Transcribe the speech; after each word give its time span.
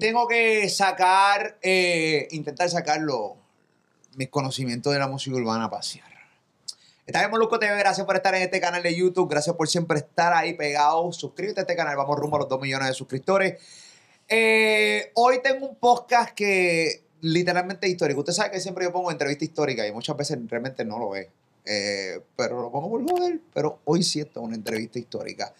tengo 0.00 0.26
que 0.26 0.68
sacar, 0.68 1.58
eh, 1.62 2.26
intentar 2.32 2.68
sacarlo, 2.68 3.36
mis 4.16 4.28
conocimientos 4.28 4.92
de 4.92 4.98
la 4.98 5.06
música 5.06 5.36
urbana 5.36 5.66
a 5.66 5.70
pasear. 5.70 6.10
Está 7.06 7.20
bien, 7.20 7.30
Molusco 7.30 7.58
TV, 7.58 7.76
gracias 7.78 8.06
por 8.06 8.16
estar 8.16 8.34
en 8.34 8.42
este 8.42 8.60
canal 8.60 8.82
de 8.82 8.94
YouTube, 8.94 9.28
gracias 9.28 9.54
por 9.54 9.68
siempre 9.68 9.98
estar 9.98 10.32
ahí 10.32 10.54
pegado. 10.54 11.12
Suscríbete 11.12 11.60
a 11.60 11.62
este 11.62 11.76
canal, 11.76 11.96
vamos 11.96 12.16
rumbo 12.18 12.36
a 12.36 12.40
los 12.40 12.48
2 12.48 12.60
millones 12.60 12.88
de 12.88 12.94
suscriptores. 12.94 13.60
Eh, 14.28 15.10
hoy 15.14 15.40
tengo 15.42 15.68
un 15.68 15.76
podcast 15.76 16.30
que 16.30 17.02
literalmente 17.20 17.86
es 17.86 17.92
histórico. 17.92 18.20
Usted 18.20 18.32
sabe 18.32 18.52
que 18.52 18.60
siempre 18.60 18.84
yo 18.84 18.92
pongo 18.92 19.10
entrevista 19.10 19.44
histórica 19.44 19.86
y 19.86 19.92
muchas 19.92 20.16
veces 20.16 20.38
realmente 20.46 20.84
no 20.84 20.98
lo 20.98 21.14
es. 21.16 21.28
Eh, 21.64 22.20
pero 22.36 22.62
lo 22.62 22.70
pongo 22.70 22.90
por 22.90 23.08
joder, 23.08 23.40
pero 23.52 23.80
hoy 23.84 24.02
sí 24.02 24.20
es 24.20 24.28
una 24.36 24.54
entrevista 24.54 24.98
histórica. 24.98 25.52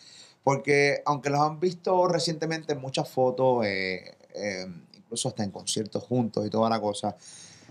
Porque 0.43 1.03
aunque 1.05 1.31
los 1.31 1.41
han 1.41 1.61
visto 1.61 2.07
recientemente 2.09 2.73
en 2.73 2.81
muchas 2.81 3.09
fotos, 3.09 3.67
eh, 3.67 4.15
eh, 4.35 4.67
incluso 4.95 5.29
hasta 5.29 5.45
en 5.45 5.51
conciertos 5.51 6.05
juntos 6.05 6.47
y 6.47 6.51
toda 6.51 6.69
la 6.71 6.81
cosa, 6.81 7.17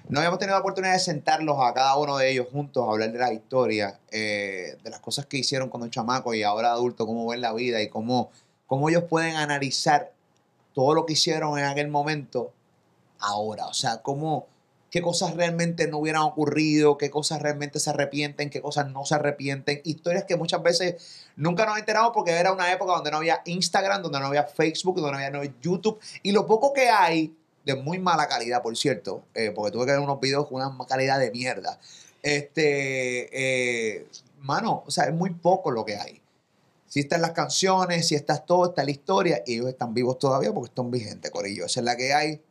no 0.08 0.20
habíamos 0.20 0.40
tenido 0.40 0.56
la 0.56 0.62
oportunidad 0.62 0.94
de 0.94 1.00
sentarlos 1.00 1.58
a 1.60 1.74
cada 1.74 1.96
uno 1.98 2.18
de 2.18 2.32
ellos 2.32 2.48
juntos 2.52 2.88
a 2.88 2.92
hablar 2.92 3.12
de 3.12 3.20
la 3.20 3.32
historia, 3.32 4.00
eh, 4.12 4.78
de 4.84 4.90
las 4.90 5.00
cosas 5.00 5.26
que 5.26 5.38
hicieron 5.38 5.70
cuando 5.70 5.88
chamaco 5.90 6.34
y 6.34 6.44
ahora 6.44 6.72
adulto, 6.72 7.06
cómo 7.06 7.28
ven 7.28 7.42
la 7.42 7.54
vida 7.54 7.82
y 7.82 7.90
cómo, 7.90 8.32
cómo 8.66 8.90
ellos 8.90 9.04
pueden 9.04 9.36
analizar 9.36 10.12
todo 10.74 10.96
lo 10.96 11.06
que 11.06 11.14
hicieron 11.14 11.60
en 11.60 11.66
aquel 11.66 11.90
momento 11.90 12.52
ahora. 13.20 13.68
O 13.68 13.74
sea, 13.74 14.02
cómo, 14.02 14.48
qué 14.90 15.02
cosas 15.02 15.36
realmente 15.36 15.88
no 15.88 16.00
hubieran 16.00 16.24
ocurrido, 16.24 16.98
qué 16.98 17.10
cosas 17.10 17.42
realmente 17.42 17.80
se 17.80 17.90
arrepienten, 17.90 18.50
qué 18.50 18.62
cosas 18.62 18.90
no 18.92 19.06
se 19.06 19.16
arrepienten. 19.16 19.82
Historias 19.84 20.24
que 20.26 20.36
muchas 20.36 20.64
veces 20.64 21.26
nunca 21.36 21.66
nos 21.66 21.78
enteramos 21.78 22.12
porque 22.14 22.32
era 22.32 22.52
una 22.52 22.72
época 22.72 22.94
donde 22.94 23.12
no 23.12 23.18
había 23.18 23.42
Instagram, 23.46 24.02
donde 24.02 24.20
no 24.20 24.28
había 24.28 24.44
Facebook, 24.44 24.96
donde 25.00 25.12
no 25.12 25.38
había 25.38 25.54
YouTube. 25.62 26.00
Y 26.24 26.32
lo 26.32 26.46
poco 26.46 26.74
que 26.74 26.90
hay, 26.90 27.36
de 27.66 27.76
muy 27.76 28.00
mala 28.00 28.28
calidad, 28.28 28.62
por 28.62 28.76
cierto, 28.76 29.24
eh, 29.36 29.52
porque 29.56 29.72
tuve 29.72 29.86
que 29.86 29.92
ver 29.92 30.00
unos 30.02 30.20
videos 30.20 30.48
con 30.48 30.62
una 30.62 30.86
calidad 30.88 31.20
de 31.20 31.32
mierda. 31.32 31.80
Este, 32.24 33.30
eh, 33.32 34.08
mano, 34.42 34.84
o 34.86 34.92
sea, 34.92 35.06
es 35.06 35.14
muy 35.14 35.32
poco 35.32 35.72
lo 35.72 35.86
que 35.86 35.96
hay. 35.96 36.22
Si 36.88 37.02
están 37.02 37.22
las 37.22 37.32
canciones, 37.32 38.08
si 38.08 38.16
estás 38.16 38.48
todo, 38.48 38.70
está 38.70 38.84
la 38.84 38.90
historia, 38.90 39.44
y 39.46 39.56
ellos 39.56 39.68
están 39.68 39.94
vivos 39.94 40.18
todavía 40.18 40.52
porque 40.52 40.70
están 40.70 40.90
vigentes, 40.90 41.30
Corillo. 41.30 41.66
Esa 41.66 41.82
es 41.82 41.86
la 41.86 41.96
que 41.96 42.14
hay. 42.14 42.42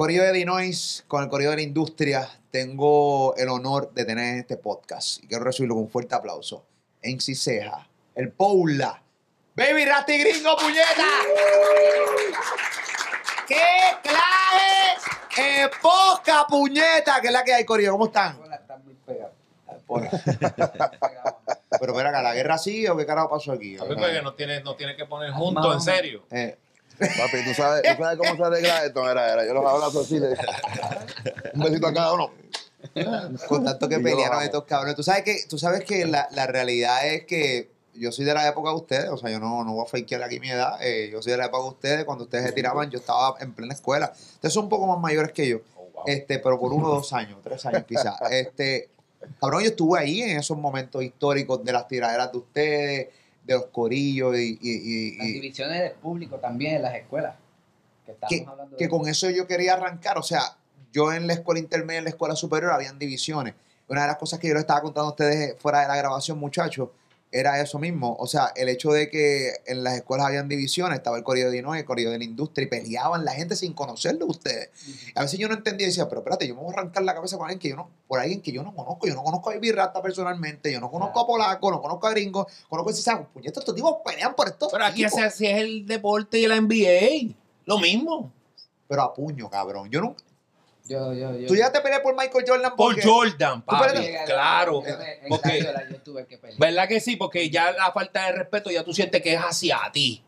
Corillo 0.00 0.22
de 0.22 0.32
Dinois, 0.32 1.04
con 1.08 1.22
el 1.22 1.28
Corillo 1.28 1.50
de 1.50 1.56
la 1.56 1.62
Industria, 1.62 2.26
tengo 2.50 3.36
el 3.36 3.50
honor 3.50 3.92
de 3.92 4.06
tener 4.06 4.38
este 4.38 4.56
podcast. 4.56 5.22
Y 5.22 5.26
quiero 5.26 5.44
recibirlo 5.44 5.74
con 5.74 5.84
un 5.84 5.90
fuerte 5.90 6.14
aplauso. 6.14 6.64
En 7.02 7.20
Ceja, 7.20 7.86
el 8.14 8.32
Paula. 8.32 9.02
Baby 9.54 9.84
Rasti 9.84 10.16
Gringo, 10.16 10.56
puñeta. 10.56 11.04
¡Qué 13.46 13.62
clave! 14.02 14.96
¡Eh, 15.36 15.68
poca 15.82 16.46
puñeta! 16.48 17.20
¿Qué 17.20 17.26
es 17.26 17.32
la 17.34 17.44
que 17.44 17.52
hay, 17.52 17.66
Corillo? 17.66 17.92
¿Cómo 17.92 18.06
están? 18.06 18.40
Hola, 18.42 18.56
están 18.56 18.82
muy 18.82 18.94
pegados. 19.04 19.34
Pero 21.78 21.92
espera, 21.92 22.08
acá, 22.08 22.22
¿la 22.22 22.32
guerra 22.32 22.56
sigue 22.56 22.88
o 22.88 22.96
qué 22.96 23.04
carajo 23.04 23.28
pasó 23.28 23.52
aquí? 23.52 23.74
No 23.74 24.32
tiene, 24.32 24.62
no 24.62 24.76
tiene 24.76 24.96
que 24.96 25.04
poner 25.04 25.30
juntos, 25.32 25.74
en 25.74 25.80
serio. 25.82 26.24
Eh, 26.30 26.56
Papi, 27.00 27.44
¿tú 27.44 27.54
sabes, 27.54 27.82
¿tú 27.82 28.02
sabes 28.02 28.18
cómo 28.18 28.36
se 28.36 28.42
arregla 28.44 28.84
esto? 28.84 29.10
Era, 29.10 29.32
era, 29.32 29.46
yo 29.46 29.54
los 29.54 29.64
abrazo 29.66 30.00
así, 30.00 30.18
le- 30.20 30.36
un 31.54 31.60
besito 31.62 31.86
a 31.86 31.94
cada 31.94 32.12
uno. 32.12 32.30
con 33.48 33.64
tanto 33.64 33.88
que 33.88 33.98
pelearon 33.98 34.42
estos 34.42 34.64
cabrones. 34.64 34.96
Tú 34.96 35.02
sabes 35.02 35.22
que, 35.22 35.38
tú 35.48 35.58
sabes 35.58 35.84
que 35.84 36.04
la, 36.06 36.28
la 36.32 36.46
realidad 36.46 37.06
es 37.06 37.24
que 37.26 37.70
yo 37.94 38.12
soy 38.12 38.24
de 38.24 38.32
la 38.34 38.46
época 38.48 38.70
de 38.70 38.76
ustedes, 38.76 39.08
o 39.10 39.16
sea, 39.18 39.30
yo 39.30 39.38
no, 39.38 39.64
no 39.64 39.72
voy 39.74 39.84
a 39.84 39.88
fakear 39.88 40.22
aquí 40.22 40.40
mi 40.40 40.50
edad, 40.50 40.78
eh, 40.80 41.08
yo 41.12 41.20
soy 41.20 41.32
de 41.32 41.38
la 41.38 41.46
época 41.46 41.62
de 41.64 41.68
ustedes, 41.70 42.04
cuando 42.04 42.24
ustedes 42.24 42.44
se 42.46 42.52
tiraban, 42.52 42.90
yo 42.90 42.98
estaba 42.98 43.34
en 43.40 43.52
plena 43.52 43.74
escuela. 43.74 44.12
Ustedes 44.14 44.54
son 44.54 44.64
un 44.64 44.68
poco 44.70 44.86
más 44.86 44.98
mayores 44.98 45.32
que 45.32 45.48
yo, 45.48 45.58
Oh, 45.76 45.88
wow. 45.92 46.04
este, 46.06 46.38
pero 46.38 46.58
por 46.58 46.72
uno 46.72 46.86
o 46.88 46.94
dos 46.96 47.12
años, 47.12 47.38
tres 47.42 47.64
años 47.66 47.84
quizás. 47.86 48.14
Este, 48.30 48.88
cabrón, 49.40 49.62
yo 49.62 49.68
estuve 49.70 49.98
ahí 49.98 50.22
en 50.22 50.38
esos 50.38 50.56
momentos 50.56 51.02
históricos 51.02 51.62
de 51.64 51.72
las 51.72 51.86
tiraderas 51.88 52.32
de 52.32 52.38
ustedes, 52.38 53.08
de 53.54 53.60
los 53.60 53.66
corillos 53.70 54.36
y, 54.36 54.58
y- 54.60 55.14
y- 55.14 55.16
Las 55.18 55.26
divisiones 55.26 55.80
de 55.82 55.90
público 55.90 56.36
también 56.36 56.76
en 56.76 56.82
las 56.82 56.94
escuelas. 56.94 57.34
Que 58.06 58.12
estamos 58.12 58.30
que, 58.30 58.46
hablando 58.48 58.76
que 58.76 58.84
de 58.84 58.90
con 58.90 59.08
eso 59.08 59.28
yo 59.30 59.46
quería 59.46 59.74
arrancar. 59.74 60.18
O 60.18 60.22
sea, 60.22 60.56
yo 60.92 61.12
en 61.12 61.26
la 61.26 61.32
escuela 61.34 61.58
intermedia, 61.60 61.98
en 61.98 62.04
la 62.04 62.10
escuela 62.10 62.36
superior, 62.36 62.72
habían 62.72 62.98
divisiones. 62.98 63.54
Una 63.88 64.02
de 64.02 64.06
las 64.08 64.16
cosas 64.18 64.38
que 64.38 64.46
yo 64.48 64.54
les 64.54 64.62
estaba 64.62 64.80
contando 64.82 65.08
a 65.08 65.10
ustedes 65.10 65.56
fuera 65.58 65.80
de 65.80 65.88
la 65.88 65.96
grabación, 65.96 66.38
muchachos, 66.38 66.88
era 67.32 67.60
eso 67.60 67.78
mismo. 67.78 68.16
O 68.18 68.26
sea, 68.26 68.52
el 68.56 68.68
hecho 68.68 68.90
de 68.90 69.08
que 69.08 69.52
en 69.66 69.84
las 69.84 69.94
escuelas 69.94 70.26
habían 70.26 70.48
divisiones, 70.48 70.98
estaba 70.98 71.16
el 71.16 71.22
corrido 71.22 71.50
de 71.50 71.56
Dinoy, 71.56 71.78
el 71.78 71.84
corrido 71.84 72.10
de 72.10 72.18
la 72.18 72.24
industria, 72.24 72.64
y 72.64 72.68
peleaban 72.68 73.24
la 73.24 73.32
gente 73.32 73.56
sin 73.56 73.72
conocerlo 73.72 74.26
a 74.26 74.28
ustedes. 74.28 74.70
A 75.14 75.22
veces 75.22 75.38
yo 75.38 75.48
no 75.48 75.54
entendía 75.54 75.86
y 75.86 75.90
decía, 75.90 76.08
pero 76.08 76.20
espérate, 76.20 76.48
yo 76.48 76.54
me 76.54 76.62
voy 76.62 76.70
a 76.70 76.78
arrancar 76.78 77.02
la 77.04 77.14
cabeza 77.14 77.36
con 77.36 77.46
alguien 77.46 77.60
que 77.60 77.68
yo 77.68 77.76
no, 77.76 77.90
por 78.08 78.18
alguien 78.18 78.40
que 78.42 78.52
yo 78.52 78.62
no 78.62 78.74
conozco. 78.74 79.06
Yo 79.06 79.14
no 79.14 79.22
conozco 79.22 79.50
a 79.50 79.54
Rasta 79.72 80.02
personalmente, 80.02 80.72
yo 80.72 80.80
no 80.80 80.90
conozco 80.90 81.20
a 81.20 81.26
Polaco, 81.26 81.70
no 81.70 81.80
conozco 81.80 82.06
a 82.06 82.10
Gringo, 82.10 82.46
conozco 82.68 82.90
a 82.90 82.94
Cisao. 82.94 83.28
Puñetas, 83.32 83.60
estos 83.60 83.74
tipos 83.74 83.96
pelean 84.04 84.34
por 84.34 84.48
estos 84.48 84.72
Pero 84.72 84.84
aquí 84.84 85.04
tipos. 85.04 85.12
así, 85.14 85.22
así 85.22 85.46
es 85.46 85.58
el 85.58 85.86
deporte 85.86 86.38
y 86.38 86.46
la 86.46 86.60
NBA. 86.60 87.34
Lo 87.66 87.78
mismo. 87.78 88.32
Pero 88.88 89.02
a 89.02 89.14
puño, 89.14 89.48
cabrón. 89.48 89.88
Yo 89.90 90.00
no, 90.00 90.16
Yo, 90.90 91.14
yo, 91.14 91.38
yo. 91.38 91.46
Tú 91.46 91.54
ya 91.54 91.70
te 91.70 91.80
peleas 91.80 92.00
por 92.00 92.16
Michael 92.16 92.44
Jordan 92.44 92.74
Por 92.74 93.00
Jordan, 93.00 93.62
papi. 93.62 94.12
Claro. 94.26 94.82
Porque, 95.28 95.64
yo 95.88 96.00
tuve 96.02 96.26
que 96.26 96.36
pelear. 96.36 96.58
¿Verdad 96.58 96.88
que 96.88 96.98
sí? 96.98 97.14
Porque 97.14 97.48
ya 97.48 97.70
la 97.70 97.92
falta 97.92 98.26
de 98.26 98.32
respeto 98.32 98.72
ya 98.72 98.82
tú 98.82 98.92
sientes 98.92 99.22
que 99.22 99.34
es 99.34 99.40
hacia 99.40 99.78
ti. 99.92 100.24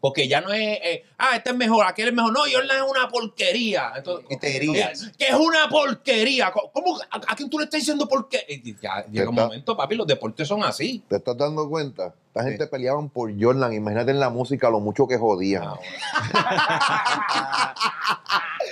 Porque 0.00 0.28
ya 0.28 0.40
no 0.40 0.52
es, 0.52 0.60
eh, 0.80 1.04
ah, 1.18 1.34
este 1.34 1.50
es 1.50 1.56
mejor, 1.56 1.84
aquel 1.84 2.06
es 2.08 2.14
mejor. 2.14 2.32
No, 2.32 2.38
Jordan 2.40 2.76
es 2.76 2.84
una 2.88 3.08
porquería. 3.08 3.94
Entonces, 3.96 4.26
Y 4.30 4.36
te 4.38 4.56
herías. 4.56 5.10
que 5.18 5.26
es 5.26 5.34
una 5.34 5.68
porquería. 5.68 6.52
¿Cómo, 6.52 7.00
a, 7.10 7.16
a 7.16 7.34
quién 7.34 7.50
tú 7.50 7.58
le 7.58 7.64
estás 7.64 7.80
diciendo 7.80 8.06
porquería? 8.08 8.46
Y 8.48 8.76
Ya 8.80 9.04
llega 9.10 9.28
un 9.28 9.34
Está- 9.34 9.46
momento, 9.46 9.76
papi, 9.76 9.96
los 9.96 10.06
deportes 10.06 10.46
son 10.46 10.62
así. 10.62 11.02
¿Te 11.08 11.16
estás 11.16 11.36
dando 11.36 11.68
cuenta? 11.68 12.14
Esta 12.28 12.44
Sí. 12.44 12.50
gente 12.50 12.68
peleaban 12.68 13.08
por 13.08 13.32
Jordan. 13.42 13.72
Imagínate 13.72 14.12
en 14.12 14.20
la 14.20 14.30
música 14.30 14.70
lo 14.70 14.78
mucho 14.78 15.08
que 15.08 15.18
jodían. 15.18 15.64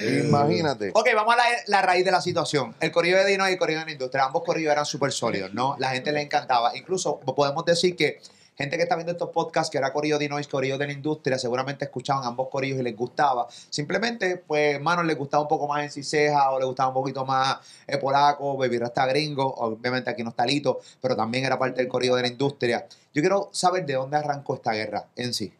Imagínate. 0.00 0.90
Ok, 0.94 1.08
vamos 1.14 1.34
a 1.34 1.36
la, 1.38 1.44
la 1.66 1.82
raíz 1.82 2.04
de 2.04 2.10
la 2.10 2.20
situación. 2.20 2.74
El 2.80 2.92
corrido 2.92 3.18
de 3.18 3.26
Dino 3.26 3.48
y 3.48 3.52
el 3.52 3.58
corrido 3.58 3.80
de 3.80 3.86
la 3.86 3.92
industria, 3.92 4.24
ambos 4.24 4.42
corridos 4.44 4.72
eran 4.72 4.86
súper 4.86 5.12
sólidos, 5.12 5.54
¿no? 5.54 5.76
La 5.78 5.90
gente 5.90 6.12
le 6.12 6.22
encantaba. 6.22 6.76
Incluso 6.76 7.18
podemos 7.20 7.64
decir 7.64 7.96
que 7.96 8.20
gente 8.56 8.76
que 8.76 8.82
está 8.84 8.94
viendo 8.96 9.12
estos 9.12 9.30
podcasts, 9.30 9.70
que 9.70 9.78
era 9.78 9.92
corrido 9.92 10.18
de 10.18 10.24
Dino 10.24 10.40
y 10.40 10.44
corrido 10.44 10.78
de 10.78 10.86
la 10.86 10.92
industria, 10.92 11.38
seguramente 11.38 11.84
escuchaban 11.84 12.24
ambos 12.24 12.48
corridos 12.48 12.80
y 12.80 12.82
les 12.82 12.96
gustaba. 12.96 13.46
Simplemente, 13.70 14.38
pues, 14.38 14.76
hermano, 14.76 15.02
les 15.02 15.16
gustaba 15.16 15.42
un 15.42 15.48
poco 15.48 15.68
más 15.68 15.82
en 15.84 15.90
Ciseja 15.90 16.50
o 16.50 16.58
les 16.58 16.66
gustaba 16.66 16.88
un 16.88 16.94
poquito 16.94 17.24
más 17.24 17.58
eh, 17.86 17.98
Polaco, 17.98 18.56
Baby 18.56 18.78
Rasta 18.78 19.06
Gringo. 19.06 19.44
Obviamente 19.58 20.10
aquí 20.10 20.22
no 20.22 20.30
está 20.30 20.46
Lito, 20.46 20.80
pero 21.00 21.14
también 21.14 21.44
era 21.44 21.58
parte 21.58 21.80
del 21.82 21.88
corrido 21.88 22.16
de 22.16 22.22
la 22.22 22.28
industria. 22.28 22.86
Yo 23.12 23.22
quiero 23.22 23.48
saber 23.52 23.84
de 23.86 23.94
dónde 23.94 24.16
arrancó 24.16 24.54
esta 24.54 24.72
guerra 24.72 25.04
en 25.16 25.34
sí. 25.34 25.52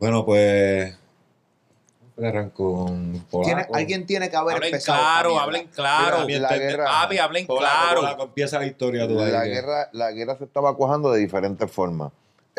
Bueno, 0.00 0.24
pues. 0.24 0.96
¿cómo 2.16 2.28
Arrancó 2.28 2.86
¿Tiene- 2.86 3.22
Polaco. 3.30 3.74
alguien 3.76 4.04
tiene 4.06 4.28
que 4.28 4.36
haber 4.36 4.56
Hablen 4.56 4.74
empezado. 4.74 4.98
claro, 4.98 5.38
hablen 5.38 5.68
claro. 5.68 6.26
Mira, 6.26 6.40
la 6.40 6.48
entender- 6.48 6.70
guerra- 6.76 6.84
Papi, 7.02 7.18
hablen 7.18 7.46
Polaco, 7.46 7.64
claro. 7.76 8.00
Polaco, 8.00 8.22
empieza 8.24 8.58
la 8.58 8.66
historia 8.66 9.06
tú 9.06 9.14
La 9.14 9.44
guerra, 9.44 9.88
la 9.92 10.10
guerra 10.10 10.36
se 10.36 10.44
estaba 10.44 10.74
cuajando 10.76 11.12
de 11.12 11.20
diferentes 11.20 11.70
formas. 11.70 12.10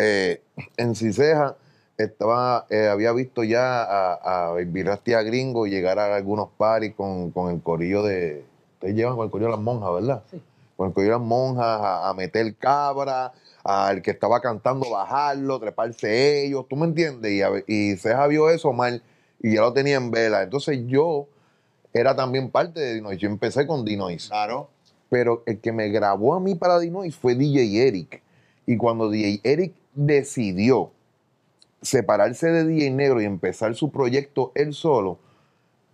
Eh, 0.01 0.41
en 0.77 0.95
Ciseja 0.95 1.55
estaba, 1.97 2.65
eh, 2.69 2.87
había 2.87 3.11
visto 3.11 3.43
ya 3.43 3.83
a, 3.83 4.13
a 4.47 4.49
Baby 4.51 4.83
Rasta 4.83 5.11
y 5.11 5.13
a 5.15 5.21
Gringo 5.23 5.65
llegar 5.67 5.99
a 5.99 6.15
algunos 6.15 6.49
paris 6.57 6.93
con, 6.95 7.31
con 7.31 7.51
el 7.53 7.61
corillo 7.61 8.03
de. 8.03 8.45
Ustedes 8.75 8.95
llevan 8.95 9.15
con 9.17 9.25
el 9.25 9.31
corillo 9.31 9.47
de 9.51 9.55
las 9.57 9.61
monjas, 9.63 9.93
¿verdad? 9.93 10.23
Sí. 10.31 10.41
Con 10.77 10.87
el 10.87 10.93
corillo 10.93 11.13
de 11.13 11.19
las 11.19 11.27
monjas 11.27 11.65
a, 11.65 12.09
a 12.09 12.13
meter 12.13 12.55
cabra, 12.55 13.33
al 13.63 14.01
que 14.01 14.11
estaba 14.11 14.39
cantando 14.39 14.89
bajarlo, 14.89 15.59
treparse 15.59 16.45
ellos, 16.45 16.65
¿tú 16.69 16.77
me 16.77 16.85
entiendes? 16.85 17.31
Y, 17.33 17.41
a- 17.41 17.63
y 17.67 17.97
Ceja 17.97 18.25
vio 18.27 18.49
eso 18.49 18.71
mal 18.71 19.03
y 19.41 19.55
ya 19.55 19.61
lo 19.61 19.73
tenía 19.73 19.97
en 19.97 20.11
vela. 20.11 20.43
Entonces 20.43 20.79
yo 20.87 21.27
era 21.91 22.15
también 22.15 22.49
parte 22.49 22.79
de 22.79 22.93
Dinois. 22.93 23.19
Yo 23.19 23.27
empecé 23.27 23.67
con 23.67 23.83
Dinois 23.83 24.29
Claro. 24.29 24.69
pero 25.09 25.43
el 25.45 25.59
que 25.59 25.73
me 25.73 25.89
grabó 25.89 26.33
a 26.35 26.39
mí 26.39 26.55
para 26.55 26.79
Dinois 26.79 27.13
fue 27.15 27.35
DJ 27.35 27.87
Eric. 27.87 28.21
Y 28.65 28.77
cuando 28.77 29.09
DJ 29.09 29.41
Eric 29.43 29.73
decidió 30.05 30.91
separarse 31.81 32.47
de 32.51 32.65
DJ 32.65 32.91
Negro 32.91 33.21
y 33.21 33.25
empezar 33.25 33.75
su 33.75 33.91
proyecto 33.91 34.51
él 34.55 34.73
solo, 34.73 35.19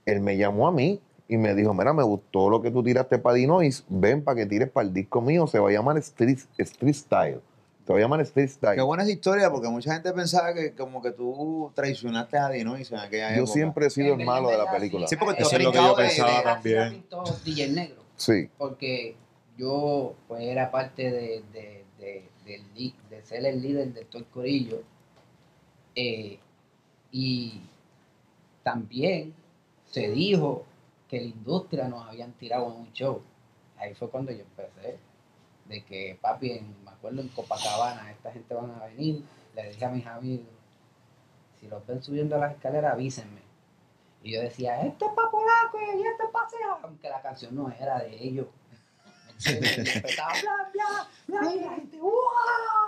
él 0.05 0.21
me 0.21 0.37
llamó 0.37 0.67
a 0.67 0.71
mí 0.71 0.99
y 1.27 1.37
me 1.37 1.55
dijo, 1.55 1.73
mira, 1.73 1.93
me 1.93 2.03
gustó 2.03 2.49
lo 2.49 2.61
que 2.61 2.69
tú 2.71 2.83
tiraste 2.83 3.17
para 3.17 3.35
Dinois, 3.35 3.83
ven 3.89 4.23
para 4.23 4.35
que 4.37 4.45
tires 4.45 4.69
para 4.69 4.87
el 4.87 4.93
disco 4.93 5.21
mío, 5.21 5.47
se 5.47 5.57
va 5.59 5.69
a 5.69 5.71
llamar 5.71 5.97
Street, 5.97 6.39
Street 6.57 6.93
Style. 6.93 7.39
Se 7.85 7.93
va 7.93 7.99
a 7.99 8.01
llamar 8.01 8.21
Street 8.21 8.47
Style. 8.49 8.75
Qué 8.75 8.81
buena 8.81 9.03
esa 9.03 9.11
historia, 9.11 9.51
porque 9.51 9.67
mucha 9.69 9.93
gente 9.93 10.11
pensaba 10.13 10.53
que 10.55 10.73
como 10.73 11.01
que 11.03 11.11
tú 11.11 11.71
traicionaste 11.75 12.37
a 12.37 12.49
Dinois 12.49 12.91
en 12.91 12.97
aquella 12.99 13.29
Yo 13.29 13.37
época. 13.43 13.51
siempre 13.53 13.85
he 13.87 13.89
sido 13.91 14.15
el 14.15 14.25
malo 14.25 14.49
de 14.49 14.57
la 14.57 14.71
película. 14.71 15.07
Sí, 15.07 15.15
porque 15.17 15.41
Eso 15.43 15.55
es 15.55 15.63
lo 15.63 15.71
que 15.71 15.77
yo 15.77 15.95
pensaba 15.95 16.37
de- 16.37 16.43
también. 16.43 17.05
DJ 17.43 17.67
Negro. 17.69 18.01
Sí, 18.15 18.49
Porque 18.57 19.15
yo 19.57 20.15
pues 20.27 20.43
era 20.43 20.71
parte 20.71 21.11
de, 21.11 21.43
de, 21.53 21.85
de, 21.99 22.29
de 22.45 23.21
ser 23.23 23.45
el 23.45 23.61
líder 23.61 23.93
de 23.93 24.05
todo 24.05 24.19
el 24.19 24.27
corillo. 24.27 24.83
Eh, 25.95 26.39
y 27.11 27.61
también 28.63 29.33
se 29.85 30.09
dijo 30.09 30.65
que 31.09 31.19
la 31.19 31.27
industria 31.27 31.87
nos 31.87 32.07
habían 32.07 32.33
tirado 32.33 32.67
en 32.67 32.81
un 32.81 32.93
show. 32.93 33.21
Ahí 33.77 33.93
fue 33.93 34.09
cuando 34.09 34.31
yo 34.31 34.41
empecé. 34.41 34.97
De 35.65 35.83
que 35.83 36.17
papi, 36.21 36.61
me 36.83 36.91
acuerdo 36.91 37.21
en 37.21 37.29
Copacabana, 37.29 38.11
esta 38.11 38.31
gente 38.31 38.53
van 38.53 38.71
a 38.71 38.85
venir. 38.85 39.23
Le 39.55 39.69
dije 39.69 39.85
a 39.85 39.89
mis 39.89 40.05
amigos, 40.05 40.45
si 41.59 41.67
los 41.67 41.85
ven 41.87 42.03
subiendo 42.03 42.37
las 42.37 42.53
escaleras, 42.53 42.93
avísenme. 42.93 43.41
Y 44.21 44.33
yo 44.33 44.41
decía, 44.41 44.81
esto 44.81 45.05
es 45.07 45.13
para 45.13 45.31
polaco 45.31 45.79
y 45.79 46.05
esto 46.05 46.23
es 46.23 46.29
para 46.31 46.49
Sea", 46.49 46.79
aunque 46.83 47.09
la 47.09 47.21
canción 47.21 47.55
no 47.55 47.71
era 47.71 47.99
de 47.99 48.23
ellos. 48.23 48.47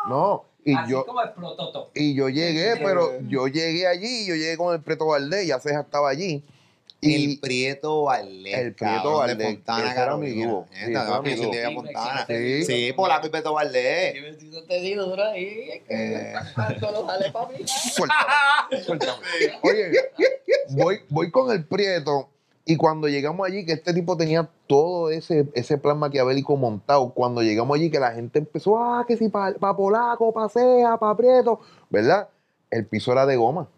No, 0.09 0.45
y 0.63 0.73
Así 0.73 0.91
yo, 0.91 1.05
como 1.05 1.21
explotó 1.21 1.71
todo. 1.71 1.91
y 1.95 2.13
yo 2.15 2.29
llegué, 2.29 2.75
pero 2.77 3.19
yo 3.21 3.47
llegué 3.47 3.87
allí, 3.87 4.25
yo 4.25 4.35
llegué 4.35 4.57
con 4.57 4.73
el 4.73 4.81
Preto 4.81 5.05
Valdés, 5.07 5.47
ya 5.47 5.59
Ceja 5.59 5.81
estaba 5.81 6.09
allí. 6.09 6.43
el 7.01 7.11
Y 7.11 7.37
Prieto 7.37 8.03
Valdés. 8.03 8.57
El 8.57 8.73
Prieto 8.73 9.17
Valdés, 9.17 9.37
De 9.37 9.45
Fontana, 9.45 9.79
era 9.91 10.17
mi 10.17 10.27
Carolina. 10.27 10.51
dúo. 10.51 10.67
Sí, 10.71 10.91
era 10.91 11.21
mi 11.21 11.29
sí, 11.35 11.43
dúo. 11.43 11.53
Sí, 11.53 11.75
Fontana. 11.75 12.25
sí, 12.27 12.63
Sí, 12.65 12.93
Polaco 12.93 13.27
y 13.27 13.29
Prieto 13.29 13.53
Valdés. 13.53 14.15
Te 14.67 14.79
digo 14.81 15.03
duro 15.03 15.23
ahí. 15.23 15.83
Eh. 15.89 16.33
Suéltame, 17.65 18.83
suéltame. 18.83 19.19
Oye, 19.63 19.91
voy, 20.69 21.01
voy 21.09 21.31
con 21.31 21.51
el 21.51 21.65
Prieto 21.65 22.29
y 22.69 22.75
cuando 22.75 23.07
llegamos 23.07 23.47
allí, 23.47 23.65
que 23.65 23.71
este 23.71 23.93
tipo 23.93 24.17
tenía 24.17 24.49
todo 24.67 25.09
ese, 25.09 25.47
ese 25.53 25.77
plan 25.77 25.97
maquiavélico 25.99 26.57
montado, 26.57 27.13
cuando 27.13 27.41
llegamos 27.41 27.73
allí 27.77 27.89
que 27.89 27.97
la 27.97 28.11
gente 28.11 28.39
empezó, 28.39 28.77
ah, 28.77 29.05
que 29.07 29.15
si 29.15 29.29
para 29.29 29.57
pa 29.57 29.75
Polaco, 29.75 30.33
pa 30.33 30.49
Sea, 30.49 30.97
pa 30.97 31.15
Prieto, 31.15 31.61
¿verdad? 31.89 32.27
El 32.69 32.85
piso 32.85 33.13
era 33.13 33.25
de 33.25 33.37
goma. 33.37 33.69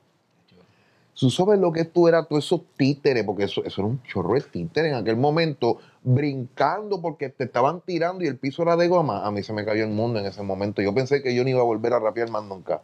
Tú 1.14 1.30
sabes 1.30 1.60
lo 1.60 1.72
que 1.72 1.86
tú 1.86 2.08
eras, 2.08 2.28
todos 2.28 2.46
esos 2.46 2.62
títeres, 2.78 3.24
porque 3.26 3.44
eso, 3.44 3.64
eso 3.64 3.82
era 3.82 3.90
un 3.90 4.02
chorro 4.02 4.34
de 4.34 4.42
títeres 4.42 4.92
en 4.92 4.98
aquel 4.98 5.18
momento, 5.18 5.78
brincando 6.02 7.00
porque 7.00 7.30
te 7.30 7.44
estaban 7.44 7.82
tirando 7.82 8.24
y 8.24 8.28
el 8.28 8.38
piso 8.38 8.64
era 8.64 8.76
de 8.76 8.88
goma. 8.88 9.24
A 9.24 9.30
mí 9.30 9.44
se 9.44 9.54
me 9.54 9.66
cayó 9.66 9.84
el 9.84 9.92
mundo 9.92 10.18
en 10.18 10.26
ese 10.26 10.42
momento. 10.42 10.82
Yo 10.82 10.96
pensé 10.96 11.22
que 11.22 11.36
yo 11.36 11.44
no 11.44 11.50
iba 11.52 11.60
a 11.60 11.64
volver 11.64 11.94
a 11.94 12.00
rapear 12.00 12.32
más 12.32 12.44
nunca. 12.44 12.82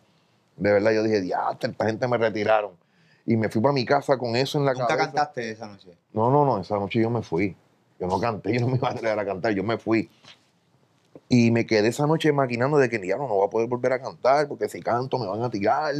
De 0.57 0.71
verdad, 0.71 0.91
yo 0.91 1.01
dije, 1.01 1.21
diastre, 1.21 1.71
esta 1.71 1.85
gente 1.87 2.07
me 2.07 2.17
retiraron. 2.17 2.84
Y 3.25 3.37
me 3.37 3.49
fui 3.49 3.61
para 3.61 3.73
mi 3.73 3.85
casa 3.85 4.17
con 4.17 4.35
eso 4.35 4.57
en 4.59 4.65
la 4.65 4.73
Nunca 4.73 4.87
cabeza. 4.87 5.05
cantaste 5.07 5.51
esa 5.51 5.67
noche. 5.67 5.97
No, 6.13 6.29
no, 6.29 6.45
no, 6.45 6.59
esa 6.59 6.75
noche 6.77 6.99
yo 7.01 7.09
me 7.09 7.21
fui. 7.21 7.55
Yo 7.99 8.07
no 8.07 8.19
canté, 8.19 8.53
yo 8.59 8.61
no 8.61 8.67
me 8.67 8.75
iba 8.77 8.89
a 8.89 8.91
atrever 8.91 9.17
a 9.19 9.25
cantar, 9.25 9.53
yo 9.53 9.63
me 9.63 9.77
fui. 9.77 10.09
Y 11.27 11.49
me 11.49 11.65
quedé 11.65 11.87
esa 11.87 12.05
noche 12.05 12.31
maquinando 12.31 12.77
de 12.77 12.87
que 12.87 13.05
ya 13.05 13.17
no, 13.17 13.27
no 13.27 13.33
voy 13.33 13.47
a 13.47 13.49
poder 13.49 13.67
volver 13.67 13.93
a 13.93 13.99
cantar, 14.01 14.47
porque 14.47 14.69
si 14.69 14.79
canto 14.79 15.17
me 15.17 15.25
van 15.25 15.41
a 15.41 15.49
tirar. 15.49 15.95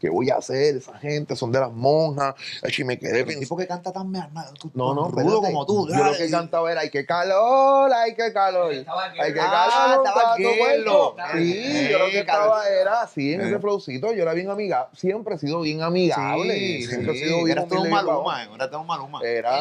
¿Qué 0.00 0.08
voy 0.08 0.30
a 0.30 0.36
hacer? 0.36 0.76
Esa 0.76 0.96
gente 0.98 1.36
son 1.36 1.52
de 1.52 1.60
las 1.60 1.70
monjas. 1.70 2.34
Y 2.78 2.84
me 2.84 2.98
quedé 2.98 3.18
pensando. 3.24 3.40
tipo 3.40 3.56
que 3.58 3.66
canta 3.66 3.92
tan, 3.92 4.10
tan 4.10 4.32
No, 4.72 4.94
no, 4.94 5.08
rudo 5.10 5.42
como 5.42 5.66
tú. 5.66 5.86
Yo 5.86 6.02
lo 6.02 6.16
que 6.16 6.30
cantaba 6.30 6.72
era, 6.72 6.80
ay, 6.80 6.88
qué 6.88 7.04
calor, 7.04 7.90
ay, 7.92 8.14
qué 8.14 8.32
calor. 8.32 8.72
Ay, 8.72 8.84
qué 9.26 9.34
que- 9.34 9.40
Ah, 9.40 9.68
calor, 9.68 10.06
estaba. 10.06 10.36
Sí, 10.36 11.88
yo 11.90 11.98
lo 11.98 12.06
que 12.06 12.16
Eh, 12.16 12.20
estaba 12.20 12.60
calor. 12.62 12.72
era 12.80 13.02
así 13.02 13.34
en 13.34 13.42
Eh. 13.42 13.48
ese 13.48 13.58
flowcito. 13.58 14.12
Yo 14.14 14.22
era 14.22 14.32
bien 14.32 14.48
amigable. 14.48 14.88
Siempre 14.96 15.34
he 15.34 15.38
sido 15.38 15.60
bien 15.60 15.82
amigable. 15.82 16.54
Sí, 16.54 16.86
Siempre 16.86 17.12
he 17.12 17.18
sido 17.18 17.36
bien 17.44 17.50
Eras 17.58 17.68
todo 17.68 17.82
un 17.82 17.90
maluma, 17.90 18.44
eh, 18.44 18.48
eras 18.54 18.70
todo 18.70 18.80
un 18.80 18.86
maluma. 18.86 19.20
Era. 19.22 19.60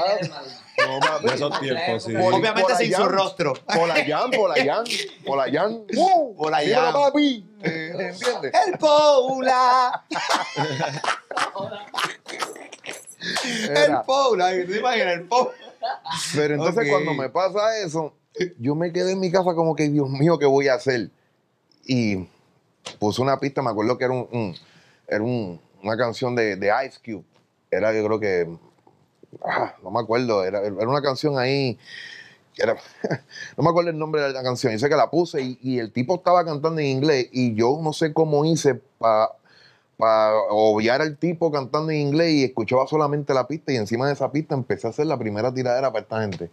No, 0.87 0.99
papi. 0.99 1.27
De 1.27 1.33
esos 1.35 1.59
tiempos, 1.59 2.03
sí. 2.03 2.13
Por- 2.13 2.33
Obviamente 2.33 2.75
sin 2.75 2.93
su 2.93 3.05
rostro. 3.07 3.53
Polayán, 3.73 4.31
Polayán, 4.31 4.83
Polayán. 5.25 5.83
¡Uh! 5.95 6.35
Polayán. 6.35 6.93
Papi. 6.93 7.45
Eh, 7.63 7.91
¿Entiendes? 8.11 8.53
El 8.67 8.77
Paula. 8.77 10.05
El. 13.69 13.97
Paula. 14.05 14.49
¿Te 14.51 14.77
imaginas? 14.79 15.13
El 15.13 15.23
Paula. 15.27 15.51
Pero 16.35 16.53
entonces 16.55 16.89
cuando 16.89 17.13
me 17.13 17.29
pasa 17.29 17.77
eso, 17.83 18.13
yo 18.59 18.75
me 18.75 18.91
quedé 18.91 19.13
en 19.13 19.19
mi 19.19 19.31
casa 19.31 19.53
como 19.55 19.75
que, 19.75 19.89
Dios 19.89 20.09
mío, 20.09 20.37
¿qué 20.39 20.45
voy 20.45 20.67
a 20.67 20.75
hacer? 20.75 21.09
Y 21.85 22.27
puse 22.99 23.21
una 23.21 23.39
pista, 23.39 23.61
me 23.61 23.69
acuerdo 23.71 23.97
que 23.97 24.05
era, 24.05 24.13
un, 24.13 24.27
un- 24.31 24.55
era 25.07 25.23
un- 25.23 25.61
una 25.81 25.97
canción 25.97 26.35
de, 26.35 26.55
de 26.55 26.71
Ice 26.85 26.99
Cube. 27.03 27.25
Era, 27.71 27.93
yo 27.93 28.03
creo 28.05 28.19
que, 28.19 28.57
ah, 29.43 29.75
no 29.83 29.91
me 29.91 29.99
acuerdo, 29.99 30.43
era, 30.43 30.59
era 30.65 30.87
una 30.87 31.01
canción 31.01 31.37
ahí, 31.37 31.77
era, 32.57 32.75
no 33.57 33.63
me 33.63 33.69
acuerdo 33.69 33.89
el 33.91 33.97
nombre 33.97 34.21
de 34.21 34.33
la 34.33 34.43
canción, 34.43 34.73
yo 34.73 34.79
sé 34.79 34.89
que 34.89 34.95
la 34.95 35.09
puse 35.09 35.41
y, 35.41 35.59
y 35.61 35.79
el 35.79 35.91
tipo 35.91 36.15
estaba 36.15 36.43
cantando 36.45 36.79
en 36.81 36.87
inglés 36.87 37.29
y 37.31 37.53
yo 37.55 37.79
no 37.81 37.93
sé 37.93 38.13
cómo 38.13 38.45
hice 38.45 38.81
para 38.97 40.33
obviar 40.49 41.01
al 41.01 41.17
tipo 41.17 41.51
cantando 41.51 41.91
en 41.91 41.97
inglés 41.99 42.31
y 42.31 42.43
escuchaba 42.45 42.87
solamente 42.87 43.33
la 43.33 43.47
pista 43.47 43.73
y 43.73 43.75
encima 43.75 44.07
de 44.07 44.13
esa 44.13 44.31
pista 44.31 44.55
empecé 44.55 44.87
a 44.87 44.91
hacer 44.91 45.05
la 45.07 45.17
primera 45.17 45.53
tiradera 45.53 45.91
para 45.91 46.03
esta 46.03 46.21
gente. 46.21 46.49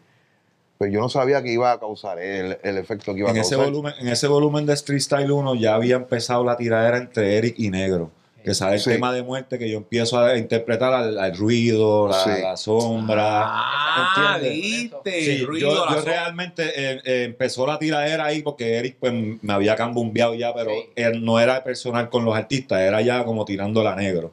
Pero 0.79 0.93
yo 0.93 1.00
no 1.00 1.08
sabía 1.08 1.43
que 1.43 1.52
iba 1.52 1.72
a 1.72 1.79
causar 1.81 2.19
el, 2.19 2.58
el 2.62 2.76
efecto 2.76 3.14
que 3.14 3.20
iba 3.20 3.31
En 3.31 3.37
a 3.38 3.40
ese, 3.40 3.55
causar. 3.55 3.70
volumen, 3.70 3.94
en 3.99 4.08
ese 4.08 4.26
volumen 4.26 4.67
de 4.67 4.75
Street 4.75 5.00
Style 5.00 5.31
1 5.32 5.55
ya 5.55 5.75
había 5.75 5.96
empezado 5.96 6.44
la 6.44 6.56
tiradera 6.56 6.99
entre 6.99 7.38
Eric 7.38 7.55
y 7.58 7.70
Negro. 7.70 8.11
Que 8.46 8.54
sale 8.54 8.75
el 8.76 8.81
Sí. 8.81 8.90
tema 8.90 9.12
de 9.12 9.25
muerte 9.25 9.58
que 9.58 9.69
yo 9.69 9.76
empiezo 9.78 10.20
a 10.20 10.38
interpretar 10.38 10.94
al, 10.94 11.19
al 11.19 11.37
ruido, 11.37 12.06
la, 12.06 12.14
Sí. 12.25 12.31
la 12.43 12.56
sombra. 12.56 13.43
Ah, 13.44 14.38
viste. 14.40 15.20
Sí, 15.25 15.44
ruido, 15.44 15.69
yo, 15.75 15.84
la 15.84 15.90
yo 15.90 15.96
sombra. 15.96 16.12
realmente 16.12 16.62
eh, 16.64 17.00
eh, 17.04 17.25
empezó 17.25 17.66
la 17.66 17.76
tiradera 17.78 18.25
ahí 18.26 18.43
porque 18.43 18.76
Eric 18.78 18.98
pues, 19.00 19.12
me 19.43 19.52
había 19.52 19.75
cambumbeado 19.75 20.34
ya, 20.34 20.54
pero 20.54 20.70
Sí. 20.70 20.90
él 20.94 21.25
no 21.25 21.40
era 21.40 21.64
personal 21.64 22.08
con 22.08 22.25
los 22.25 22.37
artistas, 22.37 22.81
era 22.81 23.00
ya 23.02 23.25
como 23.25 23.44
tirando 23.44 23.82
la 23.82 23.96
negro. 23.96 24.32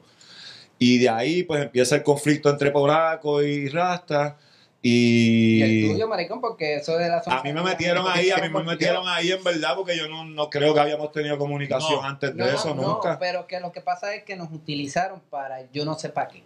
Y 0.78 0.98
de 0.98 1.08
ahí 1.08 1.42
pues 1.42 1.62
empieza 1.62 1.96
el 1.96 2.02
conflicto 2.04 2.48
entre 2.50 2.70
Poraco 2.70 3.42
y 3.42 3.68
Rasta. 3.68 4.36
Y 4.86 5.62
el 5.62 5.92
tuyo, 5.92 6.06
maricón, 6.06 6.42
porque 6.42 6.74
eso 6.76 6.98
de 6.98 7.08
la 7.08 7.22
a 7.26 7.42
mí 7.42 7.54
me 7.54 7.62
metieron 7.62 8.06
ahí, 8.06 8.30
a 8.30 8.36
mí 8.36 8.50
me 8.50 8.62
metieron 8.62 9.08
ahí 9.08 9.32
en 9.32 9.42
verdad 9.42 9.74
porque 9.76 9.96
yo 9.96 10.08
no, 10.08 10.26
no 10.26 10.50
creo 10.50 10.74
que 10.74 10.80
habíamos 10.80 11.10
tenido 11.10 11.38
comunicación 11.38 12.02
No. 12.02 12.06
antes 12.06 12.36
de 12.36 12.44
No, 12.44 12.46
eso, 12.50 12.74
no, 12.74 12.82
nunca. 12.82 13.18
pero 13.18 13.46
que 13.46 13.60
lo 13.60 13.72
que 13.72 13.80
pasa 13.80 14.14
es 14.14 14.24
que 14.24 14.36
nos 14.36 14.52
utilizaron 14.52 15.20
para 15.30 15.62
yo 15.72 15.86
no 15.86 15.94
sé 15.98 16.10
para 16.10 16.28
qué. 16.28 16.44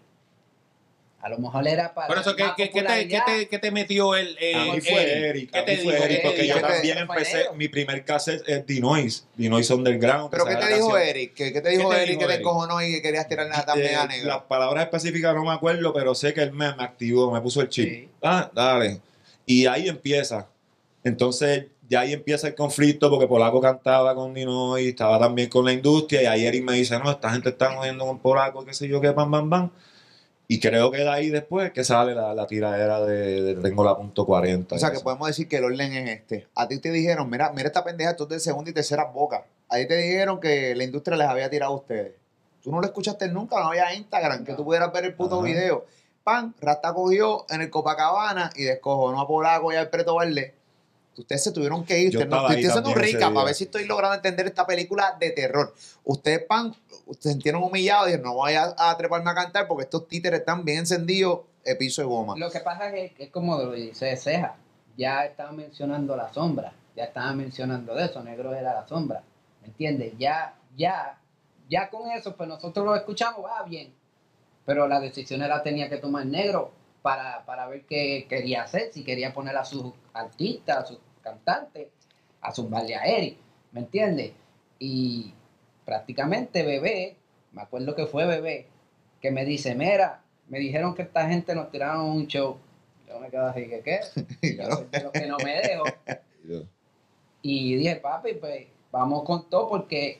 A 1.21 1.29
lo 1.29 1.39
mejor 1.39 1.67
era 1.67 1.93
para. 1.95 2.07
Por 2.07 2.19
eso, 2.19 2.37
¿qué, 2.37 2.45
qué, 2.57 2.71
qué 2.71 2.83
te, 2.83 3.09
qué, 3.09 3.21
te, 3.27 3.49
qué 3.49 3.59
te 3.59 3.71
metió 3.73 4.15
el, 4.15 4.37
el 4.39 4.55
A 4.55 4.65
mí 4.75 4.81
fue 4.81 5.29
Eric, 5.29 5.51
¿Qué 5.51 5.59
a 5.59 5.65
te 5.65 5.79
fue? 5.79 6.05
Eric, 6.05 6.23
porque 6.23 6.47
yo 6.47 6.55
¿Qué 6.55 6.61
te- 6.61 6.67
también 6.69 6.99
empecé, 6.99 7.47
mi 7.57 7.67
primer 7.69 8.05
cassette 8.05 8.49
es 8.49 8.65
Dinois, 8.65 9.27
Dinois 9.35 9.69
Underground. 9.71 10.31
que 10.31 10.37
¿Pero 10.37 10.45
qué 10.47 10.55
te 10.57 10.75
dijo. 10.75 10.97
Eric? 10.97 11.35
¿Qué, 11.35 11.53
qué 11.53 11.61
te 11.61 11.71
dijo 11.71 11.89
¿Qué 11.91 11.97
te 11.97 12.03
Eric 12.03 12.09
dijo 12.11 12.21
que 12.21 12.27
te 12.27 12.33
Eric? 12.35 12.47
encojonó 12.47 12.81
y 12.83 12.93
que 12.93 13.03
querías 13.03 13.29
tirar 13.29 13.47
la 13.49 13.67
también 13.67 13.91
Eh, 13.93 13.97
a 13.97 14.07
negro? 14.07 14.29
Las 14.29 14.43
palabras 14.43 14.85
específicas 14.85 15.35
no 15.35 15.45
me 15.45 15.51
acuerdo, 15.53 15.93
pero 15.93 16.15
sé 16.15 16.33
que 16.33 16.41
él 16.43 16.53
me, 16.53 16.73
me 16.77 16.85
activó, 16.85 17.33
me 17.33 17.41
puso 17.41 17.61
el 17.63 17.69
chip. 17.69 17.89
Sí. 17.89 18.09
Ah, 18.23 18.49
dale. 18.55 19.01
Y 19.45 19.67
ahí 19.67 19.89
empieza. 19.89 20.47
Entonces, 21.03 21.67
ya 21.89 22.01
ahí 22.01 22.13
empieza 22.13 22.47
el 22.49 22.55
conflicto 22.55 23.11
porque 23.11 23.27
Polaco 23.27 23.61
cantaba 23.61 24.15
con 24.15 24.35
Dino 24.35 24.79
y 24.79 24.89
estaba 24.89 25.19
también 25.19 25.49
con 25.49 25.65
la 25.65 25.73
industria. 25.73 26.23
Y 26.23 26.27
ahí 26.27 26.47
Eric 26.47 26.63
me 26.63 26.75
dice, 26.75 26.97
no, 26.99 27.11
esta 27.11 27.31
gente 27.33 27.49
está 27.49 27.75
jodiendo 27.75 28.07
con 28.07 28.19
Polaco, 28.21 28.65
qué 28.65 28.73
sé 28.73 28.87
yo, 28.87 29.01
qué, 29.01 29.11
pam, 29.13 29.31
pam, 29.31 29.51
pam. 29.51 29.71
Y 30.51 30.61
creo 30.61 30.91
que 30.91 30.99
de 30.99 31.09
ahí 31.11 31.29
después 31.29 31.73
que 31.73 31.85
sale 31.85 32.15
la, 32.15 32.35
la 32.35 32.47
tiradera 32.47 33.01
de, 33.03 33.43
de 33.43 33.55
Tengo 33.63 33.85
la 33.85 33.95
punto 33.97 34.25
40. 34.25 34.75
O 34.75 34.79
sea, 34.79 34.89
que 34.91 34.97
eso. 34.97 35.05
podemos 35.05 35.29
decir 35.29 35.47
que 35.47 35.59
el 35.59 35.65
orden 35.65 35.93
es 35.93 36.09
este. 36.09 36.47
A 36.55 36.67
ti 36.67 36.79
te 36.79 36.91
dijeron, 36.91 37.29
mira, 37.29 37.53
mira 37.53 37.69
esta 37.69 37.85
pendeja, 37.85 38.11
esto 38.13 38.25
es 38.25 38.31
de 38.31 38.41
segunda 38.41 38.71
y 38.71 38.73
tercera 38.73 39.05
boca. 39.05 39.45
Ahí 39.69 39.87
te 39.87 39.97
dijeron 39.99 40.41
que 40.41 40.75
la 40.75 40.85
industria 40.85 41.19
les 41.19 41.29
había 41.29 41.51
tirado 41.51 41.73
a 41.73 41.77
ustedes. 41.77 42.13
Tú 42.63 42.73
no 42.73 42.81
lo 42.81 42.87
escuchaste 42.87 43.29
nunca, 43.29 43.61
no 43.61 43.69
había 43.69 43.93
Instagram, 43.95 44.45
que 44.45 44.55
tú 44.55 44.65
pudieras 44.65 44.91
ver 44.91 45.05
el 45.05 45.15
puto 45.15 45.37
Ajá. 45.37 45.45
video. 45.45 45.85
Pan, 46.25 46.55
Rasta 46.61 46.95
cogió 46.95 47.45
en 47.51 47.61
el 47.61 47.71
Copacabana 47.71 48.51
y 48.57 48.65
descojonó 48.65 49.21
a 49.21 49.29
Polaco 49.29 49.71
y 49.73 49.77
al 49.77 49.91
Preto 49.91 50.17
Verde. 50.17 50.55
Ustedes 51.19 51.45
se 51.45 51.53
tuvieron 51.53 51.85
que 51.85 51.99
ir. 51.99 52.11
Yo 52.11 52.21
Ustedes 52.21 52.31
no, 52.31 52.37
estaba 52.37 52.49
estoy 52.49 52.65
ahí 52.65 52.69
haciendo 52.69 52.89
un 52.89 52.95
también 52.95 53.09
ese 53.09 53.17
recap 53.19 53.33
día. 53.33 53.41
a 53.41 53.45
ver 53.45 53.55
si 53.55 53.65
estoy 53.65 53.85
logrando 53.87 54.17
entender 54.17 54.47
esta 54.47 54.67
película 54.67 55.17
de 55.19 55.31
terror. 55.31 55.75
Ustedes, 56.05 56.45
Pan, 56.45 56.75
se 57.19 57.31
sintieron 57.31 57.63
humillados 57.63 58.09
y 58.09 58.13
dijeron, 58.13 58.31
no 58.31 58.35
voy 58.35 58.55
a, 58.55 58.75
a 58.77 58.97
treparme 58.97 59.31
a 59.31 59.35
cantar 59.35 59.67
porque 59.67 59.85
estos 59.85 60.09
títeres 60.09 60.41
están 60.41 60.65
bien 60.65 60.79
encendidos, 60.79 61.41
el 61.65 61.77
piso 61.77 62.03
de 62.03 62.09
goma. 62.09 62.35
Lo 62.37 62.51
que 62.51 62.61
pasa 62.61 62.95
es 62.95 63.13
que 63.13 63.25
es 63.25 63.31
como 63.31 63.57
lo 63.59 63.73
dice 63.73 64.17
Ceja. 64.17 64.57
Ya 64.97 65.25
estaban 65.25 65.57
mencionando 65.57 66.17
la 66.17 66.33
sombra. 66.33 66.73
Ya 66.97 67.05
estaban 67.05 67.37
mencionando 67.37 67.95
de 67.95 68.07
eso. 68.07 68.23
Negro 68.23 68.53
era 68.55 68.75
la 68.75 68.87
sombra. 68.89 69.23
¿Me 69.63 69.69
entiendes? 69.69 70.15
Ya, 70.19 70.55
ya, 70.77 71.19
ya 71.69 71.89
con 71.91 72.11
eso, 72.11 72.35
pues 72.37 72.49
nosotros 72.49 72.85
lo 72.85 72.97
escuchamos, 72.97 73.45
va 73.45 73.63
bien. 73.63 73.95
Pero 74.65 74.89
la 74.89 74.99
decisión 75.01 75.41
la 75.41 75.63
tenía 75.63 75.89
que 75.89 75.99
tomar 75.99 76.27
Negro 76.27 76.73
para, 77.03 77.45
para 77.45 77.67
ver 77.69 77.85
qué 77.87 78.27
quería 78.29 78.63
hacer. 78.65 78.91
Si 78.93 79.05
quería 79.05 79.33
poner 79.33 79.57
a 79.57 79.65
sus 79.65 79.93
artistas, 80.13 80.77
a 80.79 80.87
sus 80.87 80.99
cantantes, 81.29 81.89
a 82.41 82.53
sus 82.53 82.73
a 82.73 82.83
Eric. 82.83 83.37
¿Me 83.73 83.81
entiendes? 83.81 84.33
Y 84.79 85.35
prácticamente 85.85 86.65
Bebé, 86.65 87.17
me 87.53 87.63
acuerdo 87.63 87.95
que 87.95 88.07
fue 88.07 88.27
Bebé, 88.27 88.67
que 89.21 89.31
me 89.31 89.45
dice, 89.45 89.75
mira, 89.75 90.23
me 90.49 90.59
dijeron 90.59 90.95
que 90.95 91.03
esta 91.03 91.29
gente 91.29 91.55
nos 91.55 91.71
tiraron 91.71 92.07
un 92.07 92.27
show. 92.27 92.59
Yo 93.07 93.19
me 93.21 93.31
quedo 93.31 93.47
así, 93.47 93.69
que 93.69 93.81
qué? 93.83 94.01
Y 94.43 94.57
yo 94.57 94.71
soy 94.71 94.87
de 94.91 95.03
los 95.03 95.13
que 95.13 95.27
no 95.27 95.37
me 95.39 95.61
dejo. 95.61 95.85
Y 97.41 97.77
dije, 97.77 97.97
papi, 97.97 98.35
pues 98.35 98.67
vamos 98.91 99.23
con 99.23 99.49
todo 99.49 99.69
porque 99.69 100.19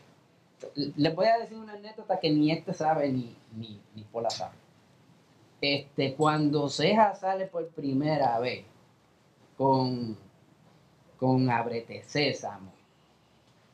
les 0.97 1.15
voy 1.15 1.27
a 1.27 1.39
decir 1.39 1.59
una 1.59 1.73
anécdota 1.73 2.21
que 2.21 2.31
ni 2.31 2.53
este 2.53 2.73
sabe 2.73 3.09
ni, 3.11 3.37
ni, 3.57 3.81
ni 3.97 4.05
Pola 4.05 4.31
sabe. 4.31 4.55
Este, 5.61 6.15
cuando 6.15 6.69
Ceja 6.69 7.17
sale 7.17 7.47
por 7.47 7.67
primera 7.71 8.39
vez 8.39 8.65
con, 9.57 10.17
con 11.19 11.51
Abrete 11.51 12.03
Sésamo, 12.05 12.73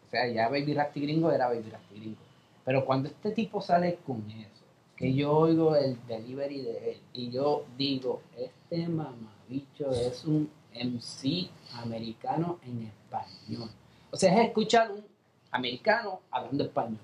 o 0.06 0.10
sea, 0.10 0.26
ya 0.28 0.48
Baby 0.48 0.74
Rasty 0.74 1.00
Gringo 1.00 1.30
era 1.30 1.48
Baby 1.48 1.70
Rasty 1.70 1.98
Gringo. 1.98 2.20
Pero 2.64 2.84
cuando 2.84 3.08
este 3.08 3.32
tipo 3.32 3.60
sale 3.60 3.98
con 4.06 4.24
eso, 4.30 4.64
que 4.96 5.12
yo 5.12 5.32
oigo 5.36 5.76
el 5.76 5.98
delivery 6.06 6.62
de 6.62 6.92
él 6.92 7.00
y 7.12 7.30
yo 7.30 7.64
digo, 7.76 8.22
este 8.36 8.88
mamabicho 8.88 9.90
es 9.90 10.24
un 10.24 10.48
MC 10.72 11.50
americano 11.72 12.58
en 12.64 12.82
español. 12.86 13.70
O 14.10 14.16
sea, 14.16 14.32
es 14.34 14.48
escuchar 14.48 14.92
un 14.92 15.04
americano 15.50 16.20
hablando 16.30 16.64
español. 16.64 17.00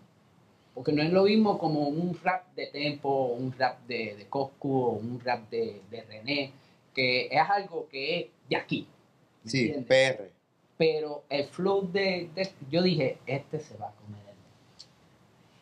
Porque 0.74 0.92
no 0.92 1.02
es 1.02 1.12
lo 1.12 1.24
mismo 1.24 1.58
como 1.58 1.88
un 1.88 2.16
rap 2.22 2.54
de 2.54 2.66
Tempo, 2.68 3.34
un 3.36 3.52
rap 3.58 3.80
de, 3.86 4.14
de 4.14 4.26
Coscu, 4.28 5.00
un 5.02 5.20
rap 5.20 5.50
de, 5.50 5.82
de 5.90 6.02
René, 6.02 6.52
que 6.94 7.26
es 7.26 7.50
algo 7.50 7.88
que 7.90 8.20
es 8.20 8.26
de 8.48 8.56
aquí. 8.56 8.86
¿Me 9.44 9.50
Sí, 9.50 9.70
entiendes? 9.72 10.16
PR. 10.16 10.30
Pero 10.76 11.24
el 11.28 11.44
flow 11.46 11.90
de, 11.92 12.30
de- 12.34 12.52
Yo 12.70 12.82
dije, 12.82 13.18
este 13.26 13.60
se 13.60 13.76
va 13.76 13.88
a 13.88 13.92
comer 13.92 14.20
el. 14.28 14.34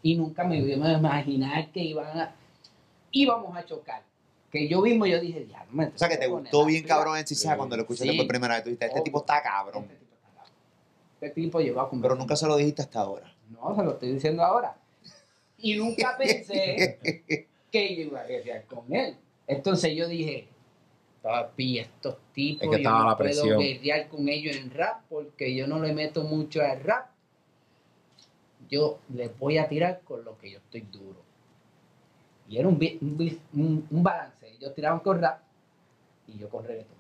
Y 0.03 0.17
nunca 0.17 0.45
me 0.45 0.59
iba 0.59 0.87
a 0.87 0.93
imaginar 0.99 1.71
que 1.73 1.81
iban 1.81 2.19
a, 2.21 2.35
íbamos 3.11 3.57
a 3.57 3.65
chocar. 3.65 4.03
Que 4.51 4.67
yo 4.69 4.81
mismo 4.81 5.05
yo 5.07 5.21
dije, 5.21 5.47
ya, 5.51 5.65
no 5.71 5.73
me 5.73 5.87
O 5.87 5.99
sea, 5.99 6.09
que 6.09 6.17
te 6.17 6.27
gustó 6.27 6.65
bien 6.65 6.83
arriba". 6.85 6.97
cabrón 6.97 7.19
en 7.19 7.27
Cisa 7.27 7.57
cuando 7.57 7.77
lo 7.77 7.83
escuchaste 7.83 8.13
Sí. 8.13 8.17
por 8.17 8.27
primera 8.29 8.55
vez. 8.55 8.63
Tú 8.65 8.71
dijiste, 8.71 8.87
este 8.87 9.01
tipo 9.03 9.19
está 9.19 9.43
cabrón. 9.43 9.83
Este 9.85 9.97
tipo 9.97 10.15
está 10.15 10.29
cabrón. 10.35 10.53
Este 11.21 11.31
tipo 11.31 11.61
llegó 11.61 11.81
a 11.81 11.91
comer. 11.91 12.03
Pero 12.03 12.15
nunca 12.15 12.37
se 12.37 12.47
lo 12.47 12.57
dijiste 12.57 12.83
hasta 12.83 13.01
ahora. 13.01 13.35
No, 13.51 13.75
se 13.77 13.83
lo 13.83 13.93
estoy 13.93 14.13
diciendo 14.13 14.43
ahora. 14.45 14.77
Y 15.59 15.75
nunca 15.77 16.17
pensé 16.19 16.99
que 17.73 17.97
yo 17.97 18.03
iba 18.05 18.21
a 18.21 18.25
guerrear 18.25 18.65
con 18.67 18.91
él. 18.95 19.17
Entonces 19.47 19.95
yo 19.97 20.07
dije, 20.09 20.49
papi, 21.29 21.79
estos 21.79 22.17
tipos, 22.33 22.65
Es 22.65 22.77
que 22.79 22.83
yo 22.83 22.91
no 22.91 23.05
la 23.05 23.17
puedo 23.17 23.43
guerrear 23.59 24.09
con 24.09 24.29
ellos 24.29 24.57
en 24.57 24.71
rap 24.71 25.03
porque 25.11 25.55
yo 25.55 25.67
no 25.67 25.79
le 25.79 25.93
meto 25.93 26.25
mucho 26.25 26.63
al 26.63 26.81
rap. 26.83 27.11
Yo 28.71 28.99
les 29.15 29.37
voy 29.39 29.59
a 29.59 29.69
tirar 29.69 30.01
con 30.05 30.25
lo 30.25 30.39
que 30.39 30.51
yo 30.53 30.59
estoy 30.59 30.81
duro. 30.83 31.21
Y 32.49 32.57
era 32.57 32.67
un- 32.69 33.87
un 33.91 34.03
balance. 34.03 34.49
Ellos 34.49 34.75
tiraban 34.75 35.01
con 35.01 35.21
rap 35.21 35.41
y 36.27 36.39
yo 36.39 36.49
con 36.49 36.65
reggaetón. 36.65 36.97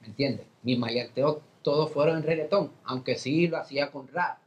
¿Me 0.00 0.06
entiendes? 0.08 0.46
Mis 0.62 0.78
mayarteos 0.78 1.38
todos 1.62 1.90
fueron 1.90 2.16
en 2.18 2.22
reggaetón, 2.22 2.72
aunque 2.84 3.16
sí 3.16 3.48
lo 3.48 3.58
hacía 3.58 3.90
con 3.90 4.08
rap. 4.08 4.38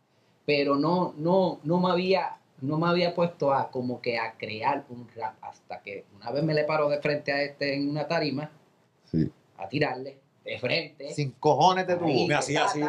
Pero 0.48 0.76
no, 0.78 1.14
no, 1.18 1.60
no 1.64 1.80
me 1.80 1.92
había, 1.92 2.38
no 2.62 2.78
me 2.78 2.88
había 2.88 3.14
puesto 3.14 3.54
a 3.54 3.70
como 3.70 4.02
que 4.02 4.18
a 4.18 4.34
crear 4.38 4.86
un 4.90 5.08
rap 5.16 5.36
hasta 5.42 5.82
que 5.82 6.06
una 6.16 6.32
vez 6.32 6.44
me 6.44 6.54
le 6.54 6.64
paro 6.64 6.90
de 6.90 7.00
frente 7.02 7.32
a 7.32 7.42
este 7.44 7.76
en 7.76 7.90
una 7.90 8.08
tarima 8.08 8.50
Sí. 9.12 9.32
a 9.58 9.68
tirarle 9.70 10.18
de 10.44 10.60
frente. 10.60 11.14
Sin 11.14 11.32
cojones 11.34 11.86
de 11.88 11.96
tu. 11.98 12.06
Me 12.28 12.34
hacía 12.36 12.66
así. 12.66 12.82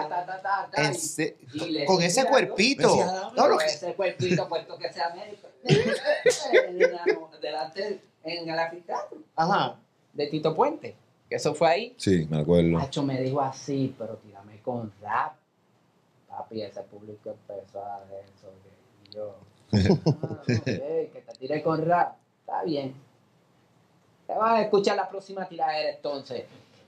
Con 1.87 2.03
ese 2.03 2.25
cuerpito. 2.27 2.89
Con 3.37 3.59
que- 3.59 3.65
ese 3.67 3.95
cuerpito 3.95 4.49
puesto 4.49 4.79
que 4.79 4.93
sea 4.93 5.15
médico. 5.15 5.49
Delante 7.41 8.01
en 8.25 8.49
el 8.49 8.59
anfiteatro 8.59 9.19
Ajá. 9.37 9.77
de 10.13 10.27
Tito 10.27 10.55
Puente. 10.55 10.97
Que 11.29 11.37
eso 11.37 11.55
fue 11.55 11.69
ahí. 11.69 11.95
Sí, 11.99 12.27
me 12.31 12.39
acuerdo. 12.41 12.71
Macho 12.71 13.03
me 13.03 13.21
dijo 13.21 13.41
así, 13.41 13.95
pero 13.99 14.17
tírame 14.17 14.61
con 14.63 14.93
rap. 15.03 15.35
Papi, 16.29 16.63
ese 16.63 16.83
público 16.83 17.31
empezó 17.31 17.85
a 17.85 18.01
ver 18.05 18.25
eso. 18.25 18.49
que- 18.63 19.11
Y 19.11 19.15
yo, 19.15 19.37
que 19.71 21.23
te 21.27 21.33
tire 21.39 21.63
con 21.63 21.85
rap. 21.87 22.15
Está 22.41 22.63
bien. 22.65 22.95
Te 24.27 24.35
vas 24.35 24.59
a 24.59 24.63
escuchar 24.63 24.97
la 24.97 25.09
próxima 25.09 25.47
tiradera 25.49 25.91
entonces. 25.91 26.45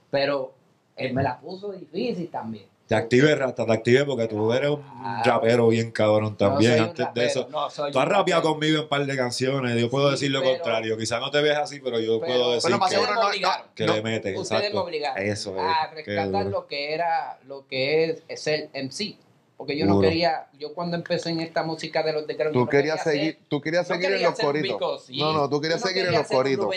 Pero 0.09 0.53
él 0.95 1.13
me 1.13 1.23
la 1.23 1.39
puso 1.39 1.71
difícil 1.71 2.29
también. 2.29 2.65
Te 2.87 2.95
activé, 2.95 3.33
Rasta, 3.35 3.65
te 3.65 3.71
activé 3.71 4.03
porque 4.03 4.27
tú 4.27 4.51
eres 4.51 4.69
un 4.71 4.83
Ah, 4.85 5.21
rapero 5.23 5.69
bien 5.69 5.91
cabrón 5.91 6.35
también. 6.35 6.77
No 6.77 6.83
Antes 6.85 7.07
de 7.13 7.25
eso, 7.25 7.47
no 7.49 7.69
tú 7.69 7.83
has 7.99 8.05
rapeado 8.07 8.41
rapero. 8.41 8.41
conmigo 8.41 8.75
en 8.79 8.83
un 8.83 8.89
par 8.89 9.05
de 9.05 9.15
canciones. 9.15 9.79
Yo 9.79 9.89
puedo 9.89 10.07
Sí, 10.07 10.11
decir 10.11 10.31
lo 10.31 10.41
pero- 10.41 10.51
contrario. 10.55 10.97
Quizás 10.97 11.21
no 11.21 11.31
te 11.31 11.41
ves 11.41 11.55
así, 11.57 11.79
pero 11.79 12.01
yo 12.01 12.19
Pero- 12.19 12.33
puedo 12.33 12.51
decir 12.53 12.77
más 12.77 12.89
que, 12.91 12.97
no, 12.97 13.49
que 13.75 13.85
no. 13.85 13.93
le 13.93 14.01
metes. 14.01 14.37
Ustedes 14.37 14.51
me 14.61 14.67
Exacto. 14.67 14.83
obligaron 14.83 15.23
Eso 15.25 15.55
es. 15.55 15.61
a 15.63 15.87
rescatar 15.91 16.45
lo 16.47 16.67
que 16.67 16.93
era, 16.93 17.39
lo 17.47 17.65
que 17.65 18.03
es, 18.09 18.23
es 18.27 18.47
el 18.47 18.69
MC. 18.73 19.15
Porque 19.61 19.77
yo 19.77 19.85
no 19.85 20.01
quería, 20.01 20.47
yo 20.57 20.73
cuando 20.73 20.97
empecé 20.97 21.29
en 21.29 21.39
esta 21.39 21.61
música 21.61 22.01
de 22.01 22.13
los 22.13 22.25
de 22.25 22.33
Tú 22.51 22.65
querías 22.65 23.03
seguir, 23.03 23.37
tú 23.47 23.61
querías 23.61 23.87
no 23.87 23.93
seguir 23.93 24.11
en 24.13 24.23
los 24.23 24.39
coritos. 24.39 25.07
No, 25.11 25.33
no, 25.33 25.47
tú 25.47 25.61
querías 25.61 25.81
no 25.81 25.87
seguir 25.87 26.05
en 26.07 26.13
los 26.13 26.27
coritos. 26.27 26.75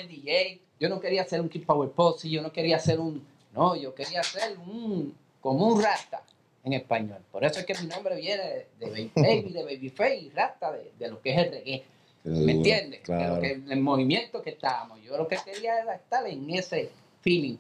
Yo 0.78 0.90
no 0.90 1.00
quería 1.00 1.24
ser 1.24 1.40
un 1.40 1.48
Kid 1.48 1.64
Power 1.64 1.88
Posse, 1.88 2.28
yo 2.28 2.42
no 2.42 2.52
quería 2.52 2.78
ser 2.78 3.00
un, 3.00 3.26
no, 3.54 3.74
yo 3.74 3.94
quería 3.94 4.22
ser 4.22 4.58
un, 4.58 5.16
como 5.40 5.66
un 5.66 5.82
Rasta 5.82 6.24
en 6.62 6.74
español. 6.74 7.22
Por 7.32 7.42
eso 7.42 7.58
es 7.58 7.64
que 7.64 7.72
mi 7.80 7.86
nombre 7.86 8.16
viene 8.16 8.66
de, 8.78 8.90
Baby, 8.90 9.12
Baby, 9.16 9.52
de 9.54 9.64
Babyface, 9.64 10.30
Rasta, 10.34 10.72
de, 10.72 10.92
de 10.98 11.08
lo 11.08 11.22
que 11.22 11.30
es 11.32 11.38
el 11.38 11.52
reggae. 11.52 11.84
¿Me 12.24 12.52
entiendes? 12.52 13.00
De 13.00 13.04
Claro. 13.06 13.40
que, 13.40 13.62
el 13.66 13.80
movimiento 13.80 14.42
que 14.42 14.50
estábamos. 14.50 15.00
Yo 15.02 15.16
lo 15.16 15.26
que 15.26 15.38
quería 15.42 15.80
era 15.80 15.94
estar 15.94 16.26
en 16.26 16.50
ese 16.50 16.90
feeling. 17.22 17.56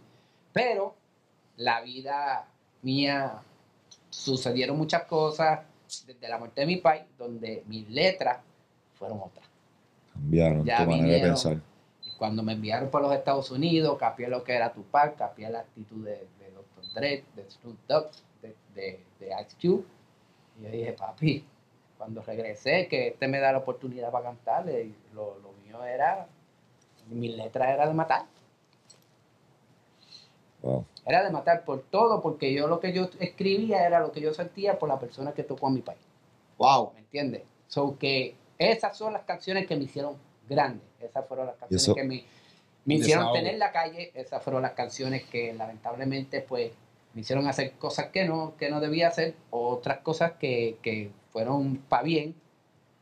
Pero 0.52 0.94
la 1.56 1.80
vida 1.80 2.46
mía 2.82 3.40
sucedieron 4.14 4.78
muchas 4.78 5.04
cosas 5.04 5.60
desde 6.06 6.28
la 6.28 6.38
muerte 6.38 6.60
de 6.62 6.66
mi 6.66 6.76
país, 6.76 7.02
donde 7.18 7.64
mis 7.66 7.88
letras 7.90 8.38
fueron 8.94 9.20
otras. 9.20 9.46
Cambiaron 10.12 10.64
Ya 10.64 10.84
tu 10.84 10.90
manera 10.90 11.14
de 11.14 11.20
pensar. 11.20 11.60
Cuando 12.16 12.42
me 12.42 12.52
enviaron 12.52 12.90
para 12.90 13.08
los 13.08 13.16
Estados 13.16 13.50
Unidos, 13.50 13.98
capié 13.98 14.28
lo 14.28 14.44
que 14.44 14.54
era 14.54 14.72
Tupac, 14.72 15.16
capié 15.16 15.50
la 15.50 15.60
actitud 15.60 16.04
de, 16.04 16.28
de 16.38 16.50
Dr. 16.52 16.94
Dre, 16.94 17.24
de 17.34 17.50
Snoop 17.50 17.76
Dogg, 17.88 18.10
de, 18.40 18.54
de, 18.74 19.04
de 19.18 19.26
Ice 19.26 19.56
Cube. 19.60 19.84
Y 20.58 20.62
yo 20.62 20.70
dije, 20.70 20.92
papi, 20.92 21.44
cuando 21.98 22.22
regresé, 22.22 22.86
que 22.86 23.08
este 23.08 23.26
me 23.26 23.40
da 23.40 23.52
la 23.52 23.58
oportunidad 23.58 24.12
para 24.12 24.26
cantarle, 24.26 24.84
y 24.84 24.96
lo, 25.12 25.38
lo 25.40 25.52
mío 25.64 25.84
era, 25.84 26.28
mi 27.10 27.36
letra 27.36 27.74
era 27.74 27.86
de 27.88 27.94
matar. 27.94 28.26
Wow. 30.64 30.84
Era 31.04 31.22
de 31.22 31.30
matar 31.30 31.64
por 31.64 31.82
todo, 31.82 32.22
porque 32.22 32.52
yo 32.54 32.66
lo 32.66 32.80
que 32.80 32.92
yo 32.92 33.08
escribía 33.20 33.86
era 33.86 34.00
lo 34.00 34.10
que 34.12 34.20
yo 34.22 34.32
sentía 34.32 34.78
por 34.78 34.88
la 34.88 34.98
persona 34.98 35.32
que 35.32 35.42
tocó 35.44 35.66
a 35.66 35.70
mi 35.70 35.82
país. 35.82 36.00
Wow. 36.58 36.92
¿Me 36.94 37.00
entiendes? 37.00 37.42
So 37.68 37.98
que 37.98 38.34
esas 38.58 38.96
son 38.96 39.12
las 39.12 39.22
canciones 39.24 39.66
que 39.66 39.76
me 39.76 39.84
hicieron 39.84 40.16
grandes. 40.48 40.86
Esas 41.00 41.26
fueron 41.26 41.46
las 41.46 41.56
canciones 41.56 41.82
eso- 41.82 41.94
que 41.94 42.04
me, 42.04 42.24
me 42.86 42.94
hicieron 42.94 43.24
Desahogo. 43.24 43.34
tener 43.34 43.58
la 43.58 43.72
calle. 43.72 44.10
Esas 44.14 44.42
fueron 44.42 44.62
las 44.62 44.72
canciones 44.72 45.24
que 45.24 45.52
lamentablemente 45.52 46.40
pues 46.40 46.72
me 47.12 47.20
hicieron 47.20 47.46
hacer 47.46 47.72
cosas 47.72 48.06
que 48.06 48.24
no, 48.24 48.54
que 48.56 48.70
no 48.70 48.80
debía 48.80 49.08
hacer. 49.08 49.34
Otras 49.50 49.98
cosas 49.98 50.32
que, 50.38 50.78
que 50.82 51.10
fueron 51.30 51.76
para 51.88 52.02
bien, 52.04 52.34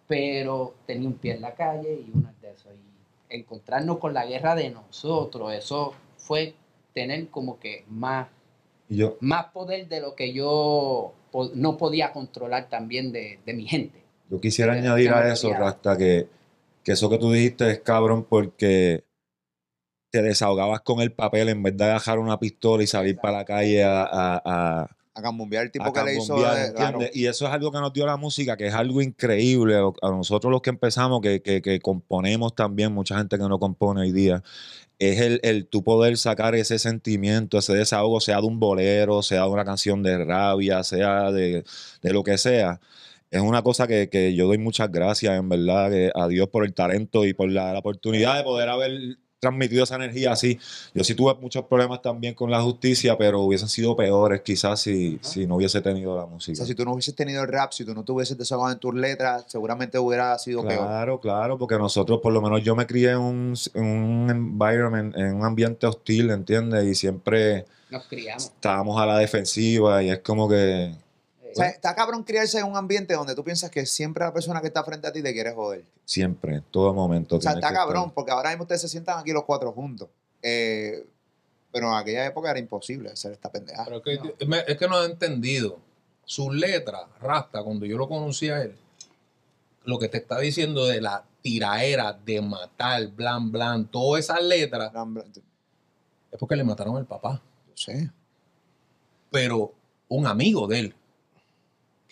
pero 0.06 0.74
tenía 0.86 1.08
un 1.08 1.14
pie 1.14 1.34
en 1.34 1.42
la 1.42 1.54
calle 1.54 1.94
y 1.94 2.10
unas 2.12 2.38
de 2.40 2.50
eso. 2.50 2.68
Y 2.74 3.36
encontrarnos 3.36 3.98
con 3.98 4.12
la 4.14 4.26
guerra 4.26 4.54
de 4.54 4.70
nosotros, 4.70 5.52
eso 5.54 5.94
fue 6.16 6.54
tener 6.94 7.28
como 7.28 7.58
que 7.58 7.84
más 7.88 8.28
Y 8.88 8.96
yo, 8.98 9.16
más 9.20 9.46
poder 9.46 9.88
de 9.88 10.00
lo 10.00 10.14
que 10.14 10.32
yo 10.32 11.14
no 11.54 11.76
podía 11.78 12.12
controlar 12.12 12.68
también 12.68 13.12
de, 13.12 13.38
de 13.46 13.54
mi 13.54 13.66
gente. 13.66 14.02
yo 14.28 14.40
quisiera 14.40 14.74
añadir 14.74 15.10
a 15.10 15.32
eso. 15.32 15.52
Rasta, 15.52 15.96
que, 15.96 16.28
que 16.84 16.92
eso 16.92 17.08
que 17.10 17.18
tú 17.18 17.32
dijiste 17.32 17.70
es 17.70 17.80
cabrón 17.80 18.24
porque 18.28 19.04
te 20.10 20.22
desahogabas 20.22 20.80
con 20.82 21.00
el 21.00 21.12
papel 21.12 21.48
en 21.48 21.62
vez 21.62 21.76
de 21.76 21.84
agarrar 21.84 22.18
una 22.18 22.38
pistola 22.38 22.82
y 22.82 22.86
salir 22.86 23.10
Exacto. 23.12 23.22
para 23.22 23.38
la 23.38 23.44
calle 23.44 23.82
a, 23.84 24.02
a- 24.02 24.42
a- 24.44 24.96
A 25.14 25.20
cambombear 25.20 25.64
el 25.64 25.70
tipo 25.70 25.84
a 25.84 25.92
que 25.92 26.00
le 26.04 26.12
hizo. 26.14 26.36
claro. 26.74 26.98
Y 27.12 27.26
eso 27.26 27.46
es 27.46 27.52
algo 27.52 27.70
que 27.70 27.78
nos 27.80 27.92
dio 27.92 28.06
la 28.06 28.16
música, 28.16 28.56
que 28.56 28.66
es 28.68 28.74
algo 28.74 29.02
increíble. 29.02 29.76
A 29.76 30.10
nosotros 30.10 30.50
los 30.50 30.62
que 30.62 30.70
empezamos, 30.70 31.20
que, 31.20 31.42
que- 31.42 31.60
que 31.60 31.80
componemos 31.80 32.54
también, 32.54 32.92
mucha 32.92 33.18
gente 33.18 33.36
que 33.36 33.44
no 33.44 33.58
compone 33.58 34.00
hoy 34.00 34.12
día, 34.12 34.42
es 34.98 35.20
el, 35.20 35.40
el 35.42 35.66
tú 35.66 35.82
poder 35.84 36.16
sacar 36.16 36.54
ese 36.54 36.78
sentimiento, 36.78 37.58
ese 37.58 37.74
desahogo, 37.74 38.20
sea 38.20 38.40
de 38.40 38.46
un 38.46 38.58
bolero, 38.60 39.22
sea 39.22 39.42
de 39.42 39.48
una 39.50 39.64
canción 39.64 40.02
de 40.02 40.24
rabia, 40.24 40.82
sea 40.84 41.30
de, 41.32 41.64
de 42.00 42.12
lo 42.12 42.22
que 42.22 42.38
sea. 42.38 42.80
Es 43.30 43.40
una 43.40 43.62
cosa 43.62 43.86
que, 43.86 44.08
que 44.08 44.34
yo 44.34 44.46
doy 44.46 44.58
muchas 44.58 44.90
gracias, 44.92 45.38
en 45.38 45.48
verdad, 45.48 45.90
que 45.90 46.10
a 46.14 46.28
Dios 46.28 46.48
por 46.48 46.64
el 46.64 46.72
talento 46.74 47.24
y 47.24 47.32
por 47.34 47.50
la, 47.50 47.72
la 47.72 47.78
oportunidad 47.80 48.36
de 48.36 48.44
poder 48.44 48.68
haber 48.68 48.92
transmitido 49.46 49.82
esa 49.82 49.96
energía 49.96 50.30
así. 50.32 50.56
Yo 50.94 51.02
sí 51.02 51.16
tuve 51.16 51.34
muchos 51.34 51.64
problemas 51.64 52.00
también 52.00 52.32
con 52.32 52.48
la 52.48 52.62
justicia, 52.62 53.18
pero 53.18 53.40
hubiesen 53.40 53.68
sido 53.68 53.96
peores 53.96 54.40
quizás 54.42 54.80
si, 54.80 55.18
si 55.20 55.48
no 55.48 55.56
hubiese 55.56 55.80
tenido 55.80 56.16
la 56.16 56.22
O 56.24 56.28
música. 56.28 56.54
sea, 56.56 56.64
si 56.64 56.76
tú 56.76 56.84
no 56.84 56.92
hubieses 56.92 57.16
tenido 57.16 57.42
el 57.42 57.48
rap, 57.48 57.72
si 57.72 57.84
tú 57.84 57.92
no 57.92 58.04
te 58.04 58.12
hubieses 58.12 58.38
desahogado 58.38 58.72
en 58.72 58.78
tus 58.78 58.94
letras, 58.94 59.44
seguramente 59.48 59.98
hubiera 59.98 60.38
sido 60.38 60.62
peor. 60.64 60.86
Claro, 60.86 61.20
claro, 61.20 61.58
porque 61.58 61.76
nosotros, 61.76 62.20
por 62.22 62.32
lo 62.32 62.40
menos 62.40 62.62
yo 62.62 62.76
me 62.76 62.86
crié 62.86 63.10
en 63.10 63.18
un, 63.18 63.54
en 63.74 63.84
un 63.84 64.30
environment, 64.30 65.16
en 65.16 65.34
un 65.34 65.44
ambiente 65.44 65.88
hostil, 65.88 66.30
¿entiendes? 66.30 66.84
Y 66.86 66.94
siempre 66.94 67.64
Nos 67.90 68.06
criamos. 68.06 68.44
estábamos 68.44 69.00
a 69.00 69.06
la 69.06 69.18
defensiva 69.18 70.04
y 70.04 70.10
es 70.10 70.20
como 70.20 70.48
que 70.48 70.94
O 71.52 71.54
sea, 71.54 71.68
está 71.68 71.94
cabrón 71.94 72.24
criarse 72.24 72.58
en 72.58 72.64
un 72.66 72.76
ambiente 72.76 73.14
donde 73.14 73.34
tú 73.34 73.44
piensas 73.44 73.70
que 73.70 73.86
siempre 73.86 74.24
la 74.24 74.32
persona 74.32 74.60
que 74.60 74.66
está 74.68 74.82
frente 74.84 75.06
a 75.06 75.12
ti 75.12 75.22
te 75.22 75.32
quiere 75.32 75.52
joder. 75.52 75.84
Siempre, 76.04 76.56
en 76.56 76.62
todo 76.62 76.92
momento. 76.94 77.36
O 77.36 77.40
sea, 77.40 77.52
está 77.52 77.72
cabrón, 77.72 78.04
estar- 78.04 78.14
porque 78.14 78.30
ahora 78.32 78.50
mismo 78.50 78.62
ustedes 78.62 78.80
se 78.80 78.88
sientan 78.88 79.18
aquí 79.18 79.32
los 79.32 79.44
cuatro 79.44 79.72
juntos. 79.72 80.08
Eh, 80.42 81.06
pero 81.70 81.88
en 81.88 81.94
aquella 81.98 82.26
época 82.26 82.50
era 82.50 82.58
imposible 82.58 83.10
hacer 83.10 83.32
esta 83.32 83.50
pendejada. 83.50 83.84
Pero 83.86 84.02
es 84.04 84.36
que, 84.38 84.46
me- 84.46 84.64
es 84.66 84.76
que 84.76 84.88
no 84.88 85.02
he 85.02 85.06
entendido. 85.06 85.78
Sus 86.24 86.54
letras, 86.54 87.02
Rasta, 87.20 87.62
cuando 87.62 87.84
yo 87.86 87.96
lo 87.98 88.08
conocí 88.08 88.48
a 88.48 88.62
él, 88.62 88.76
lo 89.84 89.98
que 89.98 90.08
te 90.08 90.18
está 90.18 90.38
diciendo 90.38 90.86
de 90.86 91.00
la 91.00 91.24
tiraera, 91.42 92.12
de 92.12 92.40
matar, 92.40 93.08
blan, 93.08 93.50
blan, 93.50 93.86
todas 93.86 94.24
esas 94.24 94.42
letras, 94.42 94.92
Blan, 94.92 95.14
blan, 95.14 95.32
Yo 95.32 95.42
es 96.30 96.38
porque 96.38 96.54
le 96.56 96.62
mataron 96.64 96.96
al 96.96 97.06
papá. 97.06 97.42
sé. 97.74 98.10
Pero 99.30 99.72
un 100.08 100.26
amigo 100.26 100.66
de 100.66 100.78
él, 100.78 100.94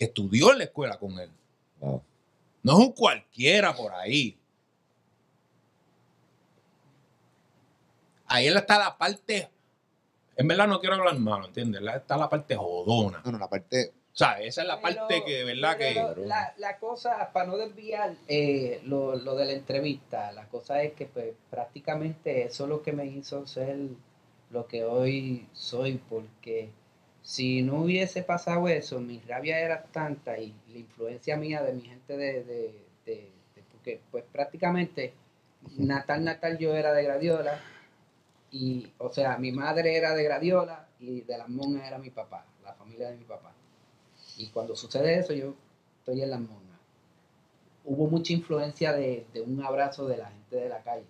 que 0.01 0.05
estudió 0.05 0.51
en 0.51 0.57
la 0.57 0.63
escuela 0.63 0.97
con 0.97 1.19
él, 1.19 1.29
Wow. 1.79 2.01
no 2.63 2.71
es 2.73 2.79
un 2.79 2.91
cualquiera 2.91 3.71
por 3.75 3.93
ahí. 3.93 4.35
Ahí 8.25 8.47
está 8.47 8.79
la 8.79 8.97
parte, 8.97 9.47
en 10.37 10.47
verdad 10.47 10.67
no 10.67 10.79
quiero 10.79 10.95
hablar 10.95 11.19
malo, 11.19 11.45
¿entiendes? 11.45 11.83
Está 11.95 12.17
la 12.17 12.27
parte 12.29 12.55
jodona. 12.55 13.21
No, 13.23 13.31
no, 13.33 13.37
la 13.37 13.47
parte. 13.49 13.91
O 14.13 14.17
sea, 14.17 14.39
esa 14.41 14.61
es 14.63 14.67
la 14.67 14.81
Pero- 14.81 14.95
parte 14.95 15.23
que 15.23 15.31
de 15.37 15.43
verdad 15.43 15.77
que... 15.77 15.93
La, 16.25 16.53
la 16.57 16.79
cosa, 16.79 17.31
para 17.31 17.45
no 17.45 17.57
desviar 17.57 18.15
eh, 18.27 18.81
lo, 18.85 19.15
lo 19.15 19.35
de 19.35 19.45
la 19.45 19.51
entrevista, 19.53 20.31
la 20.31 20.47
cosa 20.47 20.81
es 20.81 20.93
que 20.93 21.05
pues, 21.05 21.33
prácticamente 21.51 22.43
eso 22.45 22.63
es 22.63 22.69
lo 22.69 22.81
que 22.81 22.91
me 22.91 23.05
hizo 23.05 23.45
ser 23.45 23.77
lo 24.49 24.65
que 24.67 24.83
hoy 24.83 25.47
soy, 25.53 26.01
porque 26.09 26.71
si 27.33 27.61
no 27.61 27.83
hubiese 27.83 28.23
pasado 28.23 28.67
eso, 28.67 28.99
mi 28.99 29.19
rabia 29.21 29.59
era 29.59 29.83
tanta 29.83 30.37
y 30.37 30.53
la 30.73 30.77
influencia 30.79 31.37
mía 31.37 31.61
de 31.63 31.73
mi 31.73 31.81
gente 31.81 32.17
de... 32.17 32.43
de- 32.43 32.85
de- 33.05 33.31
de- 33.55 33.63
porque 33.71 34.01
pues 34.11 34.23
prácticamente 34.31 35.13
natal, 35.77 36.23
natal 36.23 36.57
yo 36.57 36.75
era 36.75 36.93
de 36.93 37.03
Gradiola, 37.03 37.59
y 38.51 38.91
o 38.97 39.09
sea, 39.09 39.37
mi 39.37 39.51
madre 39.51 39.95
era 39.97 40.13
de 40.15 40.23
Gradiola 40.23 40.87
y 40.99 41.21
de 41.21 41.37
las 41.37 41.49
monjas 41.49 41.87
era 41.87 41.97
mi 41.97 42.09
papá, 42.09 42.45
la 42.63 42.73
familia 42.73 43.09
de 43.09 43.17
mi 43.17 43.23
papá. 43.23 43.53
Y 44.37 44.47
cuando 44.49 44.75
sucede 44.75 45.17
eso, 45.19 45.33
yo 45.33 45.55
estoy 45.99 46.21
en 46.21 46.31
las 46.31 46.39
monjas. 46.41 46.79
Hubo 47.85 48.07
mucha 48.07 48.33
influencia 48.33 48.93
de, 48.93 49.25
de 49.33 49.41
un 49.41 49.63
abrazo 49.63 50.05
de 50.07 50.17
la 50.17 50.29
gente 50.29 50.55
de 50.57 50.69
la 50.69 50.81
calle, 50.83 51.05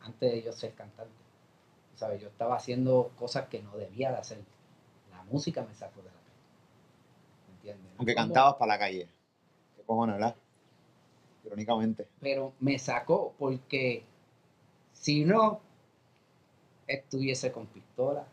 antes 0.00 0.30
de 0.32 0.42
yo 0.42 0.52
ser 0.52 0.72
cantante. 0.74 1.12
Yo 2.20 2.28
estaba 2.28 2.56
haciendo 2.56 3.10
cosas 3.18 3.48
que 3.48 3.60
no 3.60 3.76
debía 3.76 4.12
de 4.12 4.18
hacer. 4.18 4.38
Música 5.30 5.62
me 5.68 5.74
sacó 5.74 6.00
de 6.02 6.08
la. 6.08 6.12
¿Me 7.48 7.54
entiendes? 7.54 7.92
Aunque 7.98 8.14
Como- 8.14 8.26
cantabas 8.26 8.54
para 8.54 8.72
la 8.74 8.78
calle. 8.78 9.08
¿Qué 9.76 9.82
cojones, 9.84 10.16
verdad? 10.16 10.34
Irónicamente. 11.44 12.08
Pero 12.20 12.52
me 12.60 12.78
sacó 12.78 13.34
porque 13.38 14.04
si 14.92 15.24
no, 15.24 15.60
estuviese 16.86 17.52
con 17.52 17.66
pistola. 17.66 18.24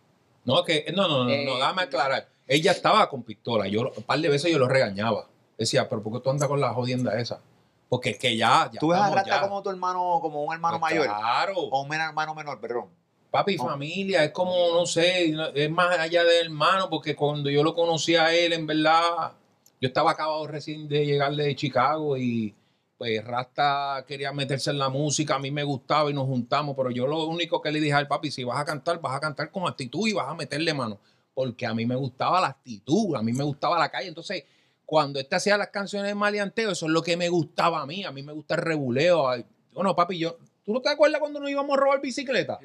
No, 0.46 0.64
que, 0.64 0.86
no, 0.96 1.08
no, 1.08 1.24
no, 1.26 1.30
Eh, 1.30 1.46
no, 1.46 1.56
déjame 1.56 1.84
aclarar. 1.84 2.28
Ella 2.48 2.72
estaba 2.72 3.10
con 3.10 3.24
pistola. 3.24 3.68
Yo, 3.68 3.92
un 3.96 4.04
par 4.04 4.20
de 4.20 4.30
veces 4.30 4.52
yo 4.52 4.60
lo 4.60 4.68
regañaba. 4.68 5.28
Decía, 5.58 5.90
pero 5.90 6.04
¿por 6.04 6.14
qué 6.14 6.20
tú 6.20 6.30
andas 6.30 6.48
con 6.48 6.60
la 6.62 6.74
jodienda 6.74 7.18
esa? 7.20 7.42
Porque 7.90 8.12
es 8.12 8.20
que 8.20 8.36
ya, 8.36 8.70
ya 8.72 8.80
¿Tú 8.80 8.90
ves 8.90 9.00
a 9.00 9.24
ya. 9.24 9.42
como 9.42 9.62
tu 9.64 9.70
hermano, 9.70 10.20
como 10.22 10.44
un 10.44 10.54
hermano 10.54 10.80
Pues 10.80 10.94
mayor? 10.94 11.06
Claro. 11.08 11.54
O 11.58 11.82
un 11.84 11.94
hermano 11.94 12.36
menor, 12.36 12.60
perdón. 12.60 12.90
Papi, 13.36 13.58
No. 13.58 13.66
familia, 13.66 14.24
es 14.24 14.32
como, 14.32 14.54
no 14.74 14.86
sé, 14.86 15.36
es 15.54 15.70
más 15.70 15.98
allá 16.00 16.24
de 16.24 16.40
hermano, 16.40 16.90
porque 16.90 17.16
cuando 17.16 17.50
yo 17.50 17.64
lo 17.64 17.74
conocí 17.74 18.16
a 18.16 18.34
él, 18.34 18.54
en 18.54 18.66
verdad, 18.66 19.34
yo 19.82 19.88
estaba 19.88 20.12
acabado 20.12 20.48
recién 20.48 20.88
de 20.88 21.06
llegar 21.06 21.36
de 21.36 21.56
Chicago 21.56 22.18
y 22.18 22.56
pues 22.98 23.24
Rasta 23.26 24.06
quería 24.08 24.32
meterse 24.32 24.72
en 24.72 24.80
la 24.80 24.88
música, 24.88 25.36
a 25.36 25.40
mí 25.40 25.52
me 25.52 25.64
gustaba 25.64 26.10
y 26.10 26.14
nos 26.14 26.26
juntamos, 26.28 26.76
pero 26.78 26.92
yo 26.92 27.06
lo 27.08 27.26
único 27.26 27.62
que 27.62 27.72
le 27.72 27.82
dije 27.82 27.94
al 27.94 28.08
papi, 28.08 28.32
si 28.32 28.46
vas 28.46 28.58
a 28.60 28.64
cantar, 28.64 29.02
vas 29.02 29.18
a 29.18 29.20
cantar 29.20 29.52
con 29.52 29.68
actitud 29.68 30.08
y 30.08 30.14
vas 30.14 30.30
a 30.30 30.34
meterle 30.34 30.74
mano, 30.74 31.00
porque 31.34 31.66
a 31.66 31.74
mí 31.74 31.86
me 31.86 31.96
gustaba 31.96 32.40
la 32.40 32.48
actitud, 32.48 33.16
a 33.16 33.22
mí 33.22 33.34
me 33.34 33.44
gustaba 33.44 33.78
la 33.78 33.90
calle, 33.90 34.08
entonces 34.08 34.46
cuando 34.86 35.20
este 35.20 35.36
hacía 35.36 35.58
las 35.58 35.70
canciones 35.70 36.08
de 36.08 36.16
maleanteo, 36.16 36.72
eso 36.72 36.86
es 36.86 36.92
lo 36.92 37.02
que 37.02 37.18
me 37.18 37.28
gustaba 37.28 37.82
a 37.82 37.86
mí, 37.86 38.06
a 38.06 38.12
mí 38.12 38.24
me 38.24 38.32
gusta 38.32 38.56
el 38.56 38.62
reguleo, 38.62 39.28
ay, 39.28 39.44
bueno, 39.74 39.94
papi, 39.94 40.18
yo, 40.18 40.38
¿tú 40.64 40.72
no 40.72 40.82
te 40.82 40.90
acuerdas 40.90 41.20
cuando 41.20 41.42
nos 41.42 41.50
íbamos 41.50 41.78
a 41.78 41.82
robar 41.82 42.00
bicicleta? 42.00 42.60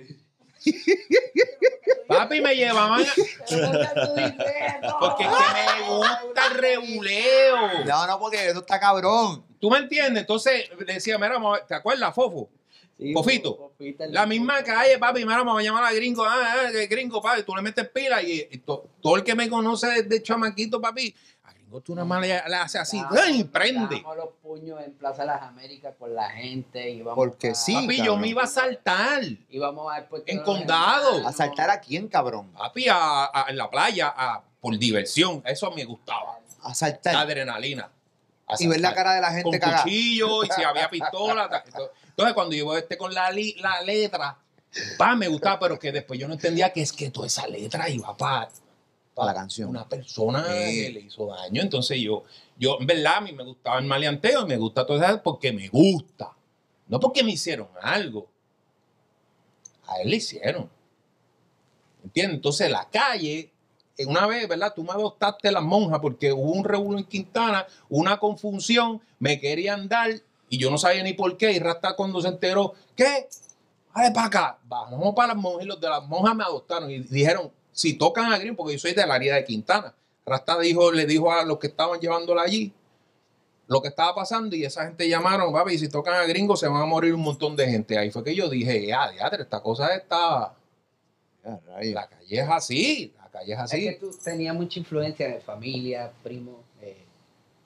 Papi, 2.09 2.40
me 2.40 2.55
llevaban. 2.57 3.03
a- 3.03 3.14
Porque 5.01 5.25
es 5.25 5.31
que 5.31 5.81
me 5.81 5.88
gusta 5.96 6.46
el 6.51 6.55
reguleo. 6.59 7.85
No, 7.85 8.07
no, 8.07 8.18
porque 8.18 8.49
eso 8.49 8.61
está 8.61 8.81
cabrón. 8.81 9.44
¿Tú 9.61 9.70
me 9.70 9.79
entiendes? 9.79 10.23
Entonces 10.23 10.68
le 10.87 10.94
decía, 10.94 11.18
mira, 11.18 11.37
¿te 11.68 11.75
acuerdas, 11.75 12.14
Fofo? 12.14 12.49
Fofito. 13.14 13.73
La 14.11 14.27
misma 14.27 14.62
calle, 14.62 14.99
papi, 14.99 15.25
mira, 15.25 15.38
vamos 15.38 15.59
a 15.59 15.62
llamar 15.62 15.85
a 15.85 15.92
gringo. 15.92 16.25
Ah, 16.25 16.55
ah, 16.66 16.70
gringo, 16.88 17.23
papi, 17.23 17.42
tú 17.44 17.55
le 17.57 17.62
metes 17.62 17.88
pila 17.88 18.20
y, 18.23 18.46
y 18.51 18.59
to- 18.59 18.88
todo 19.01 19.16
el 19.16 19.25
que 19.25 19.35
me 19.35 19.49
conoce 19.49 19.87
desde 20.03 20.23
chamaquito, 20.23 20.81
papi, 20.83 21.14
a 21.71 21.81
gringo 21.81 21.81
tú 21.83 21.95
nada 21.95 22.05
más 22.05 22.21
le, 22.21 22.29
le 22.29 22.57
haces 22.57 22.81
así 22.81 23.03
¡ay! 23.11 23.41
y 23.41 23.45
prende. 23.45 24.03
Los 24.17 24.29
puños 24.43 24.81
en 24.85 24.93
Plaza 24.95 25.23
de 25.23 25.29
las 25.29 25.43
Américas 25.43 25.95
con 25.99 26.15
la 26.15 26.29
gente. 26.31 26.91
Íbamos 26.91 27.15
Porque 27.15 27.51
a- 27.51 27.55
sí, 27.55 27.75
Papi, 27.75 28.03
yo 28.03 28.17
me 28.17 28.29
iba 28.29 28.43
a 28.43 28.47
saltar. 28.47 29.23
Íbamos 29.49 29.93
al 29.93 30.07
puerto 30.07 30.27
En 30.31 30.41
condado. 30.43 31.27
¿A 31.27 31.33
saltar 31.33 31.71
a 31.71 31.81
quién, 31.81 32.09
cabrón? 32.09 32.51
Papi, 32.53 32.89
a, 32.89 33.25
a- 33.27 33.47
en 33.49 33.57
la 33.57 33.71
playa, 33.71 34.13
a- 34.17 34.43
por 34.61 34.77
diversión. 34.79 35.43
Eso 35.47 35.71
me 35.71 35.85
gustaba. 35.85 36.39
A 36.63 36.75
saltar. 36.75 37.15
Adrenalina. 37.17 37.91
A 38.47 38.55
Y 38.59 38.67
ver 38.67 38.81
la 38.81 38.93
cara 38.95 39.15
de 39.15 39.21
la 39.21 39.29
con 39.29 39.37
gente 39.37 39.61
cagada. 39.61 39.83
cuchillo 39.85 40.45
y 40.45 40.49
si 40.51 40.63
había 40.65 40.91
pistola. 40.91 41.63
Entonces, 42.09 42.35
cuando 42.35 42.55
yo 42.57 42.77
este 42.77 42.99
con 42.99 43.15
la, 43.15 43.31
li- 43.31 43.55
la 43.61 43.81
letra, 43.83 44.37
pa, 44.99 45.15
me 45.15 45.29
gustaba, 45.29 45.59
pero 45.61 45.79
que 45.79 45.93
después 45.93 46.19
yo 46.19 46.27
no 46.27 46.35
entendía 46.35 46.73
que 46.73 46.83
es 46.83 46.93
que 46.93 47.11
toda 47.11 47.29
esa 47.29 47.47
letra 47.47 47.89
iba 47.89 48.15
para 48.17 48.49
Para 49.14 49.33
la 49.33 49.35
canción. 49.35 49.68
una 49.70 49.88
persona 49.88 50.44
Sí. 50.44 50.83
que 50.83 50.90
le 50.92 51.01
hizo 51.01 51.27
daño. 51.27 51.61
Entonces, 51.62 51.99
yo, 52.01 52.25
yo, 52.57 52.79
en 52.81 52.87
verdad, 52.87 53.16
a 53.16 53.20
mí 53.20 53.33
me 53.33 53.44
gustaba 53.44 53.79
el 53.79 53.85
maleanteo 53.87 54.42
y 54.42 54.46
me 54.46 54.57
gusta 54.57 54.87
todo 54.87 55.03
eso 55.03 55.23
porque 55.23 55.53
me 55.53 55.68
gusta. 55.68 56.33
No 56.88 56.99
porque 57.01 57.23
me 57.23 57.33
hicieron 57.33 57.68
algo. 57.83 58.29
A 59.87 59.96
él 60.03 60.11
le 60.11 60.16
hicieron. 60.16 60.70
¿Entiendes? 62.05 62.37
Entonces, 62.37 62.70
la 62.70 62.88
calle, 62.88 63.53
eh, 63.99 64.07
una 64.07 64.27
vez, 64.27 64.49
¿verdad? 64.49 64.73
Tú 64.75 64.83
me 64.85 64.92
adoptaste 64.92 65.51
las 65.53 65.62
monjas 65.62 65.99
porque 66.01 66.33
hubo 66.33 66.53
un 66.53 66.64
revuelo 66.64 66.99
en 66.99 67.05
Quintana, 67.05 67.66
una 67.88 68.18
confusión, 68.18 69.03
me 69.18 69.38
querían 69.40 69.88
dar 69.88 70.11
y 70.49 70.59
yo 70.59 70.70
no 70.70 70.79
sabía 70.79 71.03
ni 71.03 71.12
por 71.12 71.37
qué. 71.37 71.53
Y 71.53 71.59
Rasta 71.59 71.94
cuando 71.94 72.20
se 72.23 72.29
enteró, 72.29 72.75
¿qué? 72.96 73.29
Vale 73.94 74.12
para 74.12 74.27
acá, 74.29 74.59
vamos 74.64 75.14
para 75.14 75.35
las 75.35 75.37
monjas 75.42 75.64
y 75.64 75.66
los 75.66 75.81
de 75.81 75.88
las 75.88 76.07
monjas 76.07 76.35
me 76.37 76.44
adoptaron 76.44 76.90
y 76.90 77.01
dijeron, 77.01 77.51
si 77.81 77.95
tocan 77.95 78.31
a 78.31 78.38
Green, 78.38 78.55
porque 78.55 78.75
yo 78.75 78.79
soy 78.79 78.93
de 78.93 79.07
la 79.07 79.14
área 79.14 79.37
de 79.37 79.45
Quintana. 79.45 79.95
Rasta 80.27 80.59
dijo, 80.59 80.93
le 80.93 81.07
dijo 81.07 81.33
a 81.33 81.45
los 81.45 81.59
que 81.59 81.69
estaban 81.69 81.99
llevándola 81.99 82.43
allí 82.43 82.73
lo 83.69 83.81
que 83.81 83.88
estaba 83.88 84.14
pasando 84.14 84.55
y 84.55 84.64
esa 84.64 84.85
gente 84.85 85.09
llamaron, 85.09 85.53
papi, 85.53 85.79
si 85.79 85.88
tocan 85.88 86.14
a 86.14 86.25
gringo 86.25 86.57
se 86.57 86.66
van 86.66 86.83
a 86.83 86.87
morir 86.87 87.14
un 87.14 87.23
montón 87.23 87.55
de 87.55 87.66
gente. 87.66 87.97
Ahí 87.97 88.11
fue 88.11 88.25
que 88.25 88.35
yo 88.35 88.51
dije, 88.51 88.93
ah, 88.93 89.09
diadre, 89.11 89.45
esta 89.45 89.62
cosa 89.62 89.95
está, 89.95 90.55
Ya, 91.45 91.61
la 91.95 92.09
calle 92.09 92.40
es 92.40 92.49
así, 92.51 93.14
la 93.16 93.29
calle 93.31 93.53
es 93.53 93.59
así. 93.61 93.87
Es 93.87 93.95
que 93.95 94.01
tú 94.01 94.11
tenías 94.23 94.55
mucha 94.57 94.81
influencia 94.81 95.29
de 95.29 95.40
familia, 95.40 96.12
primos, 96.23 96.57
eh, 96.83 97.05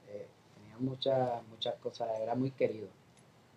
eh, 0.08 0.26
tenías 0.54 0.80
muchas 0.80 1.42
muchas 1.48 1.74
cosas, 1.76 2.08
era 2.20 2.34
muy 2.34 2.50
querido. 2.52 2.88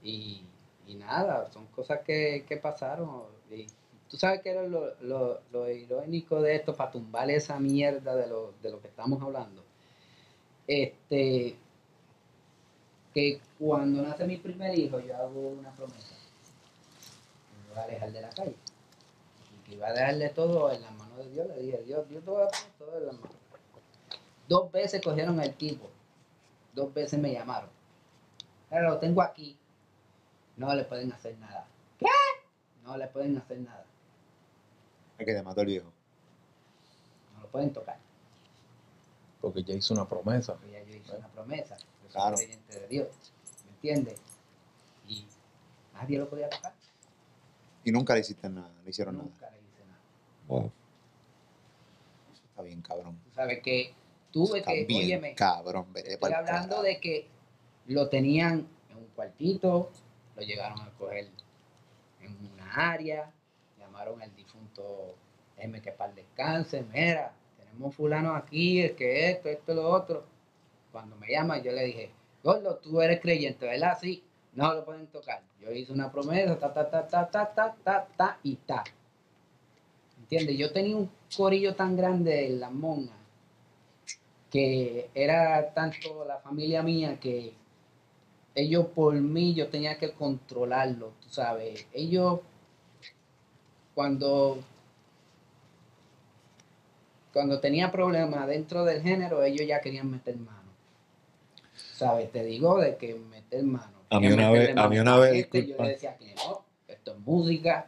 Y, 0.01 0.41
y 0.87 0.95
nada, 0.95 1.51
son 1.51 1.67
cosas 1.67 1.99
que, 2.05 2.45
que 2.47 2.57
pasaron. 2.57 3.23
Y 3.51 3.67
tú 4.09 4.17
sabes 4.17 4.41
que 4.41 4.49
era 4.49 4.63
lo, 4.63 4.93
lo, 5.01 5.41
lo 5.51 5.69
irónico 5.69 6.41
de 6.41 6.55
esto, 6.55 6.75
para 6.75 6.91
tumbar 6.91 7.29
esa 7.29 7.59
mierda 7.59 8.15
de 8.15 8.27
lo, 8.27 8.53
de 8.61 8.71
lo 8.71 8.81
que 8.81 8.87
estamos 8.87 9.21
hablando. 9.21 9.63
Este, 10.67 11.57
que 13.13 13.41
cuando 13.57 14.03
nace 14.03 14.25
mi 14.25 14.37
primer 14.37 14.77
hijo, 14.77 14.99
yo 14.99 15.15
hago 15.15 15.49
una 15.49 15.71
promesa. 15.71 16.15
Me 17.53 17.69
voy 17.69 17.79
a 17.79 17.83
alejar 17.85 18.11
de 18.11 18.21
la 18.21 18.29
calle 18.29 18.55
y 19.55 19.65
que 19.65 19.75
iba 19.75 19.87
a 19.87 19.93
dejarle 19.93 20.29
todo 20.29 20.71
en 20.71 20.81
las 20.81 20.91
manos 20.93 21.17
de 21.17 21.31
Dios. 21.31 21.47
Le 21.47 21.61
dije, 21.61 21.83
Dios, 21.83 22.07
Dios 22.09 22.23
te 22.23 22.31
va 22.31 22.45
a 22.45 22.47
poner 22.47 22.71
todo 22.77 22.97
en 22.97 23.05
las 23.07 23.15
manos. 23.15 23.37
Dos 24.47 24.71
veces 24.71 25.01
cogieron 25.01 25.41
el 25.41 25.53
tipo, 25.55 25.89
dos 26.73 26.93
veces 26.93 27.19
me 27.19 27.33
llamaron. 27.33 27.69
Pero 28.69 28.89
lo 28.89 28.99
tengo 28.99 29.21
aquí. 29.21 29.57
No 30.55 30.73
le 30.73 30.83
pueden 30.83 31.11
hacer 31.11 31.37
nada. 31.37 31.65
¿Qué? 31.99 32.05
No 32.83 32.97
le 32.97 33.07
pueden 33.07 33.37
hacer 33.37 33.59
nada. 33.59 33.86
El 35.17 35.25
que 35.25 35.33
te 35.33 35.41
mató 35.43 35.61
el 35.61 35.67
viejo. 35.67 35.91
No 37.35 37.41
lo 37.41 37.47
pueden 37.49 37.73
tocar. 37.73 37.97
Porque 39.41 39.63
ya 39.63 39.73
hizo 39.73 39.93
una 39.93 40.07
promesa. 40.07 40.53
Porque 40.53 40.71
ya 40.71 40.83
yo 40.83 40.95
hice 40.95 41.15
una 41.15 41.27
promesa. 41.27 41.77
Yo 41.77 41.85
soy 42.03 42.11
Claro. 42.11 42.37
creyente 42.37 42.79
de 42.79 42.87
Dios. 42.87 43.07
¿Me 43.65 43.71
entiendes? 43.71 44.19
Y 45.07 45.25
nadie 45.93 46.17
lo 46.19 46.29
podía 46.29 46.49
tocar. 46.49 46.73
Y 47.83 47.91
nunca 47.91 48.13
le 48.13 48.19
hiciste 48.21 48.49
nada, 48.49 48.69
le 48.83 48.89
hicieron 48.89 49.15
nada. 49.17 49.29
Nunca 49.29 49.49
le 49.49 49.57
hice 49.57 49.85
nada. 49.85 49.99
Wow. 50.47 50.71
Eso 52.33 52.43
está 52.49 52.61
bien, 52.63 52.81
cabrón. 52.81 53.17
Tú 53.23 53.31
sabes 53.33 53.61
que 53.61 53.93
tuve 54.31 54.59
Está 54.59 54.71
que, 54.73 54.85
bien, 54.85 55.03
óyeme, 55.05 55.35
cabrón, 55.35 55.87
estoy 55.95 56.33
hablando 56.33 56.81
de 56.81 56.99
que 56.99 57.27
lo 57.87 58.09
tenían 58.09 58.67
en 58.89 58.97
un 58.97 59.05
cuartito, 59.15 59.89
lo 60.35 60.41
llegaron 60.41 60.81
a 60.81 60.89
coger 60.91 61.29
en 62.21 62.51
una 62.53 62.91
área, 62.91 63.31
llamaron 63.97 64.21
al 64.21 64.35
difunto, 64.35 65.15
déjeme 65.55 65.81
que 65.81 65.91
para 65.91 66.13
descanse, 66.13 66.83
mira, 66.93 67.33
tenemos 67.57 67.95
fulano 67.95 68.35
aquí, 68.35 68.81
es 68.81 68.91
que 68.93 69.31
esto, 69.31 69.49
esto, 69.49 69.73
lo 69.73 69.89
otro. 69.89 70.23
Cuando 70.91 71.15
me 71.15 71.27
llaman, 71.27 71.63
yo 71.63 71.71
le 71.71 71.85
dije, 71.85 72.11
Gordo, 72.43 72.77
tú 72.77 73.01
eres 73.01 73.19
creyente, 73.21 73.65
¿verdad? 73.65 73.97
Sí, 73.99 74.23
no 74.53 74.73
lo 74.73 74.85
pueden 74.85 75.07
tocar. 75.07 75.41
Yo 75.59 75.71
hice 75.71 75.91
una 75.91 76.11
promesa, 76.11 76.57
ta, 76.57 76.73
ta, 76.73 76.89
ta, 76.89 77.07
ta, 77.07 77.29
ta, 77.29 77.53
ta, 77.53 77.75
ta, 77.83 78.07
ta, 78.15 78.39
y 78.43 78.55
ta. 78.55 78.83
¿Entiendes? 80.19 80.57
Yo 80.57 80.71
tenía 80.71 80.95
un 80.95 81.09
corillo 81.35 81.75
tan 81.75 81.95
grande 81.97 82.47
en 82.47 82.59
las 82.59 82.71
monjas 82.71 83.17
que 84.51 85.09
era 85.13 85.73
tanto 85.73 86.23
la 86.25 86.37
familia 86.37 86.81
mía 86.81 87.19
que 87.19 87.53
ellos 88.55 88.87
por 88.95 89.13
mí 89.13 89.53
yo 89.53 89.67
tenía 89.67 89.97
que 89.97 90.13
controlarlo, 90.13 91.13
tú 91.21 91.29
sabes. 91.29 91.85
Ellos 91.93 92.39
cuando 93.97 94.59
cuando 97.33 97.59
tenía 97.59 97.91
problemas 97.91 98.47
dentro 98.47 98.85
del 98.85 99.01
género, 99.01 99.41
ellos 99.43 99.65
ya 99.67 99.81
querían 99.81 100.11
meter 100.11 100.37
mano. 100.37 100.69
¿Sabes? 101.95 102.31
Te 102.31 102.43
digo 102.43 102.79
de 102.79 102.95
que 102.97 103.15
meter 103.15 103.63
mano. 103.63 103.97
A 104.11 104.19
mí 104.19 104.27
una 104.27 104.51
vez- 104.51 104.77
a 104.77 104.87
mí 104.87 104.99
una 104.99 105.17
vez, 105.17 105.33
este, 105.45 105.65
Yo 105.65 105.77
decía 105.77 106.15
que 106.15 106.35
no, 106.35 106.61
esto 106.87 107.13
es 107.13 107.19
música. 107.25 107.87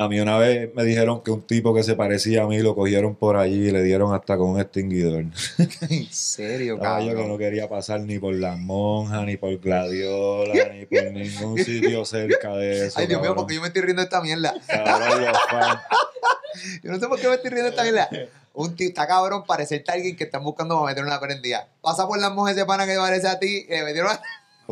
A 0.00 0.08
mí 0.08 0.18
una 0.18 0.38
vez 0.38 0.74
me 0.74 0.82
dijeron 0.82 1.22
que 1.22 1.30
un 1.30 1.42
tipo 1.42 1.74
que 1.74 1.82
se 1.82 1.94
parecía 1.94 2.44
a 2.44 2.46
mí 2.46 2.58
lo 2.60 2.74
cogieron 2.74 3.14
por 3.16 3.36
allí 3.36 3.68
y 3.68 3.70
le 3.70 3.82
dieron 3.82 4.14
hasta 4.14 4.38
con 4.38 4.48
un 4.48 4.58
extinguidor. 4.60 5.24
En 5.90 6.10
serio, 6.10 6.76
Estaba 6.76 7.00
yo 7.00 7.08
que 7.08 7.12
no 7.16 7.20
cabrón. 7.20 7.38
quería 7.38 7.68
pasar 7.68 8.00
ni 8.00 8.18
por 8.18 8.34
las 8.34 8.58
monjas, 8.58 9.26
ni 9.26 9.36
por 9.36 9.54
Gladiola, 9.58 10.54
ni 10.72 10.86
por 10.86 11.12
ningún 11.12 11.58
sitio 11.62 12.06
cerca 12.06 12.56
de 12.56 12.86
eso. 12.86 12.98
Ay, 12.98 13.08
Dios 13.08 13.20
mío, 13.20 13.28
cabrón. 13.28 13.36
porque 13.36 13.54
yo 13.56 13.60
me 13.60 13.66
estoy 13.66 13.82
riendo 13.82 14.00
de 14.00 14.04
esta 14.04 14.22
mierda. 14.22 14.54
Cabrón. 14.66 15.34
Yo 16.82 16.90
no 16.90 16.98
sé 16.98 17.06
por 17.06 17.20
qué 17.20 17.28
me 17.28 17.34
estoy 17.34 17.50
riendo 17.50 17.70
de 17.70 17.76
esta 17.76 17.82
mierda. 17.82 18.08
Un 18.54 18.74
tío 18.74 18.88
está 18.88 19.06
cabrón 19.06 19.44
parecerte 19.46 19.90
a 19.90 19.94
alguien 19.94 20.16
que 20.16 20.24
están 20.24 20.42
buscando 20.42 20.76
para 20.76 20.86
meter 20.88 21.04
una 21.04 21.20
prendida. 21.20 21.68
Pasa 21.82 22.06
por 22.08 22.18
las 22.18 22.32
monjas 22.32 22.56
ese 22.56 22.64
pana 22.64 22.86
que 22.86 22.96
parece 22.96 23.28
a 23.28 23.38
ti 23.38 23.66
y 23.68 23.70
le 23.70 23.84
metieron 23.84 24.12
a... 24.12 24.20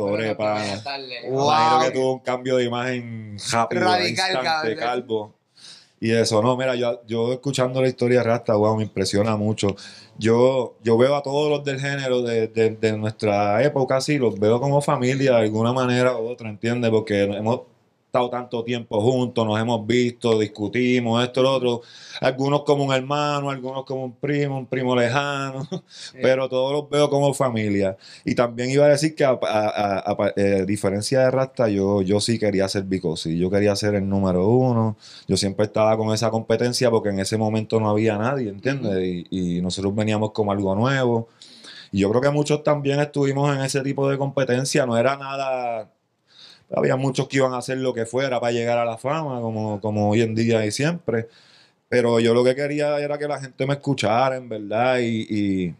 Pobre 0.07 0.35
pana. 0.35 0.73
Wow. 1.29 1.43
Imagino 1.43 1.79
que 1.85 1.91
tuvo 1.91 2.13
un 2.13 2.19
cambio 2.19 2.57
de 2.57 2.63
imagen 2.65 3.37
rápido, 3.51 3.81
Radical, 3.81 4.09
instante, 4.09 4.75
calvo. 4.75 5.33
Y 6.01 6.11
eso, 6.11 6.41
no, 6.41 6.55
mira, 6.55 6.75
yo, 6.75 7.01
yo 7.07 7.33
escuchando 7.33 7.81
la 7.81 7.89
historia 7.89 8.19
de 8.19 8.23
Rasta, 8.23 8.55
wow, 8.55 8.77
me 8.77 8.83
impresiona 8.83 9.35
mucho. 9.35 9.75
Yo, 10.17 10.75
yo 10.81 10.97
veo 10.97 11.15
a 11.15 11.21
todos 11.23 11.49
los 11.49 11.63
del 11.65 11.79
género 11.79 12.21
de, 12.21 12.47
de- 12.47 12.69
de 12.71 12.97
nuestra 12.97 13.61
época, 13.63 13.97
así, 13.97 14.17
los 14.17 14.39
veo 14.39 14.61
como 14.61 14.81
familia 14.81 15.31
de 15.33 15.37
alguna 15.41 15.73
manera 15.73 16.15
u 16.17 16.29
otra, 16.29 16.49
¿entiendes? 16.49 16.89
Porque 16.89 17.23
hemos 17.23 17.61
estado 18.09 18.29
tanto 18.31 18.63
tiempo 18.63 18.99
juntos, 19.01 19.45
nos 19.45 19.59
hemos 19.59 19.85
visto, 19.85 20.39
discutimos, 20.39 21.23
esto, 21.23 21.43
lo 21.43 21.53
otro. 21.53 21.81
Algunos 22.21 22.63
como 22.63 22.83
un 22.83 22.91
hermano, 22.93 23.51
algunos 23.51 23.85
como 23.85 24.03
un 24.05 24.13
primo, 24.15 24.57
un 24.57 24.65
primo 24.65 24.95
lejano, 24.95 25.67
pero 26.21 26.49
todos 26.49 26.73
los 26.73 26.89
veo 26.89 27.07
como 27.09 27.33
familia. 27.35 27.95
Y 28.25 28.33
también 28.33 28.71
iba 28.71 28.85
a 28.85 28.89
decir 28.89 29.13
que 29.15 29.23
a, 29.23 29.29
a- 29.41 29.67
a- 29.69 30.11
a- 30.11 30.33
eh, 30.35 30.65
diferencia 30.65 31.19
de 31.21 31.29
Rasta, 31.31 31.69
yo, 31.69 32.01
yo 32.01 32.19
sí 32.19 32.39
quería 32.39 32.67
ser 32.67 32.83
Bicosi, 32.83 33.37
yo 33.37 33.49
quería 33.51 33.75
ser 33.75 33.93
el 33.95 34.09
número 34.09 34.47
uno, 34.47 34.97
yo 35.27 35.37
siempre 35.37 35.65
estaba 35.67 35.95
con 35.95 36.11
esa 36.13 36.31
competencia 36.31 36.89
porque 36.89 37.09
en 37.09 37.19
ese 37.19 37.37
momento 37.37 37.79
no 37.79 37.89
había 37.89 38.17
nadie, 38.17 38.49
¿entiendes? 38.49 38.97
Y, 39.29 39.57
y 39.57 39.61
nosotros 39.61 39.93
veníamos 39.95 40.31
como 40.31 40.51
algo 40.51 40.73
nuevo. 40.75 41.27
Y 41.91 41.99
yo 41.99 42.09
creo 42.09 42.21
que 42.21 42.29
muchos 42.31 42.63
también 42.63 42.99
estuvimos 42.99 43.55
en 43.55 43.61
ese 43.63 43.81
tipo 43.81 44.09
de 44.09 44.17
competencia, 44.17 44.85
no 44.87 44.97
era 44.97 45.15
nada... 45.17 45.91
Había 46.75 46.95
muchos 46.95 47.27
que 47.27 47.37
iban 47.37 47.53
a 47.53 47.57
hacer 47.57 47.77
lo 47.79 47.93
que 47.93 48.05
fuera 48.05 48.39
para 48.39 48.51
llegar 48.53 48.77
a 48.77 48.85
la 48.85 48.97
fama, 48.97 49.41
como, 49.41 49.81
como 49.81 50.09
hoy 50.09 50.21
en 50.21 50.35
día 50.35 50.65
y 50.65 50.71
siempre. 50.71 51.27
Pero 51.89 52.19
yo 52.19 52.33
lo 52.33 52.43
que 52.43 52.55
quería 52.55 52.99
era 52.99 53.17
que 53.17 53.27
la 53.27 53.41
gente 53.41 53.65
me 53.67 53.73
escuchara, 53.75 54.37
en 54.37 54.49
verdad, 54.49 54.99
y, 54.99 55.27
y- 55.29 55.75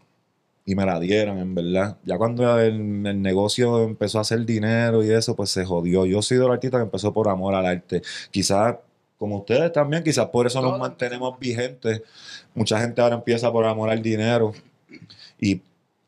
y 0.64 0.74
me 0.76 0.86
la 0.86 1.00
dieran, 1.00 1.38
en 1.38 1.54
verdad. 1.54 1.96
Ya 2.04 2.16
cuando 2.18 2.58
el, 2.60 3.06
el 3.06 3.22
negocio 3.22 3.82
empezó 3.84 4.18
a 4.18 4.20
hacer 4.22 4.44
dinero 4.46 5.02
y 5.04 5.10
eso, 5.12 5.34
pues 5.36 5.50
se 5.50 5.64
jodió. 5.64 6.06
Yo 6.06 6.22
soy 6.22 6.36
de 6.38 6.44
los 6.44 6.52
artistas 6.52 6.78
que 6.80 6.84
empezó 6.84 7.12
por 7.12 7.28
amor 7.28 7.54
al 7.54 7.66
arte. 7.66 8.02
Quizás, 8.30 8.76
como 9.18 9.38
ustedes 9.38 9.72
también, 9.72 10.04
quizás 10.04 10.26
por 10.28 10.46
eso 10.46 10.60
nos 10.62 10.78
mantenemos 10.78 11.38
vigentes. 11.40 12.02
Mucha 12.54 12.80
gente 12.80 13.00
ahora 13.02 13.16
empieza 13.16 13.50
por 13.52 13.64
amor 13.66 13.90
al 13.90 14.02
dinero. 14.02 14.52
Y 15.40 15.62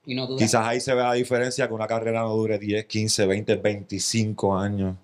Y 0.05 0.15
no 0.15 0.27
duda. 0.27 0.38
quizás 0.38 0.67
ahí 0.67 0.81
se 0.81 0.95
ve 0.95 1.03
la 1.03 1.12
diferencia 1.12 1.69
que 1.69 1.75
una 1.75 1.87
carrera 1.87 2.23
no 2.23 2.35
dure 2.35 2.59
10, 2.59 2.87
15, 2.87 3.27
20, 3.27 3.57
25 3.57 4.57
años 4.57 4.97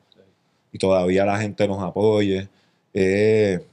y 0.72 0.78
todavía 0.78 1.24
la 1.24 1.38
gente 1.38 1.66
nos 1.68 1.82
apoye. 1.82 2.48
Eh, 2.92 3.64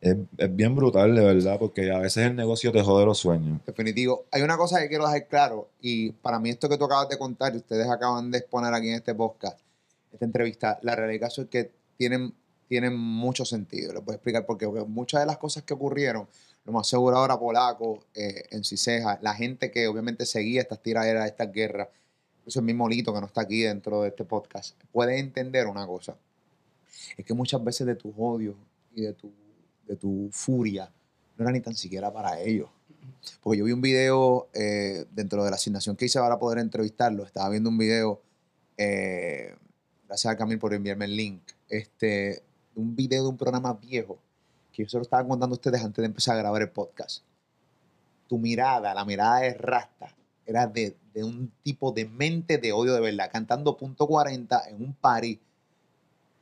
es, 0.00 0.16
es 0.36 0.56
bien 0.56 0.74
brutal, 0.74 1.14
de 1.14 1.24
verdad, 1.24 1.58
porque 1.58 1.90
a 1.90 1.98
veces 1.98 2.26
el 2.26 2.36
negocio 2.36 2.72
te 2.72 2.82
jode 2.82 3.06
los 3.06 3.18
sueños. 3.18 3.60
Definitivo. 3.66 4.24
Hay 4.30 4.42
una 4.42 4.56
cosa 4.56 4.80
que 4.80 4.88
quiero 4.88 5.06
dejar 5.06 5.26
claro, 5.28 5.68
y 5.80 6.10
para 6.12 6.38
mí 6.38 6.50
esto 6.50 6.68
que 6.68 6.76
tú 6.76 6.84
acabas 6.84 7.08
de 7.08 7.18
contar 7.18 7.54
y 7.54 7.58
ustedes 7.58 7.88
acaban 7.88 8.30
de 8.30 8.38
exponer 8.38 8.74
aquí 8.74 8.88
en 8.88 8.96
este 8.96 9.14
podcast, 9.14 9.58
esta 10.12 10.24
entrevista, 10.24 10.78
la 10.82 10.94
realidad 10.94 11.20
del 11.20 11.20
caso 11.20 11.42
es 11.42 11.48
que 11.48 11.70
tienen, 11.96 12.34
tienen 12.68 12.96
mucho 12.96 13.44
sentido. 13.44 13.92
Les 13.92 14.04
voy 14.04 14.12
a 14.12 14.16
explicar 14.16 14.46
por 14.46 14.58
qué. 14.58 14.66
Porque 14.66 14.84
muchas 14.84 15.20
de 15.20 15.26
las 15.26 15.38
cosas 15.38 15.64
que 15.64 15.74
ocurrieron, 15.74 16.28
lo 16.64 16.72
más 16.72 16.88
seguro 16.88 17.16
ahora 17.16 17.38
Polaco, 17.38 18.04
eh, 18.14 18.44
en 18.50 18.64
Ciseja, 18.64 19.18
la 19.20 19.34
gente 19.34 19.70
que 19.70 19.86
obviamente 19.86 20.24
seguía 20.24 20.62
estas 20.62 20.82
tiraderas, 20.82 21.26
estas 21.26 21.52
guerras, 21.52 21.88
eso 22.46 22.60
el 22.60 22.64
mismo 22.64 22.88
Lito 22.88 23.12
que 23.12 23.20
no 23.20 23.26
está 23.26 23.42
aquí 23.42 23.62
dentro 23.62 24.02
de 24.02 24.08
este 24.08 24.24
podcast, 24.24 24.74
puede 24.90 25.18
entender 25.18 25.66
una 25.66 25.86
cosa. 25.86 26.16
Es 27.16 27.24
que 27.24 27.34
muchas 27.34 27.62
veces 27.62 27.86
de 27.86 27.96
tus 27.96 28.14
odios 28.16 28.56
y 28.94 29.02
de 29.02 29.12
tu, 29.12 29.30
de 29.86 29.96
tu 29.96 30.28
furia 30.32 30.90
no 31.36 31.44
era 31.44 31.52
ni 31.52 31.60
tan 31.60 31.74
siquiera 31.74 32.12
para 32.12 32.40
ellos. 32.40 32.70
Porque 33.42 33.58
yo 33.58 33.64
vi 33.64 33.72
un 33.72 33.82
video 33.82 34.48
eh, 34.54 35.04
dentro 35.12 35.44
de 35.44 35.50
la 35.50 35.56
asignación 35.56 35.96
que 35.96 36.06
hice 36.06 36.18
para 36.18 36.38
poder 36.38 36.58
entrevistarlo. 36.58 37.24
Estaba 37.24 37.50
viendo 37.50 37.68
un 37.68 37.76
video, 37.76 38.22
eh, 38.78 39.54
gracias 40.06 40.32
a 40.32 40.36
Camil 40.36 40.58
por 40.58 40.72
enviarme 40.72 41.04
el 41.04 41.16
link, 41.16 41.42
este, 41.68 42.42
un 42.74 42.96
video 42.96 43.24
de 43.24 43.28
un 43.28 43.36
programa 43.36 43.74
viejo 43.74 44.18
que 44.74 44.82
yo 44.82 44.88
se 44.88 44.96
lo 44.98 45.02
estaba 45.02 45.26
contando 45.26 45.54
a 45.54 45.58
ustedes 45.58 45.82
antes 45.82 46.02
de 46.02 46.06
empezar 46.06 46.34
a 46.36 46.38
grabar 46.40 46.60
el 46.62 46.70
podcast. 46.70 47.22
Tu 48.28 48.38
mirada, 48.38 48.92
la 48.92 49.04
mirada 49.04 49.40
de 49.40 49.54
Rasta, 49.54 50.14
era 50.44 50.66
de, 50.66 50.96
de 51.14 51.22
un 51.24 51.52
tipo 51.62 51.92
de 51.92 52.04
mente 52.06 52.58
de 52.58 52.72
odio 52.72 52.92
de 52.94 53.00
verdad, 53.00 53.30
cantando 53.32 53.76
punto 53.76 54.06
40 54.06 54.68
en 54.68 54.82
un 54.82 54.94
party, 54.94 55.40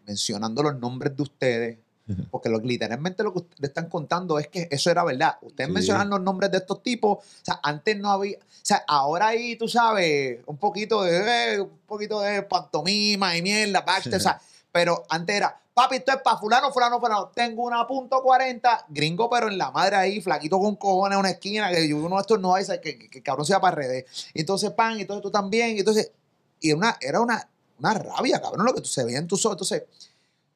mencionando 0.07 0.63
los 0.63 0.79
nombres 0.79 1.17
de 1.17 1.23
ustedes, 1.23 1.79
porque 2.31 2.49
lo, 2.49 2.59
literalmente 2.59 3.23
lo 3.23 3.33
que 3.33 3.39
ustedes 3.41 3.69
están 3.69 3.89
contando 3.89 4.39
es 4.39 4.49
que 4.49 4.67
eso 4.71 4.91
era 4.91 5.05
verdad. 5.05 5.37
Ustedes 5.43 5.69
Sí. 5.69 5.73
mencionan 5.75 6.11
los 6.11 6.21
nombres 6.21 6.51
de 6.51 6.59
estos 6.59 6.83
tipos. 6.83 7.19
O 7.19 7.23
sea, 7.43 7.61
antes 7.63 7.99
no 7.99 8.11
había. 8.11 8.39
O 8.39 8.41
sea, 8.65 8.83
ahora 8.89 9.29
ahí, 9.29 9.57
tú 9.57 9.69
sabes, 9.69 10.41
un 10.47 10.57
poquito 10.57 11.03
de. 11.03 11.55
eh, 11.55 11.61
un 11.61 11.79
poquito 11.87 12.21
de 12.21 12.43
pantomima 12.43 13.37
y 13.37 13.43
mierda, 13.43 13.83
backstage, 13.83 14.17
o 14.17 14.21
sea, 14.21 14.41
pero 14.73 15.05
antes 15.11 15.37
era. 15.37 15.59
Papi, 15.75 15.97
esto 15.97 16.13
es 16.13 16.19
para 16.23 16.37
fulano, 16.39 16.71
fulano, 16.71 17.01
fulano. 17.01 17.29
Tengo 17.35 17.63
una 17.65 17.87
punto 17.87 18.23
40, 18.23 18.87
gringo, 18.91 19.31
pero 19.31 19.49
en 19.49 19.57
la 19.57 19.71
madre 19.71 19.97
ahí, 19.97 20.21
flaquito 20.21 20.59
con 20.59 20.77
cojones 20.77 21.15
en 21.17 21.21
una 21.21 21.31
esquina, 21.31 21.71
que 21.71 21.89
yo 21.89 21.97
uno 21.97 22.17
de 22.17 22.21
estos 22.21 22.39
no 22.41 22.55
hay, 22.55 22.65
que, 22.83 22.99
que, 22.99 23.09
que 23.09 23.23
cabrón 23.23 23.47
sea 23.47 23.59
para 23.61 23.77
redes. 23.77 24.29
Y 24.35 24.41
entonces, 24.41 24.71
pan, 24.73 24.99
y 24.99 25.03
entonces 25.03 25.23
tú 25.23 25.31
también. 25.31 25.75
Y 25.77 25.79
entonces, 25.79 26.13
y 26.61 26.69
era 26.71 26.77
una, 26.77 26.97
era 27.01 27.21
una, 27.21 27.49
una 27.79 27.95
rabia, 27.95 28.41
cabrón, 28.41 28.67
lo 28.67 28.75
que 28.75 28.83
tú 28.83 28.89
se 28.89 29.03
veía 29.03 29.19
en 29.19 29.27
tus 29.27 29.47
ojos. 29.47 29.55
Entonces, 29.57 29.85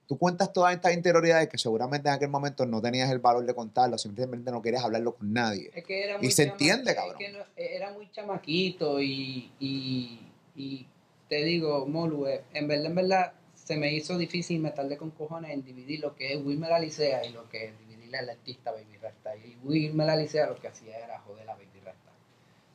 tú 0.06 0.18
cuentas 0.18 0.52
todas 0.52 0.74
estas 0.74 0.92
interioridades 0.92 1.48
que 1.48 1.56
seguramente 1.56 2.08
en 2.08 2.14
aquel 2.14 2.28
momento 2.28 2.66
no 2.66 2.82
tenías 2.82 3.10
el 3.10 3.18
valor 3.18 3.46
de 3.46 3.54
contarlo, 3.54 3.96
simplemente 3.96 4.50
no 4.50 4.60
querías 4.60 4.84
hablarlo 4.84 5.14
con 5.14 5.32
nadie. 5.32 5.70
Es 5.74 5.82
que 5.84 6.04
era 6.04 6.16
Y 6.16 6.24
muy 6.24 6.30
se 6.30 6.44
chama- 6.44 6.52
entiende, 6.52 6.90
es 6.90 6.96
cabrón. 6.96 7.16
que 7.18 7.28
no- 7.32 7.44
era 7.56 7.90
muy 7.92 8.10
chamaquito 8.12 9.00
y, 9.00 9.50
y, 9.60 10.20
y 10.54 10.86
te 11.30 11.36
digo, 11.42 11.86
Molu, 11.86 12.26
eh, 12.26 12.44
en 12.52 12.68
verdad, 12.68 12.86
en 12.86 12.94
verdad, 12.94 13.32
se 13.66 13.76
me 13.76 13.92
hizo 13.92 14.16
difícil 14.16 14.60
meterle 14.60 14.96
con 14.96 15.10
cojones 15.10 15.50
en 15.50 15.64
dividir 15.64 15.98
lo 15.98 16.14
que 16.14 16.32
es 16.34 16.44
Wilmer 16.44 16.72
Alicea 16.72 17.26
y 17.26 17.32
lo 17.32 17.48
que 17.48 17.64
es 17.66 17.78
dividirle 17.80 18.18
al 18.18 18.30
artista 18.30 18.70
Baby 18.70 18.96
Rasta. 19.02 19.34
Y 19.36 19.56
Wilmer 19.64 20.08
Alicea 20.08 20.46
lo 20.46 20.54
que 20.54 20.68
hacía 20.68 20.96
era 20.98 21.18
joder 21.22 21.50
a 21.50 21.54
Baby 21.54 21.80
Rasta. 21.84 22.12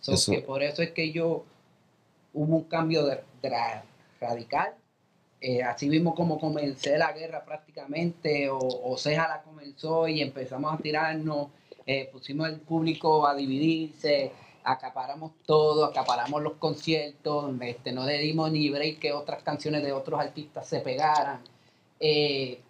So 0.01 0.13
Eso- 0.15 0.33
que 0.33 0.41
por 0.41 0.61
eso 0.61 0.81
es 0.81 0.91
que 0.91 1.13
yo 1.13 1.45
hubo 2.33 2.57
un 2.57 2.63
cambio 2.65 3.05
de, 3.05 3.21
radical. 4.19 4.73
Eh, 5.39 5.63
así 5.63 5.87
mismo 5.87 6.13
como 6.13 6.37
comencé 6.39 6.97
la 6.97 7.13
guerra 7.13 7.45
prácticamente, 7.45 8.49
o, 8.49 8.59
o 8.59 8.97
Ceja 8.97 9.27
la 9.29 9.41
comenzó 9.43 10.09
y 10.09 10.21
empezamos 10.21 10.73
a 10.73 10.77
tirarnos, 10.77 11.47
eh, 11.85 12.09
pusimos 12.11 12.49
el 12.49 12.59
público 12.59 13.25
a 13.25 13.33
dividirse, 13.33 14.31
acaparamos 14.63 15.31
todo, 15.45 15.85
acaparamos 15.85 16.41
los 16.41 16.53
conciertos, 16.53 17.53
no 17.93 18.05
le 18.05 18.17
dimos 18.19 18.51
ni 18.51 18.69
break 18.69 18.99
que 18.99 19.13
otras 19.13 19.43
canciones 19.43 19.83
de 19.83 19.91
otros 19.93 20.19
artistas 20.19 20.67
se 20.67 20.79
pegaran. 20.79 21.41
Eh, 21.99 22.61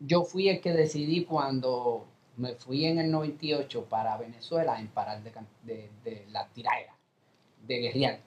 yo 0.00 0.24
fui 0.24 0.48
el 0.48 0.60
que 0.60 0.72
decidí 0.72 1.24
cuando 1.24 2.06
me 2.36 2.54
fui 2.54 2.84
en 2.84 2.98
el 2.98 3.10
98 3.10 3.84
para 3.86 4.16
Venezuela 4.16 4.78
en 4.80 4.88
parar 4.88 5.22
de, 5.22 5.32
de, 5.62 5.90
de 6.04 6.26
la 6.30 6.48
tiraera, 6.48 6.94
de 7.66 7.78
guerrear. 7.78 8.20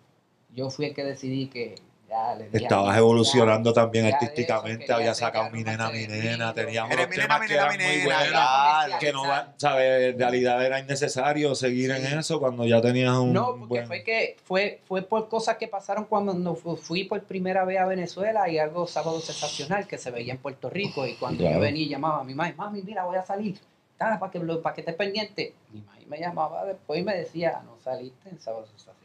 Yo 0.53 0.69
fui 0.69 0.85
el 0.85 0.93
que 0.93 1.03
decidí 1.03 1.47
que 1.47 1.75
ya 2.11 2.35
le 2.35 2.49
Estabas 2.51 2.97
evolucionando 2.97 3.71
también 3.71 4.03
ya 4.03 4.09
de 4.09 4.15
eso 4.17 4.25
artísticamente, 4.25 4.91
había 4.91 5.13
sacado 5.13 5.49
mi 5.49 5.63
nena, 5.63 5.89
mi 5.89 6.05
nena, 6.07 6.53
teníamos 6.53 6.93
unos 6.93 7.09
temas 7.09 7.47
que 7.47 7.53
eran 7.53 7.77
muy 7.77 8.03
buenos. 8.03 8.99
que 8.99 9.13
no 9.13 9.27
va, 9.27 9.53
¿sabes? 9.55 10.13
En 10.13 10.19
realidad 10.19 10.65
era 10.65 10.79
innecesario 10.79 11.55
seguir 11.55 11.91
en 11.91 12.05
eso 12.19 12.39
cuando 12.39 12.65
ya 12.65 12.81
tenías 12.81 13.15
un 13.15 13.31
No, 13.31 13.51
porque 13.57 13.65
buen- 13.67 13.87
fue 13.87 14.03
que 14.03 14.35
fue, 14.43 14.81
fue 14.85 15.01
por 15.03 15.29
cosas 15.29 15.55
que 15.55 15.69
pasaron 15.69 16.03
cuando 16.05 16.53
fui 16.55 17.05
por 17.05 17.23
primera 17.23 17.63
vez 17.63 17.79
a 17.79 17.85
Venezuela 17.85 18.49
y 18.49 18.59
algo 18.59 18.87
sábado 18.87 19.21
sensacional 19.21 19.87
que 19.87 19.97
se 19.97 20.11
veía 20.11 20.33
en 20.33 20.39
Puerto 20.39 20.69
Rico 20.69 21.07
y 21.07 21.13
cuando 21.15 21.39
Claro. 21.43 21.55
yo 21.55 21.61
venía 21.61 21.83
y 21.83 21.89
llamaba 21.89 22.19
a 22.19 22.23
mi 22.25 22.33
mamá, 22.35 22.53
mami, 22.57 22.81
mira, 22.81 23.05
voy 23.05 23.15
a 23.15 23.23
salir, 23.23 23.57
ah, 23.99 24.17
para 24.19 24.31
que, 24.31 24.39
para 24.41 24.75
que 24.75 24.81
estés 24.81 24.95
pendiente. 24.95 25.53
Mi 25.71 25.79
mamá 25.79 25.97
me 26.07 26.19
llamaba 26.19 26.65
después 26.65 26.99
y 26.99 27.03
me 27.03 27.15
decía, 27.15 27.61
no 27.63 27.77
saliste 27.81 28.27
en 28.29 28.37
sábado 28.41 28.65
sensacional. 28.67 29.00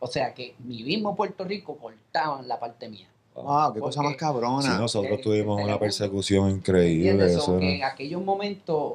O 0.00 0.06
sea 0.06 0.34
que 0.34 0.54
mi 0.58 0.82
mismo 0.82 1.14
Puerto 1.14 1.44
Rico 1.44 1.76
cortaban 1.76 2.48
la 2.48 2.58
parte 2.58 2.88
mía. 2.88 3.08
Wow, 3.34 3.72
qué 3.74 3.80
cosa 3.80 4.02
más 4.02 4.16
cabrona. 4.16 4.62
Sí, 4.62 4.68
nosotros 4.80 5.18
Eh, 5.18 5.22
tuvimos 5.22 5.62
una 5.62 5.78
persecución 5.78 6.50
increíble. 6.50 7.26
Eso 7.26 7.40
So, 7.40 7.58
que 7.58 7.76
en 7.76 7.84
aquellos 7.84 8.22
momentos, 8.22 8.94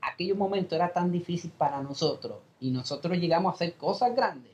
aquellos 0.00 0.36
momentos 0.38 0.72
era 0.76 0.92
tan 0.92 1.10
difícil 1.10 1.50
para 1.50 1.82
nosotros 1.82 2.38
y 2.60 2.70
nosotros 2.70 3.18
llegamos 3.18 3.52
a 3.52 3.54
hacer 3.56 3.74
cosas 3.74 4.14
grandes. 4.14 4.52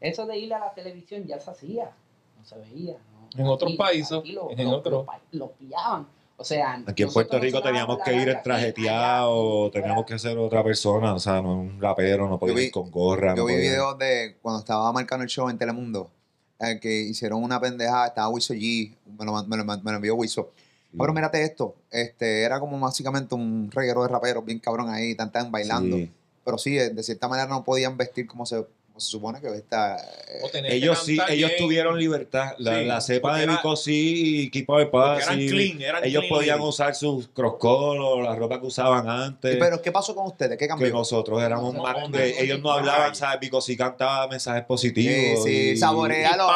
Eso 0.00 0.26
de 0.26 0.36
ir 0.36 0.52
a 0.52 0.58
la 0.58 0.74
televisión 0.74 1.24
ya 1.26 1.38
se 1.38 1.50
hacía, 1.50 1.92
no 2.38 2.44
se 2.44 2.58
veía. 2.58 2.94
¿no? 2.94 3.40
En 3.40 3.46
otros 3.46 3.72
países, 3.76 4.18
aquí 4.18 4.32
lo, 4.32 4.50
en 4.50 4.66
otros. 4.66 5.06
lo 5.30 5.52
pillaban. 5.52 6.06
O 6.36 6.44
sea, 6.44 6.82
Aquí 6.86 7.02
en 7.04 7.12
Puerto 7.12 7.38
Rico 7.38 7.62
teníamos 7.62 7.98
que 8.04 8.14
ir 8.14 8.28
en 8.28 8.42
trajeteado, 8.42 9.70
teníamos 9.70 10.04
que 10.06 10.18
ser 10.18 10.36
otra 10.38 10.64
persona, 10.64 11.14
o 11.14 11.18
sea, 11.20 11.40
no 11.40 11.60
un 11.60 11.80
rapero, 11.80 12.28
no 12.28 12.38
podía 12.38 12.54
vi- 12.54 12.62
ir 12.64 12.72
con 12.72 12.90
gorra. 12.90 13.34
Yo 13.36 13.42
no 13.42 13.46
vi 13.46 13.56
videos 13.56 13.96
de 13.98 14.36
cuando 14.42 14.60
estaba 14.60 14.90
marcando 14.92 15.22
el 15.22 15.28
show 15.28 15.48
en 15.48 15.58
Telemundo, 15.58 16.10
eh, 16.58 16.78
que 16.80 16.90
hicieron 17.02 17.42
una 17.42 17.60
pendejada, 17.60 18.08
estaba 18.08 18.28
Wiso 18.28 18.54
G, 18.54 18.92
me 19.18 19.24
lo, 19.24 19.44
me 19.44 19.56
lo- 19.56 19.64
me 19.64 19.76
lo 19.92 19.96
envió 19.96 20.14
Wiso. 20.16 20.50
Pero 20.98 21.12
mírate 21.14 21.42
esto, 21.42 21.74
este, 21.90 22.42
era 22.42 22.60
como 22.60 22.78
básicamente 22.78 23.34
un 23.34 23.70
reguero 23.72 24.02
de 24.02 24.08
raperos 24.08 24.44
bien 24.44 24.58
cabrón 24.58 24.90
ahí, 24.90 25.14
tan 25.14 25.32
tan 25.32 25.50
bailando. 25.50 25.96
Sí. 25.96 26.10
Pero 26.44 26.58
sí, 26.58 26.74
de 26.74 27.02
cierta 27.02 27.28
manera 27.28 27.48
no 27.48 27.64
podían 27.64 27.96
vestir 27.96 28.26
como 28.26 28.44
se, 28.44 28.66
como 28.92 29.00
se 29.00 29.10
supone 29.10 29.40
que 29.40 29.48
está. 29.56 29.96
Tener 30.52 30.70
que 30.70 30.76
Ellos 30.76 31.02
sí, 31.02 31.18
ellos 31.30 31.50
bien, 31.50 31.62
tuvieron 31.62 31.98
libertad. 31.98 32.54
La, 32.58 32.78
Sí, 32.78 32.84
la 32.84 33.00
cepa 33.00 33.38
de 33.38 33.46
Vico 33.46 33.74
sí 33.74 34.42
y 34.44 34.50
Keep 34.50 34.66
de 34.66 34.66
porque 34.66 34.86
Paz. 34.90 35.22
eran 35.26 35.38
sí. 35.38 35.48
clean, 35.48 35.80
eran 35.82 36.04
ellos 36.04 36.20
clean 36.24 36.34
podían 36.38 36.60
usar 36.60 36.94
sus 36.94 37.28
cross 37.28 37.54
colors, 37.58 38.22
la 38.28 38.36
ropa 38.36 38.60
que 38.60 38.66
usaban 38.66 39.08
antes. 39.08 39.56
Pero 39.58 39.80
¿qué 39.80 39.90
pasó 39.90 40.14
con 40.14 40.26
ustedes? 40.26 40.52
¿Qué 40.52 40.58
que 40.64 40.68
cambió? 40.68 40.90
nosotros 40.90 41.42
éramos 41.42 41.72
No, 41.72 41.82
más 41.82 41.96
no, 42.00 42.08
de- 42.18 42.32
no, 42.34 42.40
ellos 42.40 42.60
no 42.60 42.70
hablaban. 42.72 43.14
¿sabes? 43.14 43.40
Vico 43.40 43.60
sí 43.62 43.76
cantaba 43.78 44.28
mensajes 44.28 44.60
Sí, 44.62 44.66
positivos. 44.68 45.44
sí, 45.44 45.70
y- 45.70 45.76
saborealo. 45.78 46.46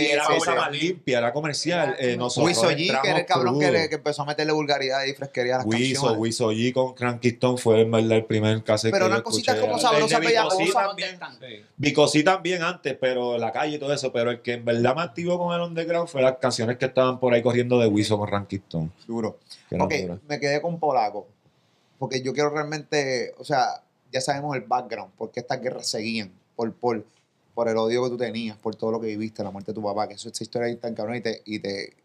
y 0.00 0.06
era 0.06 0.26
sí, 0.26 0.32
cosa 0.34 0.50
sí. 0.52 0.56
más 0.58 0.72
limpia, 0.72 1.18
era 1.18 1.32
comercial. 1.32 1.96
Eh, 1.98 2.16
nosotros 2.18 2.48
Wiso 2.50 2.70
G, 2.70 3.00
que 3.00 3.08
era 3.08 3.18
el 3.20 3.26
cabrón 3.26 3.58
que, 3.58 3.70
le- 3.70 3.88
que 3.88 3.94
empezó 3.94 4.22
a 4.22 4.26
meterle 4.26 4.52
vulgaridad 4.52 5.04
y 5.06 5.14
fresquería 5.14 5.54
a 5.54 5.58
las 5.58 5.66
Wiso, 5.66 5.94
canciones. 6.02 6.18
Wiso 6.18 6.52
G 6.52 6.72
con 6.74 6.92
Cranky 6.94 7.28
Stone 7.28 7.56
fue 7.58 7.80
en 7.80 7.90
verdad 7.90 8.12
el 8.18 8.24
primer 8.26 8.62
cassette 8.62 8.92
Pero 8.92 9.06
que 9.06 9.10
eran 9.12 9.22
cositas 9.22 9.56
como 9.58 9.78
sabrosas, 9.78 10.20
Vico 10.20 10.50
sí 10.50 10.70
pegajosas. 11.80 12.24
también. 12.24 12.62
Antes, 12.62 12.96
pero 13.00 13.38
la 13.38 13.52
calle 13.52 13.76
y 13.76 13.78
todo 13.78 13.92
eso. 13.92 14.12
Pero 14.12 14.30
el 14.30 14.42
que 14.42 14.54
en 14.54 14.64
verdad 14.64 14.96
me 14.96 15.02
activó 15.02 15.38
con 15.38 15.54
el 15.54 15.60
underground 15.60 16.08
fue 16.08 16.22
las 16.22 16.36
canciones 16.38 16.78
que 16.78 16.86
estaban 16.86 17.18
por 17.20 17.32
ahí 17.32 17.42
corriendo 17.42 17.78
de 17.78 17.86
Wiso 17.86 18.18
con 18.18 18.28
Cranky 18.28 18.56
Stone. 18.56 18.90
Duro. 19.06 19.38
Ok, 19.78 19.94
me 20.28 20.40
quedé 20.40 20.60
con 20.60 20.78
Polaco. 20.78 21.26
Porque 21.98 22.22
yo 22.22 22.32
quiero 22.32 22.50
realmente, 22.50 23.34
o 23.38 23.44
sea, 23.44 23.82
ya 24.12 24.20
sabemos 24.20 24.56
el 24.56 24.62
background, 24.62 25.12
por 25.14 25.30
qué 25.30 25.40
estas 25.40 25.60
guerras 25.60 25.88
seguían, 25.88 26.30
por, 26.54 26.72
por, 26.72 27.04
por 27.54 27.68
el 27.68 27.76
odio 27.76 28.04
que 28.04 28.10
tú 28.10 28.16
tenías, 28.16 28.56
por 28.56 28.76
todo 28.76 28.92
lo 28.92 29.00
que 29.00 29.08
viviste, 29.08 29.42
la 29.42 29.50
muerte 29.50 29.72
de 29.72 29.74
tu 29.74 29.82
papá, 29.82 30.06
que 30.06 30.14
eso, 30.14 30.28
esa 30.28 30.44
historia 30.44 30.68
es 30.68 30.80
tan 30.80 30.94
cabrón 30.94 31.16
y 31.16 31.20
te, 31.20 31.42
y 31.44 31.58
te 31.58 31.96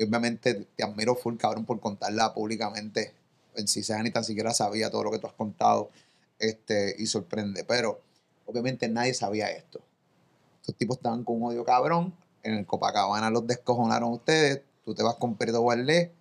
obviamente 0.00 0.66
te 0.76 0.84
admiro 0.84 1.14
full 1.14 1.36
cabrón 1.36 1.64
por 1.64 1.80
contarla 1.80 2.32
públicamente. 2.34 3.14
En 3.56 3.66
si 3.66 3.82
ni 4.02 4.10
tan 4.10 4.22
siquiera 4.22 4.54
sabía 4.54 4.90
todo 4.90 5.04
lo 5.04 5.10
que 5.10 5.18
tú 5.18 5.26
has 5.26 5.32
contado 5.32 5.90
este, 6.38 6.94
y 6.98 7.06
sorprende. 7.06 7.64
Pero 7.64 8.00
obviamente 8.48 8.88
nadie 8.88 9.12
sabía 9.14 9.50
esto. 9.50 9.80
Estos 10.60 10.74
tipos 10.76 10.96
estaban 10.96 11.22
con 11.22 11.36
un 11.36 11.50
odio 11.50 11.64
cabrón. 11.64 12.14
En 12.42 12.54
el 12.54 12.66
Copacabana 12.66 13.30
los 13.30 13.46
descojonaron 13.46 14.12
ustedes. 14.12 14.62
Tú 14.84 14.94
te 14.94 15.02
vas 15.02 15.16
con 15.16 15.34
Pedro 15.36 15.60
Guarlé. 15.60 16.12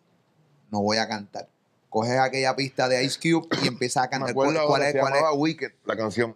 No 0.72 0.82
voy 0.82 0.98
a 0.98 1.08
cantar. 1.08 1.48
Coges 1.90 2.20
aquella 2.20 2.54
pista 2.56 2.90
de 2.90 3.04
Ice 3.06 3.18
Cube 3.20 3.48
y 3.64 3.68
empiezas 3.68 4.04
a 4.04 4.08
Me 4.08 4.12
cantar. 4.12 4.30
acuerdo 4.32 4.54
¿Cuál, 4.54 4.68
cuál 4.68 4.82
es? 4.84 4.92
se 4.92 5.00
cuál 5.00 5.14
es? 5.14 5.20
llamaba 5.20 5.36
Wicked, 5.36 5.72
la 5.86 5.96
canción. 5.96 6.36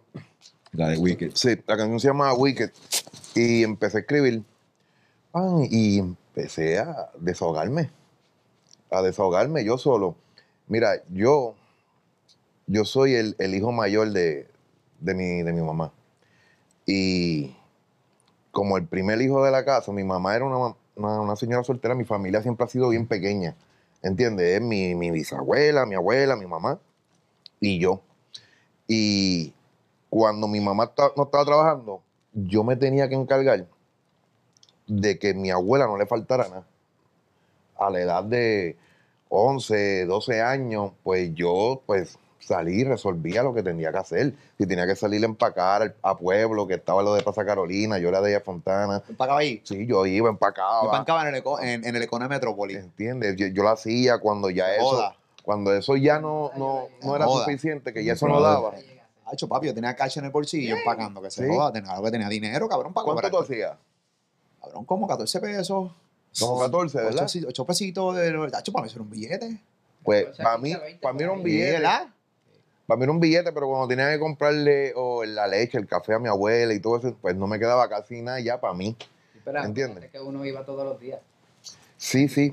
La 0.72 0.88
de 0.88 0.96
Wicked. 0.96 1.32
Sí, 1.34 1.50
la 1.66 1.76
canción 1.76 2.00
se 2.00 2.08
llama 2.08 2.32
Wicked. 2.32 2.70
Y 3.34 3.62
empecé 3.62 3.98
a 3.98 4.00
escribir. 4.00 4.42
Pan, 5.30 5.66
y 5.70 5.98
empecé 5.98 6.78
a 6.78 7.10
desahogarme. 7.18 7.90
A 8.90 9.02
desahogarme 9.02 9.64
yo 9.64 9.76
solo. 9.76 10.16
Mira, 10.68 11.02
yo, 11.10 11.54
yo 12.66 12.84
soy 12.86 13.14
el, 13.14 13.36
el 13.38 13.54
hijo 13.54 13.72
mayor 13.72 14.10
de, 14.12 14.48
de, 15.02 15.14
mi, 15.14 15.42
de 15.42 15.52
mi 15.52 15.62
mamá. 15.62 15.92
Y 16.86 17.56
como 18.50 18.76
el 18.76 18.86
primer 18.86 19.20
hijo 19.20 19.44
de 19.44 19.50
la 19.50 19.64
casa, 19.64 19.92
mi 19.92 20.04
mamá 20.04 20.36
era 20.36 20.44
una, 20.44 20.74
una, 20.96 21.20
una 21.20 21.36
señora 21.36 21.64
soltera, 21.64 21.94
mi 21.94 22.04
familia 22.04 22.42
siempre 22.42 22.64
ha 22.64 22.68
sido 22.68 22.88
bien 22.88 23.06
pequeña. 23.06 23.56
¿Entiendes? 24.02 24.56
Es 24.56 24.60
mi, 24.60 24.94
mi 24.94 25.10
bisabuela, 25.10 25.86
mi 25.86 25.94
abuela, 25.94 26.36
mi 26.36 26.46
mamá 26.46 26.80
y 27.60 27.78
yo. 27.78 28.02
Y 28.88 29.54
cuando 30.10 30.48
mi 30.48 30.60
mamá 30.60 30.92
no 31.16 31.22
estaba 31.22 31.44
trabajando, 31.44 32.02
yo 32.32 32.64
me 32.64 32.76
tenía 32.76 33.08
que 33.08 33.14
encargar 33.14 33.66
de 34.86 35.18
que 35.18 35.34
mi 35.34 35.50
abuela 35.50 35.86
no 35.86 35.96
le 35.96 36.06
faltara 36.06 36.48
nada. 36.48 36.66
A 37.78 37.90
la 37.90 38.00
edad 38.00 38.24
de 38.24 38.76
11, 39.28 40.06
12 40.06 40.42
años, 40.42 40.92
pues 41.02 41.32
yo 41.34 41.82
pues 41.86 42.18
salí 42.42 42.84
resolvía 42.84 43.42
lo 43.42 43.54
que 43.54 43.62
tenía 43.62 43.90
que 43.92 43.98
hacer. 43.98 44.34
Si 44.58 44.66
tenía 44.66 44.86
que 44.86 44.94
salir 44.96 45.22
a 45.22 45.26
empacar 45.26 45.94
a 46.02 46.16
pueblo, 46.16 46.66
que 46.66 46.74
estaba 46.74 47.02
lo 47.02 47.14
de 47.14 47.22
Plaza 47.22 47.44
Carolina, 47.44 47.98
yo 47.98 48.08
era 48.08 48.20
de 48.20 48.30
ella 48.30 48.40
Fontana. 48.40 49.02
Empacaba 49.08 49.40
ahí. 49.40 49.60
Sí, 49.64 49.86
yo 49.86 50.04
iba, 50.06 50.26
Yo 50.26 50.30
empacaba. 50.30 50.84
empacaba 50.84 51.22
en 51.28 51.34
el, 51.34 51.42
eco- 51.42 51.60
en, 51.60 51.84
en 51.84 51.96
el 51.96 52.02
Econo 52.02 52.24
de 52.24 52.28
Metrópolis. 52.28 52.78
¿Entiendes? 52.78 53.36
Yo, 53.36 53.46
yo 53.46 53.62
lo 53.62 53.70
hacía 53.70 54.18
cuando 54.18 54.50
ya 54.50 54.74
eso, 54.74 54.84
Joda. 54.84 55.16
cuando 55.42 55.72
eso 55.74 55.96
ya 55.96 56.18
no, 56.18 56.50
no, 56.56 56.88
no 57.02 57.16
era 57.16 57.26
Joda. 57.26 57.44
suficiente, 57.44 57.92
que 57.92 58.04
ya 58.04 58.14
eso 58.14 58.26
no 58.28 58.40
daba. 58.40 58.72
Hacho, 59.26 59.48
papi, 59.48 59.68
yo 59.68 59.74
tenía 59.74 59.94
cash 59.96 60.18
en 60.18 60.24
el 60.26 60.30
bolsillo 60.30 60.76
empacando, 60.76 61.22
que 61.22 61.30
se 61.30 61.46
Sí. 61.46 61.48
joda, 61.54 61.72
tenía, 61.72 61.94
que 62.02 62.10
tenía 62.10 62.28
dinero, 62.28 62.68
cabrón, 62.68 62.92
para 62.92 63.04
¿Cuánto 63.04 63.30
tú 63.30 63.38
hacías? 63.38 63.76
Cabrón, 64.60 64.84
como 64.84 65.06
14 65.08 65.40
pesos. 65.40 65.90
Como 66.38 66.60
14, 66.60 66.98
¿verdad? 66.98 67.26
8, 67.46 67.64
pesitos 67.66 68.16
de. 68.16 68.50
Hacho, 68.54 68.72
para 68.72 68.82
mí 68.84 68.88
eso 68.88 68.96
era 68.96 69.02
un 69.04 69.10
billete. 69.10 69.60
Pues 70.02 70.26
para 70.38 70.56
15, 70.56 70.58
mí, 70.62 70.74
20 70.82 70.98
para 71.00 71.12
mí 71.14 71.22
era 71.22 71.32
un 71.32 71.42
billete. 71.42 71.72
¿Verdad? 71.72 72.08
Para 72.92 72.98
mí 72.98 73.04
era 73.04 73.12
un 73.12 73.20
billete, 73.20 73.52
pero 73.52 73.68
cuando 73.68 73.88
tenía 73.88 74.10
que 74.10 74.18
comprarle 74.18 74.92
o 74.96 75.24
la 75.24 75.46
leche, 75.46 75.78
el 75.78 75.86
café 75.86 76.12
a 76.12 76.18
mi 76.18 76.28
abuela 76.28 76.74
y 76.74 76.78
todo 76.80 76.98
eso, 76.98 77.16
pues 77.22 77.34
no 77.34 77.46
me 77.46 77.58
quedaba 77.58 77.88
casi 77.88 78.20
nada 78.20 78.38
ya 78.38 78.60
para 78.60 78.74
mí. 78.74 78.94
Espera, 79.34 79.64
¿Entiendes? 79.64 80.04
Es 80.04 80.10
que 80.10 80.20
uno 80.20 80.44
iba 80.44 80.62
todos 80.66 80.84
los 80.84 81.00
días. 81.00 81.18
Sí, 81.96 82.28
sí. 82.28 82.52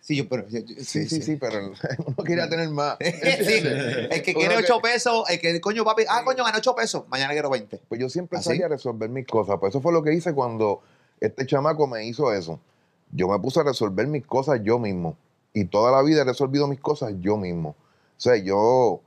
Sí, 0.00 0.16
yo, 0.16 0.26
pero. 0.26 0.48
yo- 0.48 0.60
yo- 0.60 0.82
Sí, 0.82 1.06
sí, 1.06 1.20
sí, 1.20 1.36
pero 1.36 1.70
uno 2.06 2.16
quería 2.24 2.48
tener 2.48 2.70
más. 2.70 2.96
Sí, 3.00 3.62
el 4.10 4.22
que 4.22 4.32
quiere 4.34 4.56
Uno 4.56 4.64
8 4.64 4.80
pesos, 4.80 5.28
el 5.28 5.38
que, 5.38 5.60
coño, 5.60 5.84
papi, 5.84 6.04
ah, 6.08 6.22
coño, 6.24 6.44
gané 6.44 6.56
8 6.58 6.74
pesos, 6.74 7.04
mañana 7.08 7.34
quiero 7.34 7.50
20. 7.50 7.82
Pues 7.86 8.00
yo 8.00 8.08
siempre 8.08 8.38
¿Ah, 8.38 8.42
salía 8.42 8.60
sí? 8.60 8.62
a 8.64 8.68
resolver 8.68 9.10
mis 9.10 9.26
cosas. 9.26 9.58
Pues 9.60 9.70
eso 9.72 9.82
fue 9.82 9.92
lo 9.92 10.02
que 10.02 10.14
hice 10.14 10.32
cuando 10.32 10.80
este 11.20 11.44
chamaco 11.44 11.86
me 11.86 12.06
hizo 12.06 12.32
eso. 12.32 12.58
Yo 13.12 13.28
me 13.28 13.38
puse 13.38 13.60
a 13.60 13.64
resolver 13.64 14.06
mis 14.06 14.24
cosas 14.26 14.60
yo 14.62 14.78
mismo. 14.78 15.18
Y 15.52 15.66
toda 15.66 15.92
la 15.92 16.02
vida 16.02 16.22
he 16.22 16.24
resolvido 16.24 16.66
mis 16.68 16.80
cosas 16.80 17.12
yo 17.20 17.36
mismo. 17.36 17.70
O 18.16 18.20
sea, 18.20 18.36
yo, 18.36 19.00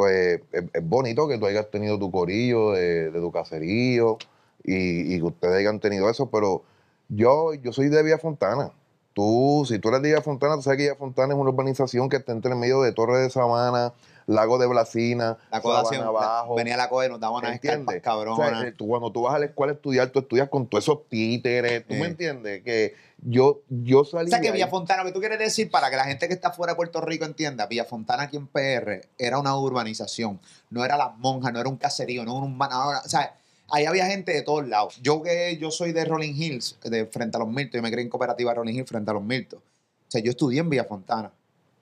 pues 0.00 0.40
es, 0.52 0.64
es 0.72 0.88
bonito 0.88 1.28
que 1.28 1.36
tú 1.38 1.44
hayas 1.46 1.70
tenido 1.70 1.98
tu 1.98 2.10
corillo 2.10 2.72
de, 2.72 3.10
de 3.10 3.20
tu 3.20 3.30
caserío 3.30 4.16
y, 4.64 5.14
y 5.14 5.18
que 5.18 5.24
ustedes 5.24 5.56
hayan 5.58 5.78
tenido 5.78 6.08
eso, 6.08 6.30
pero 6.30 6.62
yo, 7.08 7.52
yo 7.54 7.72
soy 7.72 7.88
de 7.88 8.02
Villa 8.02 8.18
Fontana. 8.18 8.72
Tú, 9.12 9.64
si 9.68 9.78
tú 9.78 9.88
eres 9.88 10.00
de 10.02 10.08
Villa 10.08 10.22
Fontana, 10.22 10.56
tú 10.56 10.62
sabes 10.62 10.78
que 10.78 10.84
Villa 10.84 10.94
Fontana 10.96 11.34
es 11.34 11.38
una 11.40 11.50
urbanización 11.50 12.08
que 12.08 12.16
está 12.16 12.32
entre 12.32 12.52
el 12.52 12.58
medio 12.58 12.80
de 12.80 12.92
Torre 12.92 13.18
de 13.18 13.28
Sabana, 13.28 13.92
Lago 14.26 14.58
de 14.58 14.66
Blasina, 14.68 15.36
La 15.50 15.60
Sabana 15.60 16.06
Abajo. 16.06 16.54
venía 16.54 16.76
la 16.76 16.88
coda 16.88 17.06
y 17.06 17.08
nos 17.10 17.20
daba 17.20 17.38
unas 17.38 17.52
escarpas 17.54 17.78
¿Entiendes? 17.80 18.02
cabronas. 18.02 18.52
O 18.52 18.60
sea, 18.60 18.68
eh, 18.68 18.72
tú, 18.72 18.86
cuando 18.86 19.10
tú 19.12 19.22
vas 19.22 19.34
a 19.34 19.38
la 19.40 19.46
escuela 19.46 19.72
a 19.72 19.76
estudiar, 19.76 20.08
tú 20.10 20.20
estudias 20.20 20.48
con 20.48 20.66
todos 20.66 20.84
esos 20.84 21.08
títeres. 21.08 21.84
¿Tú 21.86 21.94
me 21.94 22.06
entiendes? 22.06 22.62
Que 22.62 22.94
yo, 23.22 23.60
yo 23.68 24.04
salí. 24.04 24.26
O 24.26 24.30
sea 24.30 24.38
que 24.40 24.44
de 24.46 24.48
ahí. 24.48 24.54
Villafontana, 24.54 25.02
lo 25.02 25.08
que 25.08 25.12
tú 25.12 25.20
quieres 25.20 25.38
decir 25.38 25.70
para 25.70 25.90
que 25.90 25.96
la 25.96 26.04
gente 26.04 26.26
que 26.28 26.34
está 26.34 26.50
fuera 26.52 26.72
de 26.72 26.76
Puerto 26.76 27.00
Rico 27.00 27.24
entienda, 27.24 27.66
Villafontana 27.66 28.24
aquí 28.24 28.36
en 28.36 28.46
PR 28.46 29.08
era 29.18 29.38
una 29.38 29.56
urbanización, 29.56 30.40
no 30.70 30.84
era 30.84 30.96
las 30.96 31.16
monjas, 31.18 31.52
no 31.52 31.60
era 31.60 31.68
un 31.68 31.76
caserío, 31.76 32.24
no 32.24 32.36
era 32.36 32.46
un... 32.46 32.56
no 32.58 32.64
era- 32.90 33.00
o 33.04 33.08
sea, 33.08 33.34
ahí 33.70 33.84
había 33.84 34.06
gente 34.06 34.32
de 34.32 34.42
todos 34.42 34.66
lados. 34.66 34.98
Yo 35.02 35.22
que 35.22 35.56
yo 35.58 35.70
soy 35.70 35.92
de 35.92 36.04
Rolling 36.04 36.34
Hills, 36.34 36.78
de 36.82 37.06
frente 37.06 37.36
a 37.36 37.40
los 37.40 37.48
Miltos, 37.48 37.74
yo 37.78 37.82
me 37.82 37.90
crié 37.90 38.04
en 38.04 38.10
cooperativa 38.10 38.54
Rolling 38.54 38.74
Hills 38.74 38.88
frente 38.88 39.10
a 39.10 39.14
los 39.14 39.22
Miltos. 39.22 39.60
O 39.60 40.10
sea, 40.10 40.20
yo 40.22 40.30
estudié 40.30 40.60
en 40.60 40.70
Villafontana. 40.70 41.30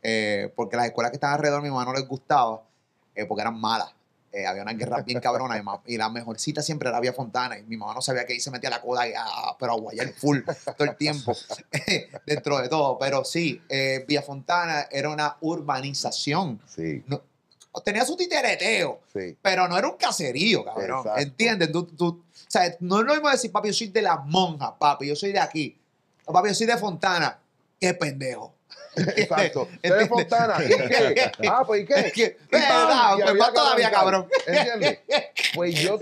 eh, 0.03 0.53
porque 0.55 0.77
las 0.77 0.87
escuelas 0.87 1.11
que 1.11 1.17
estaban 1.17 1.35
alrededor 1.37 1.61
mi 1.63 1.71
mamá 1.71 1.85
no 1.85 1.93
les 1.93 2.07
gustaba, 2.07 2.63
eh, 3.15 3.25
porque 3.27 3.41
eran 3.43 3.59
malas. 3.61 3.93
Eh, 4.31 4.47
había 4.47 4.63
unas 4.63 4.77
guerras 4.77 5.05
bien 5.07 5.21
cabronas 5.21 5.63
y, 5.87 5.97
la 5.97 6.11
mejorcita 6.11 6.61
siempre 6.61 6.91
era 6.91 7.01
Vía 7.01 7.15
Fontana 7.15 7.59
y 7.59 7.63
mi 7.63 7.79
mamá 7.79 7.95
no 7.95 8.03
sabía 8.03 8.27
que 8.27 8.35
ahí 8.35 8.41
se 8.41 8.51
metía 8.51 8.69
la 8.69 8.83
coda 8.83 9.09
y, 9.09 9.13
ah, 9.17 9.57
pero 9.59 9.73
a 9.73 9.77
guayar 9.77 10.13
full 10.13 10.41
todo 10.77 10.89
el 10.89 10.97
tiempo 10.97 11.33
dentro 12.27 12.59
de 12.59 12.69
todo. 12.69 12.99
Pero 12.99 13.25
sí, 13.25 13.63
eh, 13.69 14.05
Vía 14.07 14.23
Fontana 14.23 14.87
era 14.91 15.09
una 15.09 15.37
urbanización. 15.41 16.61
Sí, 16.67 17.05
Tenía 17.85 18.05
su 18.05 18.17
titereteo, 18.17 19.01
sí. 19.13 19.37
pero 19.41 19.69
no 19.69 19.79
era 19.79 19.89
un 19.89 19.97
caserío, 19.97 20.65
cabrón. 20.65 20.99
Exacto. 20.99 21.21
¿Entiendes? 21.21 21.71
Tú, 21.71 21.85
tú, 21.85 22.09
o 22.09 22.51
sea, 22.51 22.77
no 22.81 22.99
es 22.99 23.07
lo 23.07 23.13
mismo 23.13 23.31
decir, 23.31 23.53
papi, 23.53 23.69
yo 23.69 23.75
soy 23.75 23.89
de 23.89 24.03
las 24.03 24.25
monjas, 24.27 24.73
papi, 24.81 25.07
yo 25.07 25.15
soy 25.15 25.33
de 25.33 25.39
aquí. 25.39 25.79
O, 26.25 26.33
papi, 26.33 26.49
yo 26.49 26.55
soy 26.55 26.67
de 26.67 26.77
Fontana. 26.77 27.39
Qué 27.81 27.95
pendejo. 27.95 28.58
Exacto. 29.17 29.69
¿Tú 29.83 29.95
eres 29.95 30.09
Fontana? 30.09 30.57
¿Y 30.65 30.69
qué? 30.69 31.33
Ah, 31.49 31.65
pues 31.67 31.83
¿y 31.83 31.87
qué? 31.87 32.13
Y 32.15 32.51
pues 32.51 33.53
todavía, 33.55 33.91
cabrón. 33.91 34.27
¿Entiendes? 34.47 34.99
Pues 35.55 35.75
yo, 35.75 35.99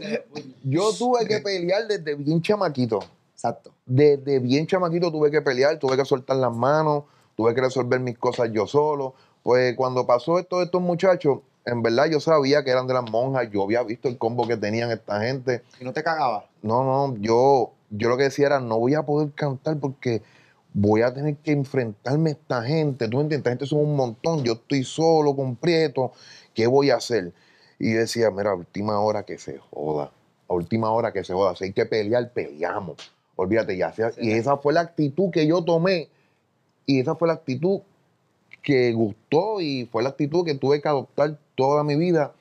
yo 0.64 0.92
tuve 0.92 1.26
que 1.26 1.40
pelear 1.40 1.86
desde 1.86 2.14
bien 2.14 2.42
chamaquito. 2.42 3.00
Exacto. 3.32 3.72
Desde 3.84 4.38
bien 4.38 4.66
chamaquito 4.66 5.12
tuve 5.12 5.30
que 5.30 5.42
pelear, 5.42 5.78
tuve 5.78 5.96
que 5.96 6.04
soltar 6.04 6.36
las 6.36 6.54
manos, 6.54 7.04
tuve 7.36 7.54
que 7.54 7.60
resolver 7.60 8.00
mis 8.00 8.18
cosas 8.18 8.50
yo 8.52 8.66
solo. 8.66 9.14
Pues 9.42 9.76
cuando 9.76 10.06
pasó 10.06 10.38
esto 10.38 10.58
de 10.58 10.64
estos 10.64 10.82
muchachos, 10.82 11.40
en 11.66 11.82
verdad 11.82 12.06
yo 12.06 12.20
sabía 12.20 12.64
que 12.64 12.70
eran 12.70 12.86
de 12.86 12.94
las 12.94 13.10
monjas, 13.10 13.48
yo 13.52 13.64
había 13.64 13.82
visto 13.82 14.08
el 14.08 14.16
combo 14.18 14.46
que 14.46 14.56
tenían 14.56 14.90
esta 14.90 15.20
gente. 15.20 15.62
Y 15.80 15.84
no 15.84 15.92
te 15.92 16.02
cagabas. 16.02 16.44
No, 16.62 16.82
no, 16.82 17.16
yo, 17.18 17.72
yo 17.90 18.08
lo 18.08 18.16
que 18.16 18.24
decía 18.24 18.46
era, 18.46 18.60
no 18.60 18.78
voy 18.78 18.94
a 18.94 19.02
poder 19.02 19.32
cantar 19.32 19.78
porque 19.78 20.22
voy 20.78 21.00
a 21.00 21.12
tener 21.12 21.36
que 21.36 21.52
enfrentarme 21.52 22.30
a 22.30 22.32
esta 22.34 22.62
gente. 22.62 23.08
¿Tú 23.08 23.16
me 23.16 23.22
entiendes? 23.22 23.38
Esta 23.38 23.50
gente 23.50 23.66
son 23.66 23.78
un 23.80 23.96
montón, 23.96 24.44
yo 24.44 24.52
estoy 24.52 24.84
solo, 24.84 25.34
con 25.34 25.56
Prieto, 25.56 26.12
¿qué 26.52 26.66
voy 26.66 26.90
a 26.90 26.96
hacer? 26.96 27.32
Y 27.78 27.94
yo 27.94 28.00
decía, 28.00 28.30
mira, 28.30 28.50
a 28.50 28.54
última 28.54 29.00
hora 29.00 29.22
que 29.24 29.38
se 29.38 29.56
joda, 29.56 30.12
a 30.46 30.52
última 30.54 30.90
hora 30.90 31.14
que 31.14 31.24
se 31.24 31.32
joda, 31.32 31.56
si 31.56 31.64
hay 31.64 31.72
que 31.72 31.86
pelear, 31.86 32.30
peleamos. 32.30 32.96
Olvídate, 33.36 33.74
ya 33.76 33.90
sea. 33.92 34.10
Y 34.20 34.32
esa 34.32 34.58
fue 34.58 34.74
la 34.74 34.82
actitud 34.82 35.30
que 35.30 35.46
yo 35.46 35.64
tomé, 35.64 36.08
y 36.84 37.00
esa 37.00 37.14
fue 37.14 37.28
la 37.28 37.34
actitud 37.34 37.80
que 38.62 38.92
gustó, 38.92 39.62
y 39.62 39.88
fue 39.90 40.02
la 40.02 40.10
actitud 40.10 40.44
que 40.44 40.54
tuve 40.54 40.82
que 40.82 40.88
adoptar 40.88 41.38
toda 41.54 41.84
mi 41.84 41.96
vida 41.96 42.34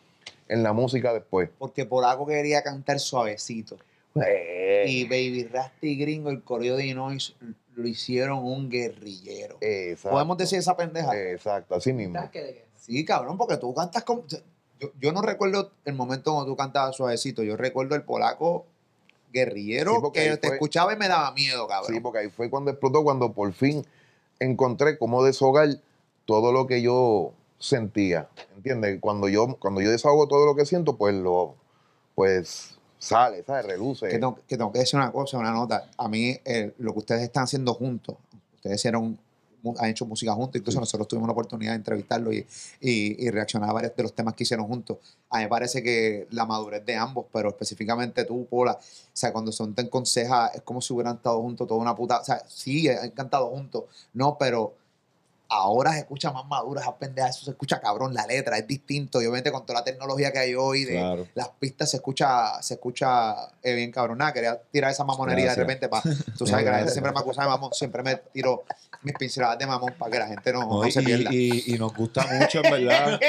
en 0.50 0.62
la 0.62 0.74
música 0.74 1.13
después. 1.13 1.50
Porque 1.58 1.86
por 1.86 2.04
algo 2.04 2.28
quería 2.28 2.62
cantar 2.63 3.00
suavecito. 3.00 3.78
Eh, 4.15 4.86
Y 4.88 5.04
Baby 5.06 5.45
Rasta 5.45 5.86
y 5.86 5.95
Gringo, 5.95 6.30
el 6.30 6.43
correo 6.43 6.76
de 6.76 6.86
Illinois, 6.86 7.34
lo 7.75 7.88
hicieron 7.88 8.39
un 8.39 8.69
guerrillero. 8.69 9.57
Exacto. 9.61 10.11
¿Podemos 10.11 10.38
decir 10.38 10.59
esa 10.59 10.75
pendeja? 10.75 11.17
Exacto, 11.19 11.75
así 11.75 11.93
mismo. 11.93 12.19
Sí, 12.75 13.03
cabrón, 13.05 13.38
porque 13.38 13.57
tú 13.57 13.73
cantas 13.73 14.03
como... 14.03 14.23
Yo, 14.79 14.89
yo 14.99 15.11
no 15.13 15.21
recuerdo 15.21 15.71
el 15.85 15.93
momento 15.95 16.33
cuando 16.33 16.51
tú 16.51 16.57
cantabas 16.57 16.95
suavecito. 16.95 17.43
Yo 17.43 17.55
recuerdo 17.57 17.95
el 17.95 18.03
polaco 18.03 18.65
guerrillero 19.31 19.95
Sí, 19.95 20.11
que 20.13 20.38
te 20.38 20.47
fue- 20.47 20.55
escuchaba 20.57 20.93
y 20.93 20.97
me 20.97 21.07
daba 21.07 21.31
miedo, 21.31 21.67
cabrón. 21.67 21.93
Sí, 21.93 21.99
porque 21.99 22.19
ahí 22.19 22.29
fue 22.29 22.49
cuando 22.49 22.71
explotó, 22.71 23.03
cuando 23.03 23.31
por 23.33 23.51
fin 23.53 23.85
encontré 24.39 24.97
cómo 24.97 25.23
deshogar 25.23 25.69
todo 26.25 26.51
lo 26.51 26.67
que 26.67 26.81
yo 26.81 27.33
sentía. 27.57 28.29
¿Entiendes? 28.55 28.99
Cuando 29.01 29.29
yo, 29.29 29.55
cuando 29.59 29.81
yo 29.81 29.89
desahogo 29.91 30.27
todo 30.27 30.45
lo 30.45 30.55
que 30.55 30.65
siento, 30.65 30.97
pues 30.97 31.15
lo, 31.15 31.55
pues 32.15 32.74
sale, 32.97 33.43
¿sabes? 33.43 33.65
Reluce. 33.65 34.08
que, 34.08 34.13
tengo, 34.19 34.36
que 34.47 34.58
tengo 34.58 34.71
que 34.71 34.79
decir 34.79 34.99
una 34.99 35.12
cosa, 35.12 35.38
una 35.38 35.51
nota. 35.51 35.89
A 35.97 36.08
mí, 36.08 36.38
eh, 36.45 36.73
lo 36.79 36.93
que 36.93 36.99
ustedes 36.99 37.21
están 37.23 37.43
haciendo 37.43 37.73
juntos, 37.73 38.15
ustedes 38.55 38.77
hicieron, 38.77 39.17
han 39.77 39.89
hecho 39.89 40.05
música 40.05 40.34
juntos, 40.34 40.60
incluso 40.60 40.79
nosotros 40.79 41.08
tuvimos 41.08 41.27
la 41.27 41.34
oportunidad 41.34 41.71
de 41.71 41.77
entrevistarlo 41.77 42.31
y, 42.31 42.45
y, 42.79 43.25
y 43.25 43.29
reaccionar 43.29 43.69
a 43.69 43.73
varios 43.73 43.95
de 43.95 44.03
los 44.03 44.13
temas 44.13 44.34
que 44.34 44.43
hicieron 44.43 44.67
juntos. 44.67 44.97
A 45.29 45.38
mí 45.38 45.43
me 45.43 45.49
parece 45.49 45.81
que 45.81 46.27
la 46.31 46.45
madurez 46.45 46.86
de 46.86 46.95
ambos, 46.95 47.25
pero 47.31 47.49
específicamente 47.49 48.25
tú, 48.25 48.45
Pola, 48.45 48.73
o 48.73 48.79
sea, 49.13 49.31
cuando 49.34 49.51
son 49.51 49.73
te 49.73 49.89
conseja, 49.89 50.47
es 50.47 50.62
como 50.62 50.81
si 50.81 50.93
hubieran 50.93 51.15
estado 51.15 51.41
juntos 51.41 51.67
toda 51.67 51.79
una 51.79 51.95
puta. 51.95 52.19
O 52.19 52.23
sea, 52.23 52.43
sí, 52.47 52.88
han 52.89 53.12
cantado 53.12 53.47
juntos, 53.47 53.86
no, 54.13 54.38
pero 54.38 54.75
ahora 55.49 55.93
se 55.93 55.99
escucha 55.99 56.31
más 56.31 56.45
madura 56.47 56.81
esa 56.81 56.95
pendeja, 56.97 57.29
eso 57.29 57.45
se 57.45 57.51
escucha 57.51 57.79
cabrón, 57.79 58.13
la 58.13 58.25
letra 58.25 58.58
es 58.58 58.67
distinto, 58.67 59.21
y 59.21 59.25
obviamente 59.25 59.51
con 59.51 59.65
toda 59.65 59.79
la 59.79 59.86
tecnología 59.86 60.31
que 60.31 60.39
hay 60.39 60.55
hoy 60.55 60.86
de 60.86 60.93
Claro. 60.93 61.27
las 61.36 61.49
pistas 61.49 61.91
se 61.91 61.97
escucha, 61.97 62.62
se 62.62 62.75
escucha 62.75 63.36
eh, 63.63 63.73
bien 63.75 63.91
cabrón. 63.91 64.17
Nada, 64.17 64.34
quería 64.34 64.60
tirar 64.71 64.91
esa 64.91 65.03
mamonería 65.03 65.45
Gracias. 65.45 65.58
de 65.58 65.63
repente 65.73 65.89
para, 65.89 66.03
tú 66.38 66.47
sabes 66.47 66.65
que 66.65 66.71
la 66.71 66.77
gente 66.77 66.91
siempre 66.91 67.12
me 67.13 67.19
acusa 67.19 67.43
de 67.43 67.47
mamón, 67.49 67.73
siempre 67.73 68.01
me 68.03 68.15
tiro 68.34 68.63
mis 69.03 69.13
pinceladas 69.15 69.60
de 69.60 69.67
mamón 69.67 69.93
para 69.97 70.12
que 70.12 70.19
la 70.19 70.27
gente 70.27 70.51
no, 70.53 70.62
No, 70.62 70.84
no 70.84 70.91
se 70.91 71.01
pierda. 71.03 71.29
y- 71.34 71.63
y 71.73 71.77
nos 71.77 71.93
gusta 71.95 72.25
mucho, 72.39 72.62
en 72.63 72.71
verdad. 72.71 73.19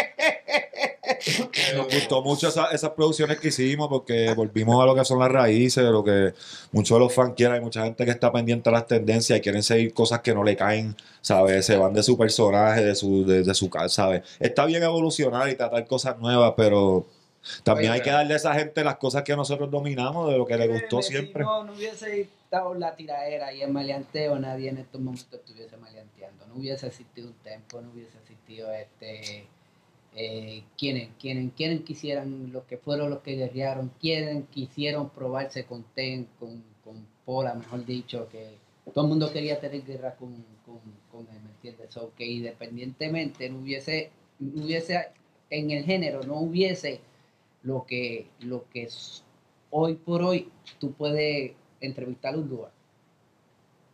Nos 1.76 1.86
gustó 1.92 2.22
mucho 2.22 2.48
esa- 2.48 2.68
esas 2.70 2.90
producciones 2.90 3.38
que 3.40 3.48
hicimos 3.48 3.88
porque 3.88 4.32
volvimos 4.34 4.82
a 4.82 4.86
lo 4.86 4.94
que 4.94 5.04
son 5.04 5.18
las 5.18 5.30
raíces, 5.30 5.84
de 5.84 5.90
lo 5.90 6.02
que 6.04 6.34
muchos 6.72 6.96
de 6.96 7.00
los 7.04 7.14
fans 7.14 7.34
quieren. 7.36 7.54
Hay 7.56 7.60
mucha 7.60 7.84
gente 7.84 8.04
que 8.04 8.10
está 8.10 8.32
pendiente 8.32 8.68
a 8.68 8.72
las 8.72 8.86
tendencias 8.86 9.38
y 9.38 9.42
quieren 9.42 9.62
seguir 9.62 9.92
cosas 9.94 10.20
que 10.20 10.34
no 10.34 10.42
le 10.44 10.56
caen, 10.56 10.96
¿sabes? 11.26 11.66
Se 11.66 11.76
van 11.76 11.92
de 11.92 12.04
su 12.04 12.16
personaje, 12.16 12.84
de 12.84 12.94
su, 12.94 13.26
de, 13.26 13.42
de 13.42 13.52
su 13.52 13.68
casa, 13.68 13.88
¿sabes? 13.88 14.22
Está 14.38 14.64
bien 14.64 14.84
evolucionar 14.84 15.48
y 15.48 15.56
tratar 15.56 15.84
cosas 15.84 16.16
nuevas, 16.20 16.54
pero 16.56 17.04
también 17.64 17.90
Oye, 17.90 17.98
hay 17.98 18.04
que 18.04 18.12
darle 18.12 18.34
a 18.34 18.36
esa 18.36 18.54
gente 18.54 18.84
las 18.84 18.96
cosas 18.98 19.24
que 19.24 19.34
nosotros 19.34 19.68
dominamos, 19.68 20.30
de 20.30 20.38
lo 20.38 20.46
que 20.46 20.56
le 20.56 20.68
gustó 20.68 21.02
Si 21.02 21.10
siempre. 21.10 21.42
no, 21.42 21.64
no 21.64 21.72
hubiese 21.72 22.20
estado 22.20 22.74
la 22.74 22.94
tiraera 22.94 23.52
y 23.52 23.60
el 23.60 23.72
maleanteo, 23.72 24.38
nadie 24.38 24.68
en 24.68 24.78
estos 24.78 25.00
momentos 25.00 25.26
estuviese 25.32 25.76
maleanteando. 25.76 26.46
No 26.46 26.54
hubiese 26.54 26.86
existido 26.86 27.26
un 27.26 27.34
tempo, 27.42 27.80
no 27.80 27.90
hubiese 27.90 28.16
existido 28.18 28.72
este. 28.72 29.48
Eh, 30.14 30.62
quienes, 30.78 31.08
quienes, 31.20 31.52
quienes 31.54 31.80
quisieran, 31.80 32.52
los 32.52 32.62
que 32.66 32.78
fueron 32.78 33.10
los 33.10 33.18
que 33.22 33.34
guerrearon, 33.34 33.90
quienes 34.00 34.44
quisieron 34.50 35.10
probarse 35.10 35.64
con 35.64 35.82
Ten, 35.92 36.28
con, 36.38 36.62
con 36.84 37.04
Pola, 37.24 37.52
mejor 37.54 37.84
dicho, 37.84 38.28
que 38.30 38.58
todo 38.92 39.04
el 39.04 39.08
mundo 39.10 39.32
quería 39.32 39.58
tener 39.60 39.84
guerra 39.84 40.14
con, 40.14 40.32
con, 40.64 40.80
con 41.16 41.26
él, 41.34 41.42
¿me 41.42 41.50
entiendes? 41.50 41.92
So, 41.92 42.12
que 42.14 42.26
independientemente 42.26 43.48
no 43.50 43.58
hubiese, 43.60 44.10
no 44.38 44.64
hubiese, 44.64 45.08
en 45.50 45.70
el 45.70 45.84
género, 45.84 46.22
no 46.24 46.34
hubiese 46.40 47.00
lo 47.62 47.84
que, 47.86 48.28
lo 48.40 48.68
que 48.70 48.84
es 48.84 49.24
hoy 49.70 49.94
por 49.94 50.22
hoy 50.22 50.50
tú 50.78 50.92
puedes 50.92 51.52
entrevistar 51.80 52.34
a 52.34 52.38
un 52.38 52.48
lugar 52.48 52.72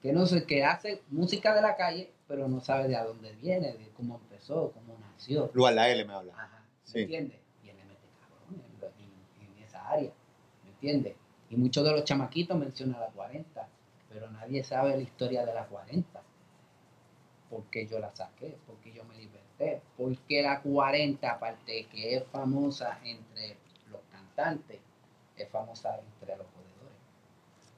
que 0.02 0.12
no 0.12 0.26
sé, 0.26 0.44
que 0.44 0.64
hace 0.64 1.00
música 1.11 1.54
de 1.54 1.62
la 1.62 1.76
calle, 1.76 2.11
pero 2.26 2.48
no 2.48 2.61
sabe 2.61 2.88
de 2.88 2.96
a 2.96 3.04
dónde 3.04 3.32
viene, 3.37 3.72
de 3.72 3.88
cómo 3.96 4.16
empezó, 4.16 4.72
cómo 4.72 4.98
nació. 4.98 5.48
Lugar 5.54 5.74
la 5.74 5.88
L 5.90 6.04
me 6.04 6.12
habla. 6.12 6.32
Ajá, 6.35 6.64
¿me 6.87 6.90
Sí. 6.90 7.00
entiendes? 7.02 7.38
Y 7.62 7.68
él 7.68 7.76
le 7.76 7.85
mete 7.85 8.00
cabrón 8.18 8.64
en, 8.98 9.04
en- 9.04 9.56
en 9.56 9.62
esa 9.62 9.88
área, 9.88 10.11
¿me 10.64 10.70
entiendes? 10.70 11.14
Y 11.50 11.56
muchos 11.56 11.85
de 11.85 11.92
los 11.92 12.02
chamaquitos 12.04 12.58
mencionan 12.58 12.98
la 13.00 13.06
40, 13.08 13.68
pero 14.08 14.28
nadie 14.32 14.64
sabe 14.64 14.96
la 14.96 15.02
historia 15.02 15.46
de 15.46 15.54
la 15.54 15.66
40. 15.66 16.12
¿Por 17.52 17.64
qué 17.64 17.86
yo 17.86 17.98
la 17.98 18.10
saqué? 18.10 18.56
¿Por 18.66 18.76
qué 18.76 18.94
yo 18.94 19.04
me 19.04 19.14
liberté? 19.14 19.82
Porque 19.98 20.40
la 20.40 20.62
40, 20.62 21.30
aparte 21.30 21.84
que 21.92 22.16
es 22.16 22.24
famosa 22.28 22.98
entre 23.04 23.58
los 23.90 24.00
cantantes, 24.10 24.80
es 25.36 25.50
famosa 25.50 26.00
entre 26.00 26.34
los. 26.38 26.46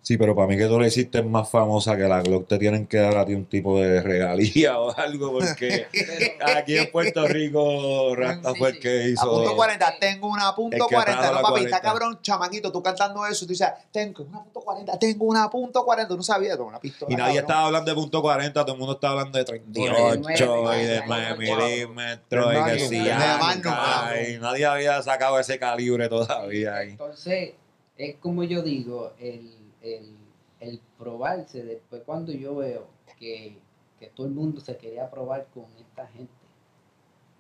Sí, 0.05 0.19
pero 0.19 0.35
para 0.37 0.47
mí 0.47 0.59
que 0.59 0.67
tú 0.67 0.79
le 0.79 0.89
hiciste 0.89 1.23
más 1.23 1.49
famosa 1.49 1.97
que 1.97 2.03
la 2.03 2.21
Glock 2.21 2.47
te 2.47 2.59
tienen 2.59 2.87
que 2.87 2.99
dar 2.99 3.17
a 3.17 3.25
ti 3.25 3.33
un 3.33 3.47
tipo 3.47 3.81
de 3.81 4.03
regalía 4.03 4.79
o 4.79 4.95
algo, 4.97 5.33
porque 5.33 5.87
aquí 6.57 6.77
en 6.77 6.91
Puerto 6.93 7.27
Rico 7.27 8.15
Rasta 8.15 8.53
Sí, 8.53 8.59
fue 8.59 8.69
el 8.69 8.79
que 8.81 8.89
A 9.01 9.09
hizo. 9.09 9.31
punto 9.31 9.57
40, 9.57 9.95
tengo 9.99 10.29
una 10.29 10.55
punto 10.55 10.77
El 10.77 10.83
que 10.89 10.95
40. 10.95 11.21
trajo 11.21 11.35
No, 11.35 11.41
la 11.41 11.43
papi, 11.43 11.53
40. 11.63 11.77
está 11.77 11.81
cabrón, 11.81 12.19
chamaquito, 12.21 12.71
tú 12.71 12.83
cantando 12.83 13.25
eso, 13.27 13.47
tú 13.47 13.53
dices, 13.53 13.69
tengo 13.91 14.25
una 14.25 14.43
punto 14.45 14.61
40, 14.61 14.99
tengo 14.99 15.25
una 15.25 15.49
punto 15.49 15.85
40. 15.85 16.09
Tú 16.09 16.17
no 16.19 16.23
sabías, 16.23 16.57
con 16.59 16.67
una 16.67 16.79
pistola. 16.81 17.11
Y 17.11 17.17
nadie 17.17 17.37
cabrón. 17.37 17.51
estaba 17.51 17.67
hablando 17.67 17.91
de 17.91 17.95
punto 17.95 18.21
40, 18.23 18.63
todo 18.63 18.73
el 18.75 18.79
mundo 18.79 18.95
estaba 18.97 19.13
hablando 19.21 19.39
de 19.39 19.45
38 19.47 20.75
y 20.75 20.85
de 20.85 21.03
9 21.07 21.37
milímetros 21.39 22.55
y 22.55 22.71
que 22.71 22.79
si 22.81 22.99
Ay, 22.99 24.39
nadie 24.39 24.67
había 24.67 25.03
sacado 25.03 25.39
ese 25.39 25.59
calibre 25.59 26.11
todavía 26.11 26.77
ahí. 26.77 26.91
Entonces, 26.91 27.53
es 27.97 28.17
como 28.17 28.45
yo 28.45 28.61
digo, 28.63 29.15
el, 29.19 29.64
el, 29.85 30.17
el 30.61 30.81
probarse, 30.99 31.63
después 31.65 32.03
cuando 32.07 32.33
yo 32.33 32.57
veo 32.57 32.87
que, 33.19 33.59
que 34.01 34.07
todo 34.09 34.27
el 34.27 34.33
mundo 34.33 34.61
se 34.61 34.77
quería 34.77 35.11
probar 35.11 35.47
con 35.53 35.67
esta 35.79 36.07
gente, 36.09 36.33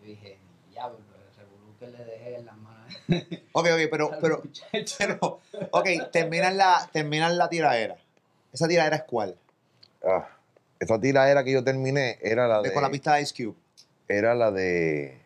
yo 0.01 0.05
dije, 0.07 0.39
diablo, 0.71 0.99
el 0.99 1.37
revolú 1.37 1.75
que 1.79 1.87
le 1.89 2.05
dejé 2.05 2.37
en 2.37 2.47
las 2.47 2.57
manos. 2.57 2.95
Ok, 3.57 3.67
ok, 3.73 3.81
pero, 3.91 4.11
pero, 4.21 4.41
muchachos". 4.45 4.97
pero, 4.99 5.41
ok, 5.71 5.87
terminan 6.13 6.57
la, 6.57 6.89
terminan 6.93 7.39
la 7.39 7.49
tiradera. 7.49 7.97
¿Esa 8.53 8.69
tiradera 8.69 8.97
es 8.97 9.03
cuál? 9.05 9.37
Ah, 10.05 10.29
esa 10.81 11.01
tiradera 11.01 11.43
que 11.45 11.53
yo 11.53 11.65
terminé 11.65 12.19
era 12.21 12.47
la 12.49 12.61
De- 12.63 12.69
de, 12.69 12.75
con 12.75 12.83
la 12.83 12.91
pista 12.91 13.15
de 13.15 13.23
Ice 13.23 13.35
Cube. 13.35 13.57
era 14.09 14.35
la 14.35 14.51
de 14.51 15.19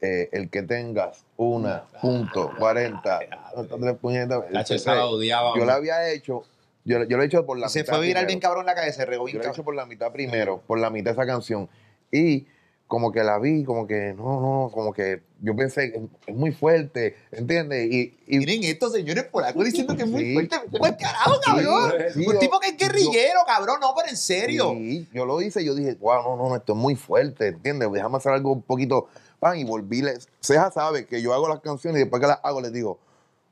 eh, 0.00 0.28
el 0.32 0.48
que 0.50 0.62
tengas 0.62 1.24
una 1.36 1.84
punto 2.00 2.50
cuarenta 2.58 3.20
la 4.86 5.06
odiaba. 5.06 5.52
yo 5.56 5.64
la 5.64 5.74
había 5.74 6.10
hecho 6.10 6.44
yo, 6.84 7.02
yo 7.04 7.16
lo 7.16 7.22
he 7.22 7.26
hecho 7.26 7.44
por 7.44 7.58
la 7.58 7.68
se 7.68 7.80
mitad 7.80 7.96
fue 7.96 8.06
viral 8.06 8.26
bien 8.26 8.38
cabrón 8.40 8.60
en 8.62 8.66
la 8.66 8.74
calle, 8.74 8.92
se 8.92 9.04
regó 9.04 9.28
yo 9.28 9.38
lo 9.38 9.44
he 9.44 9.48
hecho 9.48 9.64
por 9.64 9.74
la 9.74 9.86
mitad 9.86 10.12
primero 10.12 10.62
por 10.66 10.78
la 10.78 10.90
mitad 10.90 11.12
esa 11.12 11.26
canción 11.26 11.68
Y 12.10 12.46
como 12.86 13.10
que 13.10 13.24
la 13.24 13.40
vi, 13.40 13.64
como 13.64 13.84
que 13.88 14.14
no, 14.16 14.40
no, 14.40 14.70
como 14.72 14.92
que 14.92 15.20
yo 15.42 15.56
pensé, 15.56 16.08
es, 16.26 16.34
muy 16.34 16.52
fuerte, 16.52 17.16
¿entiendes? 17.32 17.92
Y, 17.92 18.16
y 18.28 18.38
Miren 18.38 18.62
estos 18.62 18.92
señores 18.92 19.24
polacos 19.24 19.64
diciendo 19.64 19.96
que 19.96 20.04
es 20.04 20.08
muy 20.08 20.22
Sí. 20.24 20.34
fuerte. 20.34 20.56
Pues 20.78 20.92
carajo, 20.92 21.40
cabrón. 21.44 21.92
Sí, 22.14 22.24
Un 22.24 22.34
yo- 22.34 22.38
tipo 22.38 22.60
que 22.60 22.68
es 22.68 22.76
guerrillero, 22.76 23.40
cabrón. 23.44 23.78
No, 23.80 23.92
pero 23.96 24.08
en 24.08 24.16
serio. 24.16 24.70
Sí, 24.70 25.08
yo 25.12 25.26
lo 25.26 25.42
hice, 25.42 25.64
yo 25.64 25.74
dije, 25.74 25.96
wow, 26.00 26.22
no, 26.22 26.36
no, 26.36 26.48
no, 26.50 26.54
esto 26.56 26.74
es 26.74 26.78
muy 26.78 26.94
fuerte, 26.94 27.48
¿entiendes? 27.48 27.90
Déjame 27.90 28.18
hacer 28.18 28.32
algo 28.32 28.52
un 28.52 28.62
poquito, 28.62 29.08
pan, 29.50 29.58
y 29.58 29.64
volví. 29.64 30.02
Ceja 30.40 30.70
sabe 30.70 31.06
que 31.06 31.20
yo 31.22 31.32
hago 31.34 31.48
las 31.48 31.60
canciones 31.60 31.98
y 32.00 32.04
después 32.04 32.20
que 32.20 32.28
las 32.28 32.40
hago 32.42 32.60
les 32.60 32.72
digo, 32.72 32.98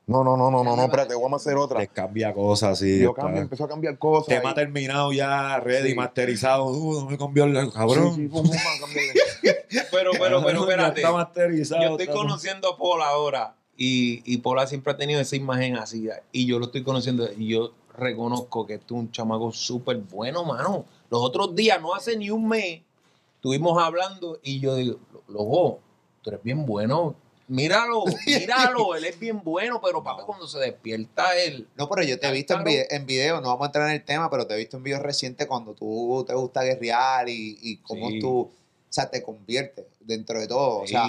no, 0.06 0.22
no, 0.22 0.36
no, 0.36 0.50
no, 0.50 0.62
no, 0.62 0.76
no, 0.76 0.82
espérate, 0.84 1.14
vamos 1.14 1.32
a 1.32 1.36
hacer 1.36 1.56
otra. 1.56 1.78
Les 1.80 1.88
cambia 1.88 2.34
cosas 2.34 2.72
así. 2.72 2.98
yo 3.00 3.14
cambio, 3.14 3.40
empezó 3.40 3.64
a 3.64 3.68
cambiar 3.68 3.96
cosas. 3.98 4.26
Tema 4.28 4.50
y- 4.50 4.54
terminado 4.54 5.12
ya, 5.12 5.58
ready, 5.60 5.90
Sí. 5.90 5.94
masterizado. 5.94 6.66
Uh, 6.66 7.00
no 7.00 7.06
me 7.10 7.16
cambió 7.16 7.44
el 7.44 7.58
Sí, 7.66 7.70
cabrón. 7.72 8.14
sí, 8.14 8.28
pum, 8.28 8.42
pum. 8.46 8.50
Pero, 9.90 10.10
pero, 10.18 10.44
pero, 10.44 10.60
espérate. 10.60 11.00
Está 11.00 11.12
masterizado. 11.12 11.82
Yo 11.82 11.90
estoy 11.92 12.06
está- 12.06 12.14
conociendo 12.16 12.68
a 12.68 12.76
Paul 12.76 13.02
ahora 13.02 13.54
y, 13.76 14.22
y 14.30 14.38
Paul 14.38 14.66
siempre 14.68 14.92
ha 14.92 14.96
tenido 14.96 15.20
esa 15.20 15.36
imagen 15.36 15.76
así 15.76 16.08
y 16.32 16.46
yo 16.46 16.58
lo 16.58 16.66
estoy 16.66 16.82
conociendo 16.82 17.28
y 17.36 17.48
yo 17.48 17.72
reconozco 17.96 18.66
que 18.66 18.78
tú 18.78 18.96
es 18.96 19.00
un 19.02 19.10
chamaco 19.10 19.52
súper 19.52 19.96
bueno, 19.98 20.44
mano. 20.44 20.84
Los 21.10 21.22
otros 21.22 21.54
días, 21.54 21.80
no 21.80 21.94
hace 21.94 22.16
ni 22.16 22.30
un 22.30 22.46
mes, 22.48 22.82
estuvimos 23.44 23.76
hablando 23.82 24.40
y 24.42 24.58
yo 24.58 24.74
digo, 24.74 24.98
loco, 25.28 25.80
tú 26.22 26.30
eres 26.30 26.42
bien 26.42 26.64
bueno. 26.64 27.14
Míralo, 27.46 28.04
míralo, 28.26 28.94
él 28.94 29.04
es 29.04 29.18
bien 29.20 29.42
bueno, 29.44 29.82
pero 29.84 30.02
papi, 30.02 30.22
cuando 30.24 30.46
se 30.46 30.58
despierta 30.60 31.36
él, 31.36 31.68
No, 31.76 31.86
pero 31.90 32.02
yo 32.06 32.18
te 32.18 32.26
he 32.26 32.32
visto 32.32 32.54
en, 32.54 33.04
video, 33.04 33.42
no 33.42 33.48
vamos 33.48 33.64
a 33.64 33.66
entrar 33.66 33.88
en 33.90 33.96
el 33.96 34.02
tema, 34.02 34.30
pero 34.30 34.46
te 34.46 34.54
he 34.54 34.56
visto 34.56 34.78
en 34.78 34.82
videos 34.82 35.02
recientes 35.02 35.46
cuando 35.46 35.74
tú 35.74 36.24
te 36.26 36.32
gusta 36.32 36.62
guerrear 36.62 37.28
y, 37.28 37.58
y 37.60 37.76
cómo 37.82 38.08
Sí. 38.08 38.18
tú, 38.18 38.38
o 38.38 38.50
sea, 38.88 39.10
te 39.10 39.22
conviertes 39.22 39.84
dentro 40.00 40.40
de 40.40 40.48
todo. 40.48 40.80
O 40.80 40.86
sea, 40.86 41.06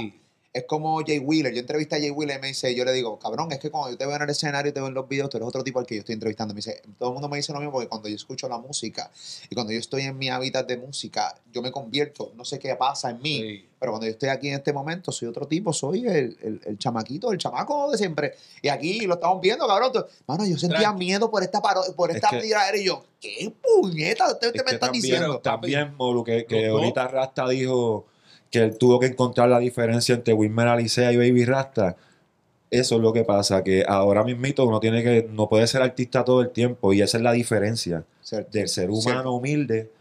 es 0.55 0.63
como 0.65 0.99
Jay 1.05 1.19
Wheeler. 1.19 1.53
Yo 1.53 1.59
entrevisté 1.59 1.97
a 1.97 1.99
Jay 1.99 2.11
Wheeler 2.11 2.37
y 2.37 2.41
me 2.41 2.47
dice, 2.47 2.73
yo 2.73 2.85
le 2.85 2.93
digo, 2.93 3.19
cabrón, 3.19 3.51
es 3.51 3.59
que 3.59 3.69
cuando 3.69 3.89
yo 3.91 3.97
te 3.97 4.05
veo 4.05 4.15
en 4.15 4.21
el 4.21 4.29
escenario 4.29 4.69
y 4.69 4.73
te 4.73 4.79
veo 4.79 4.87
en 4.87 4.93
los 4.93 5.07
videos, 5.07 5.29
tú 5.29 5.37
eres 5.37 5.47
otro 5.49 5.63
tipo 5.63 5.79
al 5.79 5.85
que 5.85 5.95
yo 5.95 5.99
estoy 5.99 6.13
entrevistando. 6.13 6.53
Me 6.53 6.59
dice, 6.59 6.81
todo 6.97 7.09
el 7.09 7.13
mundo 7.13 7.27
me 7.27 7.37
dice 7.37 7.51
lo 7.51 7.59
mismo 7.59 7.73
porque 7.73 7.89
cuando 7.89 8.07
yo 8.07 8.15
escucho 8.15 8.47
la 8.47 8.57
música 8.57 9.11
y 9.49 9.53
cuando 9.53 9.73
yo 9.73 9.79
estoy 9.79 10.03
en 10.03 10.17
mi 10.17 10.29
hábitat 10.29 10.65
de 10.67 10.77
música, 10.77 11.35
yo 11.51 11.61
me 11.61 11.71
convierto, 11.71 12.31
no 12.35 12.45
sé 12.45 12.57
qué 12.57 12.73
pasa 12.75 13.09
en 13.09 13.21
mí, 13.21 13.37
sí. 13.41 13.69
pero 13.79 13.91
cuando 13.91 14.05
yo 14.07 14.11
estoy 14.13 14.29
aquí 14.29 14.47
en 14.47 14.55
este 14.55 14.71
momento, 14.71 15.11
soy 15.11 15.27
otro 15.27 15.45
tipo, 15.45 15.73
soy 15.73 16.07
el, 16.07 16.37
el, 16.41 16.61
el 16.65 16.77
chamaquito, 16.79 17.31
el 17.33 17.37
chamaco 17.37 17.91
de 17.91 17.97
siempre. 17.97 18.33
Y 18.61 18.69
aquí 18.69 19.01
lo 19.01 19.15
estamos 19.15 19.41
viendo, 19.41 19.67
cabrón. 19.67 19.91
Mano, 20.25 20.45
yo 20.45 20.57
sentía 20.57 20.79
Tranqui. 20.79 20.99
miedo 21.05 21.29
por 21.29 21.43
esta 21.43 21.61
paro 21.61 21.81
por 21.97 22.09
Es 22.11 22.15
esta 22.15 22.29
que- 22.29 22.39
tiradera 22.39 22.77
y 22.77 22.85
yo, 22.85 23.03
¿qué 23.19 23.53
puñeta 23.61 24.31
ustedes 24.31 24.55
Es 24.55 24.63
me 24.65 24.77
también, 24.77 25.01
diciendo? 25.01 25.39
también, 25.39 25.95
Molu, 25.97 26.23
que, 26.23 26.45
que 26.45 26.67
ahorita 26.67 27.07
Rasta 27.09 27.47
dijo 27.49 28.05
que 28.51 28.59
él 28.59 28.77
tuvo 28.77 28.99
que 28.99 29.07
encontrar 29.07 29.49
la 29.49 29.59
diferencia 29.59 30.15
entre 30.15 30.33
Wilmer 30.33 30.67
Alicea 30.67 31.11
y 31.11 31.17
Baby 31.17 31.45
Rasta. 31.45 31.95
Eso 32.71 32.95
es 32.95 33.01
lo 33.01 33.13
que 33.13 33.23
pasa, 33.23 33.63
que 33.63 33.85
ahora 33.87 34.23
mismito 34.23 34.65
uno 34.65 34.79
tiene 34.79 35.03
que, 35.03 35.27
no 35.31 35.47
puede 35.47 35.67
ser 35.67 35.81
artista 35.81 36.23
todo 36.25 36.41
el 36.41 36.49
tiempo 36.49 36.93
y 36.93 37.01
esa 37.01 37.17
es 37.17 37.23
la 37.23 37.31
diferencia 37.31 38.03
Cierto. 38.21 38.49
del 38.51 38.67
ser 38.67 38.89
humano 38.89 39.01
Cierto. 39.01 39.31
humilde, 39.33 39.91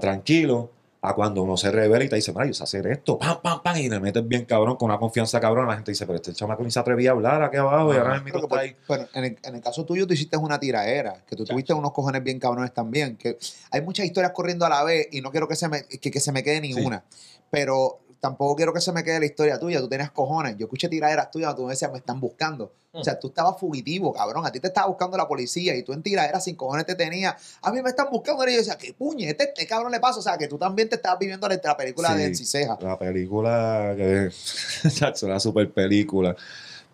tranquilo, 0.00 0.70
a 1.04 1.14
cuando 1.14 1.42
uno 1.42 1.56
se 1.56 1.70
revela 1.72 2.04
y 2.04 2.08
te 2.08 2.14
dice, 2.14 2.32
mira, 2.32 2.46
yo 2.46 2.54
sé 2.54 2.62
hacer 2.62 2.86
esto, 2.86 3.18
pam, 3.18 3.42
pam, 3.42 3.60
pam, 3.60 3.76
y 3.76 3.88
le 3.88 3.98
metes 3.98 4.26
bien 4.26 4.44
cabrón, 4.44 4.76
con 4.76 4.88
una 4.88 5.00
confianza 5.00 5.40
cabrón, 5.40 5.66
la 5.66 5.74
gente 5.74 5.90
dice, 5.90 6.06
pero 6.06 6.16
este 6.16 6.32
chamaco 6.32 6.62
ni 6.62 6.70
se 6.70 6.78
atrevía 6.78 7.10
a 7.10 7.14
hablar 7.14 7.42
aquí 7.42 7.56
abajo 7.56 7.92
y 7.92 7.96
ahora 7.96 8.20
mismo 8.20 8.38
está 8.38 8.60
ahí. 8.60 8.76
pero 8.86 9.08
en, 9.12 9.24
el, 9.24 9.38
en 9.42 9.54
el 9.56 9.60
caso 9.60 9.84
tuyo, 9.84 10.06
tú 10.06 10.14
hiciste 10.14 10.36
una 10.36 10.60
tiraera, 10.60 11.24
que 11.26 11.34
tú 11.34 11.44
tuviste 11.44 11.74
unos 11.74 11.90
cojones 11.90 12.22
bien 12.22 12.38
cabrones 12.38 12.72
también, 12.72 13.16
que 13.16 13.36
hay 13.72 13.82
muchas 13.82 14.06
historias 14.06 14.32
corriendo 14.32 14.64
a 14.64 14.68
la 14.68 14.84
vez 14.84 15.08
y 15.10 15.20
no 15.20 15.32
quiero 15.32 15.48
que 15.48 15.56
se 15.56 15.68
me, 15.68 15.82
que, 15.84 16.10
que 16.10 16.20
se 16.20 16.30
me 16.30 16.44
quede 16.44 16.60
ninguna, 16.60 17.02
pero 17.50 17.98
tampoco 18.22 18.54
quiero 18.54 18.72
que 18.72 18.80
se 18.80 18.92
me 18.92 19.02
quede 19.02 19.18
la 19.18 19.26
historia 19.26 19.58
tuya, 19.58 19.80
tú 19.80 19.88
tenías 19.88 20.12
cojones, 20.12 20.56
yo 20.56 20.66
escuché 20.66 20.88
tiraderas 20.88 21.28
tuyas, 21.32 21.56
tú 21.56 21.64
me 21.64 21.70
decías, 21.72 21.90
me 21.90 21.98
están 21.98 22.20
buscando, 22.20 22.72
o 22.92 23.02
sea, 23.02 23.18
tú 23.18 23.26
estabas 23.28 23.58
fugitivo, 23.58 24.12
cabrón, 24.12 24.46
a 24.46 24.52
ti 24.52 24.60
te 24.60 24.68
estaba 24.68 24.86
buscando 24.86 25.16
la 25.16 25.26
policía 25.26 25.74
y 25.74 25.82
tú 25.82 25.92
en 25.92 26.04
tiraderas 26.04 26.44
sin 26.44 26.54
cojones 26.54 26.86
te 26.86 26.94
tenías, 26.94 27.34
a 27.60 27.72
mí 27.72 27.82
me 27.82 27.90
están 27.90 28.06
buscando, 28.12 28.46
y 28.48 28.52
yo 28.52 28.58
decía, 28.58 28.78
qué 28.78 28.94
puñete, 28.94 29.44
este 29.48 29.66
cabrón 29.66 29.90
le 29.90 29.98
pasa, 29.98 30.20
o 30.20 30.22
sea, 30.22 30.38
que 30.38 30.46
tú 30.46 30.56
también 30.56 30.88
te 30.88 30.94
estabas 30.94 31.18
viviendo 31.18 31.48
la, 31.48 31.60
la 31.64 31.76
película 31.76 32.10
Sí. 32.12 32.18
de 32.18 32.24
Enciseja. 32.26 32.78
La 32.80 32.96
película 32.96 33.92
que 33.96 34.26
es 34.84 35.22
una 35.24 35.40
super 35.40 35.68
película. 35.72 36.36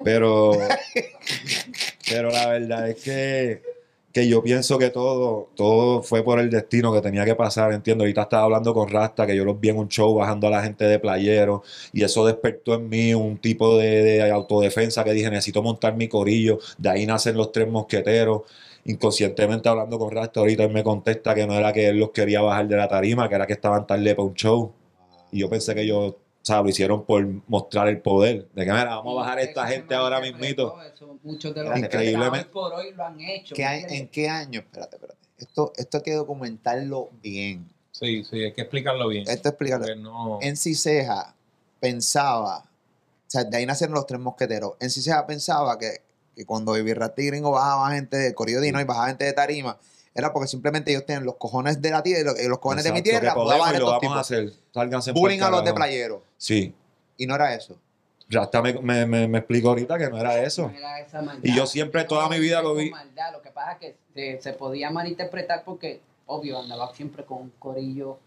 Pero, 0.02 0.52
pero 2.08 2.30
la 2.30 2.46
verdad 2.48 2.88
es 2.88 3.02
que, 3.02 3.62
que 4.18 4.28
yo 4.28 4.42
pienso 4.42 4.78
que 4.78 4.90
todo, 4.90 5.48
todo 5.54 6.02
fue 6.02 6.24
por 6.24 6.40
el 6.40 6.50
destino 6.50 6.92
que 6.92 7.00
tenía 7.00 7.24
que 7.24 7.34
pasar, 7.36 7.72
entiendo. 7.72 8.02
Ahorita 8.04 8.22
estaba 8.22 8.44
hablando 8.44 8.74
con 8.74 8.88
Rasta, 8.88 9.26
que 9.26 9.36
yo 9.36 9.44
los 9.44 9.60
vi 9.60 9.68
en 9.68 9.76
un 9.78 9.88
show 9.88 10.14
bajando 10.14 10.48
a 10.48 10.50
la 10.50 10.62
gente 10.62 10.84
de 10.84 10.98
playero, 10.98 11.62
y 11.92 12.02
eso 12.02 12.26
despertó 12.26 12.74
en 12.74 12.88
mí 12.88 13.14
un 13.14 13.38
tipo 13.38 13.78
de, 13.78 14.02
de 14.02 14.30
autodefensa 14.30 15.04
que 15.04 15.12
dije, 15.12 15.30
necesito 15.30 15.62
montar 15.62 15.96
mi 15.96 16.08
corillo. 16.08 16.58
De 16.78 16.88
ahí 16.90 17.06
nacen 17.06 17.36
los 17.36 17.52
tres 17.52 17.68
mosqueteros. 17.68 18.42
Inconscientemente 18.84 19.68
hablando 19.68 19.98
con 19.98 20.10
Rasta, 20.10 20.40
ahorita 20.40 20.64
él 20.64 20.72
me 20.72 20.82
contesta 20.82 21.34
que 21.34 21.46
no 21.46 21.54
era 21.54 21.72
que 21.72 21.88
él 21.88 21.98
los 21.98 22.10
quería 22.10 22.40
bajar 22.40 22.66
de 22.68 22.76
la 22.76 22.88
tarima, 22.88 23.28
que 23.28 23.34
era 23.34 23.46
que 23.46 23.52
estaban 23.52 23.86
tarde 23.86 24.14
para 24.14 24.26
un 24.26 24.34
show. 24.34 24.72
Y 25.30 25.40
yo 25.40 25.50
pensé 25.50 25.74
que 25.74 25.82
ellos, 25.82 26.14
o 26.14 26.16
sea, 26.48 26.62
lo 26.62 26.68
hicieron 26.68 27.04
por 27.04 27.24
mostrar 27.46 27.88
el 27.88 28.00
poder. 28.00 28.48
De 28.54 28.64
que, 28.64 28.70
mira, 28.72 28.84
vamos 28.96 29.12
a 29.16 29.20
bajar 29.20 29.38
a 29.38 29.42
esta 29.42 29.66
gente 29.66 29.94
ahora 29.94 30.20
mismito. 30.20 30.76
eso 30.82 31.18
Muchos 31.22 31.54
de 31.54 31.62
los 31.64 31.78
Increíblemente. 31.78 32.48
por 32.50 32.72
hoy 32.74 32.92
lo 32.92 33.04
han 33.04 33.20
hecho. 33.20 33.54
¿Qué 33.54 33.62
¿me 33.62 33.68
hay- 33.68 33.80
entiendes? 33.82 34.00
¿En 34.00 34.08
qué 34.08 34.28
año? 34.28 34.60
Espérate, 34.60 34.96
espérate. 34.96 35.18
Esto, 35.38 35.72
esto 35.76 35.96
hay 35.98 36.02
que 36.02 36.14
documentarlo 36.14 37.10
bien. 37.22 37.68
Sí, 37.92 38.24
sí, 38.24 38.42
hay 38.44 38.52
que 38.52 38.62
explicarlo 38.62 39.08
bien. 39.08 39.24
Esto 39.28 39.48
explicarlo. 39.48 39.94
No- 39.96 40.38
En 40.42 40.56
Ciseja 40.56 41.34
pensaba, 41.80 42.58
o 42.58 42.64
sea, 43.30 43.44
de 43.44 43.56
ahí 43.56 43.66
nacieron 43.66 43.94
los 43.94 44.06
tres 44.06 44.20
mosqueteros. 44.20 44.72
En 44.80 44.90
Ciseja 44.90 45.26
pensaba 45.26 45.78
que, 45.78 46.02
que 46.34 46.44
cuando 46.44 46.76
y 46.76 46.82
Gringo 46.82 47.50
bajaba 47.50 47.90
gente 47.92 48.16
de 48.16 48.34
Corrido 48.34 48.60
Dino 48.60 48.80
y 48.80 48.84
bajaba 48.84 49.08
gente 49.08 49.24
de 49.24 49.32
Tarima, 49.32 49.78
era 50.14 50.32
porque 50.32 50.48
simplemente 50.48 50.90
ellos 50.90 51.06
tienen 51.06 51.24
los 51.24 51.36
cojones 51.36 51.80
de 51.80 51.90
la 51.90 52.02
tierra, 52.02 52.32
los, 52.32 52.40
los 52.42 52.58
cojones 52.58 52.84
de 52.84 52.92
mi 52.92 53.02
tierra, 53.02 53.28
que 53.30 53.34
podemos 53.34 53.54
mudaban 53.56 53.76
y 53.76 53.78
lo 53.78 53.86
vamos 53.86 54.16
a 54.16 54.20
hacer. 54.20 54.52
Sálganse 54.74 55.12
Bullying 55.12 55.38
pa'l 55.38 55.48
a 55.48 55.56
los 55.58 55.64
de 55.64 55.72
playero. 55.74 56.22
Sí. 56.38 56.74
Y 57.18 57.26
no 57.26 57.34
era 57.34 57.54
eso. 57.54 57.78
Rasta 58.30 58.62
me, 58.62 58.74
me, 58.74 59.06
me, 59.06 59.28
me 59.28 59.38
explicó 59.38 59.70
ahorita 59.70 59.98
que 59.98 60.08
no 60.08 60.18
era 60.18 60.42
eso. 60.42 60.68
No 60.68 60.78
era 60.78 61.00
esa 61.00 61.20
maldad. 61.20 61.44
Y 61.44 61.54
yo 61.54 61.66
siempre 61.66 62.04
toda 62.04 62.28
mi 62.28 62.38
vida 62.38 62.62
lo 62.62 62.74
vi. 62.74 62.90
maldad. 62.90 63.32
Lo 63.32 63.42
que 63.42 63.50
pasa 63.50 63.72
es 63.72 63.78
que 63.78 63.96
se, 64.14 64.40
se 64.40 64.52
podía 64.52 64.90
malinterpretar 64.90 65.64
porque, 65.64 66.00
obvio, 66.26 66.58
andaba 66.58 66.94
siempre 66.94 67.24
con 67.24 67.38
un 67.42 67.52
corillo 67.58 68.18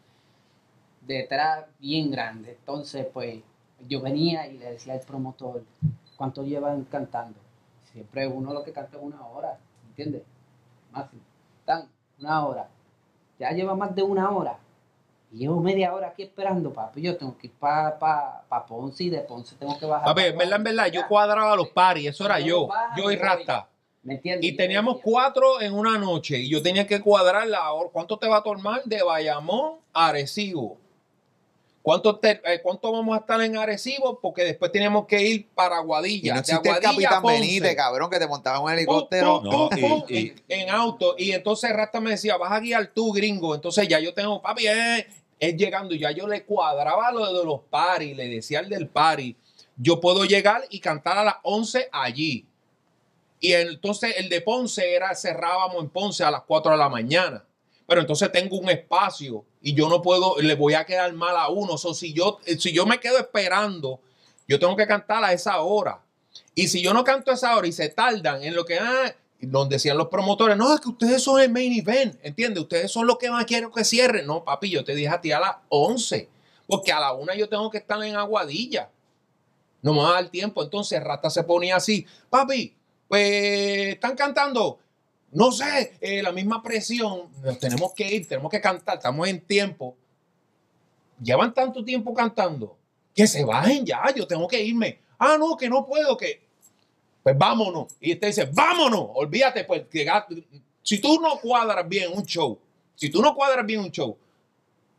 detrás 1.01 1.65
bien 1.79 2.11
grande. 2.11 2.51
Entonces, 2.59 3.07
pues, 3.11 3.39
yo 3.87 4.01
venía 4.01 4.47
y 4.47 4.57
le 4.57 4.71
decía 4.71 4.93
al 4.93 5.01
promotor, 5.01 5.63
¿cuánto 6.17 6.43
llevan 6.43 6.83
cantando? 6.85 7.39
Siempre 7.91 8.27
uno 8.27 8.53
lo 8.53 8.63
que 8.63 8.71
canta 8.71 8.97
es 8.97 9.03
una 9.03 9.25
hora, 9.25 9.57
¿entiendes? 9.89 10.23
Máximo. 10.91 11.21
Tan, 11.65 11.87
una 12.19 12.45
hora. 12.45 12.69
Ya 13.39 13.51
lleva 13.51 13.75
más 13.75 13.95
de 13.95 14.03
una 14.03 14.29
hora. 14.29 14.57
Y 15.33 15.37
llevo 15.39 15.61
media 15.61 15.93
hora 15.93 16.07
aquí 16.09 16.23
esperando, 16.23 16.73
papi. 16.73 17.01
Yo 17.01 17.15
tengo 17.15 17.37
que 17.37 17.47
ir 17.47 17.53
para 17.53 17.97
pa, 17.97 18.43
pa 18.49 18.65
Ponce 18.65 19.05
y 19.05 19.09
de 19.09 19.19
Ponce 19.21 19.55
tengo 19.55 19.77
que 19.79 19.85
bajar. 19.85 20.05
Papi, 20.05 20.21
pa' 20.21 20.27
en 20.27 20.37
verdad, 20.37 20.55
en 20.57 20.63
verdad, 20.63 20.87
yo 20.87 21.07
cuadraba 21.07 21.55
los 21.55 21.69
paris, 21.69 22.09
eso 22.09 22.25
era 22.25 22.39
Yo 22.39 22.67
yo, 22.97 23.11
y. 23.11 23.15
Rasta. 23.15 23.67
¿Me 24.03 24.15
entiendes? 24.15 24.49
Y 24.51 24.55
teníamos 24.57 24.97
cuatro 25.01 25.61
en 25.61 25.73
una 25.73 25.97
noche 25.97 26.37
y 26.39 26.49
yo 26.49 26.61
tenía 26.61 26.87
que 26.87 26.99
cuadrar 26.99 27.45
la 27.47 27.71
hora. 27.71 27.89
¿Cuánto 27.93 28.17
te 28.17 28.27
va 28.27 28.37
a 28.37 28.43
tomar 28.43 28.83
de 28.83 29.03
Bayamón 29.03 29.75
a 29.93 30.07
Arecibo? 30.07 30.77
¿Cuánto, 31.83 32.15
te- 32.17 32.41
eh, 32.45 32.61
¿Cuánto 32.61 32.91
vamos 32.91 33.15
a 33.15 33.21
estar 33.21 33.41
en 33.41 33.57
Arecibo? 33.57 34.19
Porque 34.19 34.43
después 34.43 34.71
teníamos 34.71 35.07
que 35.07 35.21
ir 35.21 35.47
para 35.49 35.81
Y 35.81 35.83
Guadilla. 35.85 36.33
no 36.33 36.35
de 36.35 36.39
existe 36.41 36.69
el 36.69 36.75
Aguadilla 36.75 36.89
a 36.89 36.91
Capitán 37.11 37.21
Ponce. 37.23 37.39
Benítez, 37.39 37.75
cabrón, 37.75 38.09
que 38.09 38.19
te 38.19 38.27
montaba 38.27 38.57
en 38.57 38.63
un 38.63 38.71
helicóptero. 38.71 39.41
Pum, 39.41 39.49
No, 39.51 39.69
y- 40.09 40.15
y- 40.19 40.35
en 40.49 40.69
auto. 40.69 41.15
Y 41.17 41.31
entonces 41.31 41.71
Rasta 41.71 41.99
me 41.99 42.11
decía, 42.11 42.37
vas 42.37 42.51
a 42.51 42.59
guiar 42.59 42.87
tú, 42.87 43.11
gringo. 43.11 43.55
Entonces 43.55 43.87
ya 43.87 43.99
yo 43.99 44.13
tengo, 44.13 44.39
papi, 44.41 44.67
es, 44.67 45.05
es 45.41 45.57
llegando. 45.57 45.93
Ya 45.95 46.11
yo 46.11 46.27
le 46.27 46.45
cuadraba 46.45 47.11
lo 47.11 47.33
de 47.33 47.43
los 47.43 47.61
paris, 47.69 48.15
le 48.15 48.29
decía 48.29 48.59
al 48.59 48.69
del 48.69 48.87
pari, 48.87 49.35
yo 49.75 49.99
puedo 49.99 50.23
llegar 50.23 50.63
y 50.69 50.79
cantar 50.79 51.17
a 51.17 51.23
las 51.25 51.35
11 51.43 51.89
allí. 51.91 52.45
Y 53.39 53.53
entonces 53.53 54.13
el 54.17 54.29
de 54.29 54.39
Ponce 54.41 54.93
era, 54.93 55.13
cerrábamos 55.15 55.83
en 55.83 55.89
Ponce 55.89 56.23
a 56.23 56.31
las 56.31 56.43
4 56.43 56.73
de 56.73 56.77
la 56.77 56.87
mañana. 56.87 57.43
Pero 57.87 58.01
entonces 58.01 58.31
tengo 58.31 58.57
un 58.57 58.69
espacio 58.69 59.43
y 59.61 59.73
yo 59.73 59.89
no 59.89 60.01
puedo, 60.01 60.37
le 60.39 60.55
voy 60.55 60.75
a 60.75 60.85
quedar 60.85 61.11
mal 61.13 61.35
a 61.35 61.49
uno. 61.49 61.77
So, 61.77 61.95
si, 61.95 62.13
yo, 62.13 62.37
si 62.59 62.71
yo 62.71 62.85
me 62.85 62.99
quedo 62.99 63.17
esperando, 63.17 63.99
yo 64.47 64.59
tengo 64.59 64.77
que 64.77 64.85
cantar 64.85 65.23
a 65.23 65.33
esa 65.33 65.59
hora. 65.61 66.01
Y 66.53 66.67
si 66.67 66.83
yo 66.83 66.93
no 66.93 67.03
canto 67.03 67.31
a 67.31 67.33
esa 67.33 67.57
hora 67.57 67.67
y 67.67 67.71
se 67.71 67.89
tardan 67.89 68.43
en 68.43 68.55
lo 68.55 68.63
que, 68.63 68.77
ah, 68.77 69.13
donde 69.41 69.75
decían 69.75 69.97
los 69.97 70.07
promotores, 70.07 70.55
no, 70.57 70.73
es 70.73 70.79
que 70.79 70.89
ustedes 70.89 71.23
son 71.23 71.41
el 71.41 71.51
main 71.51 71.73
event, 71.73 72.15
¿entiendes? 72.21 72.61
Ustedes 72.61 72.91
son 72.91 73.07
los 73.07 73.17
que 73.17 73.29
más 73.29 73.45
quiero 73.45 73.71
que 73.71 73.83
cierren. 73.83 74.27
No, 74.27 74.43
papi, 74.43 74.69
yo 74.69 74.83
te 74.83 74.95
dije 74.95 75.09
a 75.09 75.21
ti 75.21 75.31
a 75.31 75.39
las 75.39 75.55
11, 75.69 76.29
porque 76.67 76.91
a 76.91 76.99
la 76.99 77.13
una 77.13 77.35
yo 77.35 77.49
tengo 77.49 77.69
que 77.69 77.79
estar 77.79 78.01
en 78.03 78.15
Aguadilla. 78.15 78.89
No 79.81 79.93
me 79.93 80.01
va 80.01 80.09
a 80.09 80.21
dar 80.21 80.29
tiempo. 80.29 80.61
Entonces 80.61 81.03
Rata 81.03 81.29
se 81.29 81.43
ponía 81.43 81.77
así, 81.77 82.05
papi, 82.29 82.75
pues 83.07 83.93
están 83.93 84.15
cantando. 84.15 84.79
No 85.31 85.51
sé, 85.51 85.97
eh, 86.01 86.21
la 86.21 86.31
misma 86.31 86.61
presión, 86.61 87.29
nos 87.41 87.57
tenemos 87.57 87.93
que 87.93 88.13
ir, 88.13 88.27
tenemos 88.27 88.51
que 88.51 88.59
cantar, 88.59 88.97
estamos 88.97 89.27
en 89.27 89.39
tiempo. 89.41 89.95
llevan 91.23 91.53
tanto 91.53 91.83
tiempo 91.85 92.13
cantando 92.13 92.77
que 93.13 93.27
se 93.27 93.43
bajen 93.43 93.85
ya, 93.85 94.13
yo 94.15 94.27
tengo 94.27 94.47
que 94.47 94.61
irme. 94.61 94.99
Ah, 95.17 95.37
no, 95.37 95.55
que 95.55 95.69
no 95.69 95.85
puedo, 95.85 96.17
que. 96.17 96.41
Pues 97.23 97.37
vámonos. 97.37 97.93
Y 97.99 98.13
usted 98.13 98.27
dice, 98.27 98.49
vámonos, 98.51 99.09
olvídate, 99.13 99.63
pues 99.63 99.83
que 99.89 100.07
si 100.81 100.99
tú 100.99 101.19
no 101.21 101.39
cuadras 101.39 101.87
bien 101.87 102.11
un 102.13 102.25
show, 102.25 102.57
si 102.95 103.09
tú 103.09 103.21
no 103.21 103.35
cuadras 103.35 103.65
bien 103.65 103.81
un 103.81 103.91
show 103.91 104.17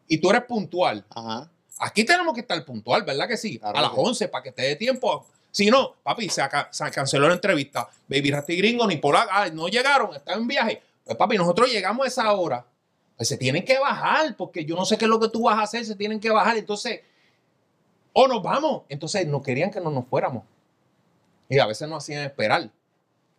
y 0.07 0.19
tú 0.19 0.31
eres 0.31 0.45
puntual, 0.45 1.05
Ajá. 1.11 1.51
aquí 1.79 2.05
tenemos 2.05 2.35
que 2.35 2.41
estar 2.41 2.65
puntual, 2.65 3.03
¿verdad 3.03 3.29
que 3.29 3.37
sí? 3.37 3.59
Claro 3.59 3.77
a 3.77 3.83
las 3.83 3.91
que 3.91 3.97
sí. 3.97 4.03
11 4.05 4.29
para 4.29 4.43
que 4.45 4.53
te 4.53 4.63
dé 4.63 4.77
tiempo. 4.77 5.27
Si 5.51 5.71
no, 5.71 5.97
papi, 6.03 6.29
se, 6.29 6.43
canceló 6.93 7.29
la 7.29 7.35
entrevista. 7.35 7.89
Baby 8.09 8.31
Rasty 8.31 8.57
Gringo 8.57 8.87
ni 8.87 8.97
Pola, 8.97 9.27
ah, 9.31 9.49
no 9.53 9.69
llegaron, 9.69 10.15
están 10.15 10.39
en 10.41 10.49
viaje. 10.49 10.83
Pues 11.05 11.17
papi, 11.17 11.37
nosotros 11.37 11.71
llegamos 11.71 12.07
a 12.07 12.09
esa 12.09 12.33
hora. 12.33 12.65
Pues 13.17 13.29
se 13.29 13.37
tienen 13.37 13.65
que 13.65 13.79
bajar, 13.79 14.37
porque 14.37 14.65
yo 14.65 14.75
no 14.77 14.85
sé 14.85 14.97
qué 14.97 15.05
es 15.05 15.11
lo 15.11 15.21
que 15.21 15.29
tú 15.29 15.43
vas 15.43 15.59
a 15.59 15.63
hacer, 15.63 15.85
se 15.85 15.97
tienen 15.97 16.21
que 16.21 16.31
bajar. 16.31 16.57
Entonces, 16.57 17.01
o 18.13 18.27
nos 18.27 18.43
vamos. 18.43 18.83
Entonces, 18.89 19.27
no 19.27 19.43
querían 19.43 19.71
que 19.71 19.81
no 19.81 19.91
nos 19.91 20.07
fuéramos. 20.07 20.45
Y 21.53 21.59
a 21.59 21.67
veces 21.67 21.89
nos 21.89 22.03
hacían 22.03 22.25
esperar. 22.25 22.71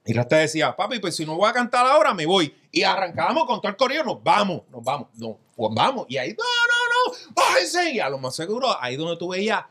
Y 0.05 0.13
Rasta 0.13 0.35
decía, 0.37 0.75
papi, 0.75 0.99
pues 0.99 1.15
si 1.15 1.25
no 1.25 1.35
voy 1.35 1.49
a 1.49 1.53
cantar 1.53 1.85
ahora, 1.87 2.13
me 2.13 2.25
voy. 2.25 2.53
Y 2.71 2.83
arrancábamos 2.83 3.45
con 3.45 3.59
todo 3.61 3.69
el 3.69 3.75
corrido, 3.77 4.03
nos 4.03 4.21
vamos, 4.23 4.61
nos 4.69 4.83
vamos, 4.83 5.07
no, 5.15 5.37
pues 5.55 5.71
vamos. 5.73 6.05
Y 6.09 6.17
ahí, 6.17 6.29
no, 6.37 6.43
no, 6.43 7.13
no, 7.13 7.33
bájense. 7.33 7.91
Y 7.93 7.99
a 7.99 8.09
lo 8.09 8.17
más 8.17 8.35
seguro, 8.35 8.67
ahí 8.81 8.95
donde 8.97 9.17
tú 9.17 9.29
veías 9.29 9.63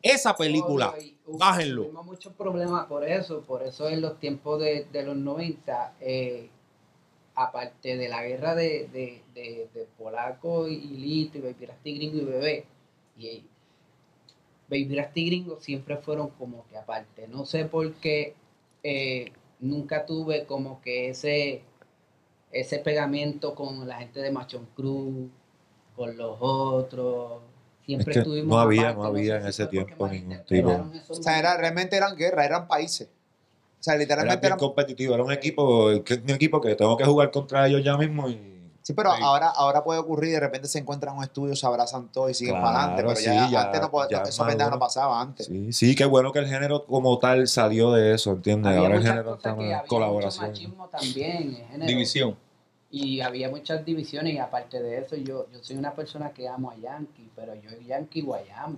esa 0.00 0.36
película, 0.36 0.94
hubo- 1.26 1.38
bájenlo. 1.38 1.84
Tuvimos 1.84 2.04
muchos 2.06 2.32
problemas 2.34 2.86
por 2.86 3.02
eso, 3.08 3.40
por 3.40 3.62
eso 3.62 3.88
en 3.88 4.00
los 4.02 4.20
tiempos 4.20 4.60
de, 4.60 4.84
de 4.92 5.02
los 5.04 5.16
90, 5.16 5.94
eh, 6.00 6.50
aparte 7.34 7.96
de 7.96 8.08
la 8.08 8.22
guerra 8.22 8.54
de, 8.54 8.88
de, 8.92 9.22
de, 9.34 9.68
de 9.72 9.88
Polaco 9.96 10.68
y 10.68 10.76
Lito 10.80 11.38
y 11.38 11.66
Rasty 11.66 11.94
Gringo 11.96 12.18
y 12.18 12.24
Bebé, 12.24 12.66
y 13.16 13.44
Baby 14.72 14.96
Rasty 14.96 15.26
Gringo 15.26 15.60
siempre 15.60 15.98
fueron 15.98 16.30
como 16.30 16.64
que 16.68 16.78
aparte. 16.78 17.28
No 17.28 17.44
sé 17.44 17.66
por 17.66 17.92
qué 17.94 18.34
eh, 18.82 19.30
nunca 19.60 20.06
tuve 20.06 20.46
como 20.46 20.80
que 20.80 21.10
ese, 21.10 21.62
ese 22.50 22.78
pegamento 22.78 23.54
con 23.54 23.86
la 23.86 23.98
gente 23.98 24.20
de 24.20 24.30
Machón 24.30 24.66
Cruz, 24.74 25.28
con 25.94 26.16
los 26.16 26.36
otros. 26.40 27.42
Siempre 27.84 28.12
Es 28.12 28.14
que 28.14 28.20
estuvimos 28.20 28.48
no 28.48 28.58
había- 28.60 28.80
aparte, 28.90 28.98
no 29.00 29.04
había 29.04 29.36
en 29.36 29.46
ese 29.46 29.66
tiempo 29.66 30.08
ningún 30.08 30.32
esos 30.94 31.18
O 31.18 31.22
sea, 31.22 31.38
era, 31.38 31.56
realmente 31.58 31.96
eran 31.96 32.16
guerra, 32.16 32.44
eran 32.46 32.66
países. 32.66 33.08
O 33.78 33.82
sea, 33.82 33.94
Era 33.94 34.00
literalmente 34.02 34.40
bien 34.40 34.46
eran. 34.46 34.58
competitivo, 34.58 35.14
era 35.14 35.24
un 35.24 35.32
equipo, 35.32 36.02
que- 36.04 36.14
un 36.14 36.30
equipo 36.30 36.60
que 36.60 36.74
tengo 36.76 36.96
que 36.96 37.04
jugar 37.04 37.30
contra 37.30 37.66
ellos 37.66 37.82
ya 37.84 37.96
mismo 37.98 38.28
y 38.30 38.51
Sí, 38.82 38.94
pero 38.94 39.12
Sí. 39.14 39.20
ahora, 39.22 39.48
ahora 39.50 39.84
puede 39.84 40.00
ocurrir, 40.00 40.32
de 40.32 40.40
repente 40.40 40.66
se 40.66 40.78
encuentran 40.80 41.12
en 41.14 41.18
un 41.18 41.24
estudio, 41.24 41.54
se 41.54 41.64
abrazan 41.66 42.08
todos 42.10 42.30
y 42.32 42.34
siguen 42.34 42.54
Claro, 42.54 42.66
para 42.66 42.78
adelante. 42.92 43.02
Pero 43.02 43.20
ya, 43.20 43.46
sí, 43.46 43.52
ya- 43.52 43.62
antes 43.62 43.80
no, 43.80 43.90
po- 43.90 44.08
ya 44.08 44.22
eso 44.22 44.42
es 44.42 44.48
pendeja 44.48 44.70
no 44.70 44.78
pasaba 44.78 45.20
antes. 45.20 45.46
sí, 45.46 45.72
sí, 45.72 45.94
qué 45.94 46.04
bueno 46.04 46.32
que 46.32 46.40
el 46.40 46.48
género 46.48 46.84
como 46.84 47.16
tal 47.18 47.46
salió 47.46 47.92
de 47.92 48.14
eso, 48.14 48.32
¿entiendes? 48.32 48.68
Había 48.70 48.80
Ahora 48.80 48.94
el 48.94 49.00
muchas 49.00 49.12
género 49.12 49.30
cosas 49.30 49.38
está 49.38 49.48
que 49.50 49.54
en 49.60 49.64
había 49.66 49.76
mucho 49.78 49.88
colaboración. 49.88 50.48
machismo 50.48 50.88
también 50.88 51.54
género. 51.70 51.86
División. 51.86 52.36
Y 52.90 53.20
había 53.20 53.48
muchas 53.48 53.84
divisiones 53.84 54.34
y 54.34 54.38
aparte 54.38 54.82
de 54.82 54.98
eso 54.98 55.16
yo, 55.16 55.46
yo 55.50 55.62
soy 55.62 55.76
una 55.76 55.94
persona 55.94 56.30
que 56.32 56.48
amo 56.48 56.70
a 56.70 56.76
Yankee, 56.76 57.30
pero 57.36 57.54
yo 57.54 57.70
Yankee 57.86 58.20
guayamo, 58.20 58.76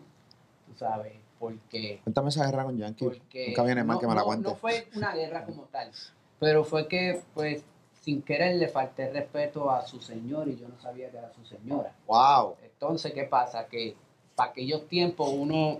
tú 0.66 0.74
sabes, 0.78 1.14
porque, 1.38 2.00
Cuéntame 2.04 2.28
esa 2.28 2.44
guerra 2.46 2.64
con 2.64 2.76
Yankee. 2.76 3.04
porque 3.04 3.46
Nunca 3.48 3.62
viene 3.64 3.82
mal 3.84 3.94
no, 3.96 4.00
que 4.00 4.06
me 4.06 4.14
la 4.14 4.20
no- 4.20 4.26
cuente. 4.26 4.48
no 4.50 4.54
fue 4.54 4.86
una 4.94 5.12
guerra 5.14 5.44
como 5.44 5.62
tal, 5.64 5.90
pero 6.38 6.62
fue 6.64 6.86
que 6.86 7.22
pues 7.34 7.64
sin 8.04 8.20
querer 8.20 8.56
le 8.56 8.68
falté 8.68 9.10
respeto 9.10 9.70
a 9.70 9.86
su 9.86 9.98
señor 9.98 10.46
y 10.48 10.56
yo 10.56 10.68
no 10.68 10.78
sabía 10.78 11.10
que 11.10 11.16
era 11.16 11.32
su 11.32 11.42
señora. 11.46 11.90
Wow. 12.06 12.56
Entonces, 12.62 13.14
¿qué 13.14 13.24
pasa? 13.24 13.66
Que 13.66 13.96
para 14.36 14.50
aquellos 14.50 14.86
tiempos 14.88 15.30
uno 15.32 15.78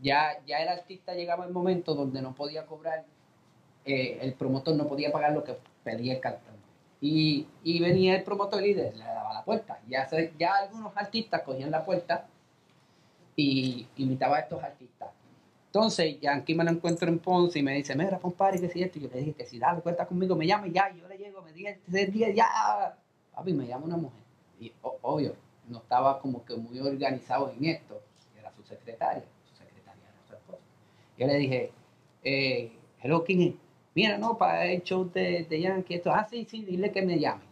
ya, 0.00 0.42
ya 0.46 0.62
el 0.62 0.68
artista 0.68 1.12
llegaba 1.12 1.44
el 1.44 1.52
momento 1.52 1.94
donde 1.94 2.22
no 2.22 2.34
podía 2.34 2.64
cobrar, 2.64 3.04
eh, 3.84 4.20
el 4.22 4.32
promotor 4.32 4.74
no 4.74 4.88
podía 4.88 5.12
pagar 5.12 5.32
lo 5.32 5.44
que 5.44 5.58
pedía 5.82 6.14
el 6.14 6.20
cantante. 6.20 6.50
Y, 7.02 7.46
y 7.62 7.78
venía 7.78 8.16
el 8.16 8.24
promotor 8.24 8.64
y 8.64 8.72
le, 8.72 8.92
daba 8.92 9.34
la 9.34 9.44
puerta. 9.44 9.78
Ya, 9.86 10.08
ya 10.38 10.54
algunos 10.54 10.96
artistas 10.96 11.42
cogían 11.42 11.70
la 11.70 11.84
puerta 11.84 12.26
y 13.36 13.86
imitaba 13.96 14.38
a 14.38 14.40
estos 14.40 14.62
artistas. 14.62 15.10
Entonces, 15.74 16.20
Yankee 16.20 16.54
me 16.54 16.62
lo 16.62 16.70
encuentro 16.70 17.08
en 17.08 17.18
Ponce 17.18 17.58
y 17.58 17.62
me 17.64 17.74
dice, 17.74 17.96
mira, 17.96 18.20
compadre, 18.20 18.60
que 18.60 18.68
si 18.68 18.80
esto. 18.80 18.98
Y 19.00 19.02
yo 19.02 19.08
le 19.08 19.18
dije 19.18 19.32
que 19.32 19.44
si 19.44 19.58
dale 19.58 19.82
cuenta 19.82 20.06
conmigo, 20.06 20.36
me 20.36 20.46
llame 20.46 20.70
ya. 20.70 20.94
Yo 20.94 21.08
le 21.08 21.18
llego, 21.18 21.42
me 21.42 21.52
dije, 21.52 21.80
ya. 22.32 22.96
Papi, 23.34 23.52
me 23.52 23.66
llama 23.66 23.86
una 23.86 23.96
mujer. 23.96 24.20
Y 24.60 24.72
obvio, 24.82 25.34
no 25.68 25.78
estaba 25.78 26.20
como 26.20 26.44
que 26.44 26.54
muy 26.54 26.78
organizado 26.78 27.50
en 27.50 27.64
esto. 27.64 28.00
Era 28.38 28.52
su 28.52 28.62
secretaria. 28.62 29.24
Su 29.50 29.56
secretaria 29.56 30.04
era 30.04 30.20
otra 30.24 30.38
cosa. 30.46 30.62
Yo 31.18 31.26
le 31.26 31.34
dije, 31.38 31.72
eh, 32.22 32.78
hello, 33.02 33.24
¿quién 33.24 33.40
es? 33.42 33.54
Mira, 33.96 34.16
no, 34.16 34.38
para 34.38 34.66
el 34.66 34.80
show 34.84 35.10
de, 35.12 35.44
de 35.44 35.60
Yankee, 35.60 35.94
esto. 35.94 36.12
Ah, 36.12 36.24
sí, 36.30 36.46
sí, 36.48 36.64
dile 36.64 36.92
que 36.92 37.02
me 37.02 37.18
llame. 37.18 37.42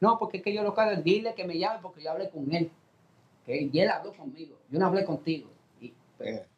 No, 0.00 0.18
porque 0.18 0.38
es 0.38 0.42
que 0.42 0.52
yo 0.52 0.64
lo 0.64 0.74
cago, 0.74 1.00
dile 1.00 1.32
que 1.34 1.44
me 1.46 1.56
llame 1.58 1.78
porque 1.80 2.02
yo 2.02 2.10
hablé 2.10 2.28
con 2.28 2.52
él. 2.52 2.72
Que, 3.44 3.68
y 3.72 3.78
él 3.78 3.88
habló 3.90 4.12
conmigo. 4.16 4.58
Yo 4.68 4.80
no 4.80 4.86
hablé 4.86 5.04
contigo. 5.04 5.48
Y, 5.80 5.94
pero, 6.18 6.38
Eh, 6.38 6.46
ya 6.46 6.51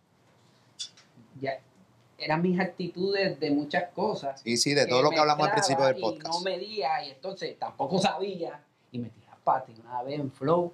eran 2.25 2.41
mis 2.41 2.59
actitudes 2.59 3.39
de 3.39 3.51
muchas 3.51 3.91
cosas. 3.91 4.41
Sí, 4.41 4.57
sí, 4.57 4.73
de 4.73 4.87
todo 4.87 5.03
lo 5.03 5.11
que 5.11 5.19
hablamos 5.19 5.47
al 5.47 5.53
principio 5.53 5.85
del 5.85 5.97
podcast. 5.97 6.27
Y 6.27 6.39
no 6.39 6.41
medía, 6.41 7.05
y 7.05 7.11
entonces 7.11 7.59
tampoco 7.59 7.99
sabía. 7.99 8.65
Y 8.93 8.99
me 8.99 9.11
tiraba 9.11 9.37
pata. 9.45 9.71
Y 9.71 9.79
una 9.81 10.03
vez 10.03 10.19
en 10.19 10.31
Flow, 10.33 10.73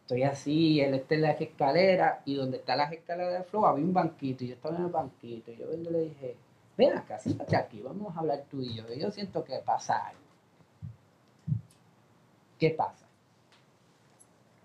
estoy 0.00 0.22
así, 0.22 0.80
él 0.80 0.94
está 0.94 1.14
en 1.14 1.22
las 1.22 1.38
escaleras, 1.38 2.20
y 2.24 2.36
donde 2.36 2.56
están 2.56 2.78
las 2.78 2.90
escaleras 2.90 3.34
de 3.34 3.42
Flow 3.44 3.66
había 3.66 3.84
un 3.84 3.92
banquito, 3.92 4.44
y 4.44 4.48
yo 4.48 4.54
estaba 4.54 4.76
en 4.76 4.84
el 4.84 4.90
banquito. 4.90 5.50
Y 5.50 5.56
yo 5.56 5.72
y 5.74 5.76
le 5.76 5.98
dije, 5.98 6.36
ven 6.78 6.96
acá, 6.96 7.18
siéntate 7.18 7.54
aquí, 7.54 7.82
vamos 7.82 8.16
a 8.16 8.20
hablar 8.20 8.44
tú 8.50 8.62
y 8.62 8.74
yo. 8.74 8.84
Y 8.90 8.98
yo 8.98 9.10
siento 9.10 9.44
que 9.44 9.58
pasa 9.58 10.06
algo. 10.06 10.22
¿Qué 12.58 12.70
pasa? 12.70 13.06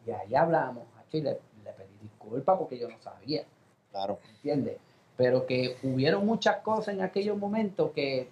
Y 0.06 0.12
ahí 0.12 0.36
hablamos, 0.36 0.86
y 1.12 1.22
le, 1.22 1.32
le 1.66 1.74
pedí 1.74 1.98
disculpas 2.02 2.58
porque 2.58 2.80
yo 2.80 2.88
no 2.88 2.98
sabía. 3.02 3.44
Claro. 3.92 4.20
¿entiendes? 4.30 4.78
Pero 5.18 5.46
que 5.46 5.76
hubieron 5.84 6.26
muchas 6.26 6.58
cosas 6.58 6.94
en 6.94 7.02
aquellos 7.02 7.38
momentos 7.38 7.92
que, 7.92 8.30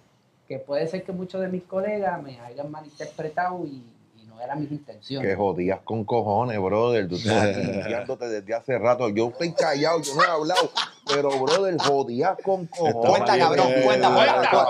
que 0.48 0.58
puede 0.58 0.86
ser 0.86 1.02
que 1.02 1.12
muchos 1.12 1.40
de 1.40 1.48
mis 1.48 1.64
colegas 1.64 2.22
me 2.22 2.40
hayan 2.40 2.70
malinterpretado 2.70 3.64
y, 3.66 3.82
no 4.28 4.40
eran 4.40 4.60
mis 4.60 4.70
intenciones. 4.70 5.28
Que 5.28 5.36
jodías 5.36 5.80
con 5.82 6.04
cojones, 6.04 6.60
brother. 6.60 7.08
Tú 7.08 7.14
estás 7.14 7.56
desde 8.30 8.54
hace 8.54 8.78
rato. 8.78 9.08
Yo 9.08 9.28
estoy 9.28 9.52
callado, 9.52 10.00
yo 10.02 10.14
no 10.14 10.24
he 10.24 10.26
hablado. 10.26 10.70
Pero, 11.06 11.30
brother, 11.38 11.76
jodías 11.80 12.36
con 12.42 12.66
cojones. 12.66 13.10
Cuenta, 13.10 13.38
cabrón, 13.38 13.68
bien, 13.68 13.82
cuenta, 13.84 14.08
cuenta, 14.12 14.34
cuenta, 14.34 14.64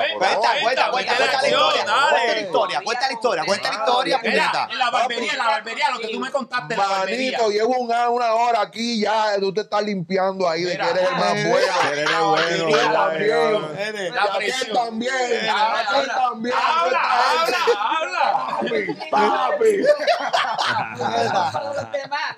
cuenta, 0.63 0.91
cuenta, 0.91 1.15
la 1.19 1.49
historia, 1.49 1.85
dale. 1.85 2.11
cuenta 2.11 2.35
la 2.35 2.41
historia, 2.41 2.81
cuenta 2.85 3.07
la 3.07 3.13
historia, 3.15 3.45
cuenta 3.47 3.69
la 3.71 3.75
historia, 3.79 4.19
puñeta. 4.21 4.69
en 4.71 4.79
la 4.79 4.91
barbería, 4.91 5.33
en 5.33 5.39
la 5.39 5.47
barbería, 5.47 5.91
lo 5.91 5.99
que 5.99 6.09
tú 6.09 6.21
me 6.21 6.31
contaste, 6.31 6.77
la 6.77 6.87
barbería. 6.87 7.39
Manito, 7.39 7.51
llevo 7.51 7.79
una, 7.79 8.11
una 8.11 8.35
hora 8.35 8.61
aquí 8.61 9.01
ya. 9.01 9.39
Tú 9.41 9.53
te 9.55 9.63
estás 9.63 9.83
limpiando 9.83 10.49
ahí 10.49 10.65
de 10.65 10.77
que 10.77 10.83
eres 10.91 11.09
el 11.09 11.17
más 11.17 11.35
eh, 11.37 11.49
bueno. 11.51 11.67
eres 11.93 12.05
bueno, 12.19 12.69
bueno, 12.69 12.93
también. 12.93 13.37
bueno. 13.37 13.69
La 14.15 14.23
Aquel 14.23 14.37
presión. 14.37 14.77
también. 14.77 15.15
Habla, 15.51 15.81
habla. 15.89 16.15
también. 16.17 16.55
Habla, 16.57 17.01
habla, 17.41 17.59
habla. 17.99 18.57
Papi, 19.11 19.87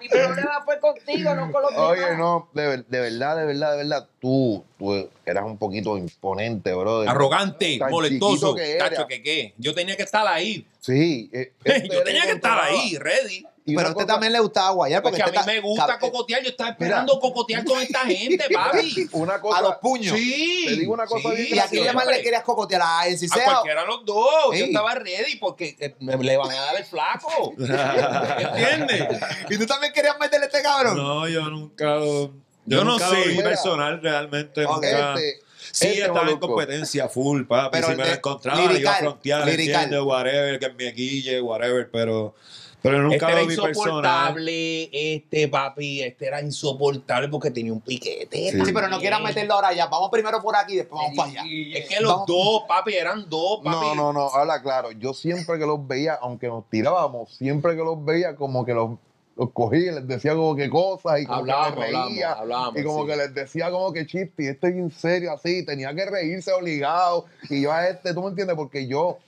mi 0.00 0.08
problema 0.08 0.62
fue 0.64 0.80
contigo, 0.80 1.34
no 1.34 1.50
con 1.52 1.62
los 1.62 1.70
demás. 1.70 1.88
Oye, 1.90 2.16
no, 2.16 2.48
de, 2.52 2.66
ver- 2.66 2.86
de 2.86 3.00
verdad, 3.00 3.36
de 3.36 3.46
verdad, 3.46 3.76
verdad, 3.88 4.08
tú, 4.20 4.64
tú 4.78 5.08
eras 5.26 5.44
un 5.44 5.58
poquito 5.58 5.96
imponente, 5.98 6.72
brother. 6.74 7.08
Arrogante, 7.08 7.78
Tan 7.78 7.90
molestoso. 7.90 8.54
que 8.54 8.72
era. 8.76 8.88
Cacho, 8.90 9.06
que 9.06 9.22
qué. 9.22 9.54
Yo 9.58 9.74
tenía 9.74 9.96
que 9.96 10.02
estar 10.02 10.26
ahí. 10.26 10.66
Sí. 10.80 11.30
eh, 11.32 11.52
este 11.64 11.88
Yo 11.88 12.02
tenía 12.02 12.22
que 12.24 12.32
estar 12.32 12.58
ahí, 12.60 12.96
ready. 12.98 13.44
Y 13.64 13.74
Pero 13.76 13.88
a 13.88 13.90
usted 13.90 14.04
cosa- 14.04 14.14
también 14.14 14.32
le 14.32 14.40
gustaba 14.40 14.70
guayar 14.70 15.02
porque 15.02 15.18
Porque 15.22 15.38
a 15.38 15.42
mí 15.42 15.46
me 15.46 15.56
ta- 15.60 15.66
gusta 15.66 15.98
cocotear. 15.98 16.42
Yo 16.42 16.48
estaba 16.48 16.70
esperando 16.70 17.20
cocotear 17.20 17.62
con 17.66 17.78
esta 17.82 17.98
gente, 18.06 18.42
papi. 18.54 19.08
Una 19.12 19.38
cosa. 19.42 19.58
a 19.58 19.60
los 19.60 19.76
puños. 19.76 20.16
Sí. 20.16 20.64
Te 20.68 20.76
digo 20.76 20.94
una 20.94 21.04
cosa 21.04 21.28
bien 21.32 21.48
¿Y 21.54 21.58
a 21.58 21.66
quién 21.66 21.94
más 21.94 22.06
le 22.06 22.22
querías 22.22 22.44
cocotear? 22.44 22.80
¿A 22.80 23.00
A 23.00 23.08
Enciceo? 23.08 23.44
cualquiera 23.44 23.82
de 23.82 23.86
los 23.88 24.06
dos. 24.06 24.56
Yo 24.58 24.64
estaba 24.64 24.94
ready 24.94 25.36
porque 25.36 25.76
eh, 25.80 25.94
me 26.00 26.16
le 26.16 26.36
van 26.38 26.50
a 26.50 26.54
dar 26.54 26.76
el 26.76 26.84
flaco. 26.86 27.52
¿Entiendes? 27.58 29.06
¿Y 29.50 29.58
tú 29.58 29.66
también 29.66 29.92
querías 29.92 30.18
meterle 30.18 30.44
a 30.46 30.48
este 30.48 30.62
cabrón? 30.62 30.96
No, 30.96 31.28
yo 31.28 31.42
nunca 31.50 31.96
lo. 31.96 32.32
Yo, 32.68 32.78
Yo 32.78 32.84
no 32.84 32.98
sé. 32.98 33.40
personal 33.42 34.00
realmente. 34.02 34.64
Ok. 34.64 34.74
nunca. 34.74 35.14
Este, 35.14 35.40
Sí, 35.70 35.86
este 35.88 36.00
estaba 36.02 36.30
en 36.30 36.38
competencia 36.38 37.08
full, 37.08 37.42
papi. 37.44 37.68
Pero 37.72 37.88
si 37.88 37.94
me 37.96 38.02
de- 38.04 38.08
lo 38.10 38.14
encontraba, 38.16 38.58
iba 38.60 38.70
a 38.70 38.72
lirical, 38.72 38.96
frontear, 39.00 39.44
lirical. 39.46 39.82
entiende, 39.82 40.00
whatever, 40.00 40.58
que 40.58 40.68
me 40.72 40.92
guille, 40.92 41.40
whatever, 41.42 41.90
pero, 41.90 42.34
pero 42.80 43.02
nunca 43.02 43.16
Este 43.16 43.26
era 43.32 43.40
lo 43.42 43.46
vi 43.48 43.56
personal. 43.56 43.74
insoportable, 43.74 44.90
este 44.92 45.48
papi, 45.48 46.02
este 46.02 46.26
era 46.26 46.40
insoportable 46.40 47.28
porque 47.28 47.50
tenía 47.50 47.72
un 47.72 47.80
piquete. 47.82 48.50
Sí. 48.52 48.64
Sí, 48.64 48.72
pero 48.72 48.88
no 48.88 48.98
quieras 48.98 49.20
meterlo 49.20 49.54
ahora 49.54 49.72
ya. 49.74 49.86
Vamos 49.86 50.08
primero 50.10 50.40
por 50.40 50.56
aquí 50.56 50.74
y 50.74 50.76
después 50.76 51.00
vamos 51.02 51.16
para 51.16 51.30
allá. 51.30 51.42
Es 51.74 51.88
que 51.88 52.00
los 52.00 52.12
Vamos. 52.12 52.26
dos, 52.26 52.62
papi, 52.66 52.94
eran 52.94 53.28
dos, 53.28 53.60
papi. 53.62 53.76
No, 53.76 53.94
no, 53.94 54.12
no, 54.12 54.30
habla 54.34 54.62
claro. 54.62 54.90
Yo 54.92 55.12
siempre 55.12 55.58
que 55.58 55.66
los 55.66 55.86
veía, 55.86 56.14
aunque 56.14 56.46
nos 56.46 56.68
tirábamos, 56.70 57.34
siempre 57.36 57.72
que 57.76 57.82
los 57.82 58.02
veía, 58.04 58.36
como 58.36 58.64
que 58.64 58.72
los, 58.72 58.92
los 59.38 59.52
cogí 59.52 59.76
y 59.76 59.90
les 59.92 60.06
decía 60.08 60.34
como 60.34 60.56
que 60.56 60.68
cosas 60.68 61.20
y 61.20 61.24
como 61.26 61.38
Hablábamos, 61.38 61.74
que 61.74 61.80
me 61.80 61.86
reía. 61.86 62.32
hablábamos, 62.32 62.40
hablábamos, 62.40 62.80
y 62.80 62.82
como 62.84 63.02
sí. 63.04 63.10
que 63.10 63.16
les 63.16 63.34
decía 63.34 63.70
como 63.70 63.92
que 63.92 64.06
chiste, 64.06 64.42
y 64.42 64.46
estoy 64.48 64.72
en 64.72 64.90
serio 64.90 65.32
así, 65.32 65.64
tenía 65.64 65.94
que 65.94 66.04
reírse 66.06 66.52
obligado. 66.52 67.26
Y 67.48 67.62
yo 67.62 67.72
a 67.72 67.86
este, 67.88 68.12
tú 68.14 68.22
me 68.22 68.28
entiendes, 68.30 68.56
porque 68.56 68.86
yo, 68.88 69.18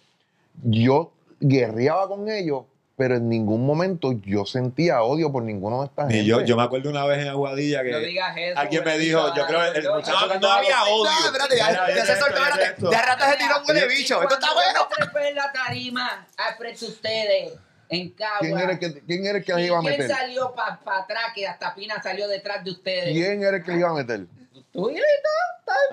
yo 0.62 1.12
guerreaba 1.38 2.08
con 2.08 2.28
ellos, 2.28 2.64
pero 2.96 3.16
en 3.16 3.28
ningún 3.30 3.64
momento 3.64 4.12
yo 4.26 4.44
sentía 4.44 5.02
odio 5.02 5.32
por 5.32 5.42
ninguno 5.42 5.80
de 5.80 5.86
estas 5.86 6.10
Y 6.10 6.14
gente. 6.14 6.26
yo, 6.28 6.40
yo 6.42 6.56
me 6.56 6.64
acuerdo 6.64 6.90
una 6.90 7.06
vez 7.06 7.20
en 7.22 7.28
Aguadilla 7.28 7.82
que 7.82 7.92
No 7.92 7.98
digas 8.00 8.36
eso. 8.36 8.58
alguien 8.60 8.84
me 8.84 8.98
dijo, 8.98 9.34
yo 9.34 9.46
creo 9.46 9.64
el 9.72 9.82
yo- 9.82 9.94
muchacho 9.94 10.26
No, 10.26 10.38
no 10.40 10.48
había 10.52 10.82
odio. 10.84 11.04
No, 11.20 11.26
espérate, 11.26 11.56
ya, 11.56 11.70
ya 11.88 12.04
se 12.04 12.12
esto, 12.12 12.26
soltó, 12.26 12.36
esto, 12.42 12.48
espérate. 12.50 12.64
esto. 12.74 12.90
De 12.90 12.96
rato 12.98 13.24
se 13.24 13.36
tiró 13.38 13.58
un 13.60 13.64
huele 13.68 13.88
bicho. 13.88 14.22
Esto 14.22 14.34
está 14.34 14.52
bueno. 14.52 14.80
trepé 14.94 15.28
en 15.30 15.34
la 15.36 15.50
tarima 15.52 16.26
al 16.36 16.54
frente 16.56 16.80
de 16.84 16.90
ustedes 16.92 17.52
en 17.90 18.10
Cagua. 18.10 18.38
¿Quién 18.40 18.58
era 18.58 18.72
el 18.72 18.78
que, 18.78 19.00
quién 19.02 19.26
era 19.26 19.38
el 19.38 19.44
que 19.44 19.52
¿Y 19.52 19.56
les 19.56 19.66
iba 19.66 19.78
a 19.78 19.80
quién 19.80 19.92
meter? 19.98 20.16
salió 20.16 20.54
para 20.54 20.78
atrás 21.00 21.24
que 21.34 21.46
hasta 21.46 21.74
Pina 21.74 22.00
salió 22.02 22.28
detrás 22.28 22.64
de 22.64 22.70
ustedes? 22.70 23.12
¿Quién 23.12 23.42
era 23.42 23.56
el 23.56 23.62
que 23.64 23.72
les 23.72 23.80
iba 23.80 23.90
a 23.90 23.94
meter? 23.94 24.26
¿Tú, 24.72 24.88
Hilito? 24.88 25.04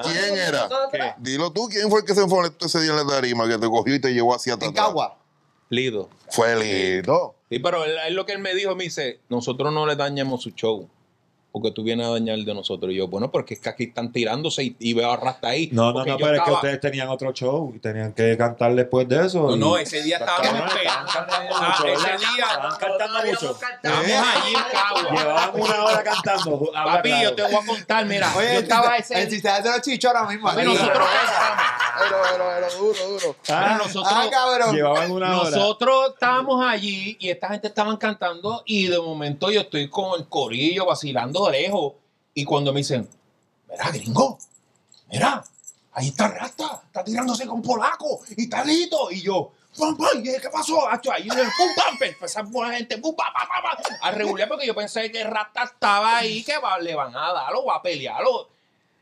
¿Quién 0.03 0.37
era? 0.37 1.15
Dilo 1.17 1.51
tú, 1.51 1.67
¿quién 1.67 1.89
fue 1.89 2.01
el 2.01 2.05
que 2.05 2.13
se 2.13 2.21
enfrentó 2.21 2.67
ese 2.67 2.79
día 2.81 2.91
en 2.91 2.97
la 2.97 3.07
tarima 3.07 3.47
que 3.47 3.57
te 3.57 3.67
cogió 3.67 3.95
y 3.95 3.99
te 3.99 4.13
llevó 4.13 4.35
hacia 4.35 4.53
atrás? 4.53 4.69
En 4.69 4.75
Cagua. 4.75 5.17
Lido. 5.69 6.09
Fue 6.29 6.55
Lito. 6.55 7.35
Sí, 7.49 7.59
pero 7.59 7.83
él, 7.83 7.97
él 8.05 8.13
lo 8.13 8.25
que 8.25 8.33
él 8.33 8.39
me 8.39 8.53
dijo, 8.53 8.75
me 8.75 8.85
dice, 8.85 9.19
nosotros 9.29 9.73
no 9.73 9.85
le 9.85 9.95
dañamos 9.95 10.43
su 10.43 10.51
show. 10.51 10.87
Porque 11.51 11.71
tú 11.71 11.83
vienes 11.83 12.05
a 12.05 12.11
dañar 12.11 12.35
el 12.35 12.45
de 12.45 12.53
nosotros. 12.53 12.91
Y 12.91 12.95
yo, 12.97 13.07
bueno, 13.07 13.31
porque 13.31 13.55
es 13.55 13.59
que 13.59 13.69
aquí 13.69 13.83
están 13.85 14.11
tirándose 14.11 14.63
y, 14.63 14.75
y 14.79 14.93
veo 14.93 15.11
a 15.11 15.17
Rasta 15.17 15.47
ahí. 15.47 15.69
No, 15.71 15.91
no, 15.91 16.05
no, 16.05 16.17
pero 16.17 16.35
es 16.35 16.41
que 16.43 16.51
ustedes 16.51 16.79
tenían 16.79 17.07
otro 17.09 17.31
show 17.31 17.73
y 17.75 17.79
tenían 17.79 18.13
que 18.13 18.37
cantar 18.37 18.75
después 18.75 19.07
de 19.07 19.25
eso. 19.25 19.41
No, 19.43 19.55
y- 19.55 19.59
no, 19.59 19.77
ese 19.77 20.03
día 20.03 20.17
estábamos 20.17 20.71
cantando 21.13 21.55
Ah, 21.55 21.75
mucho, 21.79 21.87
ese 21.87 22.17
día 22.17 22.45
Estaban 22.45 22.77
cantando 22.77 23.19
mucho. 23.25 23.57
estábamos 23.73 24.27
allí 24.35 24.53
en. 24.53 25.17
Llevaban 25.17 25.49
una 25.61 25.83
hora 25.85 26.03
cantando. 26.03 26.71
habla 26.75 26.93
Papi, 26.97 27.09
claro. 27.09 27.23
yo 27.29 27.35
te 27.35 27.41
voy 27.43 27.55
a 27.55 27.65
contar, 27.65 28.05
mira, 28.05 28.33
Oye, 28.37 28.53
yo 28.53 28.59
estaba 28.59 28.97
ese... 28.97 29.21
El 29.23 29.29
sistema 29.31 29.59
de 29.61 29.69
los 29.71 29.81
chichos 29.81 30.13
ahora 30.13 30.29
mismo. 30.29 30.47
Papi, 30.47 30.61
aquí. 30.61 30.69
nosotros 30.73 31.07
cantamos. 31.07 31.77
Pero, 31.99 32.17
pero, 32.31 32.45
pero, 32.55 32.77
duro, 32.77 33.07
duro. 33.09 33.35
Ah, 33.49 33.75
nosotros... 33.79 34.13
Ah, 34.15 34.27
cabrón. 34.29 34.75
Llevaban 34.75 35.11
una 35.11 35.41
hora. 35.41 35.49
Nosotros 35.49 36.11
estábamos 36.13 36.63
allí 36.63 37.17
y 37.19 37.29
esta 37.29 37.47
gente 37.49 37.67
estaban 37.67 37.97
cantando 37.97 38.61
y 38.65 38.87
de 38.87 38.99
momento 38.99 39.49
yo 39.49 39.61
estoy 39.61 39.89
con 39.89 40.19
el 40.19 40.27
corillo 40.27 40.85
vacilando 40.85 41.36
de 41.45 41.51
lejos 41.51 41.93
y 42.33 42.43
cuando 42.43 42.73
me 42.73 42.79
dicen, 42.79 43.07
mira 43.69 43.89
gringo, 43.91 44.37
mira, 45.09 45.43
ahí 45.93 46.07
está 46.09 46.27
Rasta, 46.27 46.81
está 46.85 47.03
tirándose 47.03 47.45
con 47.47 47.61
polaco 47.61 48.21
y 48.35 48.43
está 48.43 48.63
listo 48.63 49.09
y 49.11 49.21
yo, 49.21 49.51
pam, 49.77 49.95
pam, 49.97 50.19
¿y 50.19 50.23
¿qué 50.39 50.49
pasó? 50.51 50.87
Hacho, 50.89 51.11
ahí 51.11 51.27
pum, 51.27 51.69
pam, 51.75 51.97
empezaron 52.01 52.51
por 52.51 52.67
la 52.67 52.73
gente, 52.75 52.97
pum, 52.97 53.15
pam, 53.15 53.31
pam, 53.33 53.47
pam, 53.49 53.77
pam, 53.83 53.97
a 54.01 54.11
regular 54.11 54.47
porque 54.47 54.67
yo 54.67 54.75
pensé 54.75 55.11
que 55.11 55.23
Rasta 55.23 55.63
estaba 55.63 56.17
ahí, 56.17 56.43
que 56.43 56.57
va- 56.57 56.79
le 56.79 56.93
van 56.95 57.15
a 57.15 57.31
dar 57.33 57.53
o 57.55 57.65
va 57.65 57.75
a 57.77 57.81
pelearlo. 57.81 58.49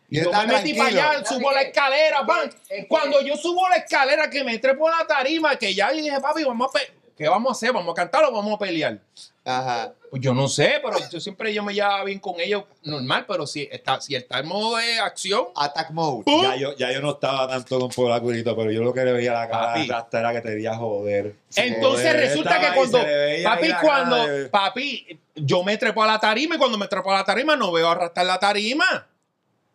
Y 0.07 0.21
yo 0.23 0.31
me 0.31 0.45
metí 0.47 0.73
para 0.75 0.89
allá, 0.89 1.25
subo 1.25 1.51
la 1.51 1.61
escalera, 1.63 2.25
pan. 2.25 2.47
Es 2.69 2.83
que- 2.83 2.87
Cuando 2.87 3.21
yo 3.21 3.35
subo 3.37 3.67
la 3.67 3.77
escalera, 3.77 4.29
que 4.29 4.43
me 4.43 4.59
trepo 4.59 4.87
a 4.87 4.99
la 4.99 5.07
tarima, 5.07 5.55
que 5.55 5.73
ya 5.73 5.91
yo 5.91 5.97
dije, 6.01 6.21
papi, 6.21 6.43
vamos 6.43 6.69
a 6.75 6.79
¿qué 7.17 7.27
vamos 7.27 7.49
a 7.49 7.51
hacer? 7.53 7.73
¿Vamos 7.73 7.91
a 7.91 7.95
cantar 7.95 8.23
o 8.25 8.31
vamos 8.31 8.53
a 8.53 8.57
pelear? 8.59 8.99
Ajá. 9.45 9.93
Pues 10.09 10.23
yo 10.23 10.33
no 10.33 10.47
sé, 10.47 10.79
pero 10.83 10.97
yo 11.11 11.19
siempre 11.19 11.53
yo 11.53 11.61
me 11.61 11.73
llevaba 11.73 12.03
bien 12.03 12.19
con 12.19 12.39
ellos, 12.39 12.63
normal, 12.83 13.25
pero 13.27 13.45
si 13.45 13.67
está, 13.71 14.01
si 14.01 14.15
está 14.15 14.39
en 14.39 14.47
modo 14.47 14.77
de 14.77 14.97
acción, 14.99 15.45
Attack 15.55 15.91
mode. 15.91 16.23
¡pum! 16.23 16.41
Ya 16.41 16.55
yo, 16.55 16.75
ya 16.75 16.91
yo 16.91 16.99
no 17.01 17.11
estaba 17.11 17.47
tanto 17.47 17.79
con 17.79 17.89
todo, 17.89 18.55
pero 18.55 18.71
yo 18.71 18.83
lo 18.83 18.93
que 18.93 19.03
le 19.03 19.11
veía 19.13 19.31
a 19.31 19.41
la 19.45 19.49
cara 19.49 19.67
Papi. 19.67 19.87
de 19.87 19.93
Rasta 19.93 20.19
era 20.19 20.33
que 20.33 20.41
te 20.41 20.55
veía 20.55 20.75
joder. 20.75 21.35
Entonces 21.55 22.05
Joder, 22.07 22.17
resulta 22.17 22.59
que 22.59 22.75
cuando, 22.75 22.99
papi, 23.43 23.73
cuando, 23.81 24.27
de- 24.27 24.45
papi, 24.45 25.19
yo 25.35 25.63
me 25.63 25.77
trepo 25.77 26.01
a 26.01 26.07
la 26.07 26.19
tarima 26.19 26.55
y 26.55 26.57
cuando 26.57 26.77
me 26.77 26.87
trepo 26.87 27.11
a 27.11 27.15
la 27.15 27.23
tarima 27.23 27.55
no 27.55 27.71
veo 27.71 27.89
a 27.89 27.95
Rasta 27.95 28.21
en 28.21 28.27
la 28.27 28.39
tarima. 28.39 29.07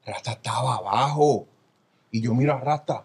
Rasta 0.04 0.32
estaba 0.32 0.76
abajo. 0.76 1.46
Y 2.10 2.22
yo 2.22 2.34
miro 2.34 2.54
a 2.54 2.60
Rasta. 2.60 3.04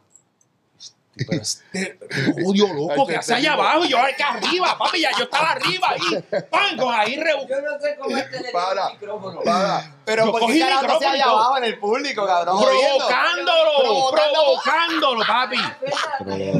Este, 1.17 1.97
Pero 1.99 2.29
este 2.29 2.43
odio 2.45 2.67
loco 2.73 3.07
que 3.07 3.15
hace 3.15 3.33
allá 3.35 3.53
abajo 3.53 3.85
y 3.85 3.89
yo 3.89 3.99
acá 3.99 4.33
arriba, 4.33 4.77
papi, 4.77 4.99
ya 5.01 5.11
yo 5.17 5.23
estaba 5.23 5.51
arriba 5.51 5.87
ahí. 5.91 6.23
¡Pam! 6.49 6.77
Con 6.77 6.93
ahí 6.93 7.15
rebu- 7.15 7.47
Yo 7.47 7.61
no 7.61 7.79
sé 7.79 7.95
cómo 7.97 8.17
este 8.17 8.51
Para. 8.51 8.87
el 8.87 8.93
micrófono. 8.93 9.41
Para. 9.41 9.95
Pero 10.03 10.25
Yo 10.25 10.31
¿por 10.33 10.41
cogí 10.41 10.53
qué 10.59 10.59
carajo 10.59 10.99
allá 11.07 11.23
abajo 11.25 11.57
en 11.57 11.63
el 11.63 11.79
público, 11.79 12.25
cabrón? 12.25 12.61
Provocándolo, 12.61 14.11
provocándolo, 14.11 15.25
papi. 15.25 15.57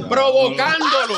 Provocándolo. 0.10 1.16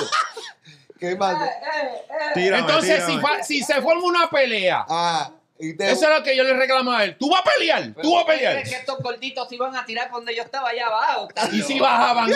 ¿Qué 1.00 1.16
más? 1.16 1.36
Eh, 1.42 1.46
eh, 1.46 2.06
eh. 2.10 2.32
Tírame, 2.34 2.60
Entonces, 2.62 3.04
si, 3.06 3.20
si 3.44 3.64
se 3.64 3.82
forma 3.82 4.04
una 4.04 4.30
pelea, 4.30 4.84
Ah, 4.90 5.30
y 5.60 5.74
te... 5.76 5.90
eso 5.92 6.08
es 6.12 6.18
lo 6.18 6.24
que 6.24 6.36
yo 6.38 6.44
le 6.44 6.54
reclamo 6.54 6.92
a 6.92 7.04
él. 7.04 7.16
Tú 7.18 7.30
vas 7.32 7.42
a 7.42 7.44
pelear, 7.58 7.94
tú 8.02 8.14
vas 8.14 8.24
a 8.24 8.28
pelear. 8.28 8.54
¿Crees 8.54 8.70
que 8.70 8.76
estos 8.76 9.00
gorditos 9.00 9.52
iban 9.52 9.76
a 9.76 9.86
tirar 9.86 10.10
por 10.10 10.20
donde 10.20 10.36
yo 10.36 10.44
estaba 10.44 10.70
allá 10.70 10.88
abajo? 10.88 11.28
¿Estás 11.30 11.52
Y 11.54 11.62
si 11.62 11.80
bajaban, 11.80 12.30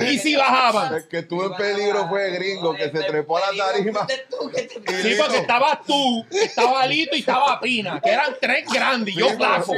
y 0.00 0.18
si 0.18 0.36
bajaban. 0.36 0.94
El 0.94 1.08
que 1.08 1.18
estuvo 1.20 1.46
en 1.46 1.54
peligro 1.54 2.08
fue 2.08 2.30
gringo, 2.32 2.74
que 2.74 2.84
se 2.90 3.02
trepó 3.04 3.38
a 3.38 3.52
la 3.52 3.64
tarima. 3.72 4.00
Fuiste 4.06 4.26
tú 4.30 4.50
que 4.50 4.62
te- 4.62 5.02
Sí, 5.02 5.14
porque 5.18 5.38
estabas 5.38 5.78
tú, 5.86 6.26
estaba 6.30 6.86
Lito 6.86 7.16
y 7.16 7.20
estaba 7.20 7.58
Pina, 7.60 8.00
que 8.02 8.10
eran 8.10 8.34
tres 8.40 8.66
grandes 8.72 9.14
y 9.14 9.18
yo 9.18 9.30
flaco. 9.30 9.72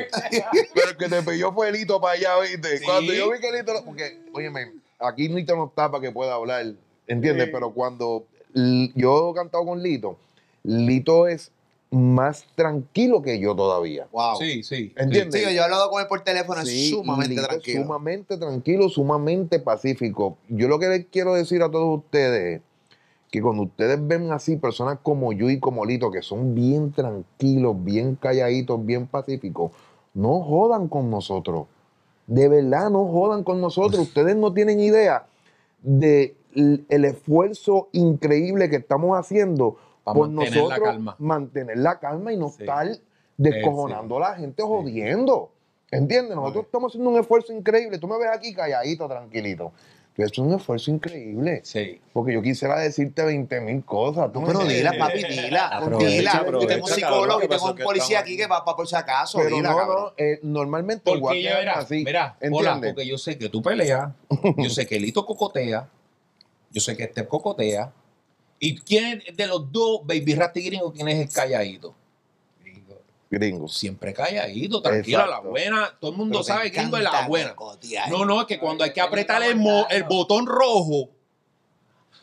Pero 0.75 0.91
el 0.91 0.97
que 0.97 1.09
te 1.09 1.23
pilló 1.23 1.53
fue 1.53 1.71
Lito 1.73 2.01
para 2.01 2.15
allá, 2.15 2.39
¿viste? 2.41 2.79
Sí. 2.79 2.85
Cuando 2.85 3.13
yo 3.13 3.31
vi 3.31 3.41
que 3.41 3.53
Lito... 3.53 3.73
lo- 3.73 3.85
Porque, 3.85 4.19
óyeme, 4.33 4.73
aquí 4.99 5.29
Lito 5.29 5.55
no 5.57 5.67
está 5.67 5.91
para 5.91 6.01
que 6.03 6.11
pueda 6.11 6.35
hablar, 6.35 6.65
¿entiendes? 7.07 7.49
Pero 7.53 7.71
cuando 7.73 8.25
yo 8.55 9.31
he 9.31 9.35
cantado 9.35 9.65
con 9.65 9.83
Lito, 9.83 10.19
Lito 10.63 11.27
es 11.29 11.51
más 11.95 12.45
tranquilo 12.55 13.23
que 13.23 13.39
yo 13.39 13.55
todavía. 13.55 14.09
Wow. 14.13 14.37
Sí, 14.39 14.63
sí. 14.63 14.93
¿Entiendes? 14.97 15.43
Sí, 15.43 15.55
yo 15.55 15.61
he 15.61 15.65
hablado 15.65 15.91
con 15.91 16.03
él 16.03 16.09
por 16.09 16.23
teléfono, 16.23 16.61
es 16.61 16.91
sumamente 16.91 17.41
tranquilo. 17.41 17.83
Sumamente 17.83 18.37
tranquilo, 18.37 18.89
sumamente 18.89 19.61
pacífico. 19.61 20.37
Yo 20.49 20.69
lo 20.69 20.79
que 20.79 20.89
les 20.89 21.07
quiero 21.07 21.35
decir 21.35 21.63
a 21.63 21.71
todos 21.71 21.99
ustedes 21.99 22.57
es 22.57 22.63
que 23.31 23.41
cuando 23.41 23.63
ustedes 23.65 24.05
ven 24.07 24.33
así 24.33 24.57
personas 24.57 24.99
como 25.03 25.33
yo 25.33 25.51
y 25.51 25.61
como 25.61 25.85
Lito, 25.85 26.11
que 26.11 26.23
son 26.23 26.55
bien 26.55 26.93
tranquilos, 26.93 27.77
bien 27.83 28.17
calladitos, 28.17 28.85
bien 28.85 29.07
pacíficos, 29.07 29.73
no 30.15 30.41
jodan 30.41 30.89
con 30.89 31.11
nosotros. 31.11 31.67
De 32.27 32.49
verdad, 32.49 32.91
no 32.91 33.07
jodan 33.07 33.45
con 33.45 33.61
nosotros. 33.61 34.01
Ustedes 34.09 34.37
no 34.37 34.53
tienen 34.53 34.81
idea 34.81 35.27
de 35.83 36.37
el 36.55 37.05
esfuerzo 37.05 37.89
increíble 37.93 38.71
que 38.71 38.77
estamos 38.77 39.19
haciendo 39.19 39.77
Pa' 40.05 40.13
por 40.15 40.29
mantener 40.29 40.53
la 40.55 40.61
nosotros 40.69 40.89
calma. 40.89 41.17
mantener 41.19 41.79
la 41.79 41.99
calma 41.99 42.33
y 42.33 42.37
no 42.37 42.49
Sí. 42.51 42.57
estar 42.63 42.89
descojonando 43.37 44.17
a 44.19 44.21
la 44.21 44.35
gente 44.37 44.63
jodiendo. 44.63 45.51
¿Entiendes? 45.91 46.35
Nosotros 46.37 46.67
estamos 46.67 46.91
haciendo 46.93 47.11
un 47.11 47.19
esfuerzo 47.21 47.53
increíble. 47.53 47.99
Tú 47.99 48.09
me 48.09 48.19
ves 48.19 48.29
aquí 48.33 48.53
calladito, 48.53 49.09
tranquilito. 49.09 49.73
Pero 50.17 50.27
eso 50.29 50.43
es 50.43 50.49
un 50.49 50.55
esfuerzo 50.55 50.91
increíble. 50.93 51.61
Sí. 51.65 52.01
Porque 52.13 52.33
yo 52.35 52.43
quisiera 52.43 52.79
decirte 52.79 53.25
20 53.25 53.61
mil 53.61 53.85
cosas. 53.85 54.33
¿tú 54.33 54.43
Pero 54.45 54.61
dila, 54.65 54.93
papi, 54.99 55.25
dila. 55.25 55.67
Aprovecha, 55.69 56.09
Dila. 56.09 56.45
Yo 56.61 56.67
tengo 56.67 56.85
un 56.87 56.91
psicólogo 56.93 57.39
¿qué 57.41 57.47
y 57.47 57.49
tengo 57.49 57.71
un 57.71 57.77
policía 57.79 58.19
aquí 58.21 58.37
que 58.37 58.47
va, 58.47 58.61
va 58.61 58.77
por 58.77 58.87
si 58.87 58.95
acaso. 58.97 59.39
Pero 59.39 59.57
dila, 59.57 59.71
no, 59.71 59.87
no, 59.87 60.13
eh, 60.17 60.39
normalmente 60.43 61.11
el 61.11 61.21
Porque 61.21 61.43
yo 61.43 61.51
guardia 61.51 61.63
era, 61.63 61.73
es 61.73 61.79
así. 61.79 62.05
mira, 62.05 62.37
hola, 62.53 62.81
porque 62.83 63.07
yo 63.07 63.19
sé 63.19 63.39
que 63.39 63.49
tú 63.49 63.61
peleas, 63.63 64.13
yo 64.57 64.71
sé 64.71 64.87
que 64.87 65.01
Lito 65.01 65.25
cocotea, 65.27 65.89
yo 66.71 66.81
sé 66.81 66.97
que 66.97 67.05
este 67.05 67.27
cocotea, 67.27 67.93
y 68.59 68.77
quién 68.79 69.23
de 69.35 69.47
los 69.47 69.71
dos, 69.71 70.01
Baby 70.05 70.35
Rasty 70.35 70.63
Gringo, 70.63 70.93
quién 70.93 71.09
es 71.09 71.19
el 71.29 71.33
calladito. 71.33 71.95
Gringos. 73.31 73.77
Siempre 73.77 74.13
calladito, 74.15 74.81
tranquilo, 74.81 75.19
a 75.19 75.23
la 75.23 75.27
Exacto. 75.37 75.51
buena, 75.51 75.97
todo 76.01 76.11
el 76.13 76.17
mundo 76.17 76.33
Pero 76.35 76.45
sabe 76.45 76.71
Gringo 76.71 76.97
es 76.97 77.03
la 77.03 77.27
buena. 77.27 77.55
No, 78.09 78.25
no, 78.25 78.41
es 78.43 78.47
que 78.47 78.59
cuando 78.61 78.85
hay 78.85 78.93
que 78.93 79.01
apretar 79.01 79.43
el, 79.43 79.57
mo- 79.57 79.87
el 79.91 80.05
botón 80.05 80.47
rojo, 80.47 81.09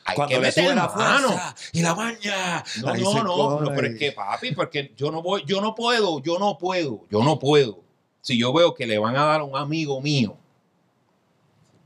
hay 0.06 0.16
Cuando 0.16 0.36
que 0.36 0.42
meter 0.42 0.76
la 0.76 0.88
mano. 0.88 1.40
y 1.74 1.82
la 1.82 1.96
maña. 1.96 2.64
No, 2.82 2.96
no, 2.96 3.24
no, 3.24 3.60
no, 3.62 3.72
pero 3.76 3.88
es 3.88 4.00
que 4.00 4.12
papi, 4.14 4.54
porque 4.54 4.94
yo 4.96 5.12
no 5.12 5.22
voy, 5.22 5.44
yo 5.46 5.60
no 5.62 5.76
puedo, 5.76 6.22
yo 6.22 6.40
no 6.40 6.58
puedo, 6.58 7.06
yo 7.10 7.24
no 7.24 7.38
puedo. 7.38 7.82
Si 8.22 8.38
yo 8.40 8.54
veo 8.54 8.74
que 8.74 8.86
le 8.88 8.98
van 8.98 9.16
a 9.18 9.26
dar 9.26 9.42
a 9.42 9.44
un 9.44 9.56
amigo 9.58 10.00
mío, 10.02 10.38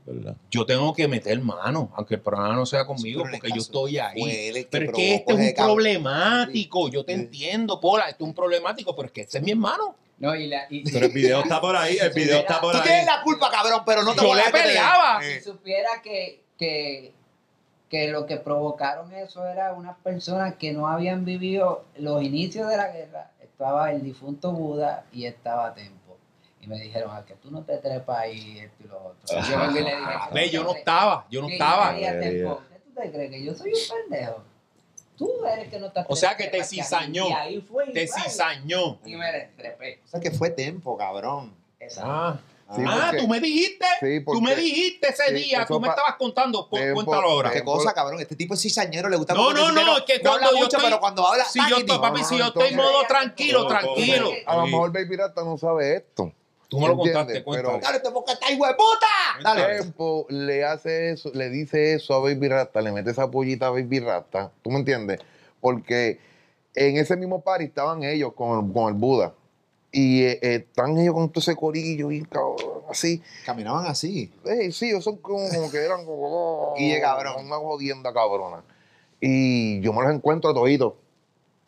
¿Verdad? 0.06 0.36
yo 0.50 0.64
tengo 0.64 0.94
que 0.94 1.08
meter 1.08 1.38
mano, 1.40 1.90
aunque 1.96 2.14
el 2.14 2.20
programa 2.20 2.54
no 2.54 2.64
sea 2.64 2.86
conmigo, 2.86 3.24
porque 3.28 3.48
yo 3.50 3.56
estoy 3.60 3.98
ahí. 3.98 4.66
pero 4.70 4.86
es 4.86 4.92
que 4.92 5.14
este 5.16 5.32
es 5.32 5.38
ese 5.40 5.48
un 5.62 5.66
problemático, 5.66 6.88
yo 6.88 7.04
te 7.04 7.14
Sí. 7.14 7.20
entiendo, 7.20 7.80
Pola, 7.80 8.08
este 8.08 8.22
es 8.22 8.28
un 8.28 8.34
problemático, 8.34 8.94
pero 8.94 9.06
es 9.06 9.12
que 9.12 9.20
ese 9.22 9.38
es 9.38 9.44
mi 9.44 9.50
hermano. 9.50 9.96
No, 10.18 10.34
y 10.34 10.46
la, 10.46 10.66
y, 10.70 10.90
Pero 10.90 11.06
el 11.06 11.12
video 11.12 11.40
está 11.40 11.60
por 11.60 11.76
ahí, 11.76 11.98
el 11.98 12.10
video 12.14 12.38
está 12.38 12.60
por 12.60 12.72
Tú 12.72 12.78
ahí. 12.78 12.84
tienes 12.84 13.06
la 13.06 13.20
culpa, 13.22 13.50
cabrón, 13.50 13.82
pero 13.84 14.02
no 14.02 14.14
te 14.14 14.22
Yo 14.22 14.28
voy 14.28 14.38
a 14.40 14.46
le 14.46 14.50
peleaba. 14.52 15.20
Eh, 15.24 15.38
si 15.40 15.44
supiera 15.50 15.88
que, 16.02 16.42
que, 16.56 17.12
que 17.90 18.08
lo 18.08 18.24
que 18.26 18.36
provocaron 18.38 19.12
eso 19.12 19.44
era 19.46 19.72
unas 19.74 19.96
personas 19.98 20.54
que 20.54 20.72
no 20.72 20.88
habían 20.88 21.24
vivido 21.24 21.84
los 21.98 22.22
inicios 22.22 22.68
de 22.70 22.76
la 22.76 22.88
guerra. 22.92 23.32
Estaba 23.42 23.90
el 23.92 24.02
difunto 24.02 24.52
Buda 24.52 25.04
y 25.12 25.26
estaba 25.26 25.74
Tempo. 25.74 26.05
Y 26.66 26.68
me 26.68 26.80
dijeron, 26.80 27.14
a 27.14 27.24
que 27.24 27.34
tú 27.34 27.50
no 27.50 27.62
te 27.62 27.76
trepas 27.78 28.18
ahí, 28.18 28.58
esto 28.58 28.82
y 28.84 28.88
lo 28.88 28.96
otro. 28.98 29.38
Y 29.38 29.50
yo 29.50 29.58
vengo 29.58 29.78
y 29.78 29.82
le 29.84 29.96
dije, 29.96 30.10
Ve, 30.32 30.50
yo 30.50 30.64
no 30.64 30.74
estaba, 30.74 31.26
yo 31.30 31.40
no 31.42 31.46
¿Qué 31.46 31.52
estaba. 31.54 31.94
tú 31.94 33.00
te 33.00 33.10
crees? 33.12 33.30
¿Que 33.30 33.44
yo 33.44 33.54
soy 33.54 33.72
un 33.72 34.08
pendejo? 34.10 34.42
Tú 35.16 35.30
eres 35.46 35.68
que 35.70 35.78
no 35.78 35.86
estás 35.86 36.04
O 36.08 36.16
sea 36.16 36.36
que 36.36 36.48
te 36.48 36.62
cizañó. 36.64 37.28
Y 37.28 37.32
ahí 37.32 37.60
fue. 37.62 37.86
Te 37.86 38.06
cizañó. 38.06 38.98
Y 39.04 39.14
me 39.16 39.32
trepé. 39.56 40.00
O 40.04 40.08
sea 40.08 40.20
que 40.20 40.30
fue 40.30 40.50
tiempo, 40.50 40.96
cabrón. 40.98 41.54
Exacto. 41.78 42.10
Ah, 42.12 42.38
Sí, 42.74 42.82
Ah, 42.84 43.02
porque- 43.12 43.18
tú 43.22 43.28
me 43.28 43.38
dijiste. 43.38 43.86
Sí, 44.00 44.24
tú 44.24 44.40
me 44.40 44.48
porque- 44.50 44.56
dijiste 44.56 45.08
ese 45.08 45.28
sí, 45.28 45.34
día. 45.34 45.64
Tú 45.66 45.78
me 45.78 45.86
estabas 45.86 46.16
contando. 46.16 46.66
Tiempo- 46.66 47.04
Cuéntalo 47.04 47.30
ahora. 47.30 47.52
¿Qué 47.52 47.62
cosa, 47.62 47.94
cabrón? 47.94 48.18
Este 48.20 48.34
tipo 48.34 48.54
es 48.54 48.60
cizañero, 48.60 49.08
le 49.08 49.16
gusta 49.16 49.34
No, 49.34 49.52
no, 49.52 49.70
no, 49.70 49.98
es 49.98 50.02
que 50.02 50.16
no 50.16 50.22
cuando 50.30 50.32
habla 50.32 50.46
yo 50.50 50.56
mucho, 50.64 50.76
estoy- 50.76 50.82
pero 50.90 50.98
cuando 51.00 51.26
habla, 51.28 51.44
Si 51.44 51.60
yo 51.70 51.76
estoy, 51.76 51.98
papi, 52.00 52.22
No, 52.22 52.28
si 52.28 52.38
yo 52.38 52.46
estoy 52.46 52.68
en 52.70 52.76
modo 52.76 53.04
tranquilo, 53.06 53.62
No, 53.62 53.68
tranquilo. 53.68 54.30
no, 54.44 54.52
A 54.52 54.56
lo 54.56 54.66
mejor 54.66 54.92
Baby 54.92 55.16
Rata 55.16 55.44
no 55.44 55.56
sabe 55.56 55.94
esto. 55.94 56.32
Tú 56.68 56.80
me 56.80 56.86
lo 56.88 56.92
¿Entiendes? 56.94 57.14
contaste, 57.16 57.44
cuéntalo. 57.44 57.78
Claro, 57.78 57.96
este 57.96 58.10
boca 58.10 58.32
está 58.32 58.50
hijo 58.50 58.66
de 58.66 58.74
puta. 58.74 59.42
Dale. 59.42 59.80
tiempo 59.80 60.26
le 60.28 60.64
hace 60.64 61.10
eso, 61.10 61.30
le 61.32 61.48
dice 61.50 61.94
eso 61.94 62.14
a 62.14 62.20
Baby 62.20 62.48
Rasta, 62.48 62.80
le 62.80 62.92
mete 62.92 63.10
esa 63.10 63.30
pollita 63.30 63.68
a 63.68 63.70
Baby 63.70 64.00
Rasta, 64.00 64.50
¿tú 64.62 64.70
me 64.70 64.78
entiendes? 64.78 65.20
Porque 65.60 66.18
en 66.74 66.96
ese 66.96 67.16
mismo 67.16 67.40
party 67.42 67.64
estaban 67.64 68.02
ellos 68.02 68.32
con, 68.34 68.72
con 68.72 68.88
el 68.88 68.94
Buda. 68.94 69.34
Y 69.92 70.24
eh, 70.24 70.38
eh, 70.42 70.54
están 70.56 70.98
ellos 70.98 71.14
con 71.14 71.30
todo 71.30 71.40
ese 71.40 71.56
corillo 71.56 72.10
y 72.10 72.22
cabrón, 72.22 72.82
así. 72.90 73.22
Caminaban 73.46 73.86
así. 73.86 74.30
Eh, 74.44 74.70
sí, 74.72 74.88
ellos 74.90 75.04
son 75.04 75.16
como, 75.18 75.48
como 75.48 75.70
que 75.70 75.78
eran 75.78 76.04
como 76.04 76.22
oh, 76.72 76.74
Guille, 76.76 77.00
cabrón. 77.00 77.46
una 77.46 77.56
jodienda 77.56 78.12
cabrona. 78.12 78.62
Y 79.20 79.80
yo 79.80 79.92
me 79.92 80.02
los 80.02 80.12
encuentro 80.12 80.50
a 80.50 80.54
toditos 80.54 80.94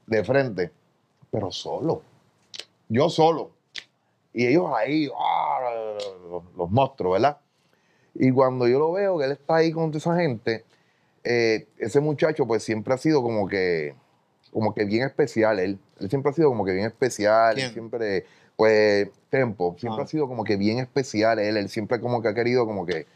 de 0.07 0.25
frente, 0.25 0.71
pero 1.31 1.51
solo. 1.51 2.03
Yo 2.89 3.09
solo. 3.09 3.53
Y 4.33 4.47
ellos 4.47 4.67
ahí, 4.77 5.09
ah, 5.19 5.59
los, 6.31 6.45
los 6.57 6.71
monstruos, 6.71 7.15
¿verdad? 7.15 7.39
Y 8.15 8.31
cuando 8.31 8.67
yo 8.69 8.79
lo 8.79 8.93
veo, 8.93 9.19
que 9.19 9.25
él 9.27 9.33
está 9.33 9.57
ahí 9.57 9.73
con 9.73 9.91
toda 9.91 9.99
esa 9.99 10.17
gente, 10.21 10.65
eh, 11.25 11.67
ese 11.79 12.01
muchacho 12.01 12.47
pues 12.47 12.63
siempre 12.63 12.95
ha 12.95 12.99
sido 12.99 13.23
como 13.23 13.47
que, 13.49 13.95
como 14.53 14.75
que 14.75 14.85
bien 14.85 15.05
especial, 15.07 15.59
él. 15.59 15.79
Él 16.01 16.09
siempre 16.11 16.31
ha 16.31 16.35
sido 16.35 16.49
como 16.49 16.65
que 16.65 16.73
bien 16.73 16.87
especial, 16.87 17.55
¿Quién? 17.55 17.73
siempre, 17.73 18.25
pues, 18.57 19.09
Tempo, 19.31 19.77
siempre 19.79 20.01
Ah. 20.03 20.05
ha 20.05 20.09
sido 20.09 20.27
como 20.27 20.43
que 20.43 20.57
bien 20.57 20.79
especial 20.79 21.39
él, 21.39 21.57
él 21.59 21.69
siempre 21.69 22.01
como 22.01 22.23
que 22.23 22.29
ha 22.29 22.35
querido 22.35 22.65
como 22.67 22.87
que, 22.87 23.07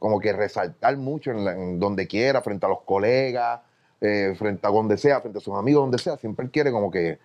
como 0.00 0.18
que 0.18 0.32
resaltar 0.32 0.96
mucho 0.96 1.30
en, 1.30 1.44
la- 1.44 1.52
en 1.52 1.78
donde 1.78 2.06
quiera, 2.08 2.42
frente 2.42 2.66
a 2.66 2.68
los 2.68 2.80
colegas, 2.82 3.60
eh, 4.00 4.34
frente 4.36 4.66
a 4.66 4.70
donde 4.70 4.98
sea, 4.98 5.20
frente 5.20 5.38
a 5.38 5.40
sus 5.40 5.54
amigos, 5.54 5.82
donde 5.84 5.98
sea, 5.98 6.16
siempre 6.16 6.44
él 6.46 6.50
quiere 6.50 6.72
como 6.72 6.90
que 6.90 7.18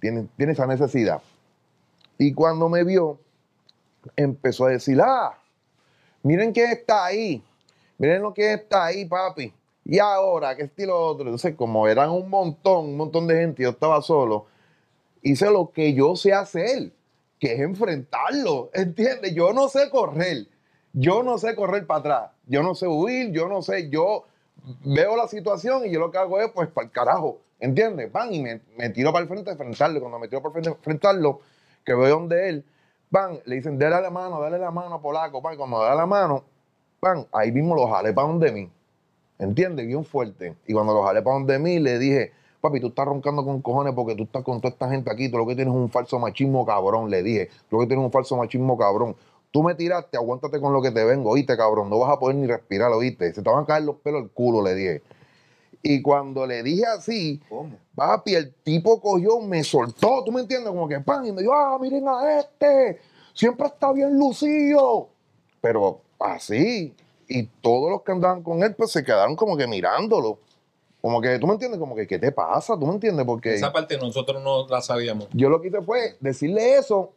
tiene, 0.00 0.26
tiene 0.36 0.52
esa 0.52 0.66
necesidad. 0.66 1.22
Y 2.18 2.32
cuando 2.32 2.68
me 2.68 2.84
vio, 2.84 3.18
empezó 4.16 4.66
a 4.66 4.70
decir, 4.70 5.00
ah, 5.02 5.38
miren 6.22 6.52
quién 6.52 6.70
está 6.70 7.04
ahí, 7.04 7.42
miren 7.98 8.22
lo 8.22 8.32
que 8.32 8.54
está 8.54 8.86
ahí, 8.86 9.04
papi. 9.04 9.52
Y 9.84 9.98
ahora, 9.98 10.56
¿qué 10.56 10.64
estilo 10.64 10.98
otro? 10.98 11.26
Entonces, 11.26 11.54
como 11.54 11.86
eran 11.86 12.10
un 12.10 12.28
montón, 12.28 12.86
un 12.86 12.96
montón 12.96 13.26
de 13.26 13.36
gente, 13.36 13.62
yo 13.62 13.70
estaba 13.70 14.02
solo, 14.02 14.46
hice 15.22 15.50
lo 15.50 15.70
que 15.70 15.94
yo 15.94 16.16
sé 16.16 16.32
hacer, 16.32 16.90
que 17.38 17.54
es 17.54 17.60
enfrentarlo, 17.60 18.70
¿entiendes? 18.72 19.34
Yo 19.34 19.52
no 19.52 19.68
sé 19.68 19.90
correr, 19.90 20.46
yo 20.92 21.22
no 21.22 21.38
sé 21.38 21.54
correr 21.54 21.86
para 21.86 22.00
atrás, 22.00 22.30
yo 22.46 22.62
no 22.62 22.74
sé 22.74 22.88
huir, 22.88 23.30
yo 23.30 23.48
no 23.48 23.62
sé, 23.62 23.88
yo 23.90 24.24
veo 24.84 25.16
la 25.16 25.28
situación 25.28 25.86
y 25.86 25.92
yo 25.92 26.00
lo 26.00 26.10
que 26.10 26.18
hago 26.18 26.40
es, 26.40 26.50
pues, 26.50 26.68
para 26.68 26.86
el 26.86 26.92
carajo, 26.92 27.38
¿entiendes? 27.60 28.10
Van 28.10 28.32
y 28.32 28.42
me, 28.42 28.60
me 28.76 28.90
tiro 28.90 29.12
para 29.12 29.22
el 29.22 29.28
frente 29.28 29.50
a 29.50 29.52
enfrentarlo. 29.52 30.00
Cuando 30.00 30.18
me 30.18 30.28
tiro 30.28 30.42
para 30.42 30.48
el 30.48 30.52
frente 30.54 30.70
a 30.70 30.72
enfrentarlo, 30.72 31.40
que 31.86 31.94
veo 31.94 32.18
donde 32.18 32.48
él, 32.48 32.64
van, 33.10 33.38
le 33.46 33.56
dicen, 33.56 33.78
dale 33.78 34.02
la 34.02 34.10
mano, 34.10 34.40
dale 34.40 34.58
la 34.58 34.72
mano, 34.72 35.00
polaco, 35.00 35.40
pan, 35.40 35.56
cuando 35.56 35.80
da 35.80 35.94
la 35.94 36.04
mano, 36.04 36.42
pan, 37.00 37.26
ahí 37.32 37.52
mismo 37.52 37.74
lo 37.76 37.86
jalé 37.86 38.12
para 38.12 38.26
donde 38.26 38.52
mí. 38.52 38.70
¿Entiendes? 39.38 39.86
Bien 39.86 40.04
fuerte. 40.04 40.56
Y 40.66 40.72
cuando 40.72 40.92
lo 40.92 41.04
jalé 41.04 41.22
para 41.22 41.34
donde 41.34 41.58
mí, 41.58 41.78
le 41.78 41.98
dije, 41.98 42.32
papi, 42.60 42.80
tú 42.80 42.88
estás 42.88 43.06
roncando 43.06 43.44
con 43.44 43.62
cojones 43.62 43.94
porque 43.94 44.14
tú 44.16 44.24
estás 44.24 44.42
con 44.42 44.60
toda 44.60 44.72
esta 44.72 44.88
gente 44.88 45.10
aquí. 45.12 45.30
Tú 45.30 45.38
lo 45.38 45.46
que 45.46 45.54
tienes 45.54 45.72
es 45.72 45.80
un 45.80 45.90
falso 45.90 46.18
machismo 46.18 46.66
cabrón, 46.66 47.10
le 47.10 47.22
dije. 47.22 47.50
Tú 47.68 47.76
lo 47.76 47.80
que 47.80 47.86
tienes 47.86 48.02
es 48.02 48.06
un 48.06 48.12
falso 48.12 48.36
machismo 48.36 48.76
cabrón. 48.76 49.14
Tú 49.52 49.62
me 49.62 49.74
tiraste, 49.74 50.16
aguántate 50.16 50.60
con 50.60 50.72
lo 50.72 50.82
que 50.82 50.90
te 50.90 51.04
vengo, 51.04 51.30
oíste, 51.30 51.56
cabrón. 51.56 51.88
No 51.88 51.98
vas 51.98 52.10
a 52.10 52.18
poder 52.18 52.36
ni 52.36 52.46
respirar, 52.46 52.90
oíste. 52.92 53.32
Se 53.32 53.42
te 53.42 53.50
van 53.50 53.62
a 53.62 53.66
caer 53.66 53.84
los 53.84 53.96
pelos 53.96 54.22
del 54.22 54.30
culo, 54.30 54.62
le 54.62 54.74
dije. 54.74 55.02
Y 55.88 56.02
cuando 56.02 56.44
le 56.46 56.64
dije 56.64 56.84
así, 56.84 57.40
¿Cómo? 57.48 57.76
papi, 57.94 58.34
el 58.34 58.52
tipo 58.54 59.00
cogió, 59.00 59.38
me 59.40 59.62
soltó, 59.62 60.24
¿tú 60.24 60.32
me 60.32 60.40
entiendes? 60.40 60.70
Como 60.70 60.88
que 60.88 60.98
pan, 60.98 61.24
y 61.24 61.30
me 61.30 61.42
dijo, 61.42 61.54
ah, 61.54 61.78
miren 61.80 62.08
a 62.08 62.40
este, 62.40 62.98
siempre 63.32 63.68
está 63.68 63.92
bien 63.92 64.18
lucido. 64.18 65.08
Pero 65.60 66.00
así, 66.18 66.92
y 67.28 67.44
todos 67.62 67.92
los 67.92 68.02
que 68.02 68.10
andaban 68.10 68.42
con 68.42 68.64
él, 68.64 68.74
pues 68.74 68.90
se 68.90 69.04
quedaron 69.04 69.36
como 69.36 69.56
que 69.56 69.68
mirándolo. 69.68 70.40
Como 71.00 71.20
que, 71.20 71.38
¿tú 71.38 71.46
me 71.46 71.52
entiendes? 71.52 71.78
Como 71.78 71.94
que, 71.94 72.04
¿qué 72.04 72.18
te 72.18 72.32
pasa? 72.32 72.76
¿Tú 72.76 72.84
me 72.84 72.94
entiendes? 72.94 73.24
Porque 73.24 73.54
Esa 73.54 73.72
parte 73.72 73.96
nosotros 73.96 74.42
no 74.42 74.66
la 74.66 74.80
sabíamos. 74.82 75.28
yo 75.34 75.48
lo 75.48 75.60
que 75.60 75.68
hice 75.68 75.82
fue 75.82 76.16
decirle 76.18 76.78
eso, 76.78 77.12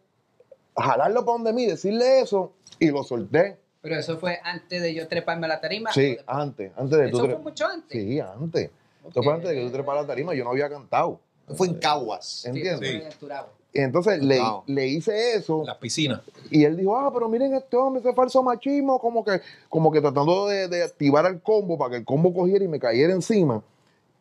jalarlo 0.77 1.25
para 1.25 1.37
donde 1.39 1.53
mí, 1.53 1.65
decirle 1.65 2.19
eso, 2.19 2.51
y 2.77 2.91
lo 2.91 3.03
solté. 3.03 3.57
Pero 3.81 3.95
eso 3.95 4.17
fue 4.17 4.39
antes 4.43 4.81
de 4.81 4.93
yo 4.93 5.07
treparme 5.07 5.45
a 5.45 5.49
la 5.49 5.61
tarima. 5.61 5.91
Sí, 5.93 6.17
antes, 6.27 6.71
antes 6.75 6.97
de 6.99 7.07
Eso 7.07 7.17
tú 7.17 7.25
fue 7.25 7.35
tre- 7.35 7.39
mucho 7.41 7.65
antes. 7.65 7.91
Sí, 7.91 8.19
antes. 8.19 8.71
Eso 9.09 9.23
fue 9.23 9.33
antes 9.33 9.49
de 9.49 9.55
que 9.55 9.65
tú 9.65 9.71
treparas 9.71 10.03
la 10.03 10.07
tarima, 10.07 10.33
yo 10.33 10.43
no 10.43 10.51
había 10.51 10.69
cantado. 10.69 11.19
Fue 11.55 11.67
en 11.67 11.75
Caguas. 11.75 12.25
Sí, 12.43 12.47
¿Entiendes? 12.49 12.73
eso 12.73 12.79
fue 12.91 13.01
en 13.01 13.07
el 13.07 13.15
Turabo. 13.17 13.49
Y 13.71 13.79
entonces 13.81 14.21
le, 14.23 14.41
le 14.65 14.87
hice 14.87 15.35
eso 15.35 15.59
En 15.61 15.67
las 15.67 15.77
piscinas. 15.77 16.21
y 16.49 16.63
él 16.65 16.75
dijo, 16.75 16.97
ah, 16.97 17.11
pero 17.13 17.29
miren 17.29 17.53
este 17.53 17.77
hombre, 17.77 18.01
ese 18.01 18.13
falso 18.13 18.41
machismo, 18.41 18.99
como 18.99 19.23
que, 19.23 19.41
como 19.69 19.91
que 19.91 20.01
tratando 20.01 20.47
de, 20.47 20.67
de 20.67 20.83
activar 20.83 21.25
el 21.27 21.39
combo 21.41 21.77
para 21.77 21.91
que 21.91 21.97
el 21.97 22.05
combo 22.05 22.33
cogiera 22.33 22.65
y 22.65 22.67
me 22.67 22.79
cayera 22.79 23.13
encima. 23.13 23.61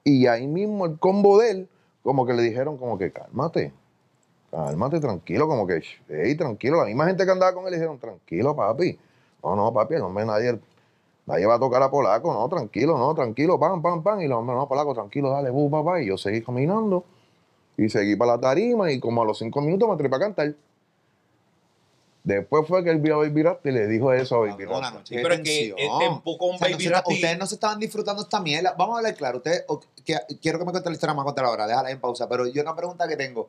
Y 0.04 0.26
ahí 0.26 0.46
mismo 0.46 0.84
el 0.86 0.98
combo 0.98 1.38
de 1.38 1.50
él, 1.50 1.68
como 2.02 2.26
que 2.26 2.34
le 2.34 2.42
dijeron 2.42 2.76
como 2.76 2.98
que 2.98 3.10
cálmate, 3.10 3.72
cálmate, 4.50 5.00
tranquilo, 5.00 5.48
como 5.48 5.66
que, 5.66 5.82
hey, 6.08 6.34
tranquilo. 6.36 6.78
La 6.78 6.84
misma 6.86 7.06
gente 7.06 7.24
que 7.24 7.30
andaba 7.30 7.52
con 7.54 7.64
él 7.64 7.70
le 7.70 7.76
dijeron, 7.78 7.98
tranquilo, 7.98 8.54
papi. 8.54 8.98
No, 9.42 9.54
no, 9.56 9.72
papi, 9.72 9.94
el 9.94 10.02
hombre 10.02 10.24
nadie, 10.24 10.58
nadie 11.26 11.46
va 11.46 11.54
a 11.54 11.58
tocar 11.60 11.82
a 11.82 11.90
Polaco, 11.90 12.32
no, 12.32 12.48
tranquilo, 12.48 12.98
no, 12.98 13.14
tranquilo, 13.14 13.58
pam, 13.58 13.80
pam, 13.82 14.02
pam. 14.02 14.20
Y 14.20 14.24
el 14.24 14.32
hombre, 14.32 14.54
no, 14.56 14.66
Polaco, 14.68 14.94
tranquilo, 14.94 15.30
dale, 15.30 15.50
bu, 15.50 15.70
papá. 15.70 16.00
Y 16.02 16.06
yo 16.06 16.18
seguí 16.18 16.42
caminando 16.42 17.04
y 17.76 17.88
seguí 17.88 18.16
para 18.16 18.32
la 18.32 18.40
tarima 18.40 18.90
y 18.90 18.98
como 19.00 19.22
a 19.22 19.24
los 19.24 19.38
cinco 19.38 19.60
minutos 19.60 19.88
me 19.88 19.96
trepé 19.96 20.16
a 20.16 20.18
cantar. 20.18 20.54
Después 22.24 22.66
fue 22.66 22.84
que 22.84 22.90
él 22.90 22.98
vio 22.98 23.14
a 23.14 23.18
Baby 23.18 23.42
Rasta 23.42 23.68
y 23.70 23.72
le 23.72 23.86
dijo 23.86 24.12
eso 24.12 24.36
a 24.36 24.40
Baby 24.40 24.64
Rasta. 24.66 25.00
Sí, 25.04 25.14
pero 25.22 25.34
es 25.34 25.40
que 25.40 25.74
tempo 25.98 26.36
con 26.36 26.56
O 26.56 26.58
sea, 26.58 26.68
Baby 26.68 26.74
no 26.74 26.80
se- 26.80 26.88
Rasta 26.90 27.12
y- 27.12 27.14
Ustedes 27.14 27.38
no 27.38 27.46
se 27.46 27.54
estaban 27.54 27.78
disfrutando 27.78 28.22
esta 28.22 28.40
mierda. 28.40 28.74
Vamos 28.76 28.96
a 28.96 28.98
hablar 28.98 29.14
claro. 29.14 29.38
Ustedes, 29.38 29.64
o- 29.68 29.80
que- 30.04 30.18
quiero 30.42 30.58
que 30.58 30.64
me 30.66 30.72
cuente 30.72 30.90
la 30.90 30.94
historia 30.94 31.14
más 31.14 31.24
contar 31.24 31.44
ahora. 31.46 31.66
Déjala 31.66 31.90
en 31.90 32.00
pausa. 32.00 32.28
Pero 32.28 32.46
yo 32.46 32.60
una 32.60 32.74
pregunta 32.76 33.08
que 33.08 33.16
tengo. 33.16 33.48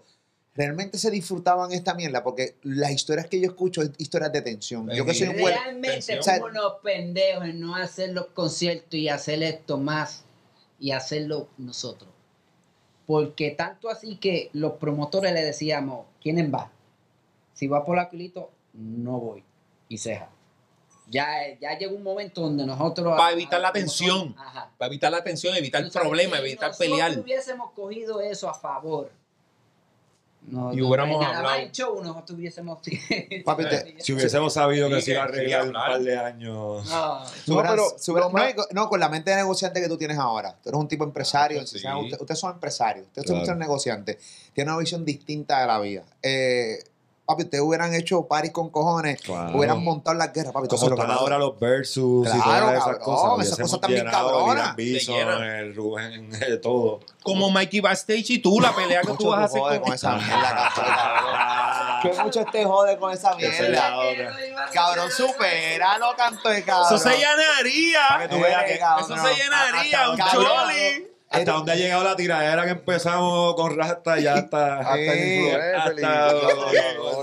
¿Realmente 0.60 0.98
se 0.98 1.10
disfrutaban 1.10 1.72
esta 1.72 1.94
mierda? 1.94 2.22
Porque 2.22 2.58
las 2.64 2.92
historias 2.92 3.28
que 3.28 3.40
yo 3.40 3.48
escucho 3.48 3.82
es 3.82 3.92
historias 3.98 4.34
de 4.34 4.42
tensión. 4.42 4.90
Yo 4.90 5.06
que 5.06 5.14
soy 5.14 5.30
un. 5.30 5.36
Realmente 5.38 6.02
tensión. 6.02 6.22
somos 6.22 6.52
unos 6.52 6.74
pendejos 6.84 7.46
en 7.46 7.62
no 7.62 7.78
hacer 7.78 8.10
los 8.10 8.26
conciertos 8.26 8.96
y 8.96 9.08
hacer 9.08 9.42
esto 9.42 9.78
más 9.78 10.26
y 10.78 10.92
hacerlo 10.92 11.48
nosotros. 11.58 12.10
Porque 13.08 13.52
tanto 13.52 13.90
así 13.90 14.18
que 14.18 14.50
los 14.52 14.74
promotores 14.74 15.32
le 15.32 15.46
decíamos, 15.46 16.08
¿quiénes 16.22 16.54
va? 16.54 16.70
Si 17.54 17.68
va 17.68 17.86
por 17.86 17.98
Aquilito, 17.98 18.52
no 18.74 19.18
voy. 19.18 19.46
Y 19.88 19.98
ceja. 19.98 20.28
Ya, 21.08 21.58
ya 21.62 21.78
llegó 21.78 21.96
un 21.96 22.04
momento 22.04 22.42
donde 22.42 22.66
nosotros... 22.66 23.16
Para 23.18 23.32
evitar 23.32 23.62
la 23.62 23.72
tensión. 23.72 24.36
Ajá. 24.38 24.74
Para 24.78 24.90
evitar 24.90 25.10
la 25.10 25.24
tensión, 25.24 25.56
evitar 25.56 25.90
problemas, 25.90 26.40
si 26.40 26.46
evitar 26.48 26.72
pelear. 26.78 27.18
hubiésemos 27.18 27.72
cogido 27.72 28.20
eso 28.20 28.50
a 28.50 28.54
favor. 28.54 29.10
No, 30.52 30.74
Y 30.74 30.78
no, 30.78 30.88
hubiéramos 30.88 31.22
nada 31.22 31.34
más 31.34 31.52
hablado. 31.52 31.62
hubiésemos... 32.34 32.80
Papi, 33.46 33.64
Eh, 33.64 33.68
te- 33.98 34.02
Si 34.04 34.14
hubiésemos 34.14 34.54
sabido 34.54 34.90
que 34.90 35.02
se 35.02 35.12
iba 35.12 35.22
a 35.22 35.26
arreglar 35.26 35.68
un 35.68 35.74
par 35.74 36.00
de 36.00 36.18
años. 36.18 36.86
No. 36.90 37.20
Pero 37.46 38.30
más- 38.32 38.56
no, 38.56 38.64
no, 38.72 38.90
con 38.90 39.00
la 39.00 39.10
mente 39.10 39.32
de 39.32 39.38
negociante 39.38 39.82
que 39.82 39.88
tú 39.88 39.98
tienes 39.98 40.18
ahora. 40.18 40.56
Tú 40.64 40.70
eres 40.70 40.80
un 40.80 40.88
tipo 40.88 41.04
empresario. 41.04 41.62
Ah, 41.62 41.66
sí. 41.66 41.78
usted- 41.78 42.20
ustedes 42.22 42.40
son 42.40 42.54
empresarios. 42.54 43.08
Ustedes 43.08 43.26
Claro. 43.28 43.46
son 43.46 43.60
negociantes. 43.60 44.18
Tienen 44.54 44.74
una 44.74 44.80
visión 44.80 45.06
distinta 45.06 45.62
de 45.62 45.68
la 45.68 45.80
vida. 45.80 46.04
Eh, 46.22 46.80
papi, 47.30 47.44
ustedes 47.44 47.64
hubieran 47.64 47.94
hecho 47.94 48.28
paris 48.28 48.52
con 48.52 48.70
cojones. 48.72 49.22
Claro. 49.22 49.56
Hubieran 49.56 49.84
montado 49.84 50.18
las 50.18 50.34
guerras. 50.34 50.52
Papi, 50.52 50.68
Como 50.68 50.88
están 50.90 51.12
ahora 51.12 51.38
los 51.38 51.60
versus 51.60 52.28
y 52.28 52.32
Claro, 52.42 52.66
todas 52.66 52.74
esas 52.74 52.98
cabrón, 52.98 53.04
cosas. 53.04 53.46
esas 53.48 53.60
cosas 53.60 53.82
también 53.82 54.06
cabronas. 54.08 54.76
el 54.78 55.76
Rubén, 55.76 56.30
de 56.32 56.58
todo. 56.58 57.02
Como 57.22 57.52
Mikey 57.52 57.82
Backstage 57.82 58.30
y 58.32 58.40
tú, 58.40 58.60
la 58.60 58.74
pelea 58.76 59.02
que 59.02 59.14
tú 59.14 59.30
vas 59.30 59.52
a 59.52 59.54
te 59.54 59.60
hacer 59.60 59.62
jode 59.62 59.78
con, 59.78 59.86
con 59.86 59.94
esa 59.94 60.16
mierda, 60.16 60.72
cabrón. 60.76 61.60
Que 62.02 62.14
mucho 62.24 62.46
te 62.46 62.64
jode 62.64 62.98
con 62.98 63.12
esa 63.12 63.32
Esa 63.34 63.64
es 63.64 63.70
mierda. 63.70 64.70
Cabrón, 64.74 65.12
supéralo, 65.12 66.16
canto 66.16 66.50
de 66.50 66.64
cabrón. 66.64 66.96
Eso 66.96 66.98
se 66.98 67.18
llenaría. 67.18 68.00
Para 68.08 68.28
que 68.28 68.36
tú 68.36 68.42
veas 68.42 68.64
que 68.64 68.80
Cabrón, 68.80 69.12
Eso 69.20 69.28
se 69.28 69.36
llenaría. 69.36 70.10
Un 70.12 70.18
choli. 70.18 71.08
Hasta 71.32 71.52
dónde 71.52 71.72
ha 71.74 71.76
llegado 71.76 72.04
la 72.04 72.16
tiradera 72.16 72.64
que 72.66 72.72
empezamos 72.72 73.54
con 73.54 73.76
Rasta, 73.78 74.20
ya 74.20 74.34
está. 74.40 74.80
Hasta 74.80 74.96
el 74.96 75.10
Eh, 75.20 75.36
influencer 75.46 76.00
y- 76.00 76.04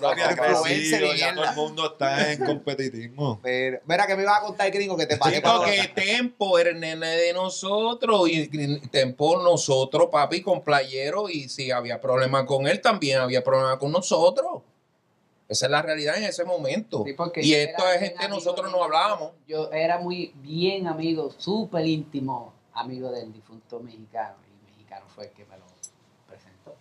Hasta 0.07 0.51
influencer 0.53 1.05
y 1.05 1.19
ya 1.19 1.35
todo 1.35 1.45
el 1.45 1.55
mundo 1.57 1.87
está 1.93 2.33
en 2.33 2.45
competitismo. 2.45 3.41
Pero, 3.43 3.81
mira, 3.87 4.07
que 4.07 4.15
me 4.15 4.23
ibas 4.23 4.39
a 4.39 4.43
contar, 4.43 4.71
gringo, 4.71 4.97
que 4.97 5.07
te 5.07 5.17
pagué 5.17 5.37
Chico, 5.37 5.63
que 5.65 5.89
Tempo 6.01 6.59
era 6.59 6.71
el 6.71 6.79
nene 6.79 7.07
de 7.09 7.33
nosotros 7.33 8.29
y 8.29 8.47
Tempo 8.89 9.43
nosotros, 9.43 10.09
papi, 10.11 10.41
con 10.41 10.63
playero 10.63 11.29
y 11.29 11.49
si 11.49 11.71
había 11.73 12.01
problema 12.01 12.47
con 12.47 12.69
él, 12.69 12.81
también 12.81 13.19
había 13.19 13.43
problema 13.43 13.79
con 13.79 13.91
nosotros. 13.91 14.63
Esa 15.49 15.67
es 15.67 15.71
la 15.73 15.81
realidad 15.83 16.17
en 16.17 16.25
ese 16.25 16.45
momento. 16.45 17.03
Sí, 17.07 17.13
porque 17.13 17.41
y 17.41 17.55
esto 17.55 17.89
es 17.89 18.01
gente, 18.01 18.29
nosotros 18.29 18.71
no 18.73 18.83
hablábamos. 18.83 19.31
Yo 19.47 19.71
era 19.73 19.99
muy 19.99 20.33
bien 20.37 20.89
amigo, 20.89 21.31
súper 21.39 21.87
íntimo 21.87 22.53
amigo 22.77 23.11
del 23.11 23.33
difunto 23.33 23.81
mexicano. 23.81 24.37
Y 24.47 24.71
mexicano 24.71 25.07
fue 25.09 25.27
el 25.27 25.31
que 25.33 25.45
me 25.47 25.57
lo 25.59 25.65
presentó. 26.27 26.77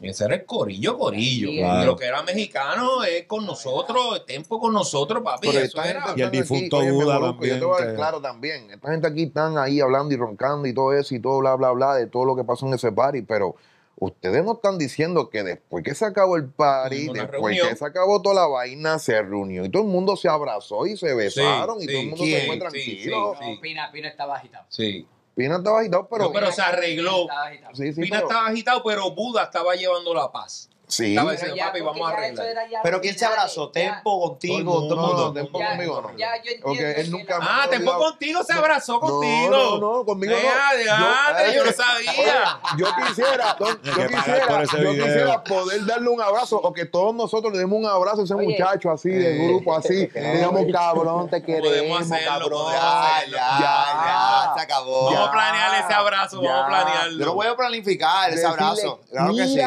Ese 0.00 0.24
era 0.26 0.36
el 0.36 0.44
corillo, 0.46 0.96
corillo. 0.96 1.48
Sí, 1.48 1.58
claro. 1.58 1.86
Lo 1.86 1.96
que 1.96 2.06
era 2.06 2.22
mexicano 2.22 3.02
es 3.02 3.26
con 3.26 3.44
nosotros, 3.44 4.24
Tempo 4.26 4.60
con 4.60 4.72
nosotros, 4.72 5.22
papi. 5.22 5.48
Pero 5.48 5.60
Eso 5.60 5.82
era. 5.82 6.14
Y 6.16 6.22
el 6.22 6.30
difunto 6.30 6.80
Buda 6.80 7.20
también, 7.20 7.54
Yo 7.54 7.58
te 7.58 7.64
voy 7.64 7.82
a 7.82 7.86
dar 7.86 7.94
claro 7.96 8.20
también. 8.20 8.70
Esta 8.70 8.90
gente 8.90 9.08
aquí 9.08 9.24
están 9.24 9.58
ahí 9.58 9.80
hablando 9.80 10.14
y 10.14 10.16
roncando 10.16 10.68
y 10.68 10.72
todo 10.72 10.92
eso 10.92 11.14
y 11.14 11.20
todo 11.20 11.38
bla, 11.40 11.56
bla, 11.56 11.72
bla 11.72 11.94
de 11.94 12.06
todo 12.06 12.24
lo 12.24 12.36
que 12.36 12.44
pasó 12.44 12.66
en 12.66 12.74
ese 12.74 12.92
party, 12.92 13.22
pero 13.22 13.56
ustedes 14.00 14.44
no 14.44 14.52
están 14.54 14.78
diciendo 14.78 15.28
que 15.30 15.42
después 15.42 15.82
que 15.84 15.94
se 15.94 16.04
acabó 16.04 16.36
el 16.36 16.48
party, 16.48 17.06
después 17.08 17.30
reunión. 17.30 17.68
que 17.68 17.76
se 17.76 17.84
acabó 17.84 18.22
toda 18.22 18.34
la 18.34 18.46
vaina, 18.46 18.98
se 18.98 19.20
reunió 19.22 19.64
y 19.64 19.68
todo 19.70 19.82
el 19.82 19.88
mundo 19.88 20.16
se 20.16 20.28
abrazó 20.28 20.86
y 20.86 20.96
se 20.96 21.14
besaron 21.14 21.78
y 21.78 21.82
sí, 21.82 21.86
todo 21.88 22.00
el 22.00 22.06
mundo 22.08 22.24
sí, 22.24 22.32
se 22.32 22.46
fue 22.46 22.56
tranquilo. 22.58 23.36
sí. 23.40 23.50
No, 23.54 23.60
Pina, 23.60 23.90
Pina 23.92 24.08
estaba 24.08 24.36
agitado. 24.36 24.66
Sí. 24.68 25.06
Pina 25.34 25.56
estaba 25.58 25.80
agitado, 25.80 26.08
pero... 26.08 26.24
No, 26.24 26.32
pero 26.32 26.50
se 26.50 26.62
arregló. 26.62 27.22
Estaba 27.22 27.46
agitado. 27.46 27.74
sí, 27.74 27.92
sí, 27.92 28.00
Pina 28.02 28.16
pero- 28.18 28.28
estaba 28.28 28.46
agitado, 28.48 28.82
pero 28.84 29.10
Buda 29.12 29.44
estaba 29.44 29.74
llevando 29.74 30.14
la 30.14 30.30
paz. 30.32 30.68
Sí. 30.88 31.10
Estaba 31.10 31.30
Pero 31.30 31.32
diciendo, 31.38 31.56
ya, 31.56 31.66
papi, 31.66 31.80
vamos 31.80 32.10
a 32.10 32.12
arreglar. 32.14 32.46
Pero 32.82 33.00
¿quién 33.00 33.18
se 33.18 33.24
abrazó? 33.24 33.66
ya- 33.72 33.72
¿Tempo 33.72 34.20
contigo? 34.20 34.72
Todo 34.72 34.82
el 34.82 34.88
¿Todo 34.88 34.94
el 34.94 34.96
No, 35.00 35.06
mundo? 35.06 35.24
no, 35.26 35.32
Tempo 35.34 35.58
Ya, 35.60 35.68
conmigo 35.70 36.00
no. 36.02 36.18
ya 36.18 36.42
yo 36.42 36.50
entiendo 36.52 37.00
él 37.00 37.10
nunca 37.10 37.38
Ah, 37.40 37.66
Tempo 37.70 37.90
olvidado. 37.90 38.10
contigo 38.10 38.42
se 38.42 38.52
abrazó 38.52 39.00
contigo. 39.00 39.50
No, 39.50 39.78
no, 39.78 39.98
no, 39.98 40.04
conmigo 40.04 40.32
no. 40.34 40.38
Vea, 40.40 40.82
diantre, 40.82 41.54
yo 41.54 41.64
no 41.64 41.70
eh, 41.70 41.72
sabía. 41.72 42.60
Yo 42.76 42.86
quisiera, 43.06 43.56
don- 43.58 43.80
yo 43.82 43.92
quisiera, 44.08 44.64
yo 44.64 44.92
quisiera 44.92 45.44
poder 45.44 45.86
darle 45.86 46.08
un 46.08 46.20
abrazo 46.20 46.56
o 46.56 46.72
que 46.72 46.84
todos 46.86 47.14
nosotros 47.14 47.52
le 47.52 47.58
demos 47.60 47.78
un 47.78 47.86
abrazo 47.86 48.22
a 48.22 48.24
ese 48.24 48.34
Oye. 48.34 48.48
muchacho 48.48 48.90
así, 48.90 49.10
de 49.10 49.36
Eh. 49.44 49.48
grupo 49.48 49.76
así. 49.76 50.06
Digamos, 50.06 50.62
cabrón, 50.72 51.28
te 51.30 51.40
Podemos 51.40 51.68
queremos, 51.70 52.00
hacerlo, 52.00 52.28
cabrón. 52.30 52.50
podemos 52.50 52.72
Ya, 52.72 53.24
ya, 53.26 53.36
Ya. 53.36 53.58
ya, 53.60 54.52
se 54.56 54.60
acabó. 54.62 55.04
Vamos 55.12 55.28
a 55.28 55.32
planear 55.32 55.84
ese 55.84 55.94
abrazo, 55.94 56.42
vamos 56.42 56.62
a 56.64 56.66
planearlo. 56.66 57.18
Yo 57.18 57.24
lo 57.26 57.34
voy 57.34 57.46
a 57.46 57.56
planificar, 57.56 58.30
ese 58.32 58.46
abrazo. 58.46 59.00
Claro 59.10 59.34
que 59.36 59.46
sí. 59.46 59.60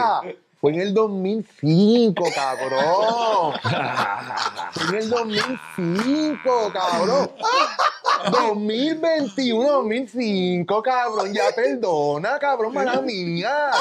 Fue 0.62 0.72
en 0.74 0.80
el 0.82 0.94
2005, 0.94 2.24
cabrón. 2.36 3.54
Fue 4.74 4.90
en 4.90 4.96
el 4.96 5.10
2005, 5.10 6.72
cabrón. 6.72 7.32
2021, 8.32 9.72
2005, 9.72 10.84
cabrón. 10.84 11.34
Ya 11.34 11.46
perdona, 11.56 12.38
cabrón, 12.38 12.76
mala 12.76 13.02
mía. 13.02 13.72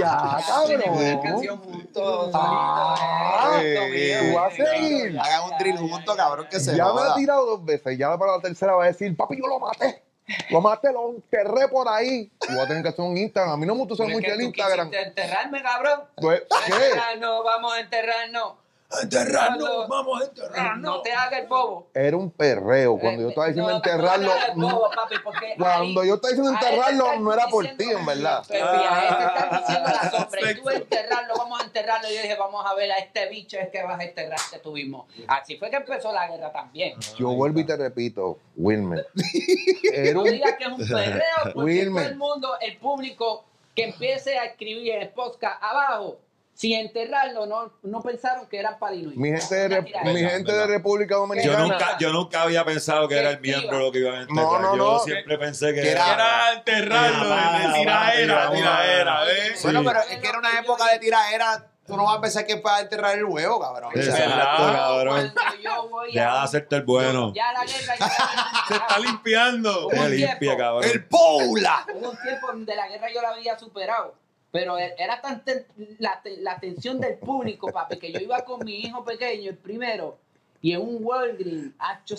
Ya, 0.00 0.38
cabrón. 0.46 1.58
juntos, 1.58 2.30
Ah, 2.32 3.58
eh, 3.60 4.20
mío. 4.22 4.32
tú 4.32 4.38
vas 4.38 4.52
a 4.52 4.56
seguir. 4.56 5.18
Hagan 5.20 5.50
un 5.52 5.58
drill 5.58 5.76
juntos, 5.76 6.16
cabrón, 6.16 6.46
que 6.50 6.60
se 6.60 6.74
Ya 6.74 6.90
me 6.94 7.00
ha 7.02 7.14
tirado 7.14 7.44
dos 7.44 7.62
veces. 7.64 7.98
Ya 7.98 8.16
para 8.16 8.36
la 8.36 8.40
tercera 8.40 8.72
va 8.74 8.84
a 8.84 8.86
decir, 8.86 9.14
papi, 9.14 9.36
yo 9.38 9.46
lo 9.46 9.58
maté. 9.60 10.02
Lo 10.50 10.60
maté, 10.60 10.92
lo 10.92 11.10
enterré 11.10 11.68
por 11.68 11.88
ahí. 11.88 12.30
Voy 12.48 12.58
a 12.58 12.66
tener 12.66 12.82
que 12.82 12.88
hacer 12.90 13.04
un 13.04 13.16
Instagram. 13.16 13.54
A 13.54 13.56
mí 13.56 13.66
no 13.66 13.74
me 13.74 13.80
gusta 13.80 13.94
usar 13.94 14.08
mucho 14.08 14.32
el 14.32 14.42
Instagram. 14.42 14.90
enterrarme, 14.92 15.62
cabrón. 15.62 16.00
Pues, 16.16 16.42
¿Qué? 16.66 16.72
Enterrarnos, 16.86 17.44
vamos 17.44 17.74
a 17.74 17.80
enterrarnos. 17.80 18.61
Enterrarnos, 19.02 19.68
Cuando- 19.68 19.88
vamos 19.88 20.20
a 20.20 20.24
enterrarnos. 20.26 20.80
No 20.96 21.02
te 21.02 21.12
hagas 21.12 21.40
el 21.40 21.46
bobo. 21.46 21.88
Era 21.94 22.16
un 22.16 22.30
perreo. 22.30 22.98
Cuando 22.98 23.22
yo 23.22 23.28
estaba 23.30 23.46
diciendo 23.48 23.70
No, 23.70 23.76
enterrarlo. 23.76 24.30
no 24.56 24.68
te 24.68 24.74
bobo, 24.74 24.90
papi, 24.94 25.14
Cuando 25.58 26.00
ahí- 26.00 26.08
yo 26.08 26.14
estaba 26.14 26.30
diciendo 26.30 26.52
este 26.52 26.66
enterrarlo, 26.68 27.18
no 27.20 27.32
era 27.32 27.46
por 27.48 27.64
ti, 27.66 27.84
en 27.90 28.04
verdad. 28.06 28.44
Pero 28.48 28.66
mira, 28.72 28.94
a 28.96 29.08
este 29.08 29.24
están 29.24 29.60
diciendo 29.60 29.88
la 29.90 30.10
sombra. 30.10 30.50
Y 30.50 30.54
tú 30.60 30.68
enterrarlo, 30.70 31.34
vamos 31.38 31.60
a 31.60 31.64
enterrarlo. 31.64 32.10
Y 32.10 32.14
yo 32.16 32.22
dije, 32.22 32.36
vamos 32.36 32.64
a 32.66 32.74
ver 32.74 32.92
a 32.92 32.98
este 32.98 33.28
bicho 33.28 33.58
es 33.58 33.68
que 33.70 33.82
vas 33.82 33.98
a 33.98 34.04
enterrar 34.04 34.38
que 34.50 34.58
tuvimos. 34.58 35.06
Así 35.28 35.56
fue 35.56 35.70
que 35.70 35.76
empezó 35.76 36.12
la 36.12 36.28
guerra 36.28 36.52
también. 36.52 36.98
Yo 37.18 37.30
vuelvo 37.30 37.60
y 37.60 37.64
te 37.64 37.76
repito, 37.76 38.38
Wilmer. 38.56 39.06
Era 39.92 40.12
No 40.14 40.24
digas 40.24 40.54
que 40.58 40.64
es 40.64 40.70
un 40.70 40.78
perreo, 40.88 41.22
porque 41.54 41.60
Wilmer. 41.60 42.02
todo 42.04 42.12
el 42.12 42.18
mundo, 42.18 42.48
el 42.60 42.76
público 42.78 43.44
que 43.74 43.84
empiece 43.84 44.38
a 44.38 44.44
escribir 44.44 44.92
en 44.94 45.02
el 45.02 45.08
podcast 45.10 45.62
abajo, 45.62 46.18
sin 46.54 46.78
enterrarlo, 46.78 47.46
no, 47.46 47.72
no 47.82 48.02
pensaron 48.02 48.46
que 48.46 48.58
eran 48.58 48.78
palinos. 48.78 49.16
mi 49.16 49.30
gente 49.30 49.54
de, 49.54 49.68
Rep- 49.82 50.04
mi 50.12 50.20
gente 50.20 50.52
de 50.52 50.66
República 50.66 51.14
Yo 51.14 51.20
Dominicana. 51.20 51.58
nunca, 51.58 51.96
yo 51.98 52.12
nunca 52.12 52.42
había 52.42 52.64
pensado 52.64 53.08
que 53.08 53.18
era 53.18 53.30
el 53.30 53.40
miembro 53.40 53.78
lo 53.78 53.90
que 53.92 53.98
iban 54.00 54.14
a 54.14 54.20
enterrar. 54.22 54.44
No, 54.44 54.58
no, 54.60 54.76
yo 54.76 54.92
no. 54.92 54.98
siempre 55.00 55.38
pensé 55.38 55.74
que, 55.74 55.80
Que 55.82 55.90
era. 55.92 56.14
Era 56.14 56.52
enterrarlo, 56.52 57.34
Ah, 57.34 57.58
de 57.58 58.56
tiraera. 58.56 59.20
Sí. 59.56 59.62
Bueno, 59.64 59.82
pero 59.84 60.00
es 60.02 60.18
que 60.18 60.28
era 60.28 60.38
una 60.38 60.58
época 60.58 60.86
de 60.92 60.98
tiraera. 60.98 61.66
Tú 61.84 61.96
no 61.96 62.04
vas 62.04 62.18
a 62.18 62.20
pensar 62.20 62.46
que 62.46 62.52
es 62.52 62.60
para 62.60 62.80
enterrar 62.80 63.18
el 63.18 63.24
huevo, 63.24 63.58
cabrón. 63.58 63.90
Exacto, 63.96 64.72
cabrón. 64.72 65.34
Yo 65.60 65.98
Deja 66.04 66.12
de 66.12 66.20
a- 66.20 66.42
hacerte 66.44 66.76
el 66.76 66.82
bueno. 66.84 67.32
Ya 67.34 67.52
la 67.52 67.64
guerra 67.64 67.96
ya 67.98 68.08
Se 68.68 68.74
está 68.74 68.98
limpiando. 69.00 69.88
Un 69.88 70.10
limpia, 70.10 70.56
cabrón. 70.56 70.84
¡El 70.84 71.04
Poula! 71.06 71.84
Hubo 71.92 72.10
un 72.10 72.16
tiempo 72.22 72.46
donde 72.46 72.76
la 72.76 72.86
guerra 72.86 73.08
yo 73.12 73.20
la 73.20 73.30
había 73.30 73.58
superado. 73.58 74.14
Pero 74.52 74.78
e- 74.78 74.94
era 74.98 75.20
tan 75.20 75.44
ten- 75.44 75.66
la, 75.98 76.20
la 76.38 76.52
atención 76.52 77.00
del 77.00 77.16
público, 77.16 77.72
papi, 77.72 77.98
que 77.98 78.12
yo 78.12 78.20
iba 78.20 78.44
con 78.44 78.64
mi 78.64 78.80
hijo 78.80 79.02
pequeño, 79.04 79.50
el 79.50 79.56
primero, 79.56 80.18
y 80.60 80.72
en 80.74 80.82
un 80.82 80.98
Walgreens, 81.04 81.72
hacho, 81.78 82.14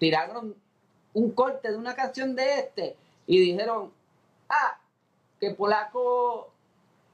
tiraron 0.00 0.56
un 1.14 1.30
corte 1.32 1.70
de 1.70 1.76
una 1.76 1.94
canción 1.94 2.34
de 2.34 2.58
este 2.58 2.96
y 3.26 3.38
dijeron, 3.38 3.92
ah, 4.48 4.78
que 5.38 5.50
Polaco 5.50 6.50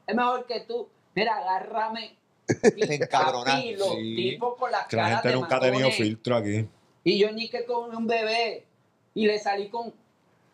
es 0.07 0.15
mejor 0.15 0.45
que 0.47 0.61
tú. 0.61 0.87
Mira, 1.15 1.35
agárrame. 1.37 2.15
Papi, 3.11 3.75
los 3.75 3.89
Sí. 3.91 4.15
tipos 4.15 4.55
con 4.57 4.71
las 4.71 4.87
Que 4.87 4.95
la 4.95 5.07
gente 5.09 5.27
de 5.27 5.33
nunca 5.35 5.57
ha 5.57 5.59
tenido 5.59 5.91
filtro 5.91 6.37
aquí. 6.37 6.67
Y 7.03 7.19
yo 7.19 7.31
ni 7.31 7.49
que 7.49 7.65
con 7.65 7.95
un 7.95 8.07
bebé. 8.07 8.65
Y 9.13 9.27
le 9.27 9.37
salí 9.39 9.69
con. 9.69 9.93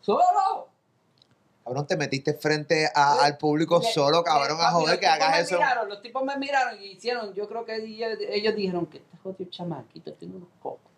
¡Solo! 0.02 0.70
Cabrón, 1.66 1.88
te 1.88 1.98
metiste 1.98 2.34
frente 2.36 2.88
a- 2.94 3.24
al 3.26 3.38
público 3.38 3.80
Le- 3.84 3.92
solo, 3.92 4.24
cabrón, 4.24 4.58
le- 4.60 4.64
a 4.64 4.70
joder 4.72 4.90
los 4.92 4.98
que 5.00 5.08
hagas 5.08 5.40
eso. 5.40 5.56
Miraron, 5.56 5.90
los 5.90 6.02
tipos 6.02 6.24
me 6.24 6.38
miraron 6.38 6.80
y 6.82 6.92
hicieron, 6.92 7.34
yo 7.34 7.50
creo 7.50 7.66
que 7.66 7.76
ellos, 7.78 8.10
ellos 8.30 8.56
dijeron 8.56 8.86
que 8.86 9.00
este 9.00 9.18
jodido 9.24 9.50
chamaquito 9.50 10.14
tiene 10.14 10.36
unos 10.36 10.50
cocos. 10.62 10.92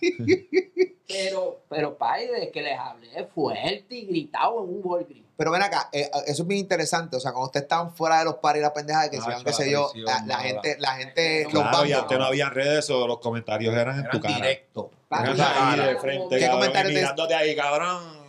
pero, 1.08 1.60
pero, 1.68 1.96
pai, 1.98 2.26
de 2.28 2.50
que 2.50 2.62
les 2.62 2.78
hablé 2.78 3.24
fuerte 3.26 3.94
y 3.96 4.06
gritado 4.06 4.62
en 4.64 4.70
un 4.76 4.80
Walgreens. 4.84 5.22
Pero 5.36 5.50
ven 5.50 5.62
acá, 5.62 5.88
eh, 5.92 6.08
eso 6.26 6.42
es 6.42 6.46
bien 6.48 6.60
interesante. 6.60 7.16
O 7.16 7.20
sea, 7.20 7.32
cuando 7.32 7.46
ustedes 7.46 7.64
estaban 7.64 7.94
fuera 7.94 8.18
de 8.20 8.24
los 8.26 8.36
paris 8.36 8.60
y 8.60 8.62
las 8.62 8.70
pendejas 8.72 9.08
que 9.10 9.16
Ah, 9.18 9.22
se 9.22 9.30
la 9.30 9.44
qué 9.44 9.52
sé 9.52 9.70
yo, 9.70 9.90
presión, 9.92 10.04
la, 10.04 10.22
la 10.26 10.38
gente, 10.42 10.76
la 10.78 10.92
gente, 10.94 11.44
los 11.44 11.52
Claro, 11.52 11.68
y 11.68 11.90
bandos. 11.90 12.02
antes 12.02 12.18
no 12.18 12.24
había 12.24 12.50
redes 12.50 12.88
o 12.90 13.06
los 13.08 13.18
comentarios 13.18 13.74
eran 13.74 13.96
en 13.98 14.02
tu 14.10 14.18
Eran 14.18 14.20
cara. 14.22 14.34
directo. 14.36 14.90
Eran 15.10 15.40
ahí 15.40 15.80
de 15.88 15.96
frente, 15.96 16.36
¿Qué 16.36 16.40
cabrón, 16.42 16.60
comentarios 16.60 16.92
te- 16.94 17.00
mirándote 17.00 17.34
ahí, 17.34 17.56
cabrón. 17.56 18.21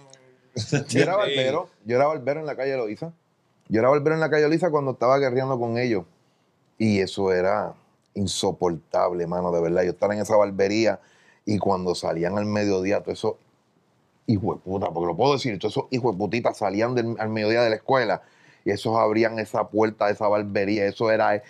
Yo 0.89 1.01
era 1.01 1.15
barbero, 1.17 1.69
yo 1.85 1.95
era 1.95 2.05
barbero 2.07 2.39
en 2.39 2.45
la 2.45 2.55
calle 2.55 2.77
Loiza. 2.77 3.11
Yo 3.69 3.79
era 3.79 3.89
barbero 3.89 4.13
en 4.15 4.19
la 4.21 4.29
calle 4.29 4.47
Loiza 4.47 4.69
cuando 4.69 4.91
estaba 4.91 5.17
guerreando 5.17 5.59
con 5.59 5.77
ellos. 5.77 6.05
Y 6.77 6.99
eso 6.99 7.31
era 7.31 7.73
insoportable, 8.13 9.25
mano, 9.27 9.51
de 9.51 9.61
verdad. 9.61 9.83
Yo 9.83 9.91
estaba 9.91 10.13
en 10.13 10.21
esa 10.21 10.35
barbería 10.35 10.99
y 11.45 11.57
cuando 11.57 11.95
salían 11.95 12.37
al 12.37 12.45
mediodía, 12.45 13.01
todo 13.01 13.11
eso, 13.13 13.37
hijo 14.27 14.53
de 14.55 14.59
puta, 14.61 14.89
porque 14.91 15.07
lo 15.07 15.15
puedo 15.15 15.33
decir, 15.33 15.57
todos 15.59 15.73
esos 15.73 15.85
hijos 15.91 16.13
de 16.13 16.17
putitas 16.17 16.57
salían 16.57 16.95
del- 16.95 17.15
al 17.19 17.29
mediodía 17.29 17.61
de 17.63 17.69
la 17.69 17.75
escuela 17.75 18.21
y 18.65 18.71
esos 18.71 18.95
abrían 18.97 19.39
esa 19.39 19.67
puerta 19.67 20.05
de 20.07 20.13
esa 20.13 20.27
barbería. 20.27 20.85
Eso 20.85 21.11
era, 21.11 21.41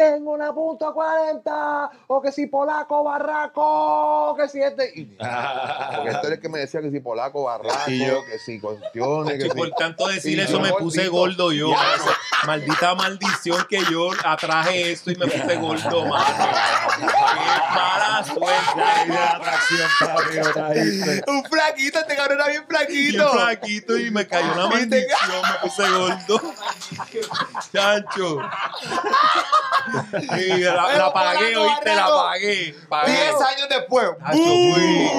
tengo 0.00 0.32
una 0.32 0.50
punto 0.54 0.94
40, 0.94 1.90
o 2.06 2.22
que 2.22 2.32
si 2.32 2.46
polaco, 2.46 3.04
barraco, 3.04 4.34
que 4.34 4.48
si 4.48 4.62
este. 4.62 4.90
Y- 4.98 5.04
porque 5.94 6.08
este 6.08 6.26
era 6.26 6.34
el 6.36 6.40
que 6.40 6.48
me 6.48 6.58
decía 6.60 6.80
que 6.80 6.90
si 6.90 7.00
polaco, 7.00 7.44
barraco, 7.44 7.90
Y 7.90 8.06
yo- 8.06 8.24
que 8.24 8.38
si 8.38 8.58
cuestiones, 8.58 9.34
que 9.38 9.50
si. 9.50 9.56
por 9.58 9.70
tanto 9.72 10.06
decir 10.08 10.40
eso 10.40 10.58
me 10.58 10.72
puse 10.72 11.06
gordo 11.08 11.52
yo. 11.52 11.70
Maldita 12.46 12.94
maldición 12.94 13.66
que 13.68 13.82
yo 13.90 14.08
atraje 14.24 14.92
esto 14.92 15.10
y 15.10 15.16
me 15.16 15.26
puse 15.26 15.56
gordo, 15.56 16.06
mano. 16.06 16.24
Qué 16.96 17.04
mala 17.74 18.24
suerte. 18.24 18.80
Un 21.26 21.44
flaquito, 21.44 21.98
este 21.98 22.16
cabrón 22.16 22.38
era 22.38 22.48
bien 22.48 22.64
Bien 22.66 22.80
flaquito. 22.80 23.32
flaquito 23.32 23.98
y 23.98 24.10
me 24.10 24.26
cayó 24.26 24.52
una 24.54 24.66
maldición, 24.68 25.42
me 25.42 25.68
puse 25.68 25.90
gordo. 25.90 26.40
Chancho. 27.72 28.38
Y 30.38 30.60
la, 30.62 30.96
la 30.96 31.12
pagué, 31.12 31.56
oíste, 31.56 31.94
la 31.94 32.06
pagué. 32.06 32.74
pagué. 32.88 33.12
Diez 33.12 33.34
años 33.34 33.68
después. 33.68 34.06
Fui. 34.32 35.10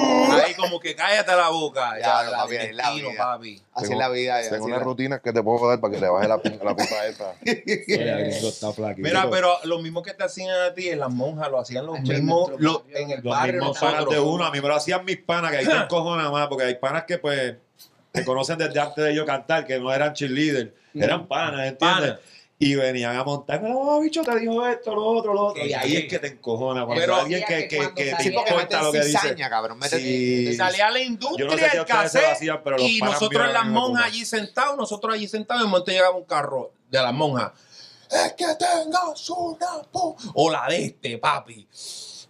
Ahí 0.44 0.54
como 0.54 0.80
que 0.80 0.94
cállate 0.94 1.34
la 1.34 1.48
boca. 1.48 1.98
Ya, 1.98 2.30
papi, 2.30 2.56
es 2.56 2.74
la 2.74 2.92
vida. 2.92 3.08
papi. 3.16 3.62
Así 3.74 3.92
es 3.92 3.98
la 3.98 4.08
vida. 4.08 4.40
Tengo 4.48 4.66
unas 4.66 4.82
rutinas 4.82 5.20
que 5.20 5.32
te 5.32 5.42
puedo 5.42 5.68
dar 5.68 5.80
para 5.80 5.94
que 5.94 6.00
le 6.00 6.08
baje 6.08 6.28
la, 6.28 6.36
la 6.36 6.76
pipa 6.76 6.96
flaquito. 8.72 9.08
Mira, 9.08 9.28
pero 9.30 9.58
lo 9.64 9.78
mismo 9.80 10.02
que 10.02 10.14
te 10.14 10.24
hacían 10.24 10.50
a 10.50 10.74
ti 10.74 10.88
en 10.88 11.00
las 11.00 11.10
monjas, 11.10 11.50
lo 11.50 11.58
hacían 11.58 11.86
los 11.86 12.00
mismos 12.00 12.50
en 12.94 13.10
el 13.10 13.20
Los 13.22 13.34
barrio 13.34 13.60
mismos 13.60 13.78
panas 13.78 14.06
de 14.08 14.20
uno, 14.20 14.44
a 14.44 14.50
mí 14.50 14.60
me 14.60 14.68
lo 14.68 14.74
hacían 14.74 15.04
mis 15.04 15.18
panas, 15.18 15.50
que 15.50 15.58
ahí 15.58 15.66
te 15.66 15.76
encojonan 15.76 16.30
más, 16.32 16.48
porque 16.48 16.64
hay 16.64 16.74
panas 16.76 17.04
que 17.04 17.18
pues 17.18 17.56
te 18.12 18.24
conocen 18.24 18.58
desde 18.58 18.78
antes 18.78 19.04
de 19.04 19.14
yo 19.14 19.24
cantar, 19.24 19.66
que 19.66 19.78
no 19.78 19.92
eran 19.92 20.12
cheerleaders, 20.12 20.70
eran 20.94 21.26
panas, 21.26 21.66
¿entiendes? 21.66 22.10
Panas. 22.10 22.20
Y 22.64 22.76
venían 22.76 23.16
a 23.16 23.24
montarme, 23.24 23.70
no, 23.70 23.98
bicho, 23.98 24.22
te 24.22 24.38
dijo 24.38 24.64
esto, 24.66 24.94
lo 24.94 25.04
otro, 25.04 25.34
lo 25.34 25.46
otro. 25.46 25.64
Sí. 25.64 25.70
Y 25.70 25.74
ahí 25.74 25.96
es 25.96 26.04
que 26.08 26.20
te 26.20 26.28
encojona. 26.28 26.84
Cuando 26.86 27.00
Pero- 27.00 27.16
alguien 27.16 27.42
que, 27.46 27.66
que 27.66 27.78
que, 27.78 27.92
que 27.94 28.14
te 28.14 28.28
importa 28.28 28.82
lo 28.82 28.92
que 28.92 28.98
dice. 29.04 29.18
cizaña, 29.18 29.50
cabrón. 29.50 29.80
meten- 29.80 29.98
Sí. 29.98 30.44
meten- 30.46 30.56
Salía 30.58 30.90
la 30.90 31.00
industria, 31.00 31.46
no 31.46 31.58
sé 31.58 31.70
si 31.70 31.76
el 31.76 31.84
cassette, 31.84 32.60
pero 32.62 32.76
y 32.78 33.00
nosotros 33.00 33.46
en 33.48 33.52
las 33.52 33.66
monjas 33.66 34.04
allí 34.06 34.24
sentados, 34.24 34.76
nosotros 34.76 35.12
allí 35.14 35.26
sentados, 35.26 35.62
y 35.62 35.64
un 35.64 35.70
momento 35.72 35.90
llegaba 35.90 36.14
un 36.16 36.24
carro 36.24 36.72
de 36.88 37.02
las 37.02 37.12
monjas. 37.12 37.50
Es 38.08 38.34
que 38.34 38.44
tengas 38.58 39.30
una 39.30 39.82
po-". 39.90 40.16
O 40.34 40.48
la 40.50 40.66
de 40.68 40.84
este, 40.84 41.18
papi. 41.18 41.66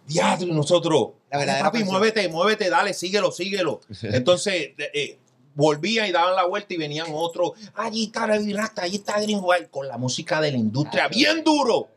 Diablo, 0.07 0.53
nosotros. 0.53 1.09
La 1.31 1.37
verdadera 1.37 1.65
papi, 1.65 1.79
canción. 1.79 1.97
muévete, 1.99 2.27
muévete, 2.29 2.69
dale, 2.69 2.93
síguelo, 2.93 3.31
síguelo. 3.31 3.81
Entonces, 4.01 4.71
eh, 4.77 5.19
volvía 5.55 6.07
y 6.07 6.11
daban 6.11 6.35
la 6.35 6.45
vuelta 6.45 6.73
y 6.73 6.77
venían 6.77 7.07
otros. 7.13 7.51
Allí 7.75 8.05
está 8.05 8.27
la 8.27 8.37
virata, 8.37 8.83
allí 8.83 8.97
está 8.97 9.19
Gringo 9.21 9.47
Wild", 9.49 9.69
con 9.69 9.87
la 9.87 9.97
música 9.97 10.39
de 10.41 10.51
la 10.51 10.57
industria. 10.57 11.07
Bien 11.07 11.43
duro, 11.43 11.89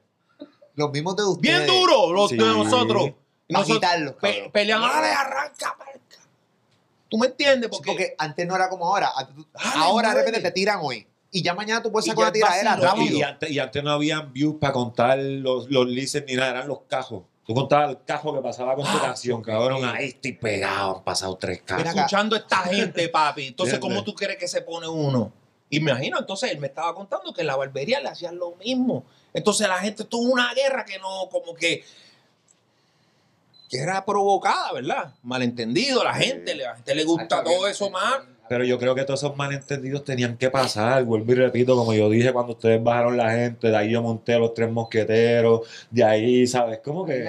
Los 0.74 0.90
mismos 0.90 1.16
de 1.16 1.24
ustedes. 1.24 1.56
bien 1.58 1.66
duro, 1.66 2.12
los 2.12 2.30
Sí. 2.30 2.36
de 2.36 2.44
nosotros. 2.44 3.10
Nosotros 3.48 3.76
quitarlos, 3.78 4.14
pe- 4.14 4.50
dale, 4.52 4.72
arranca, 4.74 5.68
arranca. 5.78 6.16
¿Tú 7.08 7.16
me 7.18 7.28
entiendes? 7.28 7.70
Sí, 7.72 7.80
Porque, 7.86 8.14
antes 8.18 8.46
no 8.46 8.56
era 8.56 8.68
como 8.68 8.86
ahora. 8.86 9.10
Dale, 9.16 9.84
Ahora 9.84 10.08
de 10.10 10.16
repente 10.16 10.40
te 10.40 10.50
tiran 10.50 10.80
hoy. 10.82 11.06
Y 11.30 11.42
ya 11.42 11.54
mañana 11.54 11.82
tú 11.82 11.92
puedes 11.92 12.06
sacar 12.06 12.24
una 12.24 12.32
tiradera 12.32 12.76
rápido. 12.76 13.16
Y 13.18 13.22
antes, 13.22 13.50
y 13.50 13.58
antes 13.58 13.82
no 13.84 13.90
habían 13.92 14.32
views 14.32 14.56
para 14.60 14.72
contar 14.72 15.18
los, 15.18 15.70
los 15.70 15.86
listens 15.86 16.24
ni 16.26 16.34
nada, 16.34 16.50
eran 16.50 16.68
los 16.68 16.80
cajos. 16.88 17.22
Tú 17.46 17.54
contabas 17.54 17.90
el 17.90 18.04
cajo 18.04 18.34
que 18.34 18.40
pasaba 18.40 18.74
con 18.74 18.84
tu 18.84 18.90
Ah, 18.90 19.02
canción, 19.02 19.40
cabrón. 19.40 19.84
Ahí 19.84 20.08
estoy 20.08 20.32
pegado, 20.32 20.96
han 20.96 21.04
pasado 21.04 21.36
tres 21.36 21.62
cajos. 21.62 21.86
Escuchando 21.86 22.34
a 22.34 22.40
esta 22.40 22.58
gente, 22.58 23.08
papi. 23.08 23.46
Entonces. 23.48 23.78
¿cómo 23.78 24.02
tú 24.02 24.14
crees 24.14 24.36
que 24.36 24.48
se 24.48 24.62
pone 24.62 24.88
uno? 24.88 25.32
Imagino, 25.70 26.18
entonces 26.18 26.50
él 26.50 26.58
me 26.58 26.66
estaba 26.66 26.94
contando 26.94 27.32
que 27.32 27.42
en 27.42 27.46
la 27.46 27.56
barbería 27.56 28.00
le 28.00 28.08
hacían 28.08 28.36
lo 28.36 28.56
mismo. 28.56 29.04
Entonces 29.32 29.68
la 29.68 29.78
gente 29.78 30.04
tuvo 30.04 30.32
una 30.32 30.52
guerra 30.54 30.84
que 30.84 30.98
no, 30.98 31.28
como 31.30 31.54
que, 31.54 31.84
que 33.68 33.78
era 33.78 34.04
provocada, 34.04 34.72
¿verdad? 34.72 35.14
Malentendido, 35.22 36.02
la 36.02 36.14
gente, 36.14 36.54
la 36.54 36.74
gente 36.76 36.94
le 36.94 37.04
gusta 37.04 37.44
todo 37.44 37.68
eso 37.68 37.90
más. 37.90 38.20
Pero 38.48 38.64
yo 38.64 38.78
creo 38.78 38.94
que 38.94 39.04
todos 39.04 39.22
esos 39.22 39.36
malentendidos 39.36 40.04
tenían 40.04 40.36
que 40.36 40.50
pasar. 40.50 41.04
Vuelvo 41.04 41.32
y 41.32 41.34
repito, 41.34 41.76
como 41.76 41.92
yo 41.92 42.08
dije 42.10 42.32
cuando 42.32 42.52
ustedes 42.52 42.82
bajaron 42.82 43.16
la 43.16 43.30
gente, 43.30 43.68
de 43.68 43.76
ahí 43.76 43.90
yo 43.90 44.02
monté 44.02 44.34
a 44.34 44.38
los 44.38 44.54
tres 44.54 44.70
mosqueteros, 44.70 45.60
de 45.90 46.04
ahí, 46.04 46.46
¿sabes? 46.46 46.80
¿Cómo 46.84 47.04
que? 47.04 47.22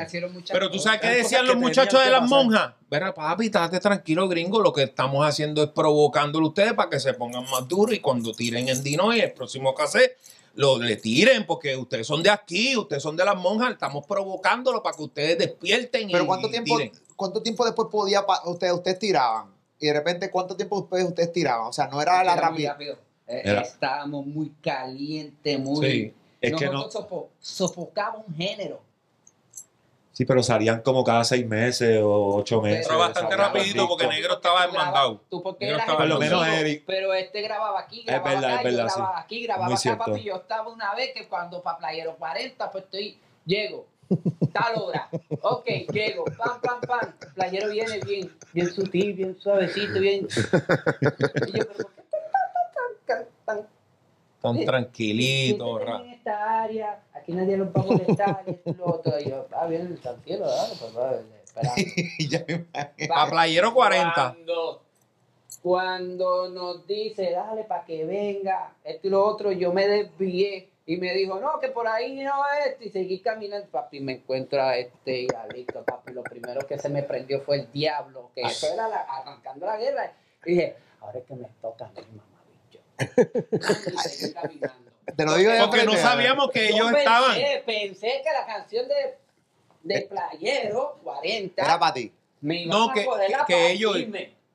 Pero 0.54 0.70
tú 0.72 0.80
sabes 0.80 1.02
qué 1.02 1.08
decían 1.10 1.46
los 1.48 1.56
muchachos 1.58 2.04
de 2.04 2.12
las 2.12 2.30
monjas. 2.30 2.74
Verá, 2.90 3.14
papi, 3.14 3.46
estate 3.46 3.80
tranquilo, 3.80 4.28
gringo. 4.30 4.62
Lo 4.62 4.72
que 4.72 4.84
estamos 4.84 5.26
haciendo 5.26 5.64
es 5.64 5.70
provocándolo 5.70 6.48
ustedes 6.48 6.74
para 6.74 6.90
que 6.90 7.00
se 7.00 7.14
pongan 7.14 7.44
más 7.50 7.68
duros 7.68 7.94
y 7.96 8.00
cuando 8.00 8.32
tiren 8.34 8.70
en 8.70 8.82
Dino 8.84 9.14
y 9.14 9.20
el 9.20 9.32
próximo 9.34 9.74
cassette, 9.76 10.18
lo 10.56 10.80
le 10.80 10.96
tiren, 10.96 11.46
porque 11.46 11.76
ustedes 11.76 12.08
son 12.08 12.24
de 12.24 12.30
aquí, 12.32 12.76
ustedes 12.78 13.04
son 13.04 13.16
de 13.16 13.24
las 13.26 13.36
monjas, 13.36 13.72
estamos 13.72 14.06
provocándolo 14.08 14.82
para 14.82 14.96
que 14.98 15.04
ustedes 15.04 15.38
despierten 15.38 16.08
Pero 16.12 16.24
y 16.24 16.28
¿cuánto 16.28 16.50
tiempo, 16.50 16.78
tiren. 16.78 16.92
¿cuánto 17.16 17.42
tiempo 17.44 17.64
después 17.66 17.90
podía 17.92 18.26
pa- 18.26 18.42
ustedes, 18.46 18.74
ustedes 18.74 18.98
tiraban? 18.98 19.57
Y 19.80 19.88
de 19.88 19.94
repente, 19.94 20.32
¿cuánto 20.32 20.56
tiempo 20.56 20.80
después 20.82 21.04
ustedes 21.04 21.32
tiraban? 21.32 21.68
O 21.68 21.74
sea, 21.74 21.88
no 21.88 22.02
era 22.02 22.24
la 22.24 22.34
Era 22.34 22.50
muy 22.52 22.66
rapidez. 22.66 22.98
Eh, 23.28 23.42
Era- 23.46 23.62
Estábamos 23.62 24.26
muy 24.26 24.50
calientes, 24.64 25.60
muy. 25.60 25.86
Sí. 25.86 26.14
Es 26.42 26.54
que 26.56 26.66
no. 26.66 26.74
Nosotros 26.74 26.94
sofo- 27.10 27.28
sofocamos 27.40 28.24
un 28.28 28.36
género. 28.36 28.82
Sí, 30.14 30.26
pero 30.26 30.42
salían 30.42 30.82
como 30.82 31.04
cada 31.04 31.24
seis 31.24 31.46
meses 31.48 32.02
o 32.02 32.38
ocho 32.38 32.60
meses. 32.60 32.88
Pero 32.88 32.98
bastante 33.00 33.36
rapidito 33.36 33.88
porque 33.88 34.08
negro 34.08 34.34
estaba 34.36 34.66
demandado. 34.66 35.22
Tú 35.30 35.44
porque 35.44 35.66
Negro 35.66 35.76
eras 35.76 35.86
estaba 35.88 36.00
Por 36.00 36.08
lo 36.08 36.20
menos 36.20 36.48
Eric. 36.48 36.84
Pero 36.88 37.14
este 37.14 37.42
grababa 37.44 37.80
aquí, 37.82 38.02
grababa 38.04 38.30
verdad, 38.32 38.50
acá, 38.54 38.56
es 38.56 38.64
yo 38.64 38.78
verdad, 38.78 38.88
sí. 38.90 38.96
grababa 39.00 39.20
aquí, 39.20 39.44
grababa 39.44 39.66
Muy 39.66 39.74
acá, 39.74 39.82
cierto. 39.82 40.06
papi. 40.06 40.24
Yo 40.24 40.36
estaba 40.38 40.70
una 40.70 40.96
vez 40.96 41.12
que 41.14 41.28
cuando 41.28 41.62
para 41.62 41.78
Playero 41.78 42.16
40, 42.16 42.72
pues 42.72 42.84
estoy, 42.86 43.20
llego, 43.46 43.86
tal 44.54 44.76
hora, 44.82 45.10
ok, 45.42 45.66
llego, 45.92 46.26
pam, 46.38 46.60
pam, 46.62 46.82
pam. 46.82 47.14
Playero 47.36 47.70
viene 47.70 48.00
bien, 48.00 48.32
bien 48.54 48.72
sutil, 48.72 49.14
bien 49.14 49.38
suavecito, 49.40 50.00
bien. 50.00 50.28
Y 50.28 51.52
yo, 51.58 51.66
pero 51.68 51.84
¿por 51.84 51.92
qué 51.94 52.04
tan, 52.12 53.06
tan, 53.06 53.06
tan, 53.06 53.28
tan, 53.46 53.68
Tan 54.42 54.56
Sí. 54.58 54.66
tranquilito, 54.66 55.66
Siéntete 55.66 55.92
ra- 55.92 56.02
en 56.04 56.10
esta 56.12 56.62
área, 56.64 57.04
aquí 57.14 57.32
nadie 57.34 57.58
los 57.58 57.68
va 57.70 57.82
a 57.82 57.86
molestar, 57.86 58.44
y 58.66 58.74
lo 58.76 58.86
otro. 58.86 59.20
Y 59.20 59.30
yo, 59.30 59.48
ah, 59.52 59.66
bien, 59.66 59.98
tranquilo, 59.98 60.46
dale, 60.48 60.74
pues, 60.80 60.94
dale, 60.94 61.22
espera. 61.44 61.72
Y 62.20 62.28
ya 62.30 62.46
me 62.48 62.54
imagino. 62.54 63.14
Pa' 63.16 63.30
Playero 63.30 63.74
40. 63.74 64.14
Cuando, 64.14 64.82
cuando 65.62 66.50
nos 66.50 66.86
dice, 66.88 67.32
dale 67.32 67.64
para 67.64 67.84
que 67.84 68.06
venga, 68.06 68.74
esto 68.84 69.08
y 69.08 69.10
lo 69.10 69.26
otro, 69.26 69.52
yo 69.52 69.74
me 69.74 69.88
desvié 69.88 70.70
y 70.90 70.96
me 70.98 71.14
dijo, 71.14 71.38
no, 71.40 71.60
que 71.60 71.68
por 71.68 71.86
ahí 71.86 72.16
no 72.24 72.34
es, 72.66 72.78
y 72.80 72.90
seguí 72.90 73.20
caminando, 73.20 73.68
papi, 73.68 74.00
me 74.00 74.14
encuentro 74.14 74.62
a 74.64 74.78
este 74.78 75.24
y 75.24 75.28
a 75.28 75.46
papi, 75.84 76.14
lo 76.14 76.24
primero 76.24 76.66
que 76.66 76.80
se 76.80 76.88
me 76.88 77.04
prendió 77.04 77.42
fue 77.42 77.58
el 77.58 77.72
diablo, 77.74 78.32
que 78.34 78.42
eso 78.42 78.68
era 78.74 78.88
la- 78.88 79.02
arrancando 79.02 79.66
la 79.66 79.78
guerra, 79.78 80.14
y 80.46 80.52
dije, 80.52 80.76
ahora 81.02 81.20
es 81.20 81.26
que 81.26 81.36
me 81.36 81.50
toca 81.62 81.86
a 81.86 81.90
mí, 81.90 82.08
mamá, 82.16 82.42
bicho. 82.50 82.80
Y 83.94 83.98
seguí 84.10 84.34
caminando. 84.34 84.92
Te 85.16 85.26
lo 85.26 85.36
digo 85.36 85.52
de 85.52 85.60
Porque 85.68 85.84
no 85.84 85.96
sabíamos 85.98 86.50
que 86.52 86.70
ellos 86.70 86.88
pensé, 86.88 87.00
estaban. 87.00 87.38
Pensé 87.66 88.22
que 88.24 88.32
la 88.32 88.46
canción 88.46 88.88
de, 88.88 89.18
de 89.84 90.02
Playero 90.04 91.00
40 91.04 91.62
Era 91.64 91.78
para 91.80 91.94
ti. 91.94 92.12
me 92.42 92.62
iban 92.64 92.78
No, 92.78 92.90
a 92.92 92.94
que- 92.94 93.06
que 93.48 93.72
ellos-. 93.72 93.98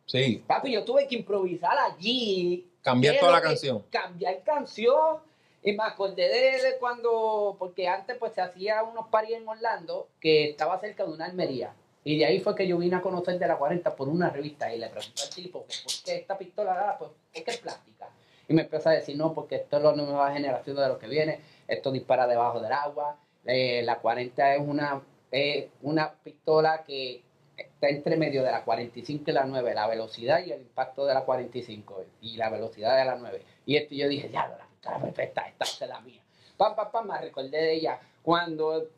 Sí, 0.06 0.42
Papi, 0.46 0.72
yo 0.72 0.82
tuve 0.84 1.06
que 1.06 1.14
improvisar 1.16 1.76
allí. 1.78 2.66
cambiar 2.82 3.14
¿Qué 3.14 3.20
toda 3.20 3.32
la 3.32 3.40
canción. 3.42 3.82
Cambiar 3.90 4.42
canción. 4.42 5.18
Y 5.62 5.72
me 5.72 5.84
acordé 5.84 6.28
de, 6.28 6.76
cuando, 6.80 7.56
porque 7.58 7.86
antes 7.86 8.16
pues 8.16 8.32
se 8.32 8.40
hacía 8.40 8.82
unos 8.82 9.08
paris 9.08 9.36
en 9.36 9.46
Orlando 9.46 10.08
que 10.20 10.50
estaba 10.50 10.78
cerca 10.80 11.04
de 11.04 11.12
una 11.12 11.26
almería. 11.26 11.72
Y 12.04 12.18
de 12.18 12.26
ahí 12.26 12.40
fue 12.40 12.56
que 12.56 12.66
yo 12.66 12.78
vine 12.78 12.96
a 12.96 13.00
conocer 13.00 13.38
de 13.38 13.46
la 13.46 13.56
40 13.56 13.94
por 13.94 14.08
una 14.08 14.28
revista 14.28 14.74
y 14.74 14.78
le 14.78 14.88
pregunté 14.88 15.22
al 15.22 15.30
tipo, 15.30 15.64
que 15.66 15.74
¿por 15.84 15.92
qué 16.04 16.16
esta 16.16 16.36
pistola? 16.36 16.96
Pues, 16.98 17.10
¿por 17.10 17.44
qué 17.44 17.50
es 17.50 17.58
plástica? 17.58 18.08
Y 18.48 18.54
me 18.54 18.62
empezó 18.62 18.88
a 18.88 18.92
decir, 18.92 19.16
no, 19.16 19.32
porque 19.32 19.56
esto 19.56 19.76
es 19.76 19.82
la 19.84 19.92
nueva 19.92 20.32
generación 20.32 20.76
de 20.76 20.88
lo 20.88 20.98
que 20.98 21.06
viene, 21.06 21.38
esto 21.68 21.92
dispara 21.92 22.26
debajo 22.26 22.58
del 22.58 22.72
agua, 22.72 23.16
eh, 23.44 23.82
la 23.84 23.98
40 24.00 24.56
es 24.56 24.60
una, 24.60 25.00
es 25.30 25.66
una 25.82 26.12
pistola 26.12 26.82
que 26.84 27.22
está 27.56 27.88
entre 27.88 28.16
medio 28.16 28.42
de 28.42 28.50
la 28.50 28.64
45 28.64 29.30
y 29.30 29.32
la 29.32 29.44
9, 29.44 29.74
la 29.74 29.86
velocidad 29.86 30.44
y 30.44 30.50
el 30.50 30.62
impacto 30.62 31.06
de 31.06 31.14
la 31.14 31.24
45 31.24 32.04
y 32.20 32.36
la 32.36 32.50
velocidad 32.50 32.96
de 32.96 33.04
la 33.04 33.14
9. 33.14 33.42
Y 33.64 33.76
esto 33.76 33.94
yo 33.94 34.08
dije, 34.08 34.28
ya, 34.30 34.48
perfecta, 34.82 35.42
esta 35.42 35.64
es 35.64 35.80
la 35.88 36.00
mía. 36.00 36.20
Pam, 36.56 36.74
pam, 36.74 36.90
pam, 36.90 37.06
me 37.06 37.18
recordé 37.20 37.50
de 37.50 37.72
ella. 37.74 38.00
Cuando, 38.22 38.88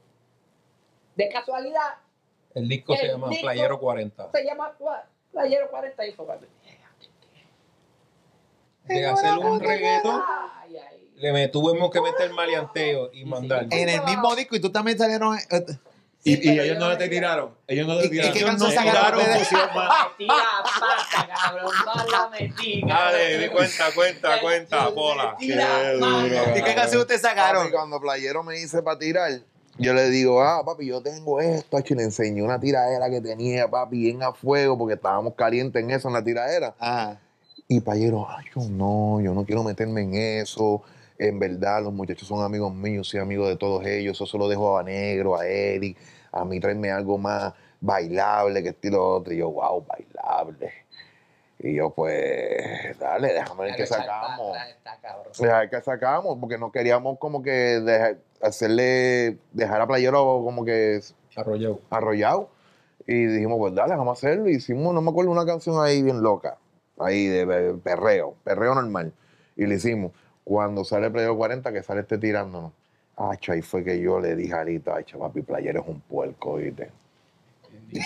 de 1.17 1.29
casualidad, 1.29 1.95
El 2.55 2.69
disco 2.69 2.95
se 2.97 3.07
llama 3.09 3.29
disco- 3.29 3.43
Playero 3.43 3.79
40. 3.81 4.31
se 4.33 4.45
llama 4.45 4.73
Playero 5.33 5.71
40 5.71 6.07
y 6.07 6.13
fue 6.13 6.27
cuando 6.27 6.47
De 8.85 9.07
hacer 9.07 9.39
un 9.39 9.61
reggaetón, 9.61 10.23
le 11.17 11.33
me- 11.33 11.49
tuvimos 11.49 11.91
que 11.91 12.01
meter 12.03 12.31
maleanteo 12.33 13.11
y 13.13 13.25
mandar. 13.25 13.67
En 13.71 13.89
el 13.89 14.03
mismo 14.05 14.35
disco 14.37 14.57
y 14.57 14.61
tú 14.61 14.71
también 14.71 14.99
salieron. 14.99 15.37
Y, 16.27 16.37
Sí, 16.37 16.41
y 16.43 16.49
pero 16.49 16.63
ellos 16.63 16.79
no 16.79 16.85
no 16.87 16.91
le 16.93 16.97
te 16.97 17.09
tiraron. 17.09 17.51
Ellos 17.67 17.87
no 17.89 17.95
¿Y 17.95 17.99
te 17.99 18.03
qué 18.05 18.11
tiraron. 18.11 18.33
canción 18.33 18.73
Ellos 18.73 18.85
sacaron 18.85 19.21
tiraron 19.21 19.39
fusión 19.39 19.61
más. 19.75 19.89
La 20.19 20.63
pata, 20.65 21.29
cabrón, 21.35 21.73
más 21.85 22.07
la 22.11 22.29
metí. 22.31 22.83
Dale, 22.87 23.39
di 23.39 23.49
cuenta, 23.51 23.85
cuenta, 23.95 24.41
cuenta, 24.41 24.83
Metí 24.85 24.95
Pola. 24.95 25.25
la 25.25 25.37
Qué 25.39 25.97
mano. 26.01 26.21
duro. 26.23 26.57
¿Y 26.57 26.63
qué 26.63 26.75
canción 26.75 27.01
ustedes 27.03 27.21
sacaron? 27.21 27.71
cuando 27.71 28.01
Playero 28.01 28.43
me 28.43 28.55
dice 28.55 28.83
para 28.83 28.99
tirar, 28.99 29.31
yo 29.77 29.93
le 29.93 30.09
digo, 30.09 30.41
ah, 30.43 30.63
papi, 30.65 30.87
yo 30.87 31.03
tengo 31.03 31.41
esto, 31.41 31.79
y 31.87 31.95
le 31.95 32.05
enseñé 32.05 32.43
una 32.43 32.59
tiradera 32.59 33.11
que 33.11 33.21
tenía, 33.21 33.69
papi, 33.69 33.99
bien 33.99 34.23
a 34.23 34.33
fuego, 34.33 34.79
porque 34.79 34.95
estábamos 34.95 35.35
calientes 35.35 35.83
en 35.83 35.91
eso, 35.91 36.09
en 36.09 36.15
la 36.15 36.25
tiradera. 36.25 36.75
Ah, 36.81 37.17
Y 37.69 37.81
Playero, 37.81 38.27
ay, 38.31 38.47
yo 38.55 38.63
no, 38.71 39.21
yo 39.21 39.35
no 39.35 39.45
quiero 39.45 39.63
meterme 39.63 40.03
en 40.03 40.15
eso. 40.15 40.83
En 41.19 41.39
verdad, 41.39 41.83
los 41.83 41.93
muchachos 41.93 42.27
son 42.27 42.43
amigos 42.45 42.75
míos, 42.75 43.09
soy 43.09 43.21
amigo 43.21 43.47
de 43.49 43.57
todos 43.57 43.85
ellos. 43.87 44.17
Eso 44.17 44.27
se 44.27 44.37
lo 44.39 44.49
dejo 44.49 44.77
a 44.79 44.83
Negro, 44.83 45.39
a 45.39 45.47
Eric. 45.47 45.97
A 46.37 46.45
mí 46.45 46.59
tráeme 46.59 46.91
algo 46.91 47.17
más 47.17 47.53
bailable 47.81 48.63
que 48.63 48.71
estilo 48.71 49.09
otro. 49.09 49.33
Y 49.33 49.39
yo, 49.39 49.51
wow, 49.51 49.85
bailable. 49.87 50.73
Y 51.61 51.75
yo, 51.77 51.91
pues, 51.91 52.99
dale, 52.99 53.33
déjame 53.33 53.63
ver 53.65 53.77
qué 53.77 53.87
sacamos. 53.87 54.57
Dejar 55.39 55.71
que 55.71 55.81
sacamos, 55.81 56.37
porque 56.41 56.59
no 56.59 56.73
queríamos 56.73 57.19
como 57.19 57.43
que 57.43 57.51
dejar- 57.81 58.19
hacerle, 58.43 59.39
dejar 59.53 59.81
a 59.81 59.87
Playero 59.87 60.43
como 60.45 60.65
que 60.65 61.01
Arrollado. 61.37 61.81
arrollado. 61.91 62.49
Y 63.07 63.27
dijimos, 63.27 63.59
pues 63.59 63.75
dale, 63.75 63.95
vamos 63.97 64.09
a 64.09 64.19
hacerlo. 64.19 64.49
Hicimos, 64.49 64.93
no 64.93 65.01
me 65.01 65.11
acuerdo, 65.11 65.31
una 65.31 65.47
canción 65.47 65.83
ahí 65.83 66.03
bien 66.03 66.21
loca. 66.23 66.59
Ahí 66.99 67.27
de, 67.27 67.47
de 67.47 67.75
perreo, 67.75 68.35
perreo 68.45 68.75
normal. 68.75 69.13
Y 69.57 69.67
le 69.67 69.77
hicimos. 69.77 70.13
Cuando 70.43 70.85
sale 70.85 71.07
el 71.07 71.13
Playero 71.13 71.37
40, 71.37 71.73
que 71.73 71.83
sale 71.83 72.01
este 72.03 72.19
tirándonos. 72.19 72.73
Acho, 73.17 73.53
ahí 73.53 73.63
fue 73.63 73.85
que 73.85 74.01
yo 74.01 74.19
le 74.19 74.35
dije 74.35 74.53
a 74.55 74.61
Alito, 74.61 74.93
ay, 74.95 75.05
papi, 75.19 75.43
Playero 75.43 75.83
es 75.83 75.89
un 75.89 76.01
puerco, 76.01 76.57
¿viste? 76.57 76.91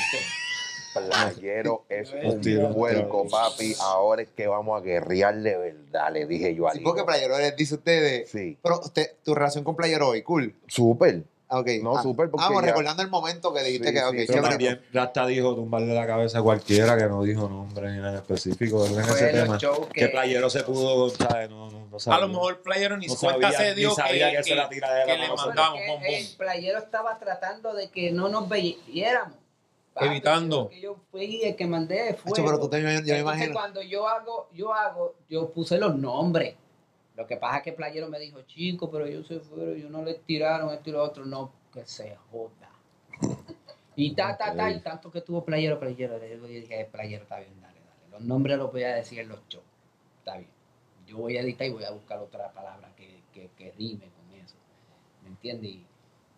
Playero 0.95 1.85
es 1.89 2.13
un 2.13 2.75
puerco, 2.75 3.27
papi. 3.29 3.75
Ahora 3.81 4.23
es 4.23 4.29
que 4.29 4.47
vamos 4.47 4.81
a 4.81 4.85
guerrear 4.85 5.37
de 5.37 5.57
verdad, 5.57 6.13
le 6.13 6.27
dije 6.27 6.55
yo 6.55 6.67
a 6.67 6.73
Sí, 6.73 6.79
Alito. 6.79 6.91
porque 6.91 7.05
Playero 7.05 7.39
les 7.39 7.57
dice 7.57 7.75
a 7.75 7.79
ustedes. 7.79 8.31
Sí, 8.31 8.59
Pero 8.63 8.81
usted, 8.81 9.13
tu 9.23 9.35
relación 9.35 9.65
con 9.65 9.77
Playero 9.77 10.09
hoy, 10.09 10.23
cool. 10.23 10.55
súper. 10.67 11.23
Ah, 11.51 11.61
ok. 11.61 11.67
No, 11.83 11.97
Ah, 11.97 12.03
súper, 12.03 12.31
porque 12.31 12.45
Ah, 12.45 12.49
bueno, 12.53 12.67
ya- 12.67 12.73
recordando 12.73 13.03
el 13.03 13.09
momento 13.09 13.55
que 13.55 13.63
dijiste 13.63 13.89
Sí, 13.89 13.95
que, 13.95 14.01
sí, 14.01 14.05
ok, 14.07 14.15
pero 14.27 14.43
también 14.49 14.83
Rasta 14.93 15.27
dijo 15.27 15.55
tumbarle 15.55 15.95
la 15.95 16.07
cabeza 16.07 16.41
a 16.41 16.43
cualquiera 16.43 16.97
que 16.99 17.05
no 17.07 17.23
dijo 17.23 17.49
nombre 17.49 17.91
ni 17.91 17.99
nada 17.99 18.11
en 18.11 18.17
específico 18.17 18.85
en 18.85 18.99
ese 19.01 19.29
tema. 19.29 19.57
Que 19.59 19.69
que- 19.95 20.09
Playero 20.09 20.51
se 20.51 20.63
pudo, 20.65 21.09
¿sabes? 21.09 21.49
No, 21.49 21.71
no, 21.71 21.87
no 21.87 21.97
A 21.97 22.01
sabía. 22.01 22.21
lo 22.21 22.29
mejor 22.29 22.61
Playero 22.61 22.97
ni 22.99 23.07
No 23.07 23.15
cuenta 23.17 23.51
sabía- 23.51 23.59
se 23.71 23.75
dio 23.75 23.89
ni 23.89 23.95
sabía 23.95 24.31
que, 24.31 24.37
que 24.37 24.43
se 24.45 24.55
la 24.55 24.69
tira 24.69 24.93
de 24.93 25.01
la 25.01 25.07
que 25.07 25.19
le 25.19 25.29
mandamos 25.29 25.81
que 25.81 25.87
bom, 25.89 26.01
bom. 26.01 26.07
El 26.07 26.37
playero 26.37 26.79
estaba 26.79 27.19
tratando 27.19 27.73
de 27.75 27.89
que 27.91 28.13
no 28.13 28.29
nos 28.29 28.47
viéramos. 28.49 29.37
Evitando. 30.01 30.69
Que 30.69 30.81
yo 30.81 30.97
fui 31.11 31.43
el 31.43 31.57
que 31.57 31.67
mandé 31.67 32.15
fue. 32.23 32.33
Pero 32.37 32.61
tú 32.61 32.69
te, 32.69 32.79
yo 32.79 32.85
me 32.87 32.93
Entonces, 32.95 33.21
imagino. 33.21 33.53
cuando 33.55 33.83
yo 33.83 34.07
hago, 34.07 34.49
yo 34.53 34.73
hago, 34.73 35.15
yo 35.29 35.51
puse 35.51 35.77
los 35.79 35.97
nombres. 35.97 36.55
Lo 37.19 37.27
que 37.27 37.37
pasa 37.37 37.57
es 37.57 37.63
que 37.65 37.73
Playero 37.73 38.09
me 38.09 38.21
dijo, 38.21 38.43
chico, 38.43 38.89
pero 38.89 39.05
ellos 39.05 39.27
se 39.27 39.41
fueron, 39.41 39.75
yo 39.75 39.91
no 39.91 40.05
les 40.05 40.23
tiraron 40.23 40.73
esto 40.73 40.91
y 40.91 40.93
lo 40.93 41.03
otro, 41.03 41.27
no, 41.27 41.53
que 41.73 41.85
se 41.85 42.15
joda. 42.31 42.71
Y 43.97 44.15
ta, 44.15 44.37
ta, 44.37 44.55
ta, 44.55 44.71
y 44.71 44.79
tanto 44.79 45.11
que 45.11 45.21
tuvo 45.21 45.45
Playero, 45.45 45.81
Playero, 45.81 46.25
yo 46.25 46.47
dije, 46.47 46.89
Playero, 46.93 47.25
está 47.25 47.41
bien, 47.41 47.61
dale, 47.61 47.81
dale. 47.81 48.11
Los 48.13 48.21
nombres 48.21 48.57
los 48.57 48.71
voy 48.71 48.85
a 48.85 48.95
decir 48.95 49.19
en 49.19 49.31
los 49.31 49.41
shows, 49.49 49.65
está 50.21 50.37
bien. 50.37 50.49
Yo 51.09 51.17
voy 51.17 51.37
a 51.37 51.41
editar 51.41 51.67
y 51.67 51.71
voy 51.71 51.83
a 51.83 51.91
buscar 51.91 52.21
otra 52.21 52.53
palabra 52.53 52.89
que, 52.95 53.21
que, 53.33 53.51
que 53.57 53.73
rime 53.73 54.09
con 54.11 54.39
eso. 54.39 54.55
¿Me 55.25 55.31
entiendes? 55.31 55.71
Y 55.73 55.87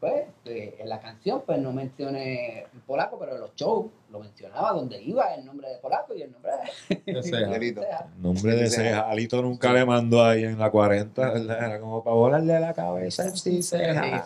pues, 0.00 0.24
eh, 0.46 0.76
en 0.78 0.88
la 0.88 0.98
canción, 0.98 1.42
pues 1.44 1.58
no 1.58 1.72
mencioné 1.72 2.60
el 2.72 2.80
polaco, 2.86 3.18
pero 3.18 3.34
en 3.34 3.40
los 3.42 3.54
shows 3.54 3.86
lo 4.10 4.18
mencionaba 4.18 4.72
donde 4.72 5.00
iba 5.02 5.34
el 5.34 5.44
nombre 5.44 5.68
de 5.68 5.76
polaco 5.76 6.14
y 6.14 6.22
el 6.22 6.32
nombre 6.32 6.52
de 6.88 7.12
De 7.12 7.22
Ceja. 7.22 7.46
Delito. 7.50 7.82
Nombre 8.18 8.54
de 8.56 8.70
ceja. 8.70 9.00
Alito 9.10 9.42
nunca 9.42 9.72
le 9.74 9.84
mandó 9.84 10.24
ahí 10.24 10.44
en 10.44 10.58
la 10.58 10.70
40, 10.70 11.20
¿verdad? 11.32 11.64
Era 11.66 11.80
como 11.80 12.02
para 12.02 12.16
volarle 12.16 12.58
la 12.58 12.72
cabeza 12.72 13.24
en 13.24 13.36
sí 13.36 13.62
ceja. 13.62 14.24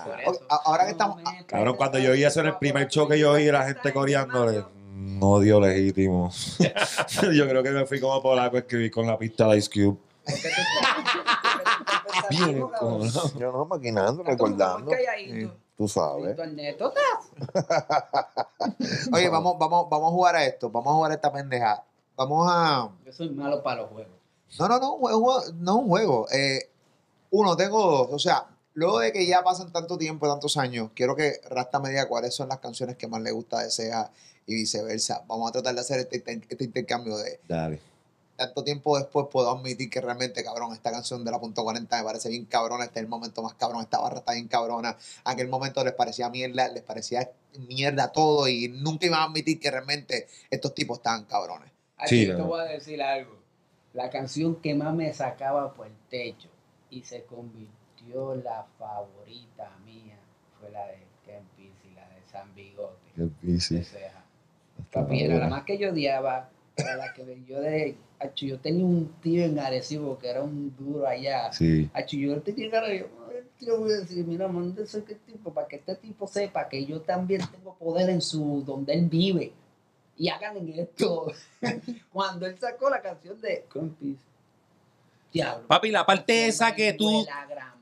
Ahora 0.65 0.85
que 0.85 0.93
estamos- 0.93 1.21
Cabrón, 1.47 1.77
cuando 1.77 1.99
yo 1.99 2.13
oí 2.13 2.23
eso 2.23 2.41
en 2.41 2.47
el 2.47 2.57
primer 2.59 2.87
show 2.89 3.09
que 3.09 3.19
yo 3.19 3.33
oí, 3.33 3.51
la 3.51 3.65
gente 3.67 3.93
coreándole. 3.93 4.63
mm, 4.93 5.23
Odio 5.23 5.61
legítimo. 5.61 6.31
yo 7.35 7.49
creo 7.49 7.63
que 7.65 7.71
me 7.71 7.85
fui 7.85 7.99
como 8.01 8.23
polaco 8.23 8.57
a 8.57 8.61
escribir 8.61 8.91
con 8.93 9.07
la 9.09 9.19
pista 9.19 9.49
de 9.49 9.59
Ice 9.59 9.69
Cube. 9.71 9.99
Bien, 12.31 12.59
¿no? 12.59 13.01
Yo 13.39 13.53
no 13.53 13.67
maquinando, 13.67 14.23
recordando. 14.23 14.91
Tú 15.77 15.89
sabes. 15.89 16.35
Oye, 19.13 19.29
vamos, 19.29 19.59
vamos, 19.59 19.89
vamos 19.91 20.09
a 20.09 20.13
jugar 20.13 20.37
a 20.37 20.45
esto. 20.45 20.71
Vamos 20.71 20.93
a 20.93 20.95
jugar 20.95 21.11
a 21.11 21.15
esta 21.15 21.33
pendeja. 21.33 21.85
Vamos 22.17 22.47
a. 22.51 22.91
Yo 23.05 23.13
soy 23.13 23.31
malo 23.31 23.63
para 23.63 23.83
los 23.83 23.91
juegos. 23.91 24.13
No, 24.59 24.69
no, 24.69 24.79
no, 24.79 24.93
un 24.95 25.01
juego, 25.01 25.43
no 25.55 25.73
es 25.73 25.79
un 25.83 25.89
juego. 25.89 26.27
Eh, 26.31 26.71
uno, 27.31 27.57
tengo 27.57 27.83
dos. 27.85 28.09
O 28.13 28.19
sea, 28.19 28.47
luego 28.75 29.01
de 29.01 29.13
que 29.13 29.27
ya 29.27 29.43
pasan 29.43 29.73
tanto 29.73 29.99
tiempo, 29.99 30.29
tantos 30.29 30.57
años, 30.57 30.91
quiero 30.95 31.17
que 31.17 31.41
Rasta 31.51 31.81
me 31.81 31.89
diga 31.91 32.09
cuáles 32.09 32.35
son 32.35 32.49
las 32.49 32.59
canciones 32.61 32.97
que 32.97 33.09
más 33.09 33.21
le 33.23 33.33
gusta 33.33 33.61
de 33.61 33.71
Ceja 33.71 34.11
y 34.47 34.55
viceversa. 34.55 35.25
Vamos 35.27 35.49
a 35.49 35.53
tratar 35.53 35.75
de 35.75 35.81
hacer 35.81 36.01
este, 36.01 36.17
inter- 36.19 36.47
este 36.49 36.65
intercambio 36.65 37.17
de 37.17 37.41
Dale. 37.49 37.81
Tanto 38.37 38.65
tiempo 38.65 38.99
después 38.99 39.27
puedo 39.31 39.51
admitir 39.51 39.91
que 39.91 40.01
realmente, 40.01 40.43
cabrón, 40.43 40.73
esta 40.73 40.91
canción 40.91 41.25
de 41.25 41.31
la 41.31 41.41
punto 41.41 41.63
40 41.63 41.97
me 41.97 42.05
parece 42.05 42.29
bien 42.29 42.45
cabrona, 42.47 42.85
este 42.85 42.99
es 42.99 43.05
el 43.05 43.09
momento 43.09 43.43
más 43.43 43.55
cabrón, 43.55 43.83
esta 43.83 43.99
barra 43.99 44.19
está 44.19 44.33
bien 44.33 44.49
cabrona, 44.49 44.97
aquel 45.25 45.49
momento 45.49 45.85
les 45.85 45.95
parecía 45.95 46.29
mierda, 46.31 46.69
les 46.69 46.83
parecía 46.83 47.31
mierda 47.69 48.13
todo 48.13 48.49
y 48.49 48.69
nunca 48.69 49.07
iban 49.07 49.21
a 49.21 49.25
admitir 49.25 49.61
que 49.61 49.71
realmente 49.71 50.27
estos 50.51 50.75
tipos 50.75 50.99
estaban 50.99 51.25
cabrones. 51.25 51.71
Aquí 51.97 52.25
Sí, 52.25 52.27
te 52.27 52.43
voy 52.43 52.61
a 52.61 52.65
decir 52.65 53.03
algo. 53.03 53.37
La 53.93 54.11
canción 54.11 54.57
que 54.57 54.75
más 54.75 54.93
me 54.95 55.13
sacaba 55.13 55.73
por 55.73 55.87
el 55.87 55.97
techo 56.11 56.49
y 56.91 57.03
se 57.03 57.25
convirtió 57.25 58.35
en 58.35 58.43
la 58.45 58.67
favorita 58.79 59.71
mía 59.85 60.19
fue 60.59 60.71
la 60.71 60.87
de 60.87 61.07
Ken 61.25 61.45
y 61.57 61.95
la 61.95 62.09
de 62.09 62.27
San 62.31 62.53
Bigote. 62.55 62.99
De 63.15 63.61
Ceja. 63.61 64.25
Papi, 64.93 65.23
era 65.23 65.39
la 65.39 65.49
más 65.49 65.65
que 65.65 65.79
yo 65.79 65.91
odiaba, 65.91 66.51
era 66.77 66.97
la 66.97 67.13
que 67.13 67.25
yo 67.47 67.61
de... 67.61 67.97
Acho, 68.25 68.47
yo 68.47 68.59
tenía 68.59 68.85
un 68.85 69.13
tío 69.23 69.45
en 69.45 69.59
Arecibo 69.59 70.19
que 70.19 70.29
era 70.29 70.43
un 70.43 70.75
duro 70.77 71.07
allá. 71.07 71.53
Sí. 71.53 71.89
Acho, 71.93 72.17
yo 72.17 72.41
tenía 72.41 72.71
ganas 72.71 72.91
de 72.91 73.07
yo 73.61 73.79
voy 73.79 73.93
a 73.93 73.97
decir, 73.97 74.25
mira, 74.27 74.49
mándese 74.49 74.99
este 74.99 75.15
tipo 75.15 75.53
para 75.53 75.67
que 75.67 75.77
este 75.77 75.95
tipo 75.97 76.27
sepa 76.27 76.69
que 76.69 76.85
yo 76.85 77.01
también 77.01 77.43
tengo 77.51 77.75
poder 77.75 78.11
en 78.11 78.21
su 78.21 78.63
donde 78.65 78.95
él 78.95 79.09
vive. 79.09 79.53
Y 80.17 80.29
hagan 80.29 80.57
en 80.57 80.79
esto. 80.79 81.33
Cuando 82.13 82.47
él 82.47 82.57
sacó 82.59 82.91
la 82.91 83.01
canción 83.01 83.41
de. 83.41 83.65
Diablo. 85.33 85.67
Papi, 85.67 85.91
la 85.91 86.07
parte 86.07 86.47
esa 86.47 86.75
que 86.75 86.93
tú, 86.93 87.27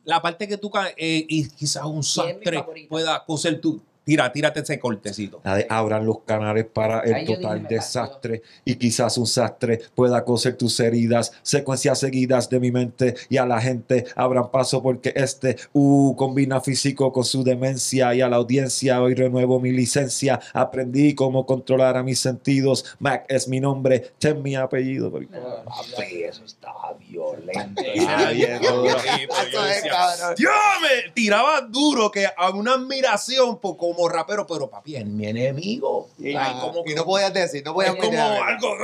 la 0.05 0.23
parte 0.23 0.49
que 0.49 0.57
tú, 0.57 0.71
eh, 0.97 1.27
y 1.29 1.49
quizás 1.51 1.85
un 1.85 2.03
sastre 2.03 2.65
pueda 2.89 3.23
coser 3.25 3.61
tu, 3.61 3.83
tira, 4.05 4.33
tírate 4.33 4.61
ese 4.61 4.79
cortecito. 4.79 5.41
Abran 5.69 6.07
los 6.07 6.21
canales 6.21 6.67
para 6.67 7.01
el 7.01 7.27
dije, 7.27 7.37
total 7.37 7.67
desastre 7.67 8.43
y 8.65 8.77
quizás 8.77 9.19
un 9.19 9.27
sastre 9.27 9.81
pueda 9.95 10.25
coser 10.25 10.57
tus 10.57 10.79
heridas, 10.81 11.33
secuencias 11.43 12.01
seguidas 12.01 12.49
de 12.49 12.61
mi 12.61 12.71
mente 12.71 13.15
y 13.29 13.37
a 13.37 13.47
la 13.47 13.61
gente 13.61 14.07
abran 14.17 14.51
paso 14.51 14.83
porque 14.83 15.13
este 15.15 15.57
uh, 15.73 16.15
combina 16.17 16.61
físico 16.61 17.13
con 17.13 17.25
su 17.25 17.45
demencia 17.45 18.15
y 18.15 18.21
a 18.21 18.29
la 18.29 18.37
audiencia 18.37 19.01
hoy 19.03 19.15
renuevo 19.15 19.61
mi 19.61 19.73
licencia, 19.73 20.41
aprendí 20.53 21.15
cómo 21.15 21.47
controlar 21.47 21.97
a 21.97 22.03
mis 22.03 22.19
sentidos, 22.19 22.97
Mac 22.99 23.25
es 23.29 23.49
mi 23.49 23.61
nombre, 23.61 24.13
ten 24.19 24.43
mi 24.43 24.55
apellido. 24.55 25.11
Papi, 25.11 26.23
eso 26.25 26.45
estaba 26.45 26.97
violento. 26.99 27.83
Ah, 28.09 28.31
bien, 28.33 28.61
duro. 28.61 28.85
Yo 28.85 28.97
Eso 28.97 29.67
es, 29.67 29.77
decía, 29.77 29.91
cabrón. 29.91 30.35
Dios, 30.37 30.53
me 30.83 31.11
tiraba 31.13 31.61
duro, 31.63 32.11
que 32.11 32.27
a 32.27 32.51
una 32.51 32.75
admiración 32.75 33.59
por, 33.59 33.77
como 33.95 34.09
rapero, 34.09 34.47
pero 34.47 34.69
papi, 34.71 34.97
es 34.97 35.07
mi 35.07 35.27
enemigo. 35.27 36.09
Ay, 36.19 36.35
Ah, 36.37 36.61
como 36.63 36.81
y 36.85 36.89
que- 36.91 36.95
no 36.95 37.05
podías 37.05 37.33
decir, 37.33 37.63
no 37.65 37.75
podías 37.75 37.95
es 37.95 38.01
como 38.01 38.19
algo, 38.19 38.77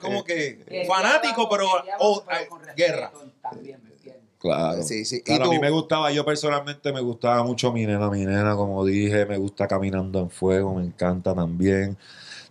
como 0.00 0.24
que 0.24 0.84
fanático, 0.86 1.48
pero, 1.48 1.66
oh, 1.98 2.22
pero 2.28 2.48
con 2.48 2.60
guerra. 2.76 3.12
También, 3.42 3.80
¿me 3.84 3.90
entiendes? 3.90 4.22
Claro. 4.38 4.82
Sí, 4.82 5.04
sí. 5.04 5.16
Y 5.16 5.20
Claro, 5.22 5.44
a 5.46 5.48
mí 5.50 5.58
me 5.58 5.70
gustaba, 5.70 6.10
yo 6.12 6.24
personalmente 6.24 6.92
me 6.92 7.00
gustaba 7.00 7.42
mucho 7.42 7.72
mi 7.72 7.84
nena, 7.86 8.08
mi 8.10 8.24
nena, 8.24 8.54
como 8.56 8.84
dije, 8.84 9.26
me 9.26 9.36
gusta 9.36 9.66
Caminando 9.68 10.18
en 10.20 10.30
Fuego, 10.30 10.74
me 10.74 10.82
encanta 10.84 11.34
también. 11.34 11.96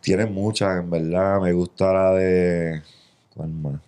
Tiene 0.02 0.26
muchas, 0.26 0.80
en 0.80 0.90
verdad, 0.90 1.40
me 1.42 1.52
gusta 1.52 1.92
la 1.92 2.12
de... 2.14 2.82
¿Cuál 3.36 3.50
más? 3.50 3.82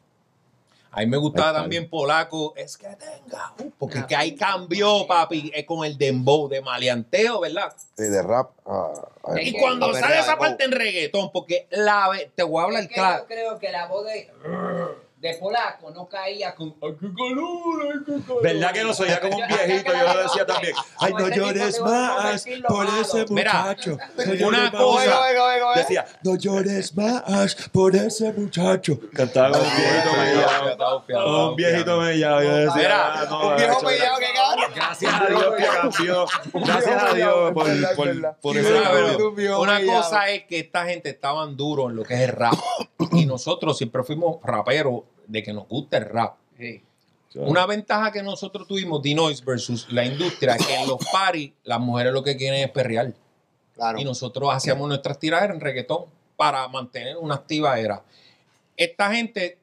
A 0.93 0.99
mí 0.99 1.05
me 1.05 1.15
gustaba 1.18 1.53
también 1.53 1.89
polaco. 1.89 2.53
Es 2.57 2.76
que 2.77 2.88
tenga. 2.88 3.53
uh, 3.59 3.72
Porque 3.80 3.99
es 3.99 4.05
que 4.05 4.15
ahí 4.15 4.35
cambió, 4.35 5.07
papi, 5.07 5.49
eh, 5.55 5.65
con 5.65 5.85
el 5.85 5.97
dembow 5.97 6.49
de 6.49 6.61
maleanteo, 6.61 7.39
¿verdad? 7.39 7.73
Sí, 7.97 8.03
de 8.03 8.22
rap. 8.22 8.51
ah, 8.65 8.91
Es 9.38 9.47
Y 9.47 9.53
cuando 9.57 9.93
sale 9.93 10.19
esa 10.19 10.38
parte 10.38 10.65
en 10.65 10.72
reggaetón, 10.72 11.31
porque 11.31 11.68
la 11.72 12.11
te 12.35 12.43
voy 12.43 12.61
a 12.61 12.65
hablar 12.65 12.84
Es 12.84 12.89
que 12.89 12.95
claro. 12.95 13.22
Yo 13.23 13.27
creo 13.27 13.59
que 13.59 13.72
la 13.72 13.88
voz 13.88 14.05
de, 14.05 14.30
de 15.22 15.35
polaco 15.35 15.91
no 15.91 16.10
caía 16.10 16.56
con. 16.56 16.76
¡Ay, 16.81 16.95
qué 16.99 17.07
calor! 17.15 17.84
¡Ay, 17.84 17.99
qué 18.07 18.26
calor! 18.26 18.41
¿Verdad 18.41 18.73
que 18.73 18.84
no 18.84 18.93
soy 18.93 19.10
ya 19.10 19.22
como 19.22 19.38
un 19.38 19.48
viejito? 19.48 19.93
Yo 19.93 20.14
lo 20.14 20.23
decía 20.23 20.45
también. 20.48 20.73
Ay, 20.98 21.14
no 21.14 21.27
llores 21.30 21.80
más 21.80 22.45
por 22.68 22.88
ese 22.88 23.26
muchacho. 23.27 23.98
Una 24.48 24.72
cosa-. 24.72 25.76
Decía, 25.76 26.06
no 26.23 26.35
llores 26.35 26.95
más 26.95 27.56
por 27.72 27.95
ese 27.95 28.34
muchacho. 28.34 28.99
Cantaba 29.14 29.60
con 29.60 29.68
un 29.68 29.76
viejito 29.76 30.18
mellado. 30.18 31.49
Un 31.49 31.56
viejito 31.56 32.02
mellado. 32.02 32.41
Yo 32.41 32.56
decía, 32.56 32.73
Mira, 32.76 33.14
ah, 33.14 33.26
no, 33.30 33.49
un 33.49 33.56
viejo 33.57 33.73
macho, 33.76 33.88
pillado 33.88 34.18
que 34.18 34.26
cabrón. 34.34 34.72
Gracias 34.76 35.14
a 35.14 35.26
Dios 35.27 35.53
que 35.56 35.65
cambió. 35.65 36.26
Gracias 36.65 37.03
a 37.03 37.14
Dios 37.14 37.52
por, 37.53 37.65
por, 38.41 38.57
ese 38.57 39.53
Una 39.53 39.80
mellado. 39.80 40.02
cosa 40.02 40.30
es 40.30 40.45
que 40.45 40.60
esta 40.60 40.85
gente 40.85 41.10
estaban 41.11 41.56
duros 41.56 41.91
en 41.91 41.95
lo 41.95 42.03
que 42.03 42.15
es 42.15 42.22
el 42.22 42.30
rap. 42.30 42.56
y 43.11 43.27
nosotros 43.27 43.77
siempre 43.77 44.03
fuimos 44.03 44.38
raperos 44.43 45.11
de 45.27 45.43
que 45.43 45.53
nos 45.53 45.68
gusta 45.68 45.98
el 45.98 46.06
rap. 46.06 46.35
Sí. 46.57 46.81
Una 47.35 47.65
ventaja 47.65 48.11
que 48.11 48.22
nosotros 48.22 48.68
tuvimos, 48.68 49.02
Dinois 49.02 49.43
versus 49.45 49.88
la 49.91 50.03
industria, 50.06 50.56
es 50.56 50.65
que 50.68 50.76
en 50.76 50.88
los 50.88 50.98
paris 51.11 51.53
las 51.64 51.80
mujeres 51.80 52.11
lo 52.11 52.23
que 52.23 52.35
quieren 52.35 52.60
es 52.61 52.69
perrear. 52.72 53.14
Claro. 53.73 53.99
Y 53.99 54.03
nosotros 54.03 54.53
hacíamos 54.53 54.88
nuestras 54.89 55.18
tiraderas 55.18 55.56
en 55.56 55.61
reggaetón 55.61 56.06
para 56.35 56.68
mantener 56.68 57.15
una 57.18 57.35
activa 57.35 57.80
era. 57.80 58.03
Esta 58.76 59.14
gente, 59.15 59.57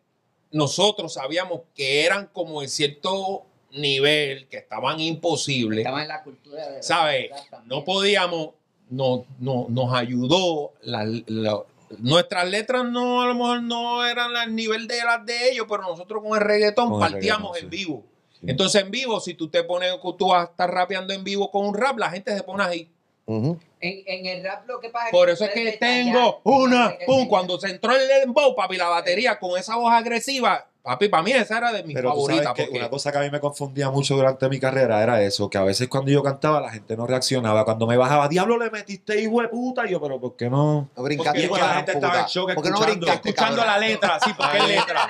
nosotros 0.50 1.12
sabíamos 1.12 1.60
que 1.74 2.06
eran 2.06 2.28
como 2.32 2.62
de 2.62 2.68
cierto 2.68 3.44
nivel, 3.72 4.48
que 4.48 4.56
estaban 4.56 4.98
imposibles. 4.98 5.80
Estaba 5.80 6.02
en 6.02 6.08
la 6.08 6.22
cultura 6.22 6.66
de 6.68 6.76
la 6.76 6.82
¿Sabes? 6.82 7.30
No 7.66 7.84
podíamos, 7.84 8.50
no, 8.88 9.26
no, 9.40 9.66
nos 9.68 9.92
ayudó. 9.92 10.72
la- 10.80 11.04
la- 11.26 11.62
nuestras 11.98 12.48
letras 12.48 12.84
no, 12.84 13.22
a 13.22 13.26
lo 13.26 13.34
mejor 13.34 13.62
no 13.62 14.06
eran 14.06 14.36
al 14.36 14.54
nivel 14.54 14.86
de 14.86 15.02
las 15.04 15.24
de 15.24 15.50
ellos, 15.50 15.66
pero 15.68 15.82
nosotros 15.82 16.22
con 16.22 16.38
el 16.38 16.44
reggaetón 16.44 16.90
Con 16.90 17.02
el 17.02 17.12
partíamos 17.12 17.52
reggaetón, 17.52 17.64
en 17.64 17.70
vivo. 17.70 18.04
Sí. 18.32 18.46
Entonces 18.46 18.82
en 18.82 18.90
vivo, 18.90 19.20
si 19.20 19.34
tú 19.34 19.48
te 19.48 19.64
pones, 19.64 19.92
tú 20.18 20.28
vas 20.28 20.48
a 20.48 20.50
estar 20.50 20.72
rapeando 20.72 21.12
en 21.12 21.24
vivo 21.24 21.50
con 21.50 21.66
un 21.66 21.74
rap, 21.74 21.98
la 21.98 22.10
gente 22.10 22.34
se 22.36 22.42
pone 22.42 22.64
ahí. 22.64 22.90
Ujú. 23.26 23.58
En, 23.80 24.02
en 24.06 24.26
el 24.26 24.44
rap 24.44 24.66
lo 24.66 24.80
que 24.80 24.88
pasa 24.88 25.10
Por 25.10 25.26
que 25.26 25.32
eso 25.34 25.44
es 25.44 25.50
que 25.50 25.72
tengo 25.72 26.40
una, 26.44 26.96
pum, 27.06 27.28
cuando 27.28 27.60
se 27.60 27.68
entró 27.70 27.94
el 27.94 28.08
dembow, 28.08 28.54
papi, 28.56 28.76
la 28.76 28.88
batería 28.88 29.38
con 29.38 29.58
esa 29.58 29.76
voz 29.76 29.92
agresiva, 29.92 30.66
papi, 30.88 31.08
para 31.08 31.22
mí 31.22 31.32
esa 31.32 31.58
era 31.58 31.72
de 31.72 31.82
mis 31.84 31.94
Pero 31.94 32.10
tú 32.10 32.16
favoritas. 32.16 32.44
sabes 32.44 32.56
que 32.56 32.64
porque- 32.64 32.78
una 32.80 32.90
cosa 32.90 33.12
que 33.12 33.18
a 33.18 33.20
mí 33.22 33.30
me 33.30 33.40
confundía 33.40 33.90
mucho 33.90 34.16
durante 34.16 34.48
mi 34.48 34.58
carrera 34.58 35.02
era 35.02 35.22
eso, 35.22 35.48
que 35.48 35.58
a 35.58 35.62
veces 35.62 35.88
cuando 35.88 36.10
yo 36.10 36.22
cantaba 36.22 36.60
la 36.60 36.70
gente 36.70 36.96
no 36.96 37.06
reaccionaba. 37.06 37.64
Cuando 37.64 37.86
me 37.86 37.96
bajaba, 37.96 38.28
diablo, 38.28 38.58
le 38.58 38.70
metiste 38.70 39.20
hijo 39.20 39.40
de 39.42 39.48
puta. 39.48 39.86
Y 39.86 39.90
yo, 39.92 40.00
pero 40.00 40.20
¿por 40.20 40.36
qué 40.36 40.48
no? 40.50 40.88
No 40.96 41.02
brincaste 41.02 41.40
Y 41.40 41.42
es 41.44 41.48
con 41.48 41.58
que 41.58 41.64
la 41.64 41.74
gente 41.74 41.92
estaba 41.92 42.20
en 42.20 42.26
shock 42.26 42.54
¿Por 42.54 42.64
qué 42.64 42.70
no 42.70 42.76
escuchando, 42.78 43.06
escuchando 43.12 43.64
la 43.64 43.78
letra, 43.78 44.18
sí, 44.24 44.30
porque 44.36 44.58
es 44.58 44.68
letra. 44.68 45.08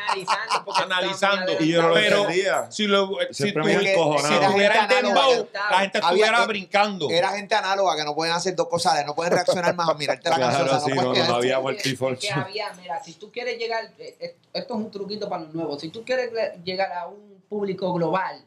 Analizando, 0.76 1.46
porque 1.52 1.64
Y 1.64 1.68
yo 1.68 1.82
no 1.82 1.88
lo 1.88 1.94
Pero- 1.94 2.18
entendía. 2.22 2.70
Si, 2.70 2.86
lo, 2.86 3.10
si 3.30 3.42
Siempre 3.42 3.64
me 3.64 3.76
tuvi- 3.78 3.88
encojonaba. 3.92 4.28
si 4.28 4.34
Era 4.34 4.48
tuviera 4.50 4.82
el 4.82 4.88
dembow, 4.88 5.48
la 5.70 5.78
gente 5.80 5.98
estuviera 5.98 6.42
eh, 6.42 6.46
brincando. 6.46 7.10
Era 7.10 7.28
gente 7.30 7.54
análoga 7.54 7.96
que 7.96 8.04
no 8.04 8.14
pueden 8.14 8.34
hacer 8.34 8.54
dos 8.54 8.68
cosas, 8.68 9.04
no 9.06 9.14
pueden 9.14 9.32
reaccionar 9.32 9.74
más 9.74 9.88
a 9.88 9.94
mirarte 9.94 10.28
la 10.30 10.38
canción. 10.38 10.66
no, 10.96 11.14
no, 11.28 11.34
había 11.36 11.56
Es 11.56 11.62
multiforce. 11.62 12.26
que 12.26 12.32
había, 12.32 12.72
mira, 12.80 13.02
si 13.02 13.14
tú 13.14 13.30
quieres 13.30 13.58
llegar, 13.58 13.84
eh, 13.98 14.16
eh, 14.20 14.36
esto 14.52 14.74
es 14.74 14.80
un 14.80 14.90
truquito 14.90 15.28
para 15.28 15.42
los 15.44 15.54
nuevos, 15.54 15.67
si 15.76 15.88
tú 15.88 16.04
quieres 16.04 16.32
le- 16.32 16.60
llegar 16.64 16.92
a 16.92 17.08
un 17.08 17.42
público 17.48 17.92
global, 17.92 18.44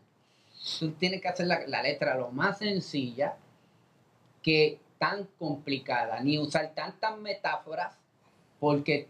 tú 0.80 0.92
tienes 0.92 1.22
que 1.22 1.28
hacer 1.28 1.48
la, 1.48 1.62
la 1.68 1.84
letra 1.84 2.16
lo 2.16 2.32
más 2.32 2.60
sencilla 2.60 3.36
que 4.42 4.80
tan 4.98 5.26
complicada, 5.40 6.20
ni 6.22 6.38
usar 6.38 6.74
tantas 6.76 7.18
metáforas, 7.18 7.96
porque 8.60 9.08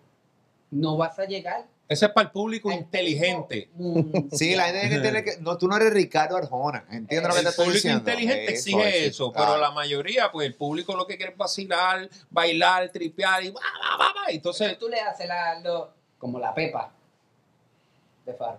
no 0.72 0.96
vas 0.96 1.20
a 1.20 1.26
llegar 1.26 1.66
Ese 1.90 2.06
es 2.06 2.12
para 2.14 2.28
el 2.28 2.32
público 2.32 2.70
al 2.70 2.78
inteligente. 2.78 3.70
público. 3.76 4.28
Sí, 4.36 4.56
la 4.56 4.64
gente 4.68 4.80
tiene 4.80 4.90
que 4.90 4.96
entender 5.08 5.24
que 5.26 5.42
no, 5.42 5.58
tú 5.58 5.68
no 5.68 5.76
eres 5.76 5.92
Ricardo 5.94 6.38
Arjona. 6.38 6.86
Entiendo 6.90 7.28
lo 7.28 7.36
que 7.36 7.42
te 7.42 7.48
El 7.48 7.50
estoy 7.50 7.66
público 7.66 7.76
diciendo. 7.88 8.00
inteligente 8.10 8.44
Eso, 8.46 8.52
exige 8.54 8.98
eso, 9.00 9.08
eso, 9.26 9.32
claro. 9.34 9.48
pero 9.52 9.62
la 9.62 9.72
mayoría, 9.72 10.32
pues 10.32 10.48
el 10.48 10.56
público 10.56 10.96
lo 10.96 11.06
que 11.06 11.18
quiere 11.18 11.34
es 11.34 11.38
vacilar, 11.38 12.10
bailar, 12.30 12.88
tripear 12.90 13.44
y 13.44 13.50
va, 13.50 13.60
va, 14.00 14.06
va. 14.06 14.30
Entonces, 14.30 14.70
Entonces 14.70 14.80
tú 14.80 14.88
le 14.88 15.02
haces 15.02 15.28
la, 15.28 15.60
lo- 15.60 15.94
como 16.18 16.40
la 16.40 16.54
pepa 16.54 16.94
de 18.32 18.38
Faro. 18.38 18.58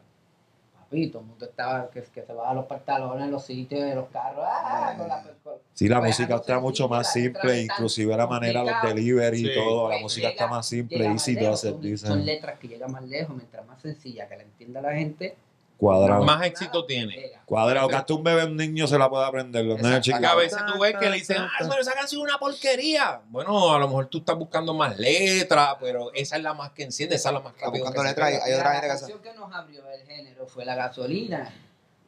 Papi, 0.79 1.09
todo 1.09 1.23
el 1.23 1.29
mundo 1.29 1.45
estaba 1.47 1.91
que, 1.91 2.03
que 2.03 2.23
se 2.23 2.33
baja 2.33 2.55
los 2.55 2.67
pantalones 2.67 3.25
en 3.25 3.31
los 3.31 3.45
sitios 3.45 3.83
de 3.83 3.95
los 3.95 4.09
carros. 4.11 4.45
Ah, 4.47 4.95
con 4.97 5.09
la, 5.09 5.23
con- 5.23 5.53
Sí, 5.75 5.89
la 5.89 5.99
Pues, 6.01 6.11
música 6.11 6.37
está 6.37 6.61
mucho 6.61 6.89
más 6.89 7.13
simple, 7.13 7.63
inclusive 7.63 8.15
la 8.17 8.27
manera, 8.27 8.63
los 8.63 8.75
delivery 8.83 9.41
y 9.41 9.47
Sí. 9.47 9.55
todo. 9.55 9.85
La 9.89 9.95
Pues, 9.95 10.03
música 10.03 10.29
llega- 10.29 10.31
está 10.33 10.47
más 10.49 10.67
simple, 10.67 10.99
llega 10.99 11.11
más 11.11 11.23
easy 11.29 11.35
to 11.35 11.41
lejos, 11.41 11.65
hacer, 11.65 11.99
son 11.99 12.25
letras 12.25 12.59
que 12.59 12.69
llegan 12.69 12.93
más 12.93 13.03
lejos, 13.05 13.35
mientras 13.37 13.67
más 13.67 13.81
sencilla 13.81 14.29
que 14.29 14.37
la 14.37 14.43
entienda 14.43 14.81
la 14.83 14.93
gente. 14.93 15.35
Cuadrado. 15.83 16.23
más 16.23 16.47
éxito 16.47 16.87
tiene. 16.87 17.33
Cuadrado, 17.45 17.89
que 17.89 17.97
hasta 17.97 18.15
un 18.15 18.23
bebé, 18.23 18.45
un 18.45 18.57
niño 18.57 18.87
se 18.87 18.97
la 18.97 19.11
puede 19.11 19.25
aprender. 19.25 19.65
Los 19.65 19.83
nenes 19.83 20.07
Que 20.07 20.27
a 20.27 20.35
veces 20.37 20.61
tú 20.73 20.79
ves 20.79 20.95
que 20.97 21.11
le 21.11 21.17
dicen, 21.17 21.39
ah, 21.41 21.51
pero 21.59 21.81
esa 21.81 21.93
canción 21.93 22.21
es 22.21 22.29
una 22.29 22.39
porquería. 22.39 23.21
Bueno, 23.31 23.75
a 23.75 23.81
lo 23.81 23.89
mejor 23.89 24.07
tú 24.07 24.19
estás 24.19 24.39
buscando 24.39 24.75
más 24.75 24.97
letras, 24.97 25.75
pero 25.81 26.13
esa 26.15 26.37
es 26.37 26.43
la 26.45 26.55
más 26.55 26.71
que 26.71 26.85
enciende, 26.85 27.17
esa 27.17 27.31
es 27.31 27.33
la 27.35 27.41
más 27.41 27.53
buscando 27.55 27.91
que 27.91 27.99
se 27.99 28.05
letras. 28.05 28.43
Hay 28.45 28.53
otra 28.53 28.65
la 28.65 28.71
gente 28.75 28.87
que 28.87 29.01
canción 29.01 29.23
que 29.23 29.35
nos 29.35 29.53
abrió 29.53 29.83
el 29.91 30.07
género 30.07 30.47
fue 30.47 30.65
la 30.65 30.77
gasolina. 30.77 31.53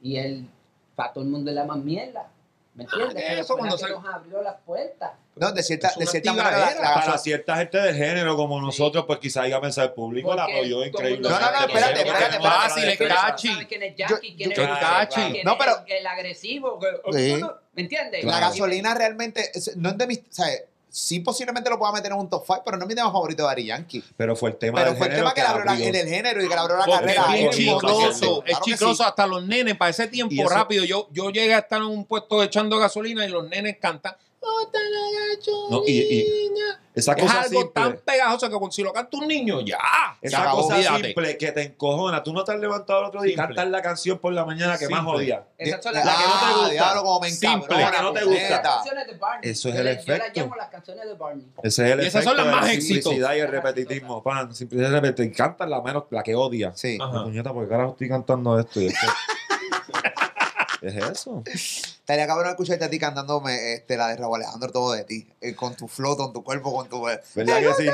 Y 0.01 0.19
él, 0.19 0.49
para 0.95 1.13
todo 1.13 1.25
el 1.25 1.31
mundo 1.31 1.51
es 1.51 1.57
la 1.57 1.65
más 1.65 1.79
mierda. 1.79 2.29
¿Me 2.75 2.85
entiendes? 2.85 3.25
Ah, 3.29 3.33
eso 3.35 3.57
cuando 3.57 3.79
se- 3.79 3.89
nos 3.89 4.05
abrió 4.05 4.43
las 4.43 4.57
puertas. 4.67 5.13
No, 5.37 5.53
de 5.53 5.63
cierta, 5.63 5.93
de 5.97 6.07
cierta 6.07 6.33
manera. 6.33 6.51
la- 6.59 6.65
activadera. 6.67 6.95
la 6.95 7.05
Para 7.07 7.19
cierta 7.19 7.57
gente 7.57 7.79
del 7.79 7.95
género 7.97 8.37
como 8.37 8.61
nosotros, 8.61 9.05
pues 9.07 9.19
quizá 9.21 9.47
iba 9.47 9.59
a 9.59 9.61
pensar 9.61 9.85
el 9.87 9.93
público, 9.93 10.35
la 10.35 10.45
apoyó 10.45 10.85
increíble. 10.85 11.29
No, 11.29 11.39
no, 11.39 11.51
no, 11.53 11.59
espérate, 11.67 12.01
espérate. 12.01 12.41
Fácil, 12.41 12.85
es 12.89 12.99
sabe 12.99 13.67
quién 13.69 13.83
es 13.85 13.97
Jackie, 13.97 14.37
quién 14.37 15.45
No, 15.45 15.57
pero- 15.57 15.85
el 15.87 16.07
agresivo. 16.07 16.81
¿Me 17.75 17.83
entiendes? 17.83 18.25
La 18.25 18.41
gasolina 18.41 18.95
realmente 18.95 19.51
no 19.77 19.91
es 19.91 19.99
de 19.99 20.07
mis. 20.07 20.19
O 20.19 20.23
sea, 20.31 20.47
sí 20.97 21.19
posiblemente 21.21 21.69
lo 21.69 21.77
pueda 21.79 21.91
meter 21.93 22.13
en 22.13 22.19
un 22.19 22.31
top 22.31 22.45
5, 22.47 22.63
pero 22.65 22.77
no 22.77 22.85
es 22.85 22.89
mi 22.89 22.95
tema 22.95 23.11
favorito 23.11 23.43
de 23.43 23.49
Ari 23.51 23.65
Yankee. 23.67 24.05
Pero 24.17 24.37
fue 24.37 24.51
el 24.51 24.57
tema 24.57 24.79
Pero 24.79 24.91
del 24.91 24.99
fue 24.99 25.09
el 25.09 25.15
tema 25.17 25.35
que 25.35 25.41
le 25.41 25.47
abrió 25.49 25.65
la- 25.65 25.75
en 25.77 25.95
el 25.97 26.09
género 26.09 26.41
y 26.45 26.49
que 26.49 26.55
le 26.55 26.61
abrió 26.61 26.77
la 26.77 26.87
carrera. 26.87 27.23
es 27.25 27.33
bien 27.33 27.45
él, 27.47 27.51
chicloso, 27.51 27.83
claro 27.91 28.45
es 28.47 28.59
que 28.61 28.77
sí. 28.77 29.03
hasta 29.05 29.27
los 29.27 29.45
nenes, 29.45 29.77
para 29.77 29.91
ese 29.91 30.07
tiempo 30.07 30.49
rápido. 30.49 30.85
Yo, 30.85 31.09
yo 31.11 31.31
llegué 31.31 31.55
a 31.55 31.59
estar 31.59 31.81
en 31.81 31.89
un 31.89 32.05
puesto 32.05 32.43
echando 32.43 32.79
gasolina 32.79 33.25
y 33.27 33.29
los 33.29 33.49
nenes 33.49 33.77
cantan. 33.81 34.15
"Bota 34.45 34.79
la 34.79 35.37
gasolina". 35.37 35.71
No, 35.71 35.83
y- 35.87 35.93
y- 35.93 36.25
Esa 36.95 37.13
es 37.13 37.23
cosa 37.23 37.41
algo 37.41 37.69
tan 37.71 37.85
simple. 37.87 38.03
pegajoso 38.05 38.49
que 38.49 38.71
si 38.71 38.83
lo 38.85 38.93
canta 38.93 39.17
un 39.17 39.27
niño, 39.27 39.61
ya. 39.63 39.79
Esa 40.23 40.45
ya, 40.45 40.51
cosa 40.53 40.75
olvídate. 40.77 41.05
simple 41.07 41.37
que 41.39 41.51
te 41.53 41.63
encojona. 41.63 42.23
Tú 42.23 42.33
no 42.33 42.45
te 42.45 42.53
has 42.53 42.61
levantado 42.61 43.01
el 43.01 43.07
otro 43.07 43.23
día 43.23 43.33
y 43.33 43.37
cantas 43.37 43.69
la 43.69 43.83
canción 43.83 44.19
por 44.19 44.33
la 44.33 44.45
mañana 44.45 44.79
que 44.79 44.89
más 44.89 45.01
Simple. 45.01 45.17
odia. 45.19 45.45
Esas 45.59 45.83
son 45.83 45.93
La 45.93 46.05
las 46.05 46.17
que 46.17 46.23
no 46.23 46.35
te 46.49 46.55
gusta. 46.61 46.71
diablo, 46.71 47.03
como 47.03 47.21
me 47.21 47.31
Simple, 47.31 47.51
encabrona, 47.77 47.91
que 47.91 48.03
no 48.03 48.13
te 48.13 48.25
gusta. 48.25 48.49
Las 48.51 48.61
canciones 48.61 49.07
de 49.09 49.15
Barney. 49.19 49.51
Eso 49.51 49.69
es 49.69 49.75
Yo 49.75 49.81
el 49.81 49.87
le- 49.87 49.95
Yo 49.95 50.01
efecto. 50.01 50.25
las 50.29 50.37
llamo 50.37 50.57
las 50.57 50.69
canciones 50.69 51.05
de 51.07 51.15
Barney. 51.15 51.47
Ese 51.65 51.85
es 51.87 51.91
el 51.93 51.99
Y 51.99 52.07
esas 52.07 52.15
efecto 52.15 52.29
son 52.31 52.37
las 52.37 52.47
de 52.47 52.51
la 52.53 52.57
más 52.59 52.71
simplicidad 52.71 52.97
exitosas. 52.99 53.37
y 53.37 53.41
el 53.41 53.49
repetitismo, 53.49 54.23
pan. 54.23 54.55
Simplicidad 54.55 54.89
y 54.89 54.93
repetitismo. 54.93 55.33
Y 55.33 55.37
cantas 55.37 55.69
la 55.69 55.83
menos, 55.83 56.05
la 56.11 56.23
que 56.23 56.35
odia. 56.37 56.73
Sí. 56.77 56.97
Ajá. 57.01 57.25
Puñeta, 57.25 57.53
porque 57.53 57.69
carajo 57.71 57.91
estoy 57.91 58.09
cantando 58.09 58.57
esto 58.61 58.81
y 58.81 58.87
esto. 58.87 59.07
es 60.83 60.95
eso. 60.97 61.43
Estaría 62.05 62.27
cabrón 62.27 62.51
escucharte 62.51 62.85
a 62.85 62.91
ti 62.91 62.99
cantándome 62.99 63.73
este, 63.73 63.97
la 63.97 64.09
de 64.09 64.17
Raúl 64.19 64.37
Alejandro, 64.37 64.71
todo 64.71 64.93
de 64.93 65.05
ti. 65.05 65.27
eh, 65.41 65.55
con 65.55 65.75
tu 65.75 65.89
flow, 65.89 66.19
con 66.19 66.35
tu 66.35 66.45
cuerpo, 66.45 66.71
con 66.71 66.87
tu. 66.87 67.03
¿Verdad 67.03 67.23
que 67.61 67.73
sí? 67.79 67.89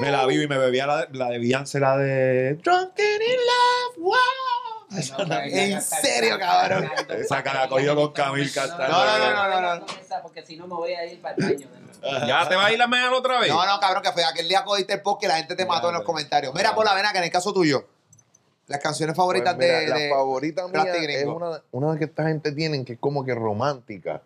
Me 0.00 0.12
la 0.12 0.24
vi 0.24 0.40
y 0.40 0.46
me 0.46 0.56
bebía 0.56 0.86
la, 0.86 1.04
de- 1.04 1.18
la 1.18 1.28
de 1.30 1.38
Beyoncé, 1.40 1.80
la 1.80 1.96
de 1.96 2.54
Drunken 2.62 3.20
in 3.22 3.36
Love. 3.36 3.96
Wow. 3.98 4.14
¿En 5.50 5.82
serio, 5.82 6.38
cabrón? 6.38 6.88
Esa 7.08 7.42
que 7.42 7.48
la 7.52 7.68
cogió 7.68 7.96
con 7.96 8.12
Camil 8.12 8.52
cantando. 8.52 8.86
No, 8.86 9.04
no, 9.04 9.18
no, 9.18 9.48
no, 9.48 9.60
no, 9.60 9.74
no. 9.80 9.86
Porque 10.22 10.46
si 10.46 10.56
no 10.56 10.68
me 10.68 10.74
voy 10.76 10.92
a 10.94 11.04
ir 11.04 11.20
para 11.20 11.34
el 11.34 11.42
baño. 11.56 11.68
Ya 12.24 12.48
te 12.48 12.54
va 12.54 12.66
a 12.66 12.72
ir 12.72 12.78
la 12.78 12.86
media 12.86 13.10
otra 13.12 13.40
vez. 13.40 13.50
No, 13.50 13.66
no, 13.66 13.80
cabrón, 13.80 14.04
que 14.04 14.12
fue 14.12 14.24
aquel 14.24 14.46
día 14.48 14.62
cogiste 14.64 14.92
el 14.94 15.02
post 15.02 15.20
que 15.20 15.26
la 15.26 15.38
gente 15.38 15.56
te 15.56 15.66
mató 15.66 15.88
en 15.88 15.94
los 15.96 16.04
comentarios. 16.04 16.54
Mira, 16.54 16.72
por 16.72 16.84
la 16.84 16.94
vena, 16.94 17.10
que 17.10 17.18
en 17.18 17.24
el 17.24 17.30
caso 17.32 17.52
tuyo, 17.52 17.84
las 18.68 18.80
canciones 18.80 19.16
favoritas 19.16 19.54
Pues 19.56 19.66
mira, 19.66 19.80
de, 19.80 19.86
La 19.88 19.96
de- 19.96 20.10
favorita 20.10 20.62
mía 20.68 20.72
Plastic 20.84 21.10
es 21.10 21.24
una, 21.26 21.62
una 21.72 21.98
que 21.98 22.04
esta 22.04 22.28
gente 22.28 22.52
tiene 22.52 22.84
que 22.84 22.92
es 22.94 22.98
como 22.98 23.24
que 23.24 23.34
romántica. 23.34 24.22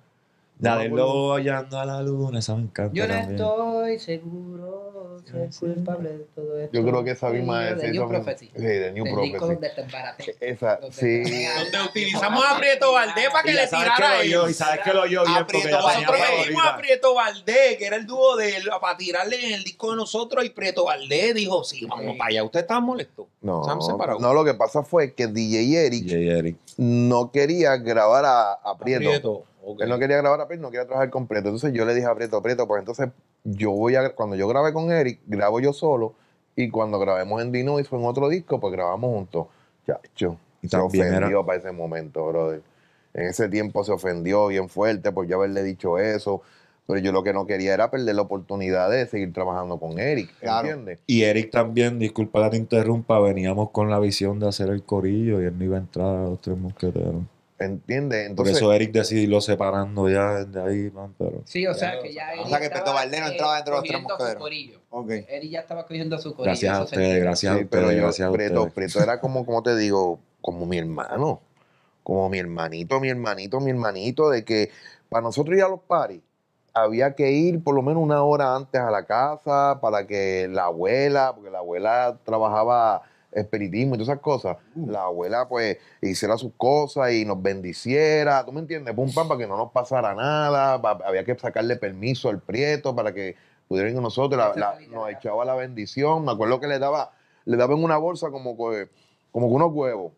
La 0.62 0.74
acuerdo. 0.74 0.96
lobo 0.96 1.32
hallando 1.34 1.78
a 1.78 1.84
la 1.84 2.02
luna, 2.02 2.38
esa 2.38 2.54
me 2.54 2.62
encanta 2.62 2.92
Yo 2.94 3.06
no 3.06 3.14
también. 3.14 3.32
estoy 3.34 3.98
seguro, 3.98 5.18
soy 5.50 5.74
culpable 5.74 6.10
de 6.12 6.24
todo 6.34 6.58
esto. 6.58 6.76
Yo 6.76 6.84
creo 6.86 7.04
que 7.04 7.10
esa 7.12 7.30
misma 7.30 7.60
de 7.64 7.70
es 7.70 7.76
New 7.76 7.84
esa 7.84 7.90
misma- 7.92 8.08
Prophecy. 8.08 8.50
Sí, 8.54 8.62
de 8.62 8.92
New 8.92 9.04
Prophecy. 9.04 9.56
de 9.60 9.68
Tembarate. 9.70 10.36
Esa, 10.40 10.78
Los 10.80 10.94
sí. 10.94 11.06
de- 11.06 11.48
Donde 11.72 11.88
utilizamos 11.88 12.44
a 12.48 12.56
Prieto 12.58 12.92
Valdés 12.92 13.28
para 13.30 13.42
que 13.44 13.52
le 13.54 13.66
tirara 13.66 14.10
a 14.10 14.22
él. 14.22 14.34
y 14.50 14.54
sabes 14.54 14.80
que 14.84 14.92
lo 14.92 15.02
oyó 15.02 15.24
bien 15.24 15.38
porque 15.46 15.70
Nosotros 15.70 16.20
metimos 16.38 16.64
a. 16.66 16.76
Prieto 16.76 17.14
Valdés, 17.14 17.76
que 17.78 17.86
era 17.86 17.96
el 17.96 18.06
dúo 18.06 18.36
de 18.36 18.56
él, 18.56 18.68
para 18.80 18.96
tirarle 18.96 19.44
en 19.46 19.54
el 19.54 19.64
disco 19.64 19.90
de 19.90 19.96
nosotros, 19.96 20.44
y 20.44 20.50
Prieto 20.50 20.84
Valdés 20.84 21.34
dijo, 21.34 21.62
sí, 21.64 21.84
vamos 21.86 22.16
para 22.16 22.28
allá. 22.30 22.44
¿Usted 22.44 22.60
estaba 22.60 22.80
molesto? 22.80 23.28
No, 23.40 23.62
no, 24.20 24.34
lo 24.34 24.44
que 24.44 24.54
pasa 24.54 24.82
fue 24.82 25.12
que 25.14 25.26
DJ 25.26 25.86
Eric 25.86 26.04
Y 26.06 26.28
Eric. 26.28 26.56
no 26.76 27.30
quería 27.32 27.76
grabar 27.76 28.24
a, 28.24 28.52
a 28.52 28.76
Prieto. 28.78 29.00
Prieto. 29.08 29.44
Él 29.80 29.88
no 29.88 29.98
quería 29.98 30.16
grabar 30.18 30.40
a 30.40 30.46
Prieto, 30.48 30.62
no 30.62 30.70
quería 30.70 30.86
trabajar 30.86 31.10
con 31.10 31.26
Prieto. 31.26 31.48
Entonces 31.48 31.72
yo 31.72 31.84
le 31.84 31.94
dije 31.94 32.06
a 32.06 32.14
Prieto, 32.14 32.42
Prieto, 32.42 32.66
pues 32.66 32.80
entonces 32.80 33.08
yo 33.44 33.70
voy 33.70 33.94
a, 33.96 34.14
cuando 34.14 34.36
yo 34.36 34.48
grabé 34.48 34.72
con 34.72 34.90
Eric, 34.90 35.20
grabo 35.26 35.60
yo 35.60 35.72
solo. 35.72 36.14
Y 36.56 36.68
cuando 36.68 36.98
grabemos 36.98 37.40
en 37.42 37.52
Dinois 37.52 37.88
fue 37.88 37.98
en 37.98 38.04
otro 38.06 38.28
disco, 38.28 38.60
pues 38.60 38.72
grabamos 38.72 39.10
juntos. 39.14 39.46
Chacho. 39.86 40.36
Y 40.62 40.68
se 40.68 40.76
era- 40.76 40.84
ofendió 40.84 41.44
para 41.46 41.58
ese 41.58 41.72
momento, 41.72 42.26
brother. 42.26 42.60
En 43.14 43.26
ese 43.26 43.48
tiempo 43.48 43.84
se 43.84 43.92
ofendió 43.92 44.46
bien 44.48 44.68
fuerte 44.68 45.12
por 45.12 45.26
yo 45.26 45.36
haberle 45.36 45.62
dicho 45.62 45.98
eso. 45.98 46.42
Pero 46.86 46.98
yo 46.98 47.12
lo 47.12 47.22
que 47.22 47.32
no 47.32 47.46
quería 47.46 47.74
era 47.74 47.90
perder 47.92 48.16
la 48.16 48.22
oportunidad 48.22 48.90
de 48.90 49.06
seguir 49.06 49.32
trabajando 49.32 49.78
con 49.78 50.00
Eric, 50.00 50.30
Claro. 50.40 50.66
¿entiendes? 50.68 50.98
Y 51.06 51.22
Eric 51.22 51.50
también, 51.52 51.98
disculpa 52.00 52.42
que 52.44 52.50
te 52.50 52.56
interrumpa, 52.56 53.20
veníamos 53.20 53.70
con 53.70 53.88
la 53.88 54.00
visión 54.00 54.40
de 54.40 54.48
hacer 54.48 54.68
el 54.68 54.82
corillo 54.82 55.40
y 55.40 55.44
él 55.44 55.56
no 55.56 55.64
iba 55.64 55.76
a 55.76 55.80
entrar 55.80 56.16
a 56.16 56.22
los 56.24 56.40
tres 56.40 56.58
mosqueteros. 56.58 57.22
¿Entiendes? 57.64 58.20
Por 58.22 58.30
Entonces, 58.30 58.56
eso 58.56 58.72
Eric 58.72 58.92
decidió 58.92 59.40
separando 59.40 60.08
ya 60.08 60.44
desde 60.44 60.62
ahí, 60.62 60.90
man, 60.90 61.14
pero... 61.18 61.42
Sí, 61.44 61.66
o 61.66 61.74
sea 61.74 62.00
que 62.00 62.12
ya 62.12 62.30
o 62.36 62.40
Eri 62.40 62.50
sea 62.50 62.58
que 62.58 62.64
estaba, 62.66 62.82
Prieto 62.84 62.94
Valdés 62.94 63.20
no 63.20 63.26
entraba 63.28 63.56
dentro 63.56 63.74
de 63.74 63.80
los 63.80 63.88
tres 63.88 64.02
cogiendo 64.02 64.08
su 64.08 64.18
mosqueteros. 64.18 64.42
corillo. 64.42 64.80
Ok. 64.90 65.10
Eri 65.28 65.50
ya 65.50 65.60
estaba 65.60 65.86
cogiendo 65.86 66.18
su 66.18 66.34
corillo. 66.34 66.44
Gracias 66.44 66.76
a 66.76 66.82
ustedes, 66.84 67.22
gracias 67.22 67.54
sí, 67.54 67.64
a 67.64 67.68
pero 67.68 67.82
ustedes, 67.82 67.96
yo, 67.96 68.02
gracias 68.02 68.26
a 68.26 68.30
ustedes. 68.30 68.72
Prieto 68.72 69.00
era 69.02 69.20
como, 69.20 69.46
como 69.46 69.62
te 69.62 69.76
digo, 69.76 70.20
como 70.40 70.66
mi 70.66 70.78
hermano, 70.78 71.40
como 72.02 72.28
mi 72.28 72.38
hermanito, 72.38 73.00
mi 73.00 73.08
hermanito, 73.08 73.60
mi 73.60 73.70
hermanito, 73.70 74.30
de 74.30 74.44
que 74.44 74.70
para 75.08 75.22
nosotros 75.22 75.56
ir 75.56 75.62
a 75.62 75.68
los 75.68 75.80
paris 75.80 76.20
había 76.74 77.14
que 77.14 77.30
ir 77.32 77.62
por 77.62 77.74
lo 77.74 77.82
menos 77.82 78.02
una 78.02 78.22
hora 78.22 78.56
antes 78.56 78.80
a 78.80 78.90
la 78.90 79.04
casa 79.04 79.78
para 79.80 80.06
que 80.06 80.48
la 80.50 80.64
abuela, 80.64 81.32
porque 81.34 81.50
la 81.50 81.58
abuela 81.58 82.18
trabajaba 82.24 83.02
espiritismo 83.32 83.94
y 83.94 83.98
todas 83.98 84.08
esas 84.10 84.20
cosas, 84.20 84.56
la 84.74 85.04
abuela 85.04 85.48
pues 85.48 85.78
hiciera 86.00 86.36
sus 86.36 86.52
cosas 86.56 87.12
y 87.12 87.24
nos 87.24 87.40
bendiciera, 87.42 88.44
¿tú 88.44 88.52
me 88.52 88.60
entiendes? 88.60 88.94
Pum, 88.94 89.12
pam, 89.14 89.28
para 89.28 89.38
que 89.38 89.46
no 89.46 89.56
nos 89.56 89.72
pasara 89.72 90.14
nada, 90.14 90.80
pa- 90.80 90.98
había 91.04 91.24
que 91.24 91.36
sacarle 91.38 91.76
permiso 91.76 92.28
al 92.28 92.40
prieto 92.40 92.94
para 92.94 93.12
que 93.12 93.36
pudiera 93.68 93.88
ir 93.88 93.94
con 93.94 94.02
nosotros, 94.04 94.38
la- 94.38 94.54
la- 94.60 94.74
nos 94.88 95.08
echaba 95.10 95.44
la 95.44 95.54
bendición, 95.54 96.24
me 96.24 96.32
acuerdo 96.32 96.60
que 96.60 96.66
le 96.66 96.78
daba, 96.78 97.12
le 97.44 97.56
daba 97.56 97.74
en 97.74 97.82
una 97.82 97.96
bolsa 97.96 98.30
como, 98.30 98.56
que- 98.56 98.88
como 99.30 99.48
que 99.48 99.54
unos 99.54 99.72
huevos. 99.72 100.12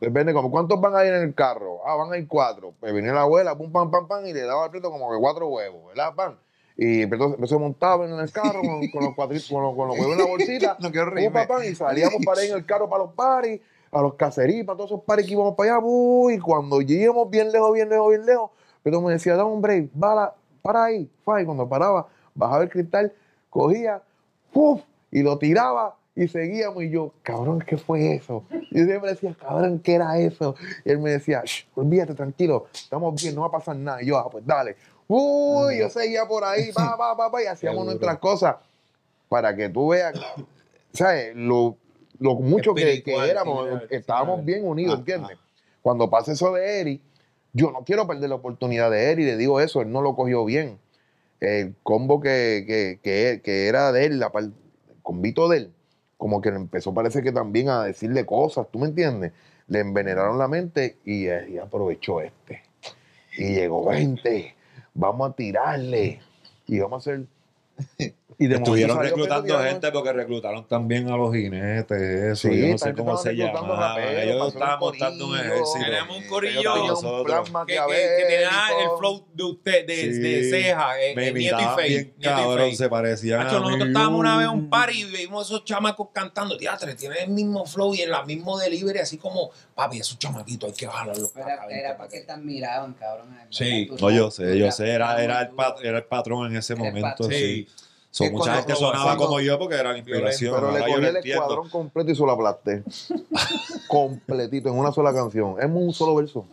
Depende, 0.00 0.34
como 0.34 0.50
cuántos 0.50 0.80
van 0.80 0.94
a 0.96 1.04
ir 1.04 1.14
en 1.14 1.22
el 1.22 1.34
carro. 1.34 1.80
Ah, 1.86 1.94
van 1.96 2.12
a 2.12 2.18
ir 2.18 2.28
cuatro. 2.28 2.74
Pues 2.78 2.92
venía 2.92 3.12
la 3.12 3.22
abuela, 3.22 3.56
pum, 3.56 3.72
pam, 3.72 3.90
pam, 3.90 4.06
pam, 4.06 4.26
y 4.26 4.32
le 4.34 4.42
daba 4.42 4.64
al 4.64 4.70
prieto 4.70 4.90
como 4.90 5.10
que 5.10 5.18
cuatro 5.18 5.48
huevos, 5.48 5.86
¿verdad? 5.88 6.14
Pam. 6.14 6.36
Y 6.76 7.02
entonces 7.02 7.48
se 7.48 7.58
montaba 7.58 8.04
en 8.04 8.18
el 8.18 8.32
carro 8.32 8.60
con, 8.60 8.88
con 8.88 9.04
los 9.04 9.14
cuadritos, 9.14 9.48
con 9.48 9.62
los, 9.62 9.74
con 9.76 9.88
los 9.88 9.98
huevos 9.98 10.12
en 10.12 10.18
la 10.18 10.26
bolsita. 10.26 10.76
No 10.80 10.90
quiero 10.90 11.10
reírme. 11.10 11.46
y 11.70 11.74
salíamos 11.74 12.24
para 12.24 12.44
ir 12.44 12.50
en 12.50 12.56
el 12.56 12.66
carro 12.66 12.88
para 12.88 13.04
los 13.04 13.12
paris, 13.14 13.60
a 13.92 14.02
los 14.02 14.14
cacerías, 14.14 14.66
para 14.66 14.76
todos 14.76 14.90
esos 14.90 15.04
paris 15.04 15.26
que 15.26 15.32
íbamos 15.32 15.54
para 15.54 15.76
allá. 15.76 15.84
uy, 15.84 16.34
y 16.34 16.38
cuando 16.38 16.80
lleguemos 16.80 17.30
bien 17.30 17.52
lejos, 17.52 17.72
bien 17.72 17.88
lejos, 17.88 18.08
bien 18.08 18.26
lejos, 18.26 18.50
pero 18.82 19.00
me 19.00 19.12
decía, 19.12 19.36
dame 19.36 19.50
un 19.50 19.62
break, 19.62 19.90
para, 19.98 20.34
para 20.62 20.84
ahí. 20.84 21.08
Y 21.40 21.44
cuando 21.44 21.68
paraba, 21.68 22.08
bajaba 22.34 22.64
el 22.64 22.70
cristal, 22.70 23.12
cogía, 23.50 24.02
¡puf! 24.52 24.80
y 25.12 25.22
lo 25.22 25.38
tiraba 25.38 25.96
y 26.16 26.28
seguíamos. 26.28 26.82
Y 26.82 26.90
yo, 26.90 27.12
cabrón, 27.22 27.64
¿qué 27.66 27.76
fue 27.76 28.16
eso? 28.16 28.44
Y 28.50 28.80
yo 28.80 28.84
siempre 28.84 29.10
decía, 29.10 29.34
cabrón, 29.40 29.78
¿qué 29.78 29.94
era 29.94 30.18
eso? 30.18 30.56
Y 30.84 30.90
él 30.90 30.98
me 30.98 31.10
decía, 31.10 31.42
Shh, 31.44 31.66
olvídate, 31.76 32.14
tranquilo, 32.14 32.66
estamos 32.72 33.20
bien, 33.22 33.34
no 33.34 33.42
va 33.42 33.46
a 33.46 33.52
pasar 33.52 33.76
nada. 33.76 34.02
Y 34.02 34.06
yo, 34.06 34.18
ah, 34.18 34.28
pues 34.28 34.44
dale. 34.44 34.76
Uy, 35.08 35.78
yo 35.78 35.90
seguía 35.90 36.26
por 36.26 36.44
ahí, 36.44 36.70
va, 36.70 36.96
va, 36.96 37.14
va, 37.14 37.28
va, 37.28 37.42
y 37.42 37.46
hacíamos 37.46 37.84
nuestras 37.84 38.18
cosas 38.18 38.56
para 39.28 39.54
que 39.54 39.68
tú 39.68 39.88
veas, 39.88 40.14
¿sabes? 40.92 41.34
Lo, 41.36 41.76
lo 42.18 42.34
mucho 42.36 42.74
que, 42.74 43.02
que 43.02 43.14
éramos, 43.14 43.68
sí, 43.68 43.86
sí, 43.90 43.94
estábamos 43.96 44.40
sí. 44.40 44.46
bien 44.46 44.66
unidos, 44.66 44.94
Ah, 44.96 44.98
¿entiendes? 45.00 45.38
Cuando 45.82 46.08
pasa 46.08 46.32
eso 46.32 46.52
de 46.54 46.80
Eri, 46.80 47.02
yo 47.52 47.70
no 47.70 47.84
quiero 47.84 48.06
perder 48.06 48.30
la 48.30 48.36
oportunidad 48.36 48.90
de 48.90 49.10
Eri, 49.12 49.24
le 49.24 49.36
digo 49.36 49.60
eso, 49.60 49.82
él 49.82 49.92
no 49.92 50.00
lo 50.00 50.14
cogió 50.16 50.44
bien. 50.44 50.78
El 51.40 51.74
combo 51.82 52.20
que, 52.20 52.64
que, 52.66 53.00
que, 53.02 53.42
que 53.44 53.66
era 53.68 53.92
de 53.92 54.06
él, 54.06 54.18
la 54.18 54.32
par- 54.32 54.44
el 54.44 54.52
convito 55.02 55.48
de 55.48 55.58
él, 55.58 55.72
como 56.16 56.40
que 56.40 56.48
empezó 56.48 56.94
parece 56.94 57.22
que 57.22 57.32
también 57.32 57.68
a 57.68 57.84
decirle 57.84 58.24
cosas, 58.24 58.66
¿tú 58.70 58.78
me 58.78 58.86
entiendes? 58.86 59.32
Le 59.66 59.80
envenenaron 59.80 60.38
la 60.38 60.48
mente 60.48 60.96
y, 61.04 61.26
eh, 61.26 61.46
y 61.50 61.58
aprovechó 61.58 62.20
este. 62.22 62.62
Y 63.36 63.54
llegó 63.54 63.84
20, 63.86 64.54
vamos 64.94 65.30
a 65.30 65.34
tirarle 65.34 66.20
y 66.66 66.78
vamos 66.78 67.06
a 67.06 67.10
hacer... 67.10 67.26
Y 68.38 68.46
de 68.48 68.56
Estuvieron 68.56 68.98
reclutando 69.00 69.58
gente 69.60 69.90
porque 69.92 70.12
reclutaron 70.12 70.66
también 70.66 71.08
a 71.08 71.16
los 71.16 71.32
jinetes, 71.34 72.00
eso. 72.00 72.48
Sí, 72.48 72.60
yo 72.60 72.68
no 72.68 72.78
sé 72.78 72.94
cómo 72.94 73.16
se 73.16 73.32
raperos, 73.34 74.22
Ellos 74.22 74.48
estaban 74.54 74.78
montando 74.80 75.28
un 75.28 75.38
ejército. 75.38 75.84
Tenemos 75.84 76.16
un 76.16 76.26
corillo 76.26 76.76
nosotros. 76.86 77.50
Que, 77.66 77.74
que, 77.74 77.78
que 77.78 78.24
tenía 78.28 78.50
el 78.82 78.98
flow 78.98 79.24
de 79.32 79.44
usted, 79.44 79.86
de, 79.86 79.94
Sí. 79.96 80.18
de 80.20 80.50
ceja, 80.50 81.00
eh, 81.00 81.14
Me 81.14 81.28
eh, 81.28 81.32
Nieto 81.32 81.38
y 81.56 81.58
imitaban 81.60 81.76
Faye. 81.76 81.88
bien 81.88 82.14
Nieto 82.18 82.36
cabrón, 82.36 82.76
se 82.76 82.88
parecían 82.88 83.38
Macho, 83.44 83.56
a 83.56 83.60
nosotros 83.60 83.78
mí. 83.80 83.86
estábamos 83.88 84.20
una 84.20 84.36
vez 84.38 84.46
en 84.46 84.52
un 84.52 84.70
party 84.70 85.00
y 85.02 85.04
vimos 85.04 85.46
esos 85.46 85.64
chamacos 85.64 86.08
cantando. 86.12 86.56
Diatre, 86.56 86.94
tienen 86.94 87.18
el 87.22 87.30
mismo 87.30 87.64
flow 87.66 87.94
y 87.94 88.00
el 88.02 88.12
mismo 88.26 88.58
delivery, 88.58 88.98
así 88.98 89.16
como, 89.18 89.50
papi, 89.74 89.98
esos 90.00 90.18
chamaquitos 90.18 90.70
hay 90.70 90.76
que 90.76 90.86
bajarlos 90.86 91.32
Era, 91.36 91.66
era 91.70 91.96
para 91.96 92.08
que 92.08 92.20
te 92.20 92.32
admiraban, 92.32 92.94
cabrón. 92.94 93.28
Sí. 93.50 93.88
No, 94.00 94.10
yo 94.10 94.30
sé, 94.30 94.58
yo 94.58 94.70
sé, 94.72 94.90
era, 94.90 95.14
muy 95.14 95.24
era, 95.24 95.40
el, 95.42 95.46
duro. 95.50 95.56
pat- 95.56 95.84
era 95.84 95.98
el 95.98 96.04
patrón 96.04 96.50
en 96.50 96.56
ese 96.56 96.74
momento, 96.74 97.24
sí. 97.30 97.66
Que 98.16 98.30
mucha 98.30 98.44
cuando- 98.44 98.58
gente 98.60 98.74
sonaba 98.76 99.04
cuando- 99.04 99.26
como 99.26 99.40
yo 99.40 99.58
porque 99.58 99.74
era 99.74 99.92
la 99.92 99.98
inspiración. 99.98 100.54
Pero 100.54 100.72
le 100.72 100.78
cogí 100.80 100.92
el 100.92 101.04
entiendo. 101.16 101.42
escuadrón 101.42 101.68
completo 101.70 102.10
y 102.10 102.14
se 102.14 102.22
lo 102.22 102.30
aplasté. 102.32 102.82
Completito, 103.88 104.68
en 104.68 104.78
una 104.78 104.92
sola 104.92 105.12
canción. 105.12 105.56
Es 105.60 105.66
un 105.66 105.92
solo 105.92 106.14
verso. 106.16 106.44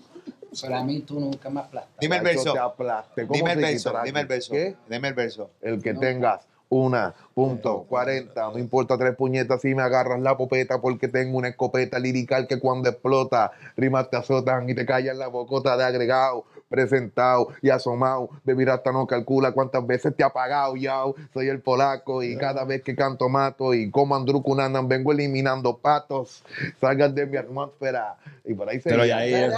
Pero 0.61 0.75
a 0.75 0.83
mí 0.83 0.99
tú 1.01 1.19
nunca 1.19 1.49
me 1.49 1.61
aplastas. 1.61 1.93
Dime 1.99 2.17
el 2.17 2.23
verso. 2.23 2.51
te 2.53 2.59
aplasté. 2.59 3.21
¿Cómo 3.27 3.37
Dime 3.37 3.53
el 3.53 3.59
verso, 3.61 3.93
dime 4.03 4.19
el 4.21 4.27
verso. 4.27 4.51
¿Qué? 4.51 4.75
Dime 4.89 5.07
el 5.07 5.13
verso. 5.13 5.49
El 5.61 5.81
que 5.81 5.93
No. 5.93 5.99
tengas 6.01 6.41
una, 6.67 7.13
punto, 7.33 7.83
40, 7.87 8.49
no 8.51 8.57
importa 8.57 8.97
tres 8.97 9.15
puñetas 9.15 9.61
si 9.61 9.73
me 9.75 9.81
agarras 9.81 10.19
la 10.21 10.37
popeta 10.37 10.79
porque 10.81 11.07
tengo 11.09 11.37
una 11.37 11.49
escopeta 11.49 11.99
lirical 11.99 12.47
que 12.47 12.59
cuando 12.59 12.89
explota, 12.89 13.51
rimas 13.77 14.09
te 14.09 14.17
azotan 14.17 14.69
y 14.69 14.75
te 14.75 14.85
callan 14.85 15.19
la 15.19 15.27
bocota 15.27 15.75
de 15.77 15.83
agregado, 15.83 16.45
presentado 16.71 17.49
y 17.61 17.69
asomado, 17.69 18.29
de 18.45 18.71
hasta 18.71 18.91
no 18.93 19.05
calcula 19.05 19.51
cuántas 19.51 19.85
veces 19.85 20.15
te 20.15 20.23
ha 20.23 20.29
pagado, 20.29 20.75
yo 20.77 21.13
soy 21.33 21.49
el 21.49 21.59
polaco 21.59 22.23
y 22.23 22.37
cada 22.37 22.63
vez 22.63 22.81
que 22.81 22.95
canto 22.95 23.27
mato 23.27 23.73
y 23.73 23.91
como 23.91 24.15
Andrukunanan 24.15 24.87
vengo 24.87 25.11
eliminando 25.11 25.77
patos, 25.77 26.43
salgan 26.79 27.13
de 27.13 27.25
mi 27.25 27.35
atmósfera 27.37 28.15
y 28.45 28.53
por 28.53 28.69
ahí 28.69 28.79
se 28.79 28.89
Pero 28.89 29.05
ya 29.05 29.17
ahí 29.17 29.33
es- 29.33 29.51
¡Te 29.51 29.57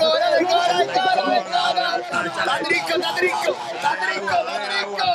cobra, 0.00 0.38
te 0.38 0.44
cobra, 0.44 0.78
te 0.78 0.86
cobra, 0.86 1.22
te 1.24 1.42
cobra! 1.50 1.96
¡Está 2.26 2.58
trinco, 2.64 2.92
está 2.94 3.14
trinco! 3.16 3.56
¡Está 3.74 3.92
trinco, 3.96 4.36
está 4.36 4.56
trinco! 4.68 5.06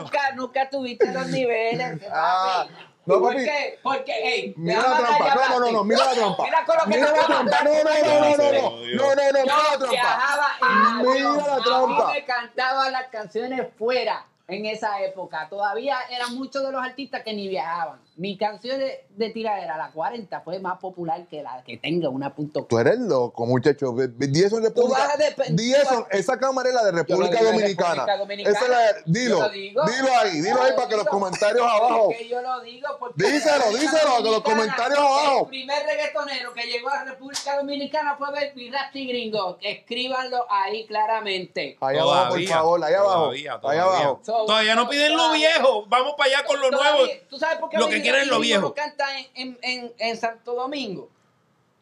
Nunca, 0.00 0.20
nunca 0.36 0.70
tuviste 0.70 1.12
los 1.12 1.26
niveles. 1.28 2.00
Ah. 2.12 2.66
No, 3.06 3.20
¿Por 3.20 3.32
papi. 3.32 3.44
qué? 3.44 3.78
Porque, 3.82 4.12
hey, 4.22 4.54
Mira 4.56 4.82
la 4.82 4.96
trampa, 4.96 5.34
no, 5.34 5.48
no, 5.48 5.60
no, 5.60 5.72
no, 5.72 5.84
mira 5.84 6.04
la 6.04 6.12
trampa. 6.12 6.44
Mira 6.44 6.64
con 6.64 6.76
lo 6.76 6.84
que 6.84 6.88
Mira 6.90 7.12
la 7.12 7.26
trampa, 7.26 7.64
no, 7.64 7.70
no, 7.70 7.82
no, 7.82 7.84
no, 7.84 7.90
no, 7.94 8.36
no, 8.36 8.40
no, 8.40 8.62
no, 8.62 8.70
no, 8.70 8.76
mira 8.76 9.06
la 9.06 9.78
trampa. 9.78 10.58
Mira 11.02 11.32
la 11.32 11.62
trampa. 11.62 12.12
me 12.12 12.24
cantaban 12.24 12.92
las 12.92 13.08
canciones 13.08 13.66
fuera 13.78 14.26
en 14.48 14.66
esa 14.66 15.00
época. 15.02 15.48
Todavía 15.48 15.98
eran 16.10 16.34
muchos 16.34 16.64
de 16.64 16.72
los 16.72 16.82
artistas 16.82 17.22
que 17.22 17.32
ni 17.32 17.48
viajaban. 17.48 18.00
Mi 18.16 18.38
canción 18.38 18.78
de, 18.78 19.06
de 19.10 19.30
tiradera, 19.30 19.76
la 19.76 19.90
40, 19.90 20.40
fue 20.42 20.60
más 20.60 20.78
popular 20.78 21.26
que 21.28 21.42
la 21.42 21.64
que 21.66 21.78
tenga 21.78 22.08
una 22.10 22.32
punto. 22.32 22.64
Tú 22.64 22.78
eres 22.78 23.00
loco, 23.00 23.44
muchacho. 23.44 23.92
Ve- 23.92 24.06
ve- 24.06 24.28
Di 24.28 24.44
eso 24.44 24.58
en 24.58 24.62
Tú 24.62 24.68
República. 24.68 24.98
vas 25.00 25.14
a 25.14 25.18
dep- 25.18 25.46
Di 25.48 25.74
eso, 25.74 26.06
esa 26.12 26.38
cámara 26.38 26.68
es 26.68 26.74
la 26.76 26.84
de 26.84 26.92
República 26.92 27.42
Dominicana. 27.42 27.90
República 28.06 28.16
Dominicana. 28.18 28.56
Esa 28.56 28.64
es 28.66 28.70
la 28.70 28.78
de- 28.78 29.02
dilo, 29.06 29.48
digo. 29.48 29.82
dilo 29.84 30.08
ahí, 30.20 30.40
dilo 30.40 30.62
ahí 30.62 30.72
para 30.76 30.86
que 30.88 30.94
lo 30.96 31.02
los 31.02 31.08
comentarios 31.08 31.62
abajo. 31.66 32.10
Es 32.12 32.18
que 32.18 32.28
yo 32.28 32.40
lo 32.40 32.60
digo 32.60 32.88
porque 33.00 33.24
Díselo, 33.32 33.64
díselo, 33.76 34.16
que 34.22 34.30
los 34.30 34.40
comentarios 34.42 34.98
abajo. 35.00 35.40
El 35.42 35.48
primer 35.48 35.82
reggaetonero 35.84 36.54
que 36.54 36.62
llegó 36.68 36.90
a 36.90 37.04
República 37.04 37.56
Dominicana 37.56 38.14
fue 38.16 38.30
Baby 38.30 38.70
Rasty 38.70 39.08
Gringo. 39.08 39.58
Escríbanlo 39.60 40.46
ahí 40.50 40.86
claramente. 40.86 41.76
Ahí 41.80 41.98
abajo, 41.98 42.14
por 42.20 42.28
Todavía, 42.28 42.48
favor, 42.48 42.84
ahí 42.84 42.94
abajo. 42.94 43.14
todavía, 43.24 43.52
Ahí 43.54 43.60
todavía. 43.60 43.82
abajo. 43.82 44.20
So- 44.24 44.44
Todavía 44.46 44.74
no 44.76 44.88
piden 44.88 45.12
lo 45.12 45.18
todavía- 45.24 45.48
viejo. 45.58 45.84
Vamos 45.88 46.14
para 46.16 46.30
allá 46.30 46.46
con 46.46 46.60
lo 46.60 46.70
Todavía- 46.70 46.92
nuevo. 46.92 47.12
¿Tú 47.28 47.38
sabes 47.38 47.58
por 47.58 47.70
qué 47.70 47.76
Lo 47.78 47.86
Baby 47.86 48.02
que 48.02 48.03
quieren 48.10 48.28
lo 48.28 48.40
viejo. 48.40 48.62
no 48.62 48.74
canta 48.74 49.18
en, 49.18 49.26
en, 49.34 49.58
en, 49.62 49.92
en 49.98 50.16
Santo 50.16 50.54
Domingo? 50.54 51.10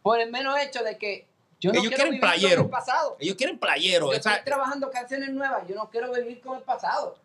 Por 0.02 0.20
el 0.20 0.30
menos 0.30 0.58
hecho 0.58 0.82
de 0.82 0.98
que 0.98 1.26
yo 1.60 1.72
no 1.72 1.78
Ellos 1.78 1.90
quiero 1.90 2.04
quieren 2.04 2.12
vivir 2.14 2.20
con 2.20 2.30
playero. 2.40 2.62
el 2.62 2.68
pasado. 2.70 3.16
Ellos 3.20 3.36
quieren 3.36 3.58
playero. 3.58 4.06
Yo 4.10 4.12
estoy 4.16 4.32
trabajando 4.44 4.90
canciones 4.90 5.30
nuevas. 5.30 5.62
Yo 5.68 5.76
no 5.76 5.88
quiero 5.90 6.12
vivir 6.12 6.40
con 6.40 6.56
el 6.58 6.62
pasado. 6.64 7.16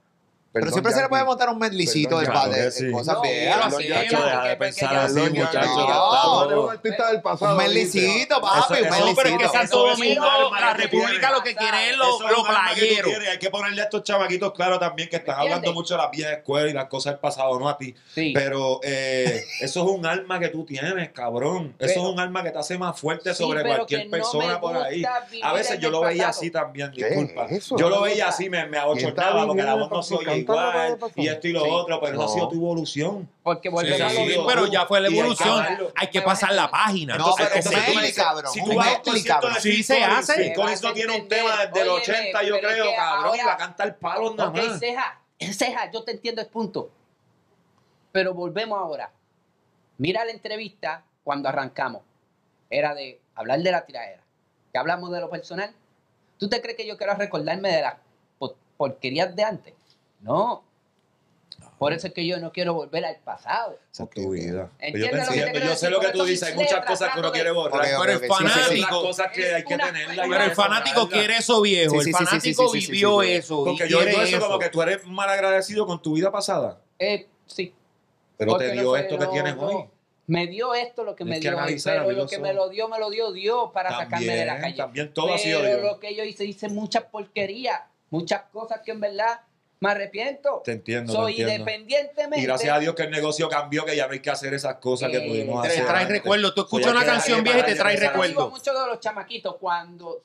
Pero 0.59 0.71
siempre 0.71 0.93
se 0.93 1.01
le 1.01 1.09
puede 1.09 1.23
montar 1.23 1.49
un 1.49 1.59
medlicito 1.59 2.19
de 2.19 2.27
padre, 2.27 2.69
cosas 2.91 3.17
viejas. 3.21 3.77
de 3.77 4.55
pensar 4.57 4.95
así, 4.95 5.19
muchachos. 5.19 5.65
No, 5.75 6.63
un 6.63 6.71
artista 6.71 7.11
del. 7.11 7.21
Un 7.39 7.57
medlicito, 7.57 8.41
papi, 8.41 8.81
un 8.81 9.15
pero 9.15 9.29
es 9.29 9.37
que 9.37 9.47
Santo 9.49 9.87
Domingo, 9.87 10.25
la 10.59 10.73
República 10.73 11.31
lo 11.31 11.41
que 11.41 11.55
quiere 11.55 11.91
es 11.91 11.97
lo 11.97 12.17
playero. 12.17 13.09
Hay 13.31 13.39
que 13.39 13.49
ponerle 13.49 13.81
a 13.81 13.85
estos 13.85 14.03
chavaquitos 14.03 14.53
claro 14.53 14.79
también 14.79 15.09
que 15.09 15.17
están 15.17 15.39
hablando 15.39 15.73
mucho 15.73 15.95
de 15.95 16.01
las 16.01 16.11
viejas 16.11 16.37
escuelas 16.37 16.71
y 16.71 16.73
las 16.73 16.85
cosas 16.85 17.13
del 17.13 17.19
pasado, 17.19 17.59
no 17.59 17.69
a 17.69 17.77
ti. 17.77 17.95
Pero 18.33 18.79
eh, 18.83 19.43
eso 19.61 19.83
es 19.83 19.89
un 19.89 20.05
alma 20.05 20.39
que 20.39 20.49
tú 20.49 20.65
tienes, 20.65 21.11
cabrón. 21.11 21.75
Eso 21.79 21.99
es 21.99 22.05
un 22.05 22.19
alma 22.19 22.43
que 22.43 22.51
te 22.51 22.59
hace 22.59 22.77
más 22.77 22.99
fuerte 22.99 23.33
sobre 23.33 23.63
cualquier 23.63 24.09
persona 24.09 24.59
por 24.59 24.77
ahí. 24.77 25.03
A 25.43 25.53
veces 25.53 25.79
yo 25.79 25.89
lo 25.89 26.01
veía 26.01 26.29
así 26.29 26.51
también, 26.51 26.91
disculpa. 26.91 27.47
Yo 27.77 27.89
lo 27.89 28.01
veía 28.01 28.27
así, 28.29 28.49
me 28.49 28.77
abochornaba 28.77 29.45
porque 29.45 29.63
la 29.63 29.75
voz 29.75 29.91
no 29.91 30.03
soy 30.03 30.25
igual 30.53 30.97
y 31.15 31.27
esto 31.27 31.47
y 31.47 31.51
lo 31.51 31.63
Sí. 31.63 31.69
otro, 31.71 31.99
pero 31.99 32.13
eso 32.13 32.21
ha 32.21 32.25
No. 32.25 32.31
sido 32.33 32.49
tu 32.49 32.55
evolución. 32.55 33.29
Porque 33.43 33.69
Sí, 33.69 33.73
volvemos 33.75 34.01
a 34.01 34.13
lo 34.13 34.25
mismo. 34.25 34.47
pero 34.47 34.65
ya 34.67 34.85
fue 34.85 35.01
la 35.01 35.07
evolución. 35.07 35.65
Hay 35.95 36.07
que 36.09 36.21
pasar 36.21 36.53
la 36.53 36.69
página. 36.69 37.17
No, 37.17 37.29
Entonces, 37.29 37.67
pero 37.69 37.85
medley, 37.95 38.13
cabrón. 38.13 38.51
Si 38.53 38.63
tú 38.63 38.75
vas 38.75 38.87
a 38.95 39.01
concierto 39.01 39.49
de 39.49 39.61
Sí 39.61 39.83
se 39.83 40.03
hace. 40.03 40.53
Collins 40.53 40.81
no 40.83 40.93
tiene 40.93 41.15
un 41.21 41.27
tema 41.27 41.65
desde 41.65 41.81
el 41.81 41.89
Óyeme, 41.89 42.01
80, 42.01 42.43
yo 42.43 42.59
creo, 42.59 42.85
cabrón, 42.95 43.37
la 43.45 43.57
canta 43.57 43.83
el 43.83 43.95
palo 43.95 44.33
nada 44.33 44.49
Ok, 44.49 44.57
más. 44.57 44.79
ceja, 44.79 45.21
ceja, 45.51 45.91
yo 45.91 46.03
te 46.03 46.11
entiendo 46.11 46.41
el 46.41 46.47
punto. 46.47 46.89
Pero 48.11 48.33
volvemos 48.33 48.77
ahora. 48.79 49.11
Mira 49.97 50.23
la 50.25 50.31
entrevista 50.31 51.03
cuando 51.23 51.49
arrancamos. 51.49 52.01
Era 52.69 52.93
de 52.93 53.19
hablar 53.35 53.59
de 53.59 53.71
la 53.71 53.85
tiradera. 53.85 54.21
Que 54.71 54.77
hablamos 54.77 55.11
de 55.11 55.19
lo 55.21 55.29
personal. 55.29 55.73
¿Tú 56.37 56.49
te 56.49 56.61
crees 56.61 56.77
que 56.77 56.85
yo 56.87 56.97
quiero 56.97 57.13
recordarme 57.15 57.71
de 57.71 57.81
las 57.81 57.95
po- 58.37 58.55
porquerías 58.77 59.35
de 59.35 59.43
antes? 59.43 59.73
No. 60.21 60.63
Por 61.77 61.93
eso 61.93 62.07
es 62.07 62.13
que 62.13 62.25
yo 62.25 62.39
no 62.39 62.51
quiero 62.51 62.73
volver 62.73 63.05
al 63.05 63.17
pasado. 63.17 63.77
Esa 63.91 64.05
es 64.05 64.09
tu 64.09 64.31
vida. 64.31 64.71
¿Entiendes 64.79 65.27
Yo, 65.27 65.33
quiero 65.33 65.59
yo 65.59 65.75
sé 65.75 65.91
lo 65.91 65.99
que 65.99 66.09
tú 66.09 66.23
dices. 66.23 66.49
Hay 66.49 66.55
muchas 66.55 66.83
cosas 66.83 67.13
que 67.13 67.19
uno 67.19 67.31
quiere 67.31 67.51
borrar. 67.51 67.81
Pero 67.83 68.03
el 68.13 68.27
fanático, 68.27 69.01
cosas 69.03 69.31
que 69.31 69.53
hay 69.53 69.63
que 69.63 69.77
pero 69.77 70.43
el 70.43 70.51
fanático 70.55 71.07
quiere 71.07 71.37
eso 71.37 71.61
viejo. 71.61 71.91
Sí, 71.91 71.97
el 71.97 72.03
sí, 72.05 72.11
sí, 72.13 72.17
sí, 72.17 72.25
fanático 72.25 72.69
sí, 72.69 72.79
sí, 72.81 72.85
sí, 72.87 72.91
vivió 72.91 73.21
eso. 73.21 73.61
y 73.61 73.65
Porque 73.65 73.89
yo 73.89 73.99
digo 74.03 74.21
eso 74.21 74.37
eso. 74.37 74.47
como 74.47 74.57
que 74.57 74.69
tú 74.69 74.81
eres 74.81 75.05
mal 75.05 75.29
agradecido 75.29 75.85
con 75.85 76.01
tu 76.01 76.13
vida 76.15 76.31
pasada. 76.31 76.81
Eh, 76.97 77.27
sí. 77.45 77.73
Pero 78.37 78.51
Porque 78.53 78.69
te 78.69 78.71
dio 78.73 78.95
esto 78.97 79.19
que 79.19 79.27
tienes 79.27 79.55
no. 79.55 79.61
hoy. 79.61 79.85
Me 80.25 80.47
dio 80.47 80.73
esto 80.73 81.03
lo 81.03 81.15
que 81.15 81.23
me 81.25 81.39
Tienes 81.39 81.51
dio 81.51 81.57
analizar, 81.59 82.05
pero 82.05 82.17
lo 82.17 82.27
que 82.27 82.39
me 82.39 82.53
lo 82.53 82.69
dio, 82.69 82.89
me 82.89 82.97
lo 82.99 83.09
dio 83.11 83.31
Dios 83.31 83.69
para 83.71 83.91
sacarme 83.91 84.35
de 84.35 84.45
la 84.45 84.59
calle. 84.59 84.75
también 84.75 85.13
todo 85.13 85.33
ha 85.33 85.37
sido 85.37 85.61
Pero 85.61 85.77
Dios. 85.79 85.91
lo 85.93 85.99
que 85.99 86.15
yo 86.15 86.23
hice, 86.23 86.43
hice 86.43 86.67
muchas 86.69 87.03
porquerías, 87.03 87.81
muchas 88.09 88.41
cosas 88.51 88.81
que 88.83 88.91
en 88.91 88.99
verdad 88.99 89.39
me 89.79 89.91
arrepiento. 89.91 90.61
Te 90.65 90.71
entiendo, 90.71 91.13
Soy 91.13 91.35
te 91.35 91.41
entiendo. 91.43 91.63
independientemente. 91.71 92.39
Y 92.39 92.45
gracias 92.45 92.75
a 92.75 92.79
Dios 92.79 92.95
que 92.95 93.03
el 93.03 93.11
negocio 93.11 93.47
cambió, 93.49 93.85
que 93.85 93.95
ya 93.95 94.07
no 94.07 94.13
hay 94.13 94.19
que 94.21 94.29
hacer 94.31 94.53
esas 94.53 94.75
cosas 94.77 95.09
que 95.11 95.17
Eh, 95.17 95.27
pudimos 95.27 95.61
Te 95.61 95.67
hacer. 95.69 95.85
trae 95.85 96.01
antes. 96.03 96.17
recuerdos. 96.17 96.55
Tú 96.55 96.61
escuchas 96.61 96.91
una 96.91 97.05
canción 97.05 97.43
vieja 97.43 97.59
y 97.59 97.63
te 97.63 97.75
trae 97.75 97.95
recuerdos. 97.97 98.49
muchos 98.49 98.73
de 98.79 98.87
los 98.87 98.99
chamaquitos 98.99 99.55
cuando 99.57 100.21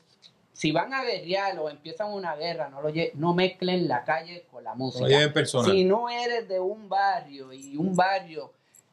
si 0.55 0.71
van 0.71 0.93
a 0.95 1.03
guerrear 1.03 1.59
o 1.59 1.69
empiezan 1.69 2.13
una 2.13 2.37
guerra, 2.37 2.69
no, 2.69 2.81
lo 2.83 2.91
lle- 2.91 3.13
no 3.15 3.35
mezclen 3.35 3.89
la 3.89 4.05
calle 4.05 4.47
con 4.51 4.63
la 4.63 4.75
música. 4.75 5.07
Personal. 5.33 5.71
Si 5.71 5.85
no 5.85 6.09
eres 6.09 6.47
de 6.49 6.61
un 6.61 6.89
barrio 6.89 7.53
y 7.53 7.77
un 7.77 7.97
barrio 7.97 8.53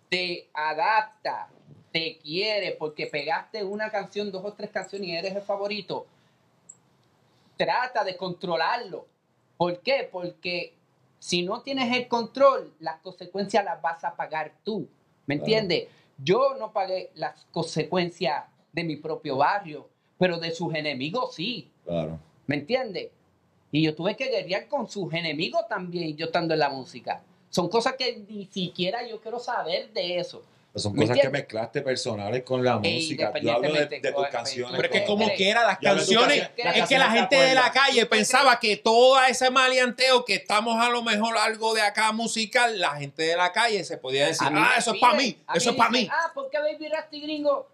te 0.10 0.49
adapta, 0.53 1.48
te 1.91 2.18
quiere 2.18 2.72
porque 2.72 3.07
pegaste 3.07 3.64
una 3.64 3.90
canción, 3.91 4.31
dos 4.31 4.44
o 4.45 4.53
tres 4.53 4.69
canciones 4.72 5.07
y 5.10 5.15
eres 5.15 5.36
el 5.36 5.41
favorito, 5.41 6.07
trata 7.57 8.03
de 8.03 8.15
controlarlo. 8.15 9.06
¿Por 9.60 9.81
qué? 9.81 10.07
Porque 10.10 10.73
si 11.19 11.41
no 11.41 11.61
tienes 11.64 11.94
el 11.94 12.07
control, 12.07 12.73
las 12.80 13.02
consecuencias 13.02 13.65
las 13.65 13.81
vas 13.81 14.02
a 14.06 14.15
pagar 14.15 14.53
tú. 14.64 14.88
¿Me 15.27 15.36
Claro. 15.36 15.44
entiendes? 15.52 15.90
Yo 16.18 16.56
no 16.57 16.72
pagué 16.72 17.11
las 17.15 17.45
consecuencias 17.52 18.45
de 18.72 18.86
mi 18.86 18.95
propio 18.95 19.36
barrio, 19.36 19.90
pero 20.18 20.38
de 20.40 20.52
sus 20.52 20.73
enemigos 20.73 21.36
sí. 21.36 21.69
Claro. 21.84 22.18
¿Me 22.48 22.56
entiendes? 22.56 23.10
Y 23.69 23.84
yo 23.84 23.94
tuve 23.94 24.15
que 24.15 24.30
guerrear 24.30 24.69
con 24.69 24.90
sus 24.90 25.14
enemigos 25.14 25.68
también, 25.68 26.15
yo 26.15 26.27
estando 26.27 26.53
en 26.53 26.61
la 26.61 26.69
música. 26.69 27.22
Son 27.49 27.68
cosas 27.68 27.95
que 27.98 28.23
ni 28.30 28.45
siquiera 28.45 29.06
yo 29.06 29.19
quiero 29.19 29.40
saber 29.40 29.91
de 29.91 30.19
eso. 30.19 30.41
Pues 30.71 30.83
son 30.83 30.93
¿Me 30.93 31.01
cosas 31.01 31.19
que 31.19 31.29
mezclaste 31.29 31.81
personales 31.81 32.43
con 32.43 32.63
la 32.63 32.79
E 32.83 32.93
música. 32.95 33.33
Yo 33.41 33.53
hablo 33.53 33.73
de, 33.73 33.99
tus 33.99 34.27
canciones. 34.27 34.75
Pero 34.75 34.83
es 34.85 34.91
que 34.91 34.99
¿Qué 34.99 35.05
como 35.05 35.27
quiera, 35.33 35.65
las 35.65 35.79
canciones, 35.79 36.49
es 36.55 36.87
que 36.87 36.97
la 36.97 37.11
gente 37.11 37.35
te 37.37 37.43
de 37.43 37.55
la 37.55 37.71
calle 37.71 38.05
pensaba 38.05 38.59
que 38.59 38.77
todo 38.77 39.21
ese 39.23 39.49
maleanteo 39.49 40.25
que 40.25 40.35
estamos 40.35 40.79
a 40.79 40.89
lo 40.89 41.01
mejor 41.01 41.37
algo 41.37 41.73
de 41.73 41.81
acá 41.81 42.11
musical, 42.11 42.79
la 42.79 42.97
gente 42.97 43.23
de 43.23 43.35
la 43.35 43.51
calle 43.51 43.83
se 43.83 43.97
podía 43.97 44.27
decir, 44.27 44.47
ah, 44.51 44.75
eso 44.77 44.93
es 44.93 45.01
para 45.01 45.15
mí, 45.15 45.37
eso 45.55 45.71
es 45.71 45.75
para 45.75 45.89
mí. 45.89 46.07
Ah, 46.11 46.31
¿por 46.33 46.49
qué 46.49 46.59
Baby 46.59 46.87
Rasta 46.89 47.15
y 47.15 47.21
Gringo 47.21 47.67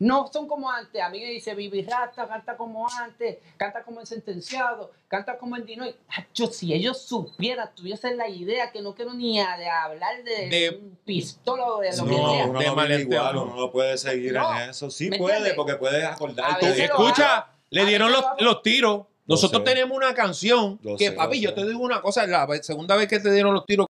no 0.00 0.30
son 0.32 0.46
como 0.46 0.70
antes? 0.70 1.02
A 1.02 1.08
mí 1.08 1.18
me 1.20 1.26
dice 1.30 1.52
Baby 1.54 1.82
Rasta, 1.82 2.26
canta 2.28 2.56
como 2.56 2.86
antes, 3.00 3.38
canta 3.56 3.82
como 3.82 4.00
el 4.00 4.06
sentenciado, 4.06 4.92
canta 5.08 5.38
como 5.38 5.56
el 5.56 5.66
Dinoy. 5.66 5.94
Yo, 6.34 6.46
si 6.46 6.72
ellos 6.72 7.00
supieran, 7.02 7.70
tuviesen 7.74 8.16
la 8.16 8.28
idea 8.28 8.70
que 8.70 8.80
no 8.80 8.94
quiero 8.94 9.12
ni 9.14 9.40
a- 9.40 9.56
de 9.56 9.68
hablar 9.68 10.22
de, 10.22 10.48
De- 10.48 10.70
un 10.80 10.98
pistola 11.04 11.64
o 11.66 11.80
de 11.80 11.90
lo 11.96 12.04
No, 12.04 12.08
que 12.08 12.14
sea. 12.16 12.44
de 12.44 12.50
uno 12.50 12.60
no 12.62 12.74
maleanteo, 12.76 13.18
igual, 13.20 13.34
no. 13.34 13.42
uno 13.44 13.56
no 13.56 13.70
puede 13.72 13.98
seguir 13.98 14.32
No. 14.34 14.60
en 14.62 14.70
eso. 14.70 14.90
Sí 14.90 15.10
¿Me 15.10 15.18
puede, 15.18 15.36
entiendes? 15.38 15.56
porque 15.56 15.74
puedes 15.76 16.04
A 16.04 16.12
acordarte. 16.12 16.84
Escucha, 16.84 17.36
hago. 17.38 17.52
le 17.70 17.84
dieron 17.86 18.12
los, 18.12 18.22
lo 18.38 18.44
los 18.52 18.62
tiros. 18.62 19.06
Nosotros 19.26 19.60
sé. 19.62 19.74
tenemos 19.74 19.94
una 19.94 20.14
canción 20.14 20.78
Lo 20.82 20.96
que, 20.96 21.08
sé, 21.08 21.12
papi, 21.12 21.38
yo 21.38 21.50
sé. 21.50 21.56
te 21.56 21.66
digo 21.66 21.80
una 21.80 22.00
cosa, 22.00 22.26
la 22.26 22.46
segunda 22.62 22.96
vez 22.96 23.08
que 23.08 23.20
te 23.20 23.30
dieron 23.30 23.52
los 23.52 23.66
tiros, 23.66 23.87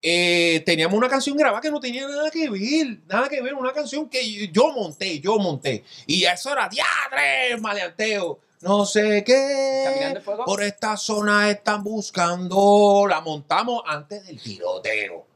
eh, 0.00 0.62
teníamos 0.64 0.96
una 0.96 1.08
canción 1.08 1.36
grabada 1.36 1.60
que 1.60 1.70
no 1.70 1.80
tenía 1.80 2.06
nada 2.06 2.30
que 2.30 2.48
ver, 2.48 3.00
nada 3.08 3.28
que 3.28 3.42
ver, 3.42 3.54
una 3.54 3.72
canción 3.72 4.08
que 4.08 4.48
yo 4.48 4.72
monté, 4.72 5.20
yo 5.20 5.38
monté. 5.38 5.84
Y 6.06 6.24
eso 6.24 6.52
era 6.52 6.68
diadre, 6.68 7.56
maleanteo, 7.60 8.38
no 8.60 8.86
sé 8.86 9.24
qué. 9.24 10.20
Por 10.44 10.62
esta 10.62 10.96
zona 10.96 11.50
están 11.50 11.82
buscando, 11.82 13.06
la 13.08 13.20
montamos 13.20 13.82
antes 13.86 14.26
del 14.26 14.40
tiroteo. 14.40 15.26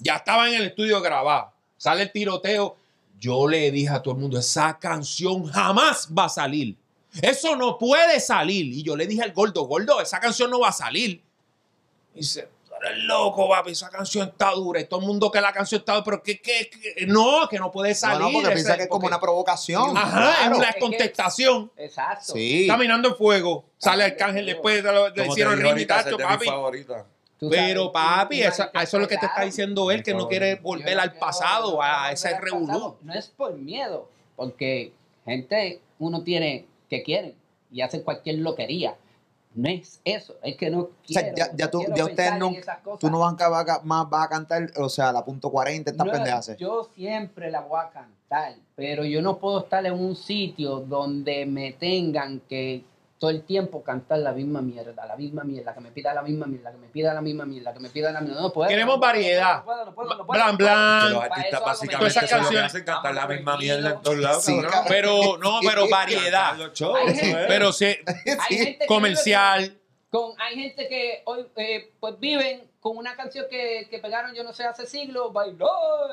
Ya 0.00 0.16
estaba 0.16 0.48
en 0.48 0.54
el 0.54 0.66
estudio 0.66 1.00
grabada. 1.00 1.52
Sale 1.76 2.02
el 2.02 2.12
tiroteo. 2.12 2.76
Yo 3.18 3.48
le 3.48 3.70
dije 3.70 3.88
a 3.88 4.00
todo 4.00 4.14
el 4.14 4.20
mundo, 4.20 4.38
esa 4.38 4.78
canción 4.78 5.44
jamás 5.46 6.08
va 6.16 6.26
a 6.26 6.28
salir. 6.28 6.76
Eso 7.20 7.56
no 7.56 7.78
puede 7.78 8.20
salir. 8.20 8.66
Y 8.66 8.82
yo 8.82 8.96
le 8.96 9.06
dije 9.06 9.22
al 9.22 9.32
gordo, 9.32 9.62
gordo, 9.64 10.00
esa 10.00 10.20
canción 10.20 10.50
no 10.50 10.60
va 10.60 10.68
a 10.68 10.72
salir. 10.72 11.20
Y 12.14 12.20
dice, 12.20 12.48
"Tú 12.80 12.86
eres 12.86 13.04
loco, 13.04 13.48
papi, 13.48 13.72
esa 13.72 13.90
canción 13.90 14.28
está 14.28 14.50
dura. 14.52 14.80
Y 14.80 14.84
todo 14.86 15.00
el 15.00 15.06
mundo 15.06 15.30
que 15.30 15.40
la 15.40 15.52
canción 15.52 15.80
está 15.80 15.92
dura, 15.94 16.04
pero 16.04 16.22
que, 16.22 16.40
que, 16.40 16.70
que- 16.70 17.06
no, 17.06 17.48
que 17.48 17.58
no 17.58 17.70
puede 17.70 17.90
No, 17.90 17.94
salir. 17.94 18.20
no, 18.20 18.32
porque 18.32 18.46
Ese- 18.48 18.54
piensa 18.54 18.76
que 18.76 18.82
es 18.84 18.88
como 18.88 19.00
porque- 19.02 19.14
una 19.14 19.20
provocación. 19.20 19.96
Ajá, 19.96 20.10
Claro. 20.18 20.52
es 20.52 20.58
una 20.58 20.68
Es 20.68 20.74
que- 20.74 20.80
contestación. 20.80 21.72
Exacto. 21.76 22.32
Sí. 22.32 22.66
Caminando 22.68 23.08
en 23.08 23.16
fuego. 23.16 23.64
Sale 23.78 24.04
Arcángel 24.04 24.46
después, 24.46 24.82
de 24.82 24.92
lo- 24.92 25.08
le 25.08 25.26
hicieron 25.26 25.58
de 25.62 25.86
papi. 26.18 26.46
Pero 27.40 27.92
papi, 27.92 28.42
eso, 28.42 28.64
es 28.74 28.92
lo 28.94 29.06
que 29.06 29.16
te 29.16 29.26
está 29.26 29.42
diciendo 29.42 29.90
él, 29.92 30.02
que 30.02 30.12
no 30.12 30.26
quiere 30.28 30.56
volver 30.56 30.88
Yo 30.88 30.94
no 30.96 31.02
al 31.02 31.10
quiero- 31.12 31.26
pasado, 31.26 31.72
no 31.74 31.82
a 31.82 32.10
ese 32.10 32.28
volver 32.28 32.36
al 32.36 32.42
revolú. 32.44 32.66
pasado. 32.66 32.98
No 33.02 33.14
es 33.14 33.26
por 33.28 33.54
miedo, 33.54 34.08
porque 34.34 34.92
gente 35.24 35.80
uno 36.00 36.22
tiene 36.24 36.66
que 36.90 37.02
quieren 37.04 37.34
y 37.70 37.80
hacen 37.82 38.02
cualquier 38.02 38.38
loquería. 38.38 38.96
No 39.58 39.68
es 39.68 40.00
eso, 40.04 40.36
es 40.42 40.56
que 40.56 40.70
no 40.70 40.78
O 40.80 40.90
sea, 41.04 41.22
quiero. 41.22 41.36
ya, 41.36 41.56
ya 41.56 41.70
tú, 41.70 41.78
quiero 41.80 41.96
ya 41.96 42.04
pensar 42.06 42.38
no, 42.38 42.52
tú 42.98 43.10
no 43.10 43.18
vas 43.18 43.40
a, 43.40 43.48
vas 43.48 43.68
a- 43.68 43.80
más 43.82 44.08
vas 44.08 44.26
a 44.26 44.28
cantar, 44.28 44.70
o 44.76 44.88
sea, 44.88 45.10
la 45.12 45.24
punto 45.24 45.50
40, 45.50 45.90
estas 45.90 46.06
No, 46.06 46.12
pendejas. 46.12 46.56
Yo 46.58 46.88
siempre 46.94 47.50
la 47.50 47.62
voy 47.62 47.80
a 47.80 47.90
cantar, 47.90 48.54
pero 48.76 49.04
yo 49.04 49.20
no 49.20 49.38
puedo 49.38 49.58
estar 49.64 49.84
en 49.84 49.94
un 49.94 50.14
sitio 50.14 50.76
donde 50.80 51.44
me 51.44 51.72
tengan 51.72 52.40
que 52.48 52.84
todo 53.18 53.30
el 53.30 53.42
tiempo 53.42 53.82
cantar 53.82 54.20
la 54.20 54.32
misma 54.32 54.62
mierda, 54.62 55.04
la 55.04 55.16
misma 55.16 55.42
mierda, 55.42 55.74
que 55.74 55.80
me 55.80 55.90
pida 55.90 56.14
la 56.14 56.22
misma 56.22 56.46
mierda, 56.46 56.70
que 56.70 56.78
me 56.78 56.86
pida 56.88 57.12
la 57.14 57.20
misma 57.20 57.44
mierda, 57.44 57.72
que 57.72 57.80
me 57.80 57.88
pida 57.88 58.12
la 58.12 58.20
misma. 58.20 58.40
No 58.40 58.52
puedo. 58.52 58.68
Queremos 58.68 58.96
no 58.96 59.00
variedad. 59.00 59.56
No 59.58 59.64
puedo, 59.64 59.84
no 59.86 59.94
puedo, 59.94 60.08
no 60.10 60.26
puedo, 60.26 60.40
Blan, 60.40 60.56
blan. 60.56 61.12
Los 61.12 61.24
artistas 61.24 61.60
básicamente 61.60 62.06
esas 62.18 62.30
canciones- 62.30 62.64
hacen 62.66 62.84
cantar 62.84 63.14
la 63.14 63.26
misma 63.26 63.56
mierda 63.56 63.90
en 63.90 64.02
todos 64.02 64.18
lados. 64.18 64.46
Pero, 64.88 65.36
no, 65.38 65.58
pero 65.62 65.88
variedad. 65.88 66.54
Pero 67.48 67.72
sí, 67.72 67.96
comercial. 68.86 69.74
Con, 70.10 70.32
hay 70.40 70.54
gente 70.54 70.88
que 70.88 71.22
hoy 71.26 71.46
eh, 71.56 71.92
pues 72.00 72.18
viven 72.18 72.67
con 72.80 72.96
una 72.96 73.16
canción 73.16 73.46
que, 73.50 73.88
que 73.90 73.98
pegaron, 73.98 74.32
yo 74.34 74.44
no 74.44 74.52
sé, 74.52 74.64
hace 74.64 74.86
siglos, 74.86 75.32
bailar, 75.32 75.68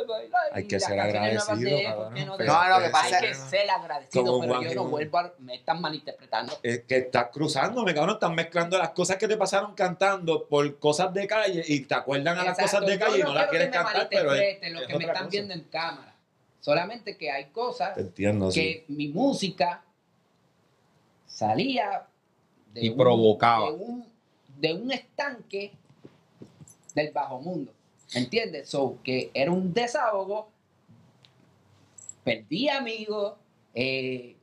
bailar. 0.08 0.42
Hay 0.52 0.68
que 0.68 0.80
ser 0.80 1.00
agradecido, 1.00 1.78
de, 1.78 1.84
cabrón, 1.84 2.06
¿por 2.06 2.14
qué 2.16 2.26
no? 2.26 2.38
No, 2.38 2.78
es 2.78 2.84
que 2.86 2.90
pasa- 2.90 3.18
Hay 3.18 3.28
que 3.28 3.34
ser 3.36 3.70
agradecido, 3.70 4.40
pero 4.42 4.62
yo 4.64 4.74
no 4.76 4.86
vuelvo 4.86 5.18
a... 5.20 5.34
Me 5.40 5.56
están 5.56 5.80
malinterpretando. 5.80 6.58
Es 6.64 6.84
que 6.86 6.98
estás 6.98 7.28
cruzándome, 7.32 7.94
cabrón. 7.94 8.16
Estás 8.16 8.32
mezclando 8.32 8.80
las 8.80 8.90
cosas 8.90 9.18
que 9.18 9.28
te 9.28 9.38
pasaron 9.38 9.76
cantando 9.76 10.48
por 10.48 10.80
cosas 10.80 11.14
de 11.14 11.28
calle 11.28 11.64
y 11.68 11.82
te 11.82 11.94
acuerdan 11.94 12.40
a 12.40 12.44
las 12.46 12.58
cosas 12.58 12.82
de 12.84 12.94
yo 12.94 13.00
calle 13.00 13.20
y 13.20 13.24
no 13.24 13.34
las 13.34 13.48
quieres 13.48 13.68
que 13.68 13.74
cantar, 13.74 14.08
pero 14.10 14.34
es, 14.34 14.72
lo 14.72 14.80
es 14.82 14.88
que 14.88 14.98
me 14.98 15.04
están 15.04 15.18
cosa. 15.18 15.30
viendo 15.30 15.54
en 15.54 15.64
cámara. 15.66 16.16
Solamente 16.62 17.16
que 17.16 17.30
hay 17.30 17.46
cosas 17.52 17.96
sí. 17.96 18.52
que 18.60 18.86
mi 18.88 19.10
música 19.10 19.84
salía 21.28 22.08
de 22.74 22.86
Y 22.86 22.90
provocaba. 22.92 23.68
de 23.68 23.74
un, 23.74 24.12
de 24.58 24.74
un 24.74 24.92
estanque 24.92 25.74
del 26.96 27.12
bajo 27.12 27.40
mundo. 27.40 27.72
¿Entiendes? 28.14 28.70
So, 28.70 28.98
que 29.04 29.30
era 29.34 29.52
un 29.52 29.74
desahogo, 29.74 30.50
perdí 32.24 32.70
amigos, 32.70 33.34
eh, 33.74 34.36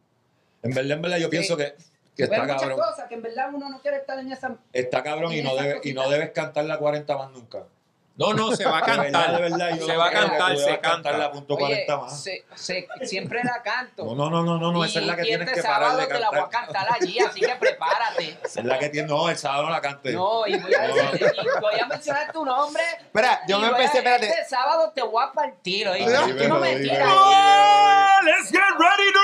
En 0.63 0.73
verdad, 0.75 0.93
en 0.97 1.03
verdad, 1.03 1.17
yo 1.19 1.25
Sí. 1.27 1.31
pienso 1.31 1.57
que, 1.57 1.75
que 2.17 2.25
está 2.25 2.43
muchas 2.43 2.61
cabrón. 2.61 2.79
cosas 2.79 3.09
que 3.09 3.15
en 3.15 3.23
verdad 3.23 3.51
uno 3.53 3.69
no 3.69 3.81
quiere 3.81 3.97
estar 3.97 4.17
en 4.19 4.31
esa... 4.31 4.57
Está 4.73 5.03
cabrón 5.03 5.33
y 5.33 5.43
no, 5.43 5.57
debe, 5.57 5.81
y 5.83 5.93
no 5.93 6.09
debes 6.09 6.31
cantar 6.31 6.67
la 6.67 6.79
40 6.79 7.17
más 7.17 7.33
nunca. 7.33 7.67
No, 8.15 8.35
no, 8.35 8.55
se 8.55 8.65
va 8.67 8.79
a 8.79 8.83
De 8.87 8.91
verdad, 8.91 9.03
de 9.05 9.13
cantar. 9.13 9.41
verdad, 9.41 9.71
yo 9.79 9.87
Se 9.87 9.93
no 9.95 9.99
va 9.99 10.07
a 10.07 10.11
cantar, 10.11 10.57
se 10.59 10.65
cantar 10.79 10.83
canta. 11.03 11.19
la 11.19 11.33
punto 11.33 11.55
Oye, 11.55 11.65
40 11.87 11.97
más. 11.97 12.23
se- 12.23 12.45
se- 12.55 12.87
siempre 13.05 13.41
la 13.43 13.63
canto. 13.63 14.05
No, 14.05 14.15
no, 14.15 14.29
no, 14.31 14.43
no, 14.43 14.59
no, 14.59 14.71
no, 14.73 14.85
esa 14.85 15.01
es 15.01 15.07
la 15.07 15.17
que 15.17 15.23
Y 15.23 15.25
tienes 15.27 15.49
este 15.49 15.61
que 15.61 15.67
parar 15.67 15.81
sábado 15.83 15.99
de 16.01 16.07
te 16.07 16.19
la 16.21 16.29
voy 16.31 16.39
a 16.39 16.43
cantar. 16.49 16.65
cantar 16.67 16.97
allí, 17.01 17.19
así 17.21 17.41
que 17.41 17.55
prepárate. 17.57 18.39
Esa 18.45 18.61
es 18.61 18.67
la 18.67 18.79
que 18.79 18.89
tienes. 18.91 19.11
No, 19.11 19.29
el 19.29 19.37
sábado 19.39 19.63
no 19.65 19.71
la 19.71 19.81
cantes. 19.81 20.15
No, 20.15 20.47
y 20.47 20.59
voy 20.59 20.75
a, 20.75 20.81
decir- 20.83 21.33
y 21.43 21.61
voy 21.61 21.81
a 21.81 21.87
mencionar 21.87 22.33
tu 22.33 22.45
nombre. 22.45 22.83
Espera, 23.01 23.41
yo 23.49 23.59
me 23.61 23.69
empecé, 23.69 23.99
espérate. 23.99 24.29
Este 24.29 24.45
sábado 24.45 24.93
te 24.95 25.03
voy 25.03 25.25
a 25.25 25.33
partir. 25.33 25.89
Ay, 25.89 26.05
Tú 26.05 26.49
no 26.49 26.59
me 26.59 26.77
tiras. 26.77 27.09
¡Oh, 27.11 28.19
¡Let's 28.25 28.51
get 28.51 28.61
ready 28.79 29.13
to 29.13 29.21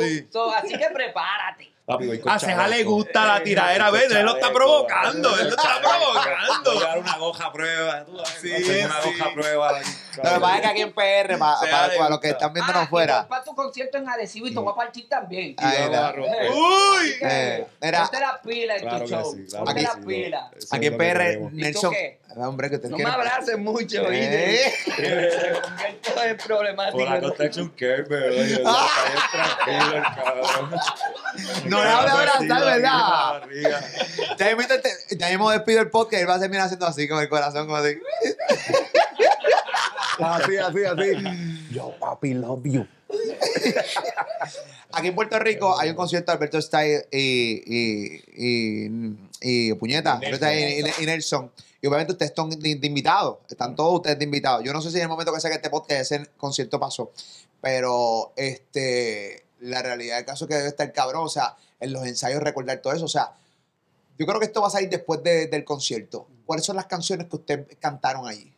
rumble! 0.00 0.26
So, 0.32 0.50
así 0.52 0.76
que 0.76 0.88
prepárate. 0.88 1.55
Papi, 1.86 2.04
voy 2.08 2.18
con 2.18 2.32
A 2.32 2.38
Ceja 2.40 2.66
le 2.66 2.82
gusta 2.82 3.24
la 3.26 3.42
tiradera, 3.44 3.90
Voy 3.90 4.00
¿ves? 4.00 4.10
Él 4.10 4.24
lo 4.26 4.34
está 4.34 4.52
provocando, 4.52 5.38
él 5.38 5.44
lo 5.44 5.50
está 5.50 5.78
Voy 5.80 5.86
a 5.86 5.98
provocando. 6.00 6.80
dar 6.80 6.98
una 6.98 7.16
goja 7.16 7.46
a 7.46 7.52
prueba. 7.52 8.04
Tú, 8.04 8.18
Sí, 8.40 8.48
sí, 8.64 8.80
una 8.84 9.00
sí. 9.02 9.10
goja 9.12 9.30
a 9.30 9.34
prueba. 9.34 9.72
Lo 9.72 10.22
que 10.22 10.40
pasa 10.40 10.54
es 10.56 10.60
que 10.62 10.66
aquí 10.66 10.80
en 10.80 10.92
PR, 10.92 11.38
para, 11.38 11.60
para 11.96 12.08
los 12.10 12.18
que 12.20 12.30
están 12.30 12.52
viéndonos 12.52 12.82
Ah, 12.82 12.86
fuera. 12.88 13.28
Para 13.28 13.44
tu 13.44 13.54
concierto 13.54 13.98
en 13.98 14.08
Arecibo 14.08 14.48
y 14.48 14.54
te 14.54 14.58
voy 14.58 14.72
a 14.72 14.74
partir 14.74 15.08
también. 15.08 15.54
Ahí 15.58 15.82
está. 15.84 16.10
Eh, 16.10 16.50
¡Uy! 16.50 17.14
Eh, 17.20 17.66
Ponte 17.80 18.20
las 18.20 18.38
pilas 18.40 18.82
en 18.82 18.88
Claro 18.88 19.04
tu 19.04 19.10
show. 19.10 19.32
sí, 19.36 19.46
claro 19.48 19.64
Ponte 19.66 19.88
pilas. 20.06 20.52
Eso 20.56 20.74
aquí 20.76 20.86
en 20.86 20.96
PR. 20.98 21.38
Nelson. 21.52 21.94
Qué? 22.36 22.40
Hombre, 22.42 22.70
que 22.70 22.78
te 22.78 22.88
No 22.88 22.98
me 22.98 23.04
abraces 23.04 23.58
mucho, 23.58 24.02
Eh. 24.10 24.62
¿oíste? 24.86 25.02
Me 25.02 25.64
convierto 25.64 26.22
en 26.22 26.36
problemático. 26.36 26.98
Por 26.98 27.08
la 27.10 27.20
costa 27.20 27.44
hecho 27.46 27.62
un 27.62 27.70
Kerber, 27.70 28.30
oye, 28.30 28.52
está 28.54 28.76
bien 29.06 29.22
tranquilo 29.32 29.96
el 29.96 30.02
cabrón. 30.14 30.70
No 31.66 31.82
le 31.84 31.90
hable 31.90 32.10
abrazar, 32.10 32.64
¿verdad? 32.64 33.42
Ya 34.38 34.54
mismo, 34.56 34.74
te- 34.82 35.16
ya 35.16 35.28
mismo 35.30 35.50
despido 35.50 35.80
el 35.80 35.90
podcast 35.90 36.14
y 36.14 36.16
él 36.22 36.28
va 36.28 36.34
a 36.34 36.40
terminar 36.40 36.66
haciendo 36.66 36.86
así 36.86 37.08
con 37.08 37.20
el 37.20 37.28
corazón, 37.28 37.66
como 37.66 37.76
así. 37.76 37.98
Así, 40.18 40.56
así, 40.56 40.84
así. 40.84 41.66
Yo, 41.72 41.94
papi, 41.98 42.34
love 42.34 42.62
you. 42.64 42.86
Aquí 44.92 45.08
en 45.08 45.14
Puerto 45.14 45.38
Rico 45.38 45.78
hay 45.78 45.90
un 45.90 45.96
concierto 45.96 46.32
de 46.32 46.36
Alberto 46.36 46.60
Style 46.62 47.06
y, 47.12 47.62
y, 47.66 48.22
y, 48.34 48.90
y 49.42 49.74
Puñeta, 49.74 50.18
Y 50.22 50.26
Alberto 50.26 50.46
Style 50.46 50.92
y, 50.98 51.02
y 51.02 51.06
Nelson. 51.06 51.52
Y 51.82 51.86
obviamente 51.86 52.12
ustedes 52.12 52.30
están 52.30 52.48
de, 52.50 52.56
de 52.76 52.86
invitados, 52.86 53.38
están 53.48 53.74
todos 53.76 53.94
ustedes 53.96 54.18
de 54.18 54.24
invitados. 54.24 54.64
Yo 54.64 54.72
no 54.72 54.80
sé 54.80 54.90
si 54.90 54.96
en 54.96 55.02
el 55.02 55.08
momento 55.08 55.32
que 55.32 55.40
saque 55.40 55.56
este 55.56 55.70
podcast 55.70 56.00
ese 56.12 56.26
concierto 56.36 56.80
pasó, 56.80 57.12
pero 57.60 58.32
este 58.36 59.44
la 59.60 59.82
realidad 59.82 60.16
del 60.16 60.24
caso 60.26 60.44
es 60.44 60.48
que 60.50 60.54
debe 60.56 60.68
estar 60.68 60.92
cabrón, 60.92 61.24
o 61.24 61.28
sea, 61.28 61.56
en 61.80 61.92
los 61.92 62.06
ensayos 62.06 62.42
recordar 62.42 62.78
todo 62.78 62.92
eso, 62.92 63.04
o 63.06 63.08
sea, 63.08 63.32
yo 64.18 64.26
creo 64.26 64.38
que 64.38 64.46
esto 64.46 64.60
va 64.60 64.68
a 64.68 64.70
salir 64.70 64.88
después 64.90 65.22
de- 65.22 65.46
del 65.46 65.64
concierto. 65.64 66.26
¿Cuáles 66.46 66.64
son 66.64 66.76
las 66.76 66.86
canciones 66.86 67.26
que 67.28 67.36
ustedes 67.36 67.66
cantaron 67.80 68.26
allí? 68.28 68.52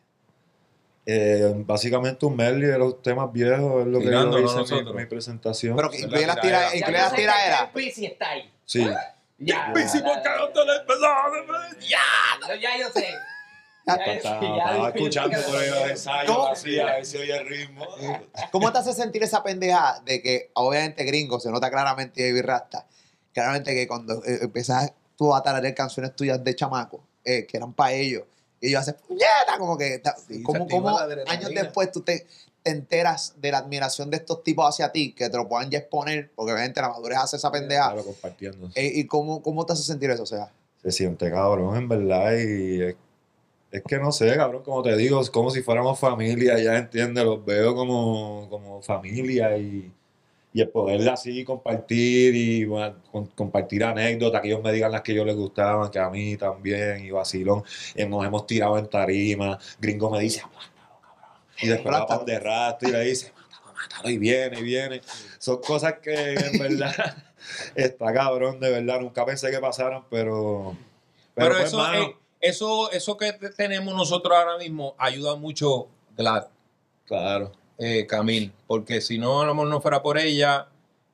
Eh, 1.07 1.53
básicamente 1.67 2.27
un 2.27 2.37
medley 2.37 2.69
de 2.69 2.79
los 2.79 3.03
temas 3.03 3.33
viejos 3.33 3.81
es 3.83 3.87
lo 3.87 3.99
que 3.99 4.05
yo 4.11 4.39
hice 4.61 4.75
en 4.75 4.85
mi, 4.85 4.93
mi 4.93 5.07
presentación. 5.07 5.75
Pero 5.75 5.89
que 5.91 5.97
Esa 5.97 6.05
es 6.07 6.11
incluye 6.13 6.27
la 6.27 6.35
las 6.35 6.43
tira, 6.45 6.71
tiraderas. 7.17 7.63
el 7.63 7.69
Pisi 7.71 8.07
está 8.07 8.31
ahí. 8.31 8.53
Sí. 8.67 8.87
Ya. 9.39 9.73
Pisi, 9.73 10.01
¿por 10.01 10.21
qué 10.21 10.29
no 10.37 10.49
te 10.49 10.65
lo 10.65 10.75
empezó? 10.75 11.07
¡Ya! 11.89 12.55
Ya 12.61 12.77
yo 12.79 12.89
sé. 12.91 13.07
Ya 13.87 13.97
yo 13.97 14.13
sé, 14.13 14.17
Estaba, 14.17 14.89
escuchando 14.89 15.39
por 15.47 15.57
ahí 15.57 15.71
los 15.71 16.07
así, 16.51 16.79
a 16.79 16.85
ver 16.87 17.07
si 17.07 17.17
oye 17.17 17.37
el 17.37 17.49
ritmo. 17.49 17.87
¿Cómo 18.51 18.71
te 18.73 18.79
hace 18.79 18.93
sentir 18.93 19.23
esa 19.23 19.43
pendeja 19.43 20.01
de 20.05 20.21
que, 20.21 20.51
obviamente, 20.55 21.05
gringo, 21.05 21.41
se 21.41 21.51
nota 21.51 21.71
claramente 21.71 22.31
Baby 22.31 22.43
Rasta, 22.43 22.87
claramente 23.33 23.73
que 23.75 23.87
cuando 23.89 24.23
eh, 24.25 24.41
empiezas 24.43 24.93
tú 25.17 25.35
a 25.35 25.43
tararear 25.43 25.75
canciones 25.75 26.15
tuyas 26.15 26.43
de 26.45 26.55
chamaco, 26.55 27.03
eh, 27.25 27.47
que 27.47 27.57
eran 27.57 27.73
para 27.73 27.93
ellos, 27.93 28.25
y 28.61 28.69
ellos 28.69 28.81
hacen 28.81 28.97
puñeta, 29.07 29.57
como 29.59 29.79
que, 29.79 30.03
Sí, 30.27 30.43
¿cómo, 30.43 30.59
se 30.59 30.63
activa 30.65 30.83
cómo 30.83 30.99
la 30.99 31.05
adrenalina. 31.05 31.33
años 31.33 31.51
después 31.55 31.91
tú 31.93 32.03
te, 32.03 32.27
te 32.69 32.77
enteras 32.77 33.35
de 33.41 33.51
la 33.51 33.59
admiración 33.59 34.11
de 34.11 34.19
estos 34.19 34.43
tipos 34.43 34.69
hacia 34.69 34.93
ti, 34.93 35.13
que 35.13 35.31
te 35.31 35.37
lo 35.37 35.49
puedan 35.49 35.71
ya 35.71 35.79
exponer, 35.79 36.31
porque 36.35 36.53
obviamente 36.53 36.81
la 36.81 36.91
madurez 36.91 37.19
hace 37.19 37.37
esa 37.37 37.51
pendeja, 37.51 37.87
Claro, 37.93 38.05
compartiendo. 38.05 38.69
eh, 38.75 38.93
y 38.95 39.07
cómo, 39.07 39.43
cómo 39.43 39.65
te 39.65 39.73
hace 39.73 39.83
sentir 39.83 40.11
eso, 40.11 40.23
o 40.23 40.27
sea, 40.27 40.51
Se 40.83 40.93
siente 40.93 41.31
cabrón, 41.31 41.77
en 41.77 41.89
verdad, 41.89 42.33
y 42.39 42.83
es, 42.83 42.97
es 43.73 43.83
que 43.87 43.99
no 43.99 44.13
sé, 44.13 44.35
cabrón, 44.37 44.63
como 44.63 44.83
te 44.83 44.97
digo, 44.97 45.21
es 45.21 45.31
como 45.31 45.51
si 45.51 45.63
fuéramos 45.63 45.99
familia, 45.99 46.59
ya 46.59 46.77
entiendes, 46.77 47.25
los 47.25 47.45
veo 47.45 47.75
como, 47.75 48.47
como 48.51 48.81
familia 48.83 49.57
y, 49.59 49.93
y 50.53 50.61
el 50.63 50.69
poder 50.71 51.07
así 51.09 51.45
compartir 51.45 52.35
y 52.35 52.65
bueno, 52.65 52.97
con- 53.13 53.27
compartir 53.29 53.85
anécdotas, 53.85 54.41
que 54.41 54.49
ellos 54.49 54.63
me 54.63 54.73
digan 54.73 54.93
las 54.93 55.03
que 55.03 55.13
ellos 55.13 55.27
les 55.27 55.37
gustaban, 55.37 55.91
que 55.91 55.99
a 55.99 56.09
mí 56.11 56.37
también, 56.37 57.05
y 57.05 57.11
vacilón, 57.11 57.63
y 57.97 58.05
nos 58.07 58.25
hemos 58.27 58.47
tirado 58.47 58.79
en 58.79 58.89
tarima, 58.89 59.59
gringo 59.81 60.11
me 60.11 60.21
dice, 60.21 60.43
y 61.61 61.69
después 61.69 61.95
va 61.95 61.99
Aplástalo. 62.01 62.25
para 62.27 62.33
de 62.39 62.41
rato 62.45 62.87
y 62.89 62.93
le 62.93 63.01
dice, 63.05 63.33
mátalo, 63.37 63.73
mátalo, 63.75 64.11
y 64.11 64.19
viene, 64.19 64.59
y 64.61 64.63
viene, 64.63 65.01
son 65.39 65.61
cosas 65.61 65.95
que 66.03 66.35
en 66.35 66.59
verdad 66.59 67.17
está 67.75 68.13
cabrón, 68.13 68.61
de 68.61 68.71
verdad, 68.71 69.01
nunca 69.01 69.25
pensé 69.25 69.51
que 69.51 69.59
pasaran, 69.59 70.05
pero... 70.11 70.77
Pero, 71.35 71.55
pues, 71.55 71.69
eso, 71.69 71.79
mano, 71.79 72.03
eh, 72.03 72.17
eso, 72.41 72.91
eso 72.91 73.17
que 73.17 73.33
te- 73.33 73.51
tenemos 73.51 73.95
nosotros 73.95 74.37
ahora 74.37 74.59
mismo 74.59 74.95
ayuda 74.99 75.37
mucho, 75.37 75.89
Glad, 76.17 76.47
Claro. 77.07 77.53
eh, 77.79 78.07
Camil, 78.07 78.53
porque 78.67 79.01
si 79.01 79.19
no, 79.19 79.43
a 79.43 79.47
lo 79.47 79.55
mejor 79.55 79.69
no 79.69 79.81
fuera 79.81 80.03
por 80.03 80.19
ella, 80.19 80.67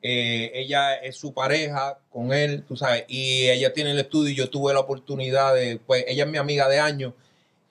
eh, 0.03 0.51
ella 0.55 0.95
es 0.97 1.17
su 1.17 1.33
pareja 1.35 1.99
con 2.11 2.33
él, 2.33 2.65
tú 2.67 2.77
sabes, 2.77 3.05
y 3.09 3.49
ella 3.49 3.73
tiene 3.73 3.91
el 3.93 3.99
estudio 3.99 4.31
y 4.33 4.35
yo 4.35 4.49
tuve 4.51 4.73
la 4.75 4.81
oportunidad 4.81 5.55
de, 5.55 5.79
pues 5.87 6.05
ella 6.09 6.25
es 6.25 6.31
mi 6.31 6.39
amiga 6.39 6.69
de 6.69 6.79
años, 6.81 7.13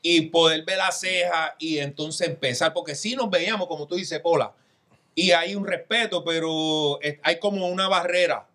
y 0.04 0.22
poder 0.22 0.64
ver 0.66 0.78
la 0.78 0.92
ceja 0.92 1.56
y 1.58 1.80
entonces 1.80 2.28
empezar, 2.28 2.74
porque 2.74 2.94
sí 2.94 3.16
nos 3.16 3.32
veíamos, 3.32 3.68
como 3.68 3.88
tú 3.88 3.96
dices, 3.96 4.20
Pola, 4.20 4.54
y 5.16 5.32
hay 5.32 5.56
un 5.56 5.66
respeto, 5.66 6.24
pero 6.24 7.00
hay 7.24 7.40
como 7.40 7.68
una 7.68 7.88
barrera. 7.88 8.46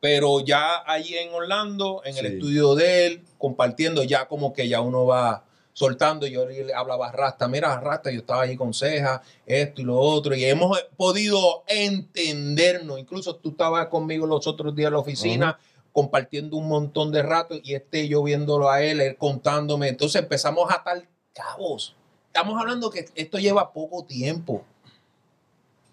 Pero 0.00 0.40
ya 0.40 0.82
allí 0.84 1.16
en 1.16 1.32
Orlando, 1.32 2.02
en 2.04 2.18
el 2.18 2.26
estudio 2.26 2.74
de 2.74 3.06
él, 3.06 3.22
compartiendo, 3.38 4.02
ya 4.02 4.26
como 4.28 4.52
que 4.52 4.68
ya 4.68 4.82
uno 4.82 5.06
va 5.06 5.44
soltando. 5.72 6.26
Yo 6.26 6.44
le 6.44 6.74
hablaba 6.74 7.08
a 7.08 7.12
Rasta, 7.12 7.48
mira, 7.48 7.80
Rasta, 7.80 8.10
yo 8.10 8.20
estaba 8.20 8.42
allí 8.42 8.56
con 8.56 8.74
ceja, 8.74 9.22
esto 9.46 9.80
y 9.80 9.84
lo 9.84 9.98
otro, 9.98 10.34
y 10.34 10.44
hemos 10.44 10.78
podido 10.96 11.64
entendernos. 11.66 12.98
Incluso 12.98 13.36
tú 13.36 13.50
estabas 13.50 13.86
conmigo 13.86 14.26
los 14.26 14.46
otros 14.46 14.74
días 14.74 14.88
en 14.88 14.92
la 14.92 14.98
oficina, 14.98 15.58
compartiendo 15.94 16.56
un 16.56 16.66
montón 16.66 17.12
de 17.12 17.22
rato, 17.22 17.54
y 17.62 17.74
este 17.74 18.08
yo 18.08 18.24
viéndolo 18.24 18.68
a 18.68 18.82
él, 18.82 19.00
él 19.00 19.16
contándome. 19.16 19.88
Entonces 19.88 20.20
empezamos 20.20 20.68
a 20.70 20.74
atar 20.74 21.08
cabos. 21.32 21.94
Estamos 22.26 22.60
hablando 22.60 22.90
que 22.90 23.06
esto 23.14 23.38
lleva 23.38 23.72
poco 23.72 24.04
tiempo. 24.04 24.64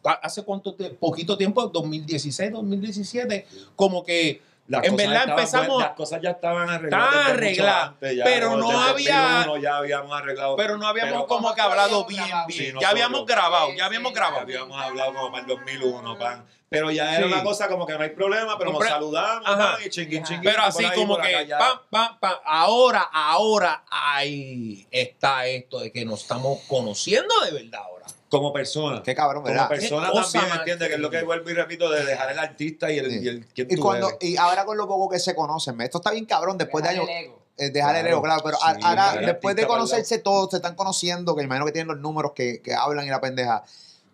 ¿Ha- 0.04 0.14
¿Hace 0.24 0.42
cuánto 0.44 0.74
tiempo? 0.74 0.98
Poquito 1.00 1.38
tiempo, 1.38 1.68
2016, 1.68 2.52
2017, 2.52 3.46
como 3.76 4.04
que 4.04 4.42
Las 4.68 4.84
En 4.86 4.92
cosas 4.92 5.08
verdad 5.10 5.30
empezamos- 5.30 5.68
buenas, 5.68 5.88
Las 5.90 5.98
cosas 5.98 6.22
ya 6.22 6.30
estaban 6.32 6.70
arregladas. 6.70 7.10
Estaban 7.10 7.32
arregladas, 7.36 7.88
antes, 7.90 8.16
ya 8.16 8.24
pero 8.24 8.56
no 8.58 8.80
había- 8.82 9.22
2001 9.22 9.58
ya 9.58 9.78
habíamos 9.78 10.18
arreglado. 10.18 10.56
pero 10.56 10.78
no 10.78 10.88
habíamos 10.88 11.12
Pero 11.14 11.28
como 11.28 11.42
¿cómo 11.44 11.56
que 11.56 11.62
hablado 11.62 12.06
bien, 12.06 12.24
grabado? 12.26 12.48
bien. 12.48 12.58
Sí, 12.60 12.66
ya 12.68 12.74
nosotros. 12.74 12.92
habíamos 12.92 13.26
grabado, 13.26 13.72
Sí, 13.72 13.78
ya 13.78 13.86
habíamos 13.86 14.10
sí, 14.12 14.16
Ya 14.16 14.22
grabado. 14.22 14.42
habíamos 14.44 14.82
hablado 14.82 15.14
como 15.14 15.32
para 15.32 15.42
el 15.42 15.48
2001, 15.48 16.18
pan. 16.18 16.46
Pero 16.70 16.90
ya 16.90 17.14
era 17.18 17.28
Sí. 17.28 17.34
una 17.34 17.44
cosa 17.44 17.68
como 17.68 17.86
que 17.86 17.94
no 17.98 18.00
hay 18.02 18.12
problema, 18.12 18.58
pero 18.58 18.72
nos 18.72 18.82
Compre- 18.82 18.88
saludamos, 18.88 19.46
Ajá. 19.46 19.74
pan, 19.74 19.82
y 19.86 19.90
chinguín, 19.90 20.24
chinguín, 20.24 20.44
Pero 20.50 20.62
así 20.64 20.86
ahí, 20.86 20.96
como 20.98 21.16
acá, 21.16 21.28
que, 21.28 21.48
pam, 21.48 21.80
pam, 21.90 22.20
pam, 22.22 22.36
ahora, 22.46 23.02
ahora, 23.12 23.84
ahí 23.90 24.88
está 24.90 25.46
esto 25.48 25.80
de 25.82 25.92
que 25.92 26.06
nos 26.06 26.22
estamos 26.22 26.60
conociendo 26.70 27.34
de 27.44 27.52
verdad 27.52 27.82
ahora. 27.84 28.01
Como 28.32 28.52
persona. 28.54 29.04
qué 29.04 29.14
cabrón, 29.14 29.44
Como 29.44 29.54
¿verdad? 29.54 29.68
persona 29.70 30.08
Qué 30.08 30.12
cosa 30.14 30.32
también, 30.32 30.50
más 30.50 30.60
entiende 30.60 30.88
que 30.88 30.94
es 30.96 31.00
lo 31.00 31.10
que 31.12 31.22
vuelvo 31.24 31.50
y 31.50 31.54
repito, 31.54 31.90
de 31.92 32.04
dejar 32.06 32.32
el 32.32 32.40
artista 32.40 32.90
y 32.90 32.98
el, 32.98 33.12
Sí. 33.12 33.20
y 33.22 33.28
el 33.28 33.48
Y, 33.54 33.76
tú 33.76 33.82
cuando, 33.82 34.08
eres. 34.08 34.18
y 34.22 34.38
ahora 34.38 34.66
con 34.66 34.78
lo 34.78 34.88
poco 34.88 35.10
que 35.10 35.20
se 35.20 35.36
conocen, 35.36 35.80
esto 35.82 35.98
está 36.00 36.12
bien 36.12 36.26
cabrón 36.26 36.58
después 36.58 36.84
de 36.84 36.90
Dejar 36.92 37.04
años. 37.08 37.18
el 37.20 37.26
ego. 37.26 37.40
eh, 37.58 37.70
dejar 37.70 37.96
el 37.98 38.02
Claro, 38.04 38.16
ego, 38.18 38.22
claro, 38.24 38.42
pero 38.44 38.58
sí, 38.58 38.80
ahora, 38.84 39.14
después 39.18 39.56
de 39.56 39.68
conocerse 39.68 40.18
todos, 40.20 40.50
se 40.50 40.56
están 40.56 40.76
conociendo, 40.76 41.36
que 41.36 41.44
imagino 41.44 41.66
que 41.66 41.74
tienen 41.74 41.90
los 41.90 42.00
números 42.00 42.32
que, 42.34 42.62
que 42.62 42.74
hablan 42.74 43.06
y 43.06 43.10
la 43.10 43.20
pendeja. 43.22 43.64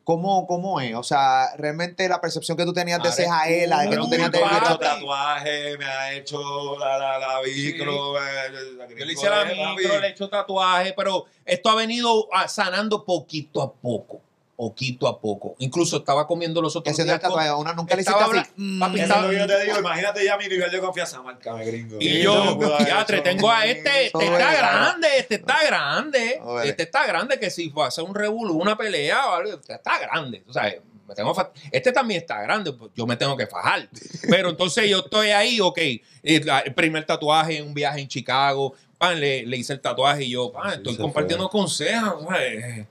¿Cómo, 0.08 0.48
¿Cómo 0.48 0.80
es? 0.80 0.96
O 0.96 1.04
sea, 1.04 1.54
realmente 1.58 2.08
la 2.08 2.22
percepción 2.22 2.56
que 2.56 2.64
tú 2.64 2.72
tenías 2.72 3.00
de 3.04 3.10
Ahora 3.10 3.12
ceja 3.12 3.44
tú, 3.44 3.54
él, 3.54 3.70
la 3.70 3.82
de 3.82 3.90
que 3.90 3.98
tú 3.98 4.10
tenías 4.10 4.32
de 4.32 4.40
me 4.40 4.46
ha 4.46 4.58
hecho 4.58 4.78
tatuaje, 4.78 5.78
me 5.78 5.86
ha 5.86 6.14
hecho 6.14 6.80
la, 6.80 6.98
la, 6.98 7.20
la 7.20 7.42
micro. 7.44 8.18
eh, 8.18 8.50
la 8.78 8.88
Yo 8.88 9.06
le 9.06 9.12
hice 9.12 9.30
la 9.30 9.44
micro, 9.44 10.00
le 10.00 10.08
he 10.08 10.12
hecho 10.12 10.30
tatuaje, 10.30 10.94
pero 10.96 11.26
esto 11.44 11.70
ha 11.70 11.76
venido 11.76 12.30
ah, 12.32 12.48
sanando 12.48 13.04
poquito 13.04 13.62
a 13.62 13.74
poco. 13.74 14.22
Poquito 14.58 15.08
a 15.08 15.22
poco. 15.22 15.56
Incluso 15.60 15.98
estaba 15.98 16.26
comiendo 16.26 16.64
los 16.64 16.74
Que 16.74 16.80
otros 16.80 16.98
el 16.98 17.06
días 17.06 17.20
con- 17.20 17.30
tatuaje, 17.30 17.54
una 17.54 17.74
nunca 17.74 17.96
le 17.96 18.02
hiciste 18.02 18.20
Estaba 18.20 18.42
así. 18.42 18.52
mm, 18.56 18.80
papi, 18.80 18.96
Eso 18.96 19.04
es 19.04 19.10
estaba- 19.10 19.22
lo 19.28 19.30
que 19.32 19.38
yo 19.38 19.48
te 19.48 19.64
digo, 19.64 19.78
imagínate 19.80 20.26
ya 20.26 20.36
mi 20.38 20.48
nivel 20.48 20.72
de 20.72 20.80
confianza, 20.80 21.22
márcame 21.22 21.64
gringo. 21.64 21.98
Y 22.00 22.22
Eso 22.22 22.24
yo, 22.24 22.60
hecho. 23.06 23.22
tengo 23.24 23.52
a 23.52 23.66
este, 23.68 24.06
este 24.08 24.26
está 24.26 24.54
grande, 24.58 25.08
este 25.20 25.36
está 25.36 25.58
grande, 25.68 26.42
este 26.66 26.84
está 26.84 27.06
grande, 27.06 27.40
que 27.40 27.52
si 27.52 27.70
fue 27.70 27.84
a 27.84 27.88
hacer 27.90 28.04
un 28.04 28.16
revuelo, 28.16 28.54
una 28.56 28.76
pelea 28.76 29.28
o 29.30 29.34
algo, 29.36 29.54
este 29.54 29.74
está 29.76 30.00
grande, 30.00 30.44
o 30.50 30.52
sea, 30.54 30.74
me 31.08 31.14
tengo 31.16 31.34
este 31.72 31.92
también 31.92 32.22
está 32.22 32.42
grande, 32.42 32.74
pues 32.74 32.92
yo 32.96 33.06
me 33.06 33.16
tengo 33.16 33.38
que 33.38 33.46
fajar. 33.46 33.88
Pero 34.28 34.50
entonces 34.50 34.90
yo 34.90 35.00
estoy 35.00 35.30
ahí, 35.30 35.62
ok, 35.62 35.78
y 35.78 36.02
el 36.24 36.74
primer 36.74 37.06
tatuaje 37.06 37.58
en 37.60 37.68
un 37.68 37.74
viaje 37.76 38.02
en 38.02 38.08
Chicago, 38.08 38.74
pan, 38.98 39.20
le, 39.20 39.46
le 39.46 39.56
hice 39.58 39.74
el 39.74 39.80
tatuaje 39.82 40.24
y 40.24 40.32
yo, 40.32 40.52
pan, 40.52 40.74
estoy 40.74 40.98
compartiendo 40.98 41.48
consejos, 41.48 42.24
¿sabes? 42.28 42.88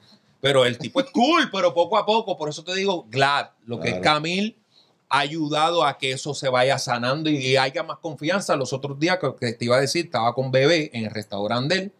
Pero 0.46 0.64
el 0.64 0.78
tipo 0.78 1.00
es 1.00 1.06
cool, 1.10 1.50
pero 1.50 1.74
poco 1.74 1.98
a 1.98 2.06
poco, 2.06 2.36
por 2.38 2.48
eso 2.48 2.62
te 2.62 2.72
digo, 2.76 3.04
glad, 3.10 3.48
lo 3.64 3.80
que 3.80 3.88
es. 3.88 3.98
Camil 3.98 4.56
ha 5.08 5.18
ayudado 5.18 5.84
a 5.84 5.98
que 5.98 6.12
eso 6.12 6.34
se 6.34 6.48
vaya 6.48 6.78
sanando 6.78 7.28
y 7.28 7.56
haya 7.56 7.82
más 7.82 7.98
confianza. 7.98 8.54
Los 8.54 8.72
otros 8.72 8.96
días 9.00 9.18
que, 9.20 9.34
que 9.40 9.52
te 9.54 9.64
iba 9.64 9.76
a 9.76 9.80
decir, 9.80 10.04
estaba 10.04 10.32
con 10.34 10.52
bebé 10.52 10.88
en 10.92 11.06
el 11.06 11.10
restaurante 11.10 11.74
de 11.74 11.80
él 11.82 11.92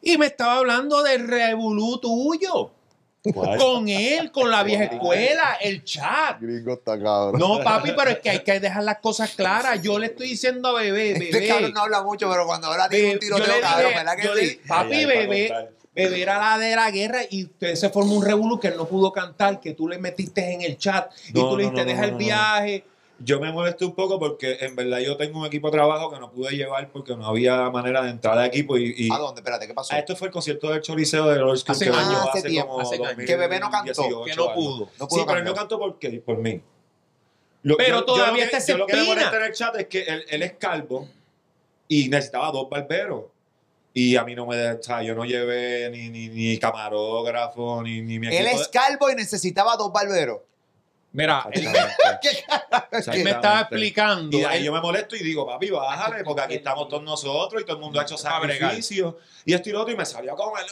y 0.00 0.16
me 0.16 0.26
estaba 0.26 0.58
hablando 0.58 1.02
del 1.02 1.26
revolú 1.26 1.98
tuyo. 1.98 2.70
¿Cuál? 3.34 3.58
Con 3.58 3.88
él, 3.88 4.30
con 4.30 4.48
la 4.48 4.62
vieja 4.62 4.84
escuela, 4.84 5.56
el 5.60 5.82
chat. 5.82 6.40
Gringo 6.40 6.74
está 6.74 7.00
cabrón. 7.00 7.40
No, 7.40 7.60
papi, 7.64 7.90
pero 7.96 8.10
es 8.12 8.18
que 8.20 8.30
hay 8.30 8.44
que 8.44 8.60
dejar 8.60 8.84
las 8.84 8.98
cosas 8.98 9.30
claras. 9.34 9.82
Yo 9.82 9.98
le 9.98 10.06
estoy 10.06 10.28
diciendo 10.28 10.68
a 10.68 10.72
bebé, 10.80 11.12
Este 11.14 11.32
bebé. 11.32 11.48
cabrón 11.48 11.72
no 11.72 11.80
habla 11.80 12.02
mucho, 12.04 12.30
pero 12.30 12.46
cuando 12.46 12.68
habla 12.68 12.88
tiene 12.88 13.14
un 13.14 13.18
tiroteo, 13.18 13.60
cabrón, 13.60 13.92
¿verdad 13.94 14.16
que 14.16 14.24
yo 14.24 14.34
le- 14.36 14.46
sí? 14.48 14.60
papi, 14.68 15.04
bebé, 15.04 15.68
Bebé 15.94 16.22
era 16.22 16.38
la 16.38 16.58
de 16.58 16.74
la 16.74 16.90
guerra 16.90 17.20
y 17.30 17.44
usted 17.44 17.74
se 17.74 17.90
formó 17.90 18.14
un 18.14 18.24
revolú 18.24 18.58
que 18.58 18.68
él 18.68 18.76
no 18.76 18.86
pudo 18.86 19.12
cantar, 19.12 19.60
que 19.60 19.74
tú 19.74 19.88
le 19.88 19.98
metiste 19.98 20.52
en 20.52 20.62
el 20.62 20.78
chat 20.78 21.12
y 21.28 21.32
No, 21.34 21.50
tú 21.50 21.56
le 21.56 21.64
dijiste, 21.64 21.82
no, 21.84 21.88
deja 21.90 22.02
no, 22.02 22.08
el 22.08 22.14
viaje. 22.14 22.84
Yo 23.18 23.38
me 23.38 23.52
molesté 23.52 23.84
un 23.84 23.94
poco 23.94 24.18
porque 24.18 24.56
en 24.62 24.74
verdad 24.74 24.98
yo 24.98 25.16
tengo 25.16 25.38
un 25.38 25.46
equipo 25.46 25.68
de 25.68 25.72
trabajo 25.76 26.10
que 26.10 26.18
no 26.18 26.32
pude 26.32 26.56
llevar 26.56 26.90
porque 26.90 27.14
no 27.14 27.26
había 27.26 27.68
manera 27.70 28.02
de 28.02 28.10
entrar 28.10 28.36
al 28.38 28.46
equipo 28.46 28.76
y, 28.78 28.94
y- 28.96 29.12
¿A 29.12 29.18
dónde? 29.18 29.40
Espérate, 29.42 29.66
¿qué 29.68 29.74
pasó? 29.74 29.94
Ah, 29.94 29.98
esto 29.98 30.16
fue 30.16 30.28
el 30.28 30.32
concierto 30.32 30.70
del 30.70 30.80
Choriceo 30.80 31.28
de 31.28 31.38
Lord 31.38 31.58
School 31.58 31.76
Hace 31.76 31.84
que 31.84 31.90
hace 31.90 32.38
hace, 32.38 32.48
tiempo, 32.48 32.68
como 32.72 32.80
hace 32.80 32.94
años. 32.96 33.06
2018 33.08 33.26
Que 33.26 33.36
Bebé 33.36 33.60
no 33.60 33.70
cantó, 33.70 34.24
que 34.24 34.34
no 34.34 34.54
pudo. 34.54 34.88
No 34.98 35.08
pudo 35.08 35.18
sí, 35.20 35.24
pero 35.26 35.38
él 35.38 35.44
no 35.44 35.54
cantó 35.54 35.78
por, 35.78 35.98
qué? 35.98 36.10
por 36.24 36.38
mí. 36.38 36.60
Lo- 37.64 37.76
Pero 37.76 37.98
yo- 37.98 38.04
todavía 38.06 38.44
está 38.46 38.58
Yo 38.58 38.78
lo 38.78 38.86
que 38.86 38.96
me 38.96 39.04
molesta 39.04 39.36
en 39.36 39.42
el 39.44 39.52
chat 39.52 39.76
es 39.76 39.86
que 39.86 40.02
él, 40.02 40.24
él 40.28 40.42
es 40.42 40.52
calvo 40.54 41.06
y 41.86 42.08
necesitaba 42.08 42.50
dos 42.50 42.68
barberos. 42.68 43.26
Y 43.94 44.16
a 44.16 44.24
mí 44.24 44.34
no 44.34 44.46
me 44.46 44.56
deja, 44.56 44.74
o 44.78 44.82
sea, 44.82 45.02
yo 45.02 45.14
no 45.14 45.24
llevé 45.24 45.90
ni, 45.90 46.08
ni, 46.08 46.28
ni 46.28 46.58
camarógrafo, 46.58 47.82
ni, 47.82 48.00
ni 48.00 48.18
mi 48.18 48.28
Él 48.28 48.46
es 48.46 48.68
calvo 48.68 49.10
y 49.10 49.14
necesitaba 49.14 49.76
dos 49.76 49.92
barberos. 49.92 50.38
Mira, 51.14 51.46
él, 51.52 51.64
de- 51.72 51.78
él 53.18 53.24
me 53.24 53.30
estaba 53.32 53.60
explicando. 53.60 54.34
Y 54.34 54.40
de 54.40 54.46
ahí 54.46 54.58
él- 54.60 54.64
yo 54.64 54.72
me 54.72 54.80
molesto 54.80 55.14
y 55.14 55.18
digo, 55.22 55.44
papi, 55.46 55.68
bájale, 55.68 56.24
porque 56.24 56.40
aquí 56.40 56.54
estamos 56.54 56.88
todos 56.88 57.02
nosotros 57.02 57.60
y 57.60 57.66
todo 57.66 57.76
el 57.76 57.82
mundo 57.82 58.00
ha 58.00 58.02
hecho 58.04 58.16
sacrificios. 58.16 59.14
Y 59.44 59.52
esto 59.52 59.68
y 59.68 59.72
lo 59.72 59.82
otro, 59.82 59.92
y 59.92 59.96
me 59.98 60.06
salió 60.06 60.34
como 60.36 60.56
el. 60.56 60.64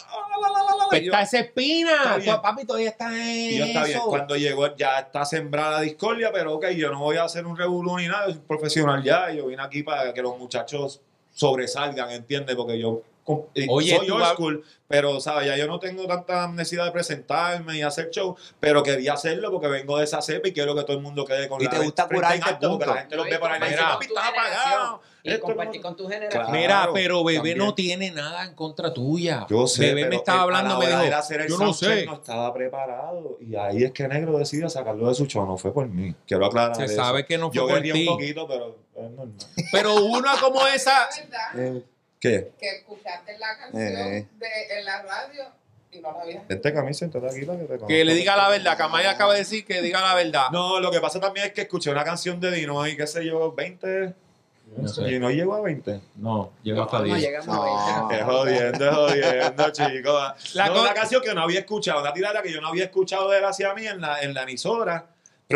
pues 0.88 1.02
y 1.02 1.04
yo- 1.04 1.12
está 1.12 1.22
esa 1.22 1.38
espina. 1.40 2.16
Está. 2.18 2.36
Tú, 2.36 2.42
papi, 2.42 2.64
todavía 2.64 2.88
está 2.88 3.08
en 3.14 3.36
y 3.50 3.58
yo 3.58 3.64
está 3.66 3.84
bien, 3.84 4.00
cuando 4.06 4.36
llegó 4.36 4.74
ya 4.76 4.98
está 5.00 5.26
sembrada 5.26 5.72
la 5.72 5.80
discordia, 5.82 6.30
pero 6.32 6.54
ok, 6.54 6.68
yo 6.70 6.90
no 6.90 7.00
voy 7.00 7.18
a 7.18 7.24
hacer 7.24 7.44
un 7.44 7.54
revolú 7.56 7.98
ni 7.98 8.08
nada, 8.08 8.28
yo 8.28 8.32
soy 8.34 8.42
profesional 8.48 9.02
ya, 9.02 9.30
yo 9.30 9.46
vine 9.46 9.62
aquí 9.62 9.82
para 9.82 10.14
que 10.14 10.22
los 10.22 10.38
muchachos 10.38 11.02
sobresalgan, 11.34 12.10
¿entiendes? 12.10 12.56
Porque 12.56 12.78
yo 12.78 13.02
Oye, 13.24 13.96
soy 13.96 14.10
old 14.10 14.24
school, 14.32 14.64
pero 14.88 15.20
¿sabes? 15.20 15.46
ya 15.46 15.56
yo 15.56 15.66
no 15.68 15.78
tengo 15.78 16.06
tanta 16.06 16.48
necesidad 16.48 16.84
de 16.86 16.90
presentarme 16.90 17.76
y 17.76 17.82
hacer 17.82 18.10
show, 18.10 18.36
pero 18.58 18.82
quería 18.82 19.12
hacerlo 19.12 19.50
porque 19.52 19.68
vengo 19.68 19.98
de 19.98 20.04
esa 20.04 20.20
cepa 20.20 20.48
y 20.48 20.52
quiero 20.52 20.74
que 20.74 20.82
todo 20.82 20.96
el 20.96 21.02
mundo 21.02 21.24
quede 21.24 21.46
con 21.48 21.60
Y 21.60 21.64
la 21.64 21.70
te 21.70 21.78
gusta 21.78 22.02
en 22.04 22.08
curarte, 22.08 22.40
alto, 22.42 22.70
porque 22.70 22.84
punto. 22.84 22.86
la 22.86 23.00
gente 23.00 23.16
los 23.16 23.24
No, 23.26 23.30
ve 23.30 23.36
y 23.36 23.38
por 23.38 23.50
ahí 23.52 23.58
y 23.58 23.60
compartir 23.76 23.78
con 23.78 24.02
estás 24.02 24.08
tu 24.08 24.18
apagado. 24.18 24.64
generación. 24.64 25.10
Y 25.22 25.30
Esto 25.32 25.42
compartir 25.46 25.80
no- 25.82 25.86
con 25.86 25.96
tu 25.96 26.08
generación. 26.08 26.50
Mira, 26.50 26.88
pero 26.94 27.22
bebé 27.22 27.36
también. 27.38 27.58
no 27.58 27.74
tiene 27.74 28.10
nada 28.10 28.42
en 28.44 28.54
contra 28.54 28.92
tuya. 28.94 29.46
Yo 29.50 29.66
sé, 29.66 29.92
Bebé 29.94 30.08
me 30.08 30.16
estaba 30.16 30.42
hablando, 30.42 30.78
me 30.78 30.86
dijo, 30.86 30.98
hacer 31.14 31.42
el 31.42 31.48
yo 31.48 31.58
no 31.58 31.74
sé. 31.74 32.06
no 32.06 32.14
estaba 32.14 32.52
preparado. 32.54 33.36
Y 33.38 33.54
ahí 33.54 33.84
es 33.84 33.92
que 33.92 34.08
Negro 34.08 34.38
decide 34.38 34.68
sacarlo 34.70 35.08
de 35.08 35.14
su 35.14 35.26
show, 35.26 35.44
no 35.46 35.58
fue 35.58 35.74
por 35.74 35.86
mí. 35.88 36.14
Quiero 36.26 36.46
aclarar 36.46 36.74
Se 36.74 36.86
eso. 36.86 36.96
sabe 36.96 37.26
que 37.26 37.36
no 37.36 37.48
fue 37.52 37.56
Yo 37.56 37.68
por 37.68 37.82
ti. 37.82 38.08
un 38.08 38.14
poquito, 38.16 38.48
pero 38.48 38.78
es 38.96 39.10
normal. 39.10 39.34
Pero 39.70 39.94
una 40.06 40.40
como 40.40 40.66
esa, 40.66 41.04
Es 41.10 41.28
verdad 41.28 41.82
¿Qué? 42.20 42.52
que 42.58 42.68
escuchaste 42.76 43.38
la 43.38 43.56
canción 43.58 43.82
Eh. 43.82 44.26
de, 44.38 44.78
en 44.78 44.84
la 44.84 45.02
radio 45.02 45.44
y 45.92 46.00
no 46.00 46.12
la 46.12 46.20
habías 46.22 46.46
Vente 46.46 46.72
camisa, 46.72 47.04
entonces 47.06 47.34
aquí 47.34 47.44
para 47.46 47.58
que 47.58 47.64
te 47.64 47.86
que 47.86 48.04
le 48.04 48.14
diga 48.14 48.36
la 48.36 48.48
verdad, 48.48 48.76
que 48.76 48.82
Amaya 48.82 49.10
acaba 49.12 49.32
de 49.32 49.40
decir 49.40 49.64
que 49.64 49.80
diga 49.82 50.00
la 50.00 50.14
verdad. 50.14 50.50
No, 50.52 50.78
lo 50.80 50.90
que 50.90 51.00
pasa 51.00 51.18
también 51.18 51.46
es 51.46 51.52
que 51.52 51.62
escuché 51.62 51.90
una 51.90 52.04
canción 52.04 52.38
de 52.38 52.50
Dino 52.52 52.86
y 52.86 52.96
qué 52.96 53.06
sé 53.06 53.24
yo, 53.26 53.52
20. 53.52 54.14
No 54.76 54.86
sé. 54.86 55.10
Y 55.10 55.18
no 55.18 55.30
llegó 55.32 55.54
a 55.54 55.62
20. 55.62 56.00
No, 56.16 56.52
llegó 56.62 56.82
hasta 56.84 56.98
No 57.00 57.04
10. 57.06 57.18
llegamos 57.20 57.46
No. 57.48 57.62
a 57.64 58.08
20. 58.08 58.14
Es 58.20 58.22
jodiendo, 58.24 58.88
es 58.88 58.94
jodiendo, 59.26 59.70
chicos. 59.72 60.54
La 60.54 60.66
no, 60.68 60.80
una 60.82 60.94
canción 60.94 61.22
que 61.22 61.34
no 61.34 61.42
había 61.42 61.58
escuchado, 61.60 62.00
una 62.02 62.12
tirada 62.12 62.40
que 62.40 62.52
yo 62.52 62.60
no 62.60 62.68
había 62.68 62.84
escuchado 62.84 63.28
de 63.30 63.38
él 63.38 63.44
hacia 63.46 63.74
mí 63.74 63.84
en 63.86 64.00
la, 64.00 64.20
en 64.22 64.32
la 64.32 64.44
emisora, 64.44 65.06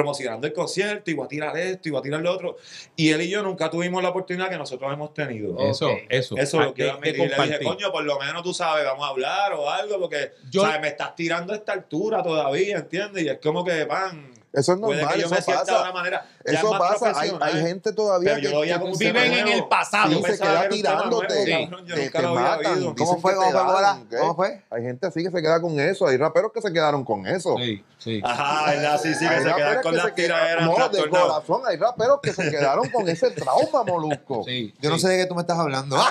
promocionando 0.04 0.46
el 0.48 0.52
concierto, 0.52 1.08
y 1.10 1.14
voy 1.14 1.24
a 1.24 1.28
tirar 1.28 1.56
esto, 1.56 1.88
y 1.88 1.92
voy 1.92 2.00
a 2.00 2.02
tirar 2.02 2.20
lo 2.20 2.32
otro. 2.32 2.56
Y 2.96 3.10
él 3.10 3.22
y 3.22 3.30
yo 3.30 3.42
nunca 3.42 3.70
tuvimos 3.70 4.02
la 4.02 4.08
oportunidad 4.08 4.50
que 4.50 4.58
nosotros 4.58 4.92
hemos 4.92 5.14
tenido. 5.14 5.56
Eso, 5.60 5.88
Ok. 5.88 5.98
eso. 6.08 6.36
Eso 6.36 6.60
lo 6.60 6.74
quiero 6.74 7.00
que- 7.00 7.10
admitir. 7.10 7.28
que 7.30 7.34
Y 7.36 7.38
le 7.38 7.46
dije, 7.58 7.64
coño, 7.64 7.92
por 7.92 8.02
lo 8.04 8.18
menos 8.18 8.42
tú 8.42 8.52
sabes, 8.52 8.84
vamos 8.84 9.06
a 9.06 9.10
hablar 9.10 9.52
o 9.54 9.70
algo, 9.70 10.00
porque 10.00 10.32
Yo- 10.50 10.62
¿sabes? 10.62 10.80
me 10.80 10.88
estás 10.88 11.14
tirando 11.14 11.52
a 11.52 11.56
esta 11.56 11.72
altura 11.72 12.22
todavía, 12.24 12.78
¿entiendes? 12.78 13.22
Y 13.22 13.28
es 13.28 13.38
como 13.38 13.64
que, 13.64 13.86
pan, 13.86 14.32
Eso 14.52 14.72
es 14.74 14.80
puede 14.80 14.96
normal, 15.00 15.14
que 15.14 15.20
yo 15.20 15.26
eso 15.26 15.34
me 15.36 15.42
sienta 15.42 15.64
de 15.64 15.70
una 15.70 15.80
pasa. 15.82 15.92
manera. 15.92 16.26
Eso 16.44 16.70
pasa. 16.78 17.12
Hay, 17.18 17.62
gente 17.62 17.92
todavía 17.92 18.34
Pero 18.34 18.60
que, 18.62 19.04
Viven 19.04 19.32
en 19.32 19.48
el 19.48 19.66
pasado. 19.66 20.10
Sí, 20.10 20.22
se 20.22 20.38
queda 20.38 20.68
tirándote, 20.68 21.44
Sí. 21.44 22.10
te, 22.10 22.22
matan. 22.22 22.94
¿Cómo 22.94 23.18
fue? 23.18 23.34
¿Cómo 23.34 23.50
fue? 23.50 23.52
¿Cómo 23.52 23.72
dan, 23.80 23.98
era? 24.00 24.08
¿qué? 24.10 24.16
¿Cómo 24.18 24.36
fue? 24.36 24.62
Hay 24.70 24.82
gente 24.82 25.06
así 25.06 25.22
que 25.22 25.30
se 25.30 25.42
queda 25.42 25.60
con 25.60 25.80
eso. 25.80 26.06
Hay 26.06 26.16
raperos 26.18 26.52
que 26.52 26.60
se 26.60 26.72
quedaron 26.72 27.04
con 27.04 27.26
eso. 27.26 27.56
Sí, 27.58 27.82
sí. 27.98 28.20
Ajá, 28.22 28.70
¿verdad? 28.70 29.00
Sí, 29.02 29.14
sí, 29.14 29.26
que 29.26 29.34
Hay 29.34 29.42
se 29.42 29.54
quedan 29.54 29.82
con 29.82 29.96
las 29.96 30.14
tiraderas 30.14 30.64
No, 30.64 30.88
de 30.88 31.08
corazón. 31.08 31.62
Hay 31.66 31.76
raperos 31.76 32.20
que 32.22 32.32
se 32.32 32.50
quedaron 32.50 32.88
con 32.90 33.08
ese 33.08 33.30
trauma, 33.30 33.82
molusco. 33.84 34.44
sí, 34.44 34.74
Yo 34.80 34.90
no 34.90 34.98
sé 34.98 35.08
de 35.08 35.18
qué 35.18 35.26
tú 35.26 35.34
me 35.34 35.40
estás 35.40 35.58
hablando. 35.58 35.96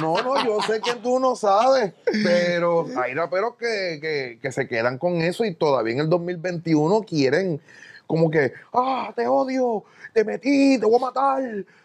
No, 0.00 0.22
no, 0.22 0.42
yo 0.46 0.62
sé 0.62 0.80
que 0.80 0.94
tú 0.94 1.20
no 1.20 1.36
sabes, 1.36 1.92
pero 2.24 2.86
hay 3.02 3.12
raperos 3.12 3.56
que, 3.56 3.98
que, 4.00 4.38
que 4.40 4.50
se 4.50 4.66
quedan 4.66 4.96
con 4.96 5.20
eso 5.20 5.44
y 5.44 5.54
todavía 5.54 5.92
en 5.92 6.00
el 6.00 6.08
2021 6.08 7.02
quieren 7.02 7.60
como 8.10 8.28
que, 8.28 8.52
ah, 8.74 9.12
te 9.14 9.28
odio, 9.28 9.84
te 10.12 10.24
metí, 10.24 10.76
te 10.80 10.84
voy 10.84 10.96
a 10.96 10.98
matar, 10.98 11.40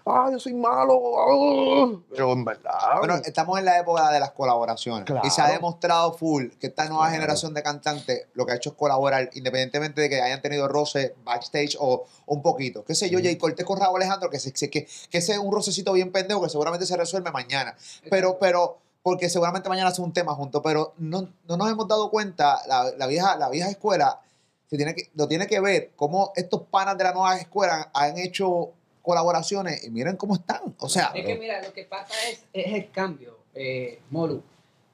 ah, 0.07 0.27
yo 0.31 0.39
soy 0.39 0.55
malo, 0.55 0.99
ah". 1.19 1.99
pero 2.09 2.33
en 2.33 2.43
verdad, 2.43 2.71
Bueno, 2.97 3.15
estamos 3.23 3.59
en 3.59 3.65
la 3.65 3.77
época 3.79 4.09
de 4.09 4.19
las 4.19 4.31
colaboraciones. 4.31 5.05
Claro. 5.05 5.21
Y 5.27 5.29
se 5.29 5.43
ha 5.43 5.49
demostrado 5.51 6.13
full 6.13 6.47
que 6.59 6.65
esta 6.67 6.85
nueva 6.89 7.03
Claro. 7.05 7.13
generación 7.21 7.53
de 7.53 7.61
cantantes 7.61 8.27
lo 8.33 8.43
que 8.47 8.53
ha 8.53 8.55
hecho 8.55 8.71
es 8.71 8.75
colaborar, 8.75 9.29
independientemente 9.33 10.01
de 10.01 10.09
que 10.09 10.19
hayan 10.19 10.41
tenido 10.41 10.67
roce 10.67 11.13
backstage 11.23 11.77
o, 11.79 12.05
o 12.25 12.33
un 12.33 12.41
poquito. 12.41 12.83
¿Qué 12.83 12.95
sé 12.95 13.07
yo? 13.11 13.19
Jay 13.21 13.35
Cortés 13.37 13.63
con 13.63 13.79
Raúl 13.79 13.97
Alejandro, 14.01 14.31
que, 14.31 14.39
se, 14.39 14.49
se- 14.57 14.71
que, 14.71 14.87
que 15.11 15.17
ese 15.19 15.33
es 15.33 15.37
un 15.37 15.53
rocecito 15.53 15.93
bien 15.93 16.11
pendejo 16.11 16.41
que 16.41 16.49
seguramente 16.49 16.87
se 16.87 16.97
resuelve 16.97 17.29
mañana. 17.31 17.75
Pero, 18.09 18.39
pero, 18.39 18.79
porque 19.03 19.29
seguramente 19.29 19.69
mañana 19.69 19.89
hace 19.89 20.01
un 20.01 20.11
tema 20.13 20.33
junto, 20.33 20.63
pero 20.63 20.93
no, 20.97 21.27
no 21.47 21.57
nos 21.57 21.69
hemos 21.69 21.87
dado 21.87 22.09
cuenta, 22.09 22.61
la, 22.67 22.89
la 22.97 23.05
vieja, 23.05 23.35
la 23.37 23.49
vieja 23.49 23.69
escuela 23.69 24.19
se 24.67 24.77
tiene 24.77 24.95
que, 24.95 25.09
lo 25.15 25.27
tiene 25.27 25.47
que 25.47 25.59
ver 25.59 25.91
cómo 25.95 26.31
estos 26.35 26.63
panas 26.63 26.97
de 26.97 27.03
la 27.03 27.13
nueva 27.13 27.37
escuela 27.37 27.91
han 27.93 28.17
hecho 28.17 28.73
colaboraciones 29.01 29.85
y 29.85 29.91
miren 29.91 30.17
cómo 30.17 30.35
están. 30.35 30.75
O 30.79 30.89
sea, 30.89 31.11
Es 31.13 31.25
que 31.25 31.35
mira, 31.37 31.61
lo 31.61 31.71
que 31.71 31.85
pasa 31.85 32.13
es, 32.29 32.45
es 32.51 32.73
el 32.73 32.89
cambio, 32.91 33.37
eh, 33.53 33.99
Moru. 34.09 34.41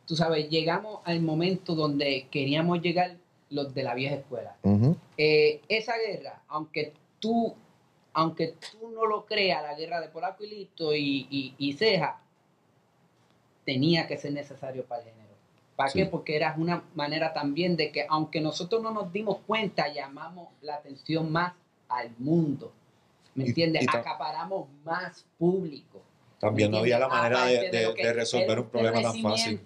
Tú 0.05 0.15
sabes, 0.15 0.49
llegamos 0.49 0.99
al 1.05 1.21
momento 1.21 1.73
donde 1.73 2.27
queríamos 2.29 2.81
llegar 2.81 3.15
los 3.49 3.73
de 3.73 3.83
la 3.83 3.93
vieja 3.93 4.15
escuela. 4.15 4.57
Eh, 5.17 5.61
esa 5.69 5.93
guerra, 5.97 6.41
aunque 6.49 6.93
tú, 7.19 7.55
aunque 8.13 8.55
tú 8.71 8.89
no 8.89 9.05
lo 9.05 9.25
creas, 9.25 9.63
la 9.63 9.75
guerra 9.75 10.01
de 10.01 10.09
Polaco 10.09 10.43
y 10.43 10.49
Listo 10.49 10.93
y, 10.93 11.27
y, 11.29 11.55
y 11.57 11.73
Ceja, 11.73 12.19
tenía 13.65 14.07
que 14.07 14.17
ser 14.17 14.33
necesario 14.33 14.85
para 14.85 15.03
el 15.03 15.09
¿Para 15.81 15.91
Sí. 15.91 15.99
qué? 15.99 16.05
Porque 16.05 16.35
era 16.35 16.53
una 16.57 16.83
manera 16.93 17.33
también 17.33 17.75
de 17.75 17.91
que, 17.91 18.05
aunque 18.07 18.39
nosotros 18.39 18.83
no 18.83 18.91
nos 18.91 19.11
dimos 19.11 19.39
cuenta, 19.47 19.91
llamamos 19.91 20.49
la 20.61 20.75
atención 20.75 21.31
más 21.31 21.53
al 21.89 22.11
mundo. 22.19 22.71
¿Me 23.33 23.45
entiendes? 23.45 23.87
Acaparamos 23.87 24.67
más 24.85 25.25
público. 25.39 26.01
También 26.39 26.69
no 26.69 26.77
había 26.77 26.99
la 26.99 27.07
manera 27.07 27.45
de, 27.45 28.13
resolver 28.13 28.59
un 28.59 28.67
problema 28.67 29.01
tan 29.01 29.21
fácil. 29.21 29.59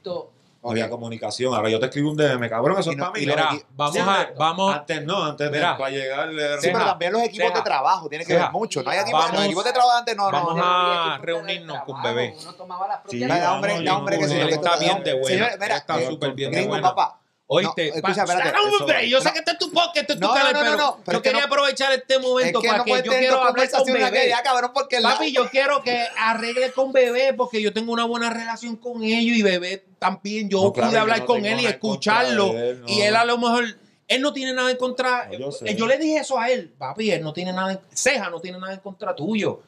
No 0.65 0.71
había 0.71 0.89
comunicación. 0.89 1.53
Ahora 1.53 1.69
yo 1.69 1.79
te 1.79 1.85
escribo 1.85 2.09
un 2.09 2.17
DM, 2.17 2.49
cabrón, 2.49 2.79
eso 2.79 2.89
es 2.91 2.97
para 2.97 3.11
mí. 3.11 3.25
vamos 3.69 3.93
Sí, 3.93 3.99
a, 3.99 4.33
vamos, 4.37 4.75
Antes 4.75 5.05
no, 5.05 5.23
antes 5.23 5.51
de 5.51 5.59
para 5.61 5.89
llegar. 5.89 6.29
era- 6.33 6.59
Sí, 6.59 6.69
pero 6.73 6.85
también 6.85 7.13
los 7.13 7.21
equipos 7.21 7.53
de 7.53 7.61
trabajo 7.61 8.09
tienen 8.09 8.27
que 8.27 8.33
ver 8.35 8.51
mucho. 8.51 8.81
No 8.83 8.89
hay 8.89 8.99
equipos, 8.99 9.19
Vamos- 9.21 9.35
los 9.35 9.45
equipos 9.45 9.63
de 9.63 9.71
trabajo 9.73 9.97
antes 9.97 10.15
no, 10.17 10.31
no. 10.31 10.31
vamos 10.31 10.55
no. 10.55 10.63
a 10.63 11.17
no, 11.17 11.23
reunirnos 11.23 11.83
con 11.83 12.01
bebé. 12.01 12.35
Uno 12.41 12.53
tomaba 12.55 12.87
las 12.87 12.99
Sí, 13.07 13.19
propias 13.19 13.47
hombre, 13.47 13.89
hombre 13.89 14.17
que 14.19 14.25
que 14.27 14.53
está 14.55 14.77
bien 14.77 15.03
de 15.03 15.11
Él 15.11 15.71
está 15.71 15.99
eh, 16.01 16.07
súper 16.07 16.31
bien 16.33 16.51
de 16.51 16.65
buena. 16.67 16.89
papá. 16.89 17.19
Oíste, 17.47 17.89
No, 17.89 17.95
escucha, 17.97 18.23
espérate, 18.23 18.51
¡Dame, 18.51 18.67
eso 18.69 18.83
hombre! 18.83 19.07
yo 19.07 19.21
sé 19.21 19.31
que 19.31 19.37
este 19.37 19.51
es 19.51 19.57
tu 19.59 19.71
podcast, 19.71 19.97
este 19.97 20.13
es 20.13 20.19
tu 20.19 20.25
No, 20.25 20.33
no, 20.33 20.41
canal, 20.41 20.53
no, 20.53 20.59
no, 20.61 20.65
pero 20.65 20.77
no, 20.77 20.97
pero 21.05 21.11
yo 21.11 21.11
es 21.17 21.21
que 21.21 21.29
quería 21.29 21.41
no- 21.41 21.45
aprovechar 21.45 21.91
este 21.93 22.15
Es 22.15 22.19
momento 22.19 22.59
que 22.59 22.67
para 22.67 22.77
no 22.79 22.83
que 22.85 22.91
yo 23.03 23.11
quiero 23.11 23.39
hablar 23.43 23.69
con 23.69 23.85
bebé. 23.85 24.03
aquella, 24.03 24.41
cabrón, 24.41 24.71
porque 24.73 24.99
la... 24.99 25.09
Papi, 25.11 25.31
yo 25.31 25.47
quiero 25.51 25.83
que 25.83 26.07
arregle 26.17 26.71
con 26.71 26.91
bebé 26.91 27.35
porque 27.35 27.61
yo 27.61 27.71
tengo 27.71 27.93
una 27.93 28.05
buena 28.05 28.31
relación 28.31 28.75
con 28.77 29.03
ellos 29.03 29.37
y 29.37 29.43
bebé 29.43 29.85
también. 30.05 30.49
Yo 30.49 30.63
No, 30.63 30.73
claro, 30.73 30.89
pude 30.89 30.97
yo 30.97 31.01
hablar 31.01 31.19
no 31.19 31.25
con 31.25 31.45
él 31.45 31.61
y 31.61 31.65
escucharlo. 31.65 32.53
de 32.53 32.69
él, 32.71 32.81
no. 32.81 32.89
Y 32.89 33.01
él 33.01 33.15
a 33.15 33.25
lo 33.25 33.37
mejor, 33.37 33.65
él 34.07 34.21
no 34.21 34.33
tiene 34.33 34.53
nada 34.53 34.71
en 34.71 34.77
contra. 34.77 35.29
Yo 35.31 35.49
yo 35.75 35.87
le 35.87 35.97
dije 35.97 36.17
eso 36.17 36.39
a 36.39 36.49
él, 36.49 36.73
papi, 36.77 37.11
él 37.11 37.23
no 37.23 37.33
tiene 37.33 37.53
nada 37.53 37.73
en, 37.73 37.79
Ceja 37.93 38.29
no 38.29 38.39
tiene 38.39 38.59
nada 38.59 38.73
en 38.73 38.79
contra 38.79 39.15
tuyo. 39.15 39.61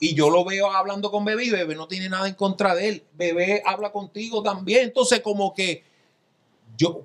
Y 0.00 0.14
yo 0.14 0.30
lo 0.30 0.44
veo 0.44 0.70
hablando 0.70 1.10
con 1.10 1.24
bebé 1.24 1.44
y 1.44 1.50
bebé 1.50 1.74
no 1.74 1.88
tiene 1.88 2.08
nada 2.08 2.28
en 2.28 2.34
contra 2.34 2.74
de 2.74 2.88
él. 2.88 3.04
Bebé 3.14 3.62
habla 3.66 3.90
contigo 3.90 4.42
también. 4.42 4.84
Entonces, 4.84 5.20
como 5.20 5.52
que 5.52 5.82
yo 6.76 7.04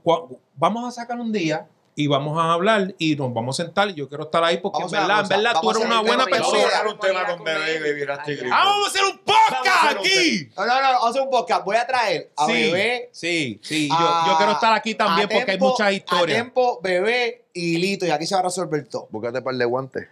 vamos 0.55 0.87
a 0.87 0.91
sacar 0.91 1.19
un 1.19 1.31
día 1.31 1.67
y 1.95 2.07
vamos 2.07 2.37
a 2.41 2.53
hablar 2.53 2.95
y 2.97 3.15
nos 3.15 3.33
vamos 3.33 3.59
a 3.59 3.63
sentar 3.63 3.89
y 3.89 3.93
yo 3.93 4.07
quiero 4.09 4.23
estar 4.23 4.43
ahí 4.43 4.57
porque 4.57 4.79
Vamos 4.79 4.93
en 4.93 4.99
a 4.99 5.01
verdad, 5.07 5.21
en 5.23 5.29
verdad, 5.29 5.61
tú 5.61 5.69
eres 5.71 5.83
a 5.83 5.85
una 5.85 6.01
buena 6.01 6.23
un 6.25 6.29
Vamos 6.31 6.47
a 6.47 6.51
persona. 6.51 6.71
sacar 6.71 6.87
un 6.87 6.99
tema 6.99 7.25
con 7.27 7.43
bebé 7.43 7.89
y 7.89 7.93
viraste 7.93 8.35
gringo. 8.35 8.55
Vamos 8.55 8.87
a 8.87 8.89
hacer 8.89 9.03
un 9.03 9.11
a 9.11 9.21
podcast 9.23 9.83
hacer 9.83 9.97
un 9.99 10.05
aquí. 10.05 10.49
No, 10.57 10.65
no, 10.65 10.75
no, 10.75 10.81
vamos 10.81 11.03
a 11.05 11.09
hacer 11.09 11.21
un 11.21 11.29
podcast. 11.29 11.65
Voy 11.65 11.75
a 11.77 11.87
traer 11.87 12.31
a 12.35 12.45
Sí, 12.47 12.51
Bebé. 12.51 13.09
sí, 13.11 13.59
sí. 13.63 13.89
Yo, 13.89 13.95
a- 13.95 14.23
yo 14.27 14.37
quiero 14.37 14.51
estar 14.53 14.73
aquí 14.73 14.95
también 14.95 15.27
a 15.31 15.33
porque 15.35 15.51
hay 15.51 15.57
muchas 15.59 15.87
A 15.87 15.91
historias. 15.91 16.37
Tempo, 16.37 16.79
Bebé 16.81 17.45
y 17.53 17.77
Lito. 17.77 18.05
Y 18.05 18.09
aquí 18.11 18.25
se 18.25 18.33
va 18.35 18.39
a 18.41 18.43
resolver 18.45 18.87
todo. 18.87 19.07
Búscate 19.11 19.41
par 19.41 19.53
de 19.55 19.65
guantes. 19.65 20.07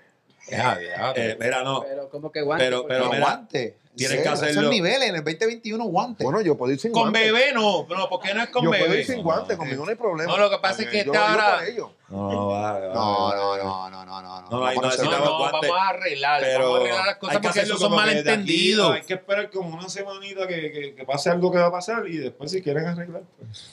Ya, 0.50 0.78
ya, 0.82 1.14
Eh, 1.16 1.38
mira, 1.40 1.64
no. 1.64 1.82
pero 1.88 2.10
como 2.10 2.32
que 2.32 2.42
guante. 2.42 2.66
Pero- 2.66 2.86
pero 2.86 3.06
mira, 3.06 3.18
aguante. 3.18 3.78
Tienes 3.96 4.18
¿En 4.18 4.24
que 4.24 4.30
hacerlo. 4.30 4.62
Esos 4.62 4.72
niveles 4.72 5.10
en 5.10 5.16
el 5.16 5.24
2021 5.24 5.84
guantes. 5.86 6.24
Bueno, 6.24 6.42
yo 6.42 6.58
puedo 6.58 6.72
ir 6.72 6.80
sin 6.80 6.92
Con 6.94 7.04
guantes. 7.04 7.24
bebé 7.24 7.52
no, 7.54 7.86
no, 7.90 8.10
porque 8.10 8.34
no 8.34 8.42
es 8.44 8.50
con 8.50 8.64
Yo 8.64 8.70
puedo 8.70 8.84
bebé. 8.84 9.00
ir 9.02 9.06
sin 9.06 9.22
guantes, 9.22 9.58
conmigo 9.58 9.84
no 9.84 9.90
hay 9.90 9.98
problema. 9.98 10.32
No, 10.32 10.38
lo 10.38 10.50
que 10.50 10.58
pasa 10.60 10.84
es 10.84 10.90
que 10.90 11.06
yo, 11.06 11.14
yo 11.14 11.20
ahora. 11.20 11.62
No, 12.08 12.32
no, 12.32 12.48
vale, 12.48 12.88
vale, 12.88 12.94
no, 12.94 13.32
no, 13.32 13.60
no, 13.60 14.06
no, 14.06 14.06
no, 14.06 14.22
no. 14.22 14.42
No, 14.42 14.42
no 14.50 14.50
No, 14.50 14.74
no, 14.74 14.74
guantes, 14.74 15.00
vamos 15.08 15.70
a 15.78 15.90
arreglar, 15.90 16.42
Pero 16.42 16.60
vamos 16.72 16.78
a 16.78 16.82
arreglar 16.82 17.06
las 17.06 17.16
cosas 17.18 17.36
hay 17.36 17.42
que 17.42 17.48
porque 17.48 17.60
esos 17.62 17.80
son 17.80 17.96
malentendidos. 17.96 18.94
Hay 18.94 19.02
que 19.02 19.14
esperar 19.16 19.50
como 19.50 19.78
una 19.78 19.90
semanita 19.90 20.48
que, 20.48 20.72
que, 20.72 20.96
que 20.96 21.06
pase 21.06 21.30
algo 21.30 21.52
que 21.52 21.58
va 21.58 21.68
a 21.68 21.72
pasar 21.72 22.08
y 22.08 22.18
después 22.18 22.50
si 22.52 22.62
quieren 22.62 22.86
arreglar, 22.86 23.24
pues 23.38 23.70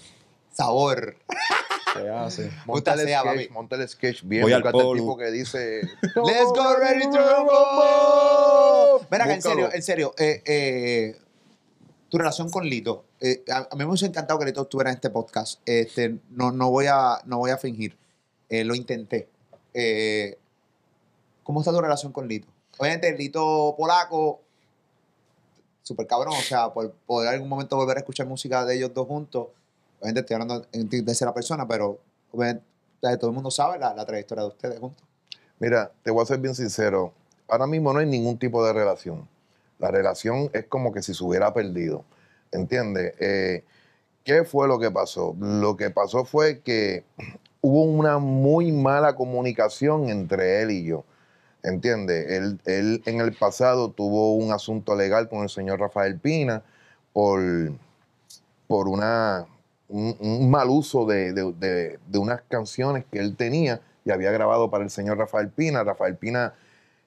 Sabor. 0.53 1.17
Se 1.95 2.09
hace. 2.09 2.51
Monta 2.67 2.95
el 2.95 3.01
sea, 3.01 3.21
sketch, 3.23 3.51
monta 3.51 3.77
el 3.77 3.89
sketch 3.89 4.23
bien. 4.25 4.43
Voy 4.43 4.53
al 4.53 4.65
el 4.65 4.71
polo. 4.73 4.95
tipo 5.01 5.17
que 5.17 5.31
dice... 5.31 5.81
Let's 6.03 6.53
go 6.55 6.75
ready 6.77 7.03
to 7.11 7.19
rumble. 7.19 9.07
Mira, 9.11 9.33
en 9.35 9.43
serio, 9.43 9.71
en 9.73 9.83
serio. 9.83 10.15
eh, 10.19 10.43
eh, 10.47 11.17
tu 12.09 12.17
relación 12.19 12.51
con 12.51 12.65
Lito. 12.65 13.05
eh, 13.21 13.45
a, 13.51 13.69
a 13.71 13.75
mí 13.77 13.79
me 13.79 13.87
hubiese 13.87 14.07
encantado 14.07 14.39
que 14.39 14.47
Lito 14.47 14.63
estuviera 14.63 14.91
en 14.91 14.95
este 14.97 15.11
podcast. 15.11 15.61
Este, 15.67 16.17
no, 16.31 16.53
no, 16.53 16.71
voy 16.71 16.87
a, 16.89 17.21
no 17.27 17.39
voy 17.39 17.51
a 17.51 17.59
fingir. 17.59 17.97
Eh, 18.49 18.65
lo 18.65 18.75
intenté. 18.75 19.29
Eh, 19.75 20.39
¿Cómo 21.43 21.61
está 21.61 21.71
tu 21.73 21.81
relación 21.81 22.13
con 22.13 22.27
Lito? 22.29 22.49
Obviamente, 22.79 23.15
Lito 23.17 23.75
polaco, 23.77 24.41
súper 25.83 26.07
cabrón. 26.07 26.35
O 26.39 26.43
sea, 26.43 26.73
por 26.73 26.93
poder 27.07 27.29
en 27.29 27.35
algún 27.35 27.49
momento 27.49 27.77
volver 27.77 27.97
a 27.99 28.01
escuchar 28.01 28.27
música 28.27 28.65
de 28.65 28.77
ellos 28.77 28.93
dos 28.95 29.07
juntos. 29.07 29.49
Obviamente, 30.01 30.21
estoy 30.21 30.35
hablando 30.35 30.67
en 30.73 30.89
tercera 30.89 31.35
persona, 31.35 31.67
pero 31.67 31.99
todo 32.31 33.31
el 33.31 33.35
mundo 33.35 33.51
sabe 33.51 33.79
la, 33.79 33.95
la 33.95 34.05
trayectoria 34.05 34.43
de 34.43 34.49
ustedes 34.49 34.79
juntos. 34.79 35.07
Mira, 35.59 35.91
te 36.03 36.11
voy 36.11 36.23
a 36.23 36.27
ser 36.27 36.39
bien 36.39 36.55
sincero. 36.55 37.13
Ahora 37.49 37.67
mismo 37.67 37.93
no 37.93 37.99
hay 37.99 38.07
ningún 38.07 38.39
tipo 38.39 38.65
de 38.65 38.73
relación. 38.73 39.29
La 39.79 39.91
relación 39.91 40.51
es 40.53 40.67
como 40.67 40.93
que 40.93 41.03
si 41.03 41.15
se 41.15 41.25
hubiera 41.25 41.53
perdido. 41.53 42.05
¿Entiendes? 42.53 43.15
Eh, 43.19 43.65
¿Qué 44.25 44.45
fue 44.45 44.69
lo 44.69 44.79
que 44.79 44.91
pasó? 44.91 45.35
Lo 45.39 45.77
que 45.77 45.91
pasó 45.91 46.25
fue 46.25 46.61
que 46.61 47.05
hubo 47.61 47.83
una 47.83 48.19
muy 48.19 48.73
mala 48.73 49.15
comunicación 49.15 50.09
entre 50.09 50.63
él 50.63 50.71
y 50.71 50.85
yo. 50.85 51.05
¿Entiendes? 51.63 52.31
Él, 52.31 52.61
él 52.67 53.03
en 53.07 53.21
el 53.21 53.35
pasado 53.35 53.91
tuvo 53.91 54.35
un 54.35 54.53
asunto 54.53 54.95
legal 54.95 55.29
con 55.29 55.43
el 55.43 55.49
señor 55.49 55.81
Rafael 55.81 56.19
Pina 56.19 56.63
por, 57.13 57.41
por 58.69 58.89
una, 58.89 59.47
un, 59.89 60.51
mal 60.51 60.69
uso 60.71 61.07
de, 61.07 61.33
de- 61.33 61.53
de- 62.07 62.19
unas 62.19 62.43
canciones 62.49 63.05
que 63.11 63.19
él 63.19 63.37
tenía 63.37 63.81
y 64.05 64.11
había 64.11 64.31
grabado 64.31 64.71
para 64.71 64.85
el 64.85 64.91
señor 64.91 65.19
Rafael 65.19 65.49
Pina. 65.51 65.85
Rafael 65.85 66.17
Pina 66.17 66.55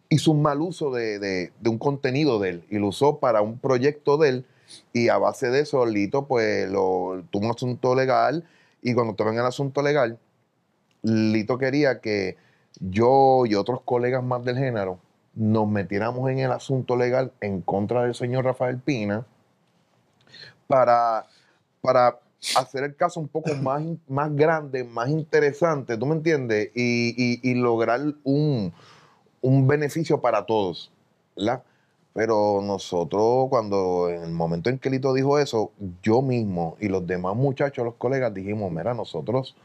hizo 0.10 0.32
un 0.32 0.42
mal 0.42 0.62
uso 0.62 0.92
de, 0.92 1.52
un 1.66 1.78
contenido 1.78 2.40
de 2.40 2.50
él 2.50 2.64
y 2.70 2.78
lo 2.80 2.88
usó 2.88 3.20
para 3.20 3.42
un 3.42 3.58
proyecto 3.60 4.18
de 4.18 4.30
él 4.30 4.46
y 4.94 5.10
a 5.10 5.18
base 5.18 5.50
de 5.50 5.62
eso 5.62 5.86
Lito 5.86 6.26
pues 6.28 6.70
lo, 6.70 7.24
tuvo 7.32 7.46
un 7.46 7.52
asunto 7.52 7.96
legal 7.96 8.46
y 8.82 8.94
cuando 8.94 9.16
en 9.30 9.36
el 9.40 9.46
asunto 9.46 9.82
legal 9.82 10.18
Lito 11.04 11.58
quería 11.58 12.00
que 12.02 12.38
yo 12.80 13.46
y 13.46 13.56
otros 13.56 13.82
colegas 13.84 14.24
más 14.24 14.44
del 14.44 14.58
género 14.58 15.00
nos 15.34 15.68
metiéramos 15.68 16.30
en 16.30 16.40
el 16.40 16.52
asunto 16.52 16.96
legal 16.98 17.32
en 17.42 17.62
contra 17.62 18.04
del 18.04 18.16
señor 18.16 18.46
Rafael 18.46 18.78
Pina 18.80 19.26
para, 20.68 21.26
para 21.82 22.20
hacer 22.56 22.84
el 22.84 22.96
caso 22.96 23.20
un 23.20 23.28
poco 23.28 23.54
más, 23.56 23.84
más 24.08 24.36
grande, 24.36 24.84
más 24.84 25.10
interesante, 25.10 25.98
¿tú 25.98 26.06
me 26.06 26.16
entiendes? 26.16 26.72
Y, 26.76 27.40
y- 27.50 27.54
lograr 27.56 28.02
un, 28.24 28.74
un 29.42 29.68
beneficio 29.68 30.22
para 30.22 30.46
todos, 30.46 30.92
¿verdad? 31.36 31.64
Pero 32.14 32.62
nosotros, 32.62 33.48
cuando 33.50 34.10
en 34.10 34.24
el 34.24 34.32
momento 34.32 34.70
en 34.70 34.80
que 34.80 34.90
Lito 34.90 35.14
dijo 35.14 35.40
eso, 35.40 35.72
yo 36.04 36.22
mismo 36.22 36.76
y 36.82 36.90
los 36.90 37.08
demás 37.08 37.36
muchachos, 37.36 37.86
los 37.86 37.96
colegas, 37.96 38.34
dijimos, 38.34 38.72
mira, 38.72 38.94
nosotros 38.94 39.56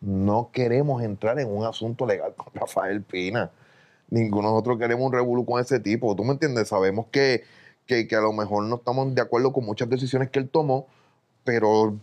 no 0.00 0.50
queremos 0.52 1.02
entrar 1.02 1.38
en 1.40 1.48
un 1.50 1.64
asunto 1.64 2.06
legal 2.06 2.34
con 2.36 2.48
Rafael 2.54 3.02
Pina. 3.02 3.50
Ninguno 4.10 4.48
de 4.48 4.52
nosotros 4.54 4.78
queremos 4.78 5.06
un 5.06 5.12
revolú 5.12 5.44
con 5.46 5.60
ese 5.60 5.80
tipo. 5.80 6.14
¿Tú 6.14 6.24
me 6.24 6.32
entiendes? 6.32 6.68
Sabemos 6.68 7.06
que, 7.10 7.44
que, 7.86 8.06
que 8.06 8.16
a 8.16 8.20
lo 8.20 8.32
mejor 8.32 8.64
no 8.64 8.76
estamos 8.76 9.14
de 9.14 9.22
acuerdo 9.22 9.52
con 9.52 9.64
muchas 9.64 9.88
decisiones 9.88 10.30
que 10.30 10.38
él 10.40 10.48
tomó, 10.50 10.86
pero 11.44 11.96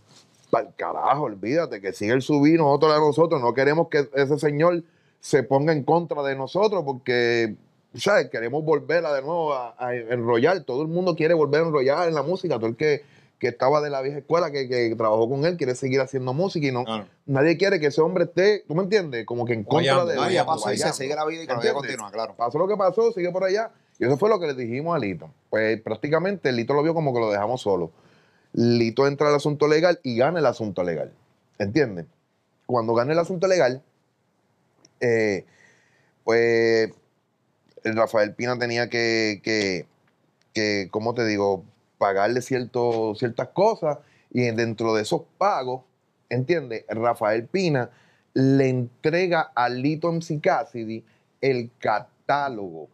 al 0.58 0.74
carajo, 0.76 1.22
olvídate, 1.22 1.80
que 1.80 1.92
sigue 1.92 2.12
el 2.12 2.22
subir 2.22 2.58
nosotros 2.58 2.92
a 2.92 2.98
nosotros. 2.98 3.40
No 3.40 3.54
queremos 3.54 3.88
que 3.88 4.08
ese 4.14 4.38
señor 4.38 4.82
se 5.20 5.42
ponga 5.42 5.72
en 5.72 5.84
contra 5.84 6.22
de 6.22 6.34
nosotros 6.36 6.82
porque, 6.84 7.54
¿sabes? 7.94 8.28
Queremos 8.30 8.64
volver 8.64 9.04
a 9.06 9.12
de 9.14 9.22
nuevo 9.22 9.54
a, 9.54 9.74
a 9.78 9.94
enrollar. 9.94 10.60
Todo 10.64 10.82
el 10.82 10.88
mundo 10.88 11.14
quiere 11.16 11.34
volver 11.34 11.62
a 11.62 11.66
enrollar 11.66 12.08
en 12.08 12.14
la 12.14 12.22
música. 12.22 12.56
Todo 12.56 12.66
el 12.66 12.76
que, 12.76 13.02
que 13.38 13.48
estaba 13.48 13.80
de 13.80 13.90
la 13.90 14.02
vieja 14.02 14.18
escuela, 14.18 14.50
que, 14.50 14.68
que 14.68 14.94
trabajó 14.96 15.28
con 15.28 15.44
él, 15.44 15.56
quiere 15.56 15.74
seguir 15.74 16.00
haciendo 16.00 16.32
música 16.32 16.66
y 16.66 16.72
no. 16.72 16.84
Claro. 16.84 17.06
Nadie 17.26 17.56
quiere 17.56 17.80
que 17.80 17.86
ese 17.86 18.00
hombre 18.00 18.24
esté, 18.24 18.64
¿tú 18.68 18.74
me 18.74 18.82
entiendes? 18.82 19.24
Como 19.26 19.44
que 19.44 19.52
en 19.54 19.64
contra 19.64 20.04
de 20.04 20.14
No, 20.16 20.22
de- 20.24 20.32
ya 20.34 20.44
pasó 20.44 20.72
y 20.72 20.76
se 20.78 20.92
sigue 20.92 21.14
la 21.14 21.24
vida 21.24 21.42
y 21.44 21.46
que 21.46 21.52
la 21.54 21.60
continúa, 21.74 22.10
claro. 22.10 22.34
Pasó 22.36 22.58
lo 22.58 22.68
que 22.68 22.76
pasó, 22.76 23.12
sigue 23.12 23.30
por 23.30 23.44
allá. 23.44 23.70
Y 23.98 24.04
eso 24.06 24.16
fue 24.16 24.28
lo 24.28 24.40
que 24.40 24.48
le 24.48 24.54
dijimos 24.54 24.94
a 24.96 24.98
Lito. 24.98 25.30
Pues 25.50 25.80
prácticamente 25.80 26.50
Lito 26.50 26.74
lo 26.74 26.82
vio 26.82 26.94
como 26.94 27.14
que 27.14 27.20
lo 27.20 27.30
dejamos 27.30 27.60
solo. 27.60 27.90
Lito 28.52 29.06
entra 29.06 29.28
al 29.28 29.34
asunto 29.34 29.66
legal 29.68 30.00
y 30.02 30.16
gana 30.16 30.38
el 30.38 30.46
asunto 30.46 30.82
legal. 30.82 31.12
¿Entiendes? 31.58 32.06
Cuando 32.66 32.94
gana 32.94 33.12
el 33.12 33.18
asunto 33.18 33.46
legal, 33.46 33.82
eh, 35.00 35.44
pues 36.24 36.92
el 37.84 37.96
Rafael 37.96 38.34
Pina 38.34 38.58
tenía 38.58 38.88
que, 38.88 39.40
que, 39.42 39.86
que, 40.52 40.88
¿cómo 40.90 41.14
te 41.14 41.26
digo? 41.26 41.64
Pagarle 41.98 42.42
cierto, 42.42 43.14
ciertas 43.14 43.48
cosas 43.48 43.98
y 44.30 44.42
dentro 44.50 44.94
de 44.94 45.02
esos 45.02 45.22
pagos, 45.38 45.84
¿entiendes? 46.28 46.84
Rafael 46.88 47.46
Pina 47.46 47.90
le 48.34 48.68
entrega 48.68 49.52
a 49.54 49.68
Lito 49.68 50.10
MC 50.10 50.40
Cassidy 50.40 51.04
el 51.40 51.70
catálogo 51.78 52.88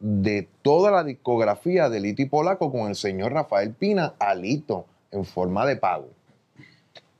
de 0.00 0.48
toda 0.62 0.90
la 0.90 1.04
discografía 1.04 1.88
de 1.88 2.00
Lito 2.00 2.22
y 2.22 2.26
Polaco 2.26 2.70
con 2.70 2.88
el 2.88 2.94
señor 2.94 3.32
Rafael 3.32 3.72
Pina 3.72 4.14
a 4.18 4.34
Lito 4.34 4.86
en 5.10 5.24
forma 5.24 5.66
de 5.66 5.76
pago. 5.76 6.08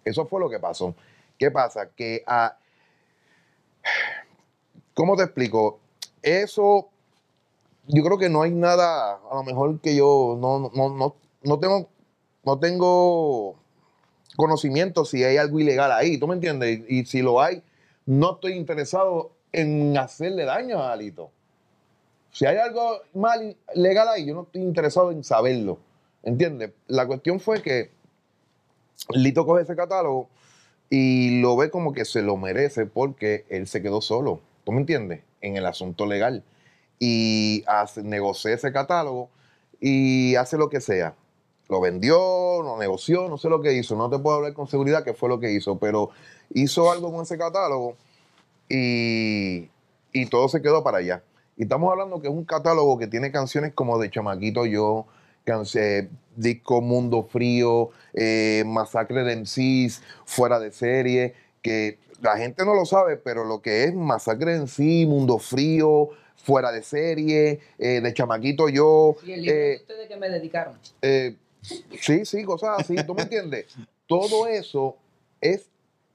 Eso 0.04 0.26
fue 0.26 0.40
lo 0.40 0.48
que 0.48 0.58
pasó. 0.58 0.94
¿Qué 1.38 1.50
pasa? 1.50 1.90
Que 1.90 2.22
a... 2.26 2.56
¿Cómo 4.94 5.16
te 5.16 5.24
explico? 5.24 5.78
Eso, 6.22 6.88
yo 7.86 8.02
creo 8.02 8.18
que 8.18 8.28
no 8.28 8.42
hay 8.42 8.50
nada, 8.50 9.14
a 9.30 9.34
lo 9.34 9.44
mejor 9.44 9.80
que 9.80 9.94
yo 9.94 10.36
no, 10.40 10.70
no, 10.74 10.88
no, 10.90 11.14
no 11.42 11.58
tengo, 11.58 11.88
no 12.44 12.58
tengo 12.58 13.56
conocimiento 14.36 15.04
si 15.04 15.24
hay 15.24 15.36
algo 15.36 15.58
ilegal 15.60 15.90
ahí, 15.92 16.18
¿tú 16.18 16.28
me 16.28 16.34
entiendes? 16.34 16.80
Y, 16.88 17.04
si 17.06 17.22
lo 17.22 17.40
hay, 17.40 17.62
no 18.06 18.34
estoy 18.34 18.52
interesado 18.52 19.32
en 19.52 19.96
hacerle 19.98 20.44
daño 20.44 20.82
a 20.82 20.94
Lito. 20.96 21.30
Si 22.38 22.46
hay 22.46 22.56
algo 22.56 23.00
mal 23.14 23.56
legal 23.74 24.06
ahí, 24.06 24.24
yo 24.24 24.32
no 24.32 24.42
estoy 24.42 24.62
interesado 24.62 25.10
en 25.10 25.24
saberlo. 25.24 25.80
¿Entiendes? 26.22 26.70
La 26.86 27.04
cuestión 27.04 27.40
fue 27.40 27.62
que 27.62 27.90
Lito 29.12 29.44
coge 29.44 29.64
ese 29.64 29.74
catálogo 29.74 30.28
y 30.88 31.40
lo 31.40 31.56
ve 31.56 31.68
como 31.68 31.92
que 31.92 32.04
se 32.04 32.22
lo 32.22 32.36
merece 32.36 32.86
porque 32.86 33.44
él 33.48 33.66
se 33.66 33.82
quedó 33.82 34.00
solo. 34.00 34.40
¿Tú 34.62 34.70
me 34.70 34.78
entiendes? 34.78 35.22
En 35.40 35.56
el 35.56 35.66
asunto 35.66 36.06
legal. 36.06 36.44
Y 37.00 37.64
hace, 37.66 38.04
negocia 38.04 38.54
ese 38.54 38.70
catálogo 38.70 39.30
y 39.80 40.36
hace 40.36 40.58
lo 40.58 40.70
que 40.70 40.80
sea. 40.80 41.16
Lo 41.68 41.80
vendió, 41.80 42.62
lo 42.62 42.78
negoció, 42.78 43.28
no 43.28 43.36
sé 43.36 43.48
lo 43.48 43.60
que 43.62 43.72
hizo. 43.72 43.96
No 43.96 44.10
te 44.10 44.18
puedo 44.20 44.36
hablar 44.36 44.52
con 44.52 44.68
seguridad 44.68 45.02
qué 45.02 45.12
fue 45.12 45.28
lo 45.28 45.40
que 45.40 45.50
hizo, 45.50 45.76
pero 45.80 46.10
hizo 46.54 46.92
algo 46.92 47.10
con 47.10 47.22
ese 47.22 47.36
catálogo 47.36 47.96
y, 48.68 49.70
y 50.12 50.26
todo 50.26 50.48
se 50.48 50.62
quedó 50.62 50.84
para 50.84 50.98
allá. 50.98 51.24
Y 51.58 51.64
estamos 51.64 51.90
hablando 51.90 52.20
que 52.20 52.28
es 52.28 52.32
un 52.32 52.44
catálogo 52.44 52.96
que 52.98 53.08
tiene 53.08 53.32
canciones 53.32 53.74
como 53.74 53.98
de 53.98 54.10
Chamaquito 54.10 54.64
Yo, 54.64 55.06
canse- 55.44 56.08
disco 56.36 56.80
Mundo 56.80 57.24
Frío, 57.24 57.90
eh, 58.14 58.62
Masacre 58.64 59.24
de 59.24 59.32
MCs, 59.36 60.00
Fuera 60.24 60.60
de 60.60 60.70
Serie, 60.70 61.34
que 61.60 61.98
la 62.22 62.36
gente 62.36 62.64
no 62.64 62.74
lo 62.74 62.84
sabe, 62.86 63.16
pero 63.16 63.44
lo 63.44 63.60
que 63.60 63.82
es 63.84 63.92
Masacre 63.94 64.54
en 64.54 64.68
sí, 64.68 65.04
Mundo 65.04 65.38
Frío, 65.38 66.10
Fuera 66.36 66.70
de 66.70 66.84
Serie, 66.84 67.58
eh, 67.78 68.00
de 68.00 68.14
Chamaquito 68.14 68.68
Yo, 68.68 69.16
Sí, 69.24 69.32
el 69.32 69.42
libro 69.42 69.56
de 69.56 69.72
eh, 69.72 69.76
ustedes 69.78 70.08
que 70.08 70.16
me 70.16 70.28
dedicaron. 70.30 70.74
eh, 71.02 71.34
sí, 72.00 72.24
sí, 72.24 72.44
cosas 72.44 72.78
así, 72.78 72.94
¿tú 73.04 73.16
me 73.16 73.22
entiendes? 73.22 73.66
Todo 74.06 74.46
eso 74.46 74.96
es, 75.40 75.66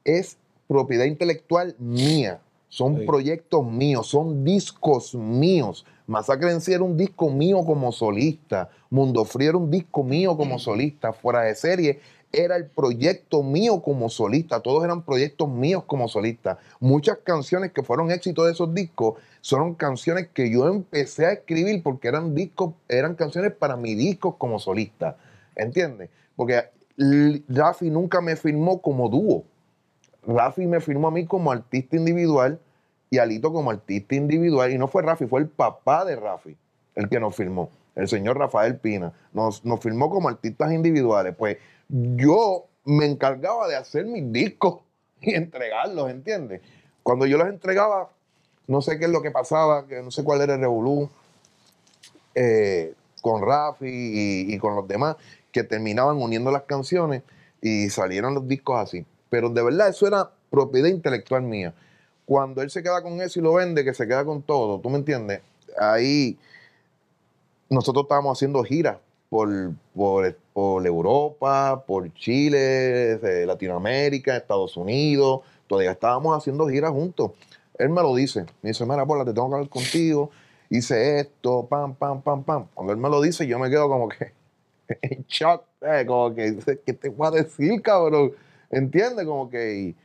es 0.05 0.37
propiedad 0.69 1.03
intelectual 1.03 1.75
mía. 1.79 2.39
Son 2.73 2.97
Sí. 2.97 3.05
proyectos 3.05 3.63
míos, 3.63 4.07
son 4.07 4.43
discos 4.43 5.13
míos. 5.13 5.85
Masacre 6.07 6.51
en 6.51 6.59
sí 6.59 6.73
era 6.73 6.81
un 6.81 6.97
disco 6.97 7.29
mío 7.29 7.63
como 7.63 7.91
solista. 7.91 8.71
Mundo 8.89 9.25
Frío 9.25 9.49
era 9.49 9.57
un 9.59 9.69
disco 9.69 10.03
mío 10.03 10.35
como 10.35 10.57
solista. 10.57 11.13
Fuera 11.13 11.41
de 11.41 11.53
serie 11.53 11.99
era 12.31 12.55
el 12.55 12.65
proyecto 12.65 13.43
mío 13.43 13.79
como 13.83 14.09
solista, 14.09 14.59
todos 14.59 14.83
eran 14.83 15.03
proyectos 15.03 15.47
míos 15.49 15.83
como 15.85 16.07
solista. 16.07 16.57
Muchas 16.79 17.19
canciones 17.19 17.71
que 17.71 17.83
fueron 17.83 18.09
éxitos 18.09 18.47
de 18.47 18.53
esos 18.53 18.73
discos 18.73 19.19
son 19.41 19.75
canciones 19.75 20.29
que 20.33 20.51
yo 20.51 20.67
empecé 20.67 21.27
a 21.27 21.33
escribir 21.33 21.83
porque 21.83 22.07
eran 22.07 22.33
discos, 22.33 22.73
eran 22.89 23.13
canciones 23.13 23.53
para 23.53 23.75
mi 23.75 23.93
disco 23.93 24.35
como 24.39 24.57
solista. 24.57 25.15
¿Entiendes? 25.55 26.09
Porque 26.35 26.63
Rafi 27.49 27.91
nunca 27.91 28.19
me 28.19 28.35
firmó 28.35 28.81
como 28.81 29.09
dúo. 29.09 29.43
Rafi 30.25 30.67
me 30.67 30.79
firmó 30.79 31.09
a 31.09 31.11
mí 31.11 31.25
como 31.25 31.51
artista 31.51 31.95
individual 31.95 32.59
y 33.09 33.17
Alito 33.19 33.51
como 33.51 33.71
artista 33.71 34.15
individual. 34.15 34.71
Y 34.71 34.77
no 34.77 34.87
fue 34.87 35.03
Rafi, 35.03 35.27
fue 35.27 35.41
el 35.41 35.47
papá 35.47 36.05
de 36.05 36.15
Rafi 36.15 36.57
el 36.95 37.09
que 37.09 37.19
nos 37.19 37.35
firmó, 37.35 37.71
el 37.95 38.07
señor 38.07 38.37
Rafael 38.37 38.77
Pina. 38.77 39.13
Nos, 39.33 39.65
nos 39.65 39.79
firmó 39.79 40.09
como 40.09 40.29
artistas 40.29 40.71
individuales. 40.71 41.35
Pues 41.35 41.57
yo 41.89 42.65
me 42.85 43.05
encargaba 43.05 43.67
de 43.67 43.75
hacer 43.75 44.05
mis 44.05 44.31
discos 44.31 44.81
y 45.21 45.33
entregarlos, 45.35 46.09
¿entiendes? 46.09 46.61
Cuando 47.01 47.25
yo 47.25 47.37
los 47.37 47.47
entregaba, 47.47 48.09
no 48.67 48.81
sé 48.81 48.97
qué 48.99 49.05
es 49.05 49.11
lo 49.11 49.21
que 49.21 49.31
pasaba, 49.31 49.87
que 49.87 50.01
no 50.01 50.11
sé 50.11 50.23
cuál 50.23 50.41
era 50.41 50.55
el 50.55 50.61
revolú 50.61 51.09
eh, 52.35 52.93
con 53.21 53.41
Rafi 53.41 53.87
y, 53.87 54.53
y 54.53 54.57
con 54.57 54.75
los 54.75 54.87
demás, 54.87 55.17
que 55.51 55.63
terminaban 55.63 56.17
uniendo 56.17 56.51
las 56.51 56.63
canciones 56.63 57.23
y 57.61 57.89
salieron 57.89 58.33
los 58.33 58.47
discos 58.47 58.79
así. 58.79 59.05
Pero 59.33 59.49
de 59.49 59.63
verdad 59.63 59.87
eso 59.87 60.05
era 60.05 60.29
propiedad 60.51 60.87
intelectual 60.87 61.41
mía. 61.41 61.73
Cuando 62.23 62.61
él 62.61 62.69
se 62.69 62.83
queda 62.83 63.01
con 63.01 63.19
eso 63.19 63.39
y 63.39 63.41
lo 63.41 63.55
vende, 63.55 63.83
que 63.83 63.91
se 63.95 64.07
queda 64.07 64.23
con 64.23 64.43
todo, 64.43 64.79
¿tú 64.79 64.91
me 64.91 64.99
entiendes? 64.99 65.41
Ahí 65.75 66.37
nosotros 67.67 68.03
estábamos 68.03 68.37
haciendo 68.37 68.63
giras 68.63 68.97
por, 69.31 69.49
por, 69.95 70.37
por 70.53 70.85
Europa, 70.85 71.83
por 71.83 72.13
Chile, 72.13 73.13
eh, 73.13 73.45
Latinoamérica, 73.47 74.37
Estados 74.37 74.77
Unidos. 74.77 75.41
Todavía 75.65 75.93
estábamos 75.93 76.37
haciendo 76.37 76.67
giras 76.67 76.91
juntos. 76.91 77.31
Él 77.79 77.89
me 77.89 78.03
lo 78.03 78.13
dice. 78.13 78.45
Me 78.61 78.69
dice, 78.69 78.85
mira, 78.85 79.03
Paula, 79.03 79.25
te 79.25 79.33
tengo 79.33 79.49
que 79.49 79.55
hablar 79.55 79.69
contigo. 79.69 80.29
Hice 80.69 81.21
esto, 81.21 81.65
pam, 81.67 81.95
pam, 81.95 82.21
pam, 82.21 82.43
pam. 82.43 82.67
Cuando 82.75 82.93
él 82.93 82.99
me 82.99 83.09
lo 83.09 83.19
dice, 83.19 83.47
yo 83.47 83.57
me 83.57 83.71
quedo 83.71 83.89
como 83.89 84.09
que 84.09 84.31
en 85.01 85.25
shock. 85.27 85.63
eh, 85.81 86.05
como 86.05 86.35
que, 86.35 86.55
¿qué 86.85 86.93
te 86.93 87.09
voy 87.09 87.29
a 87.29 87.31
decir, 87.31 87.81
cabrón? 87.81 88.33
¿Entiendes? 88.73 89.25
Como 89.25 89.49
que... 89.49 89.95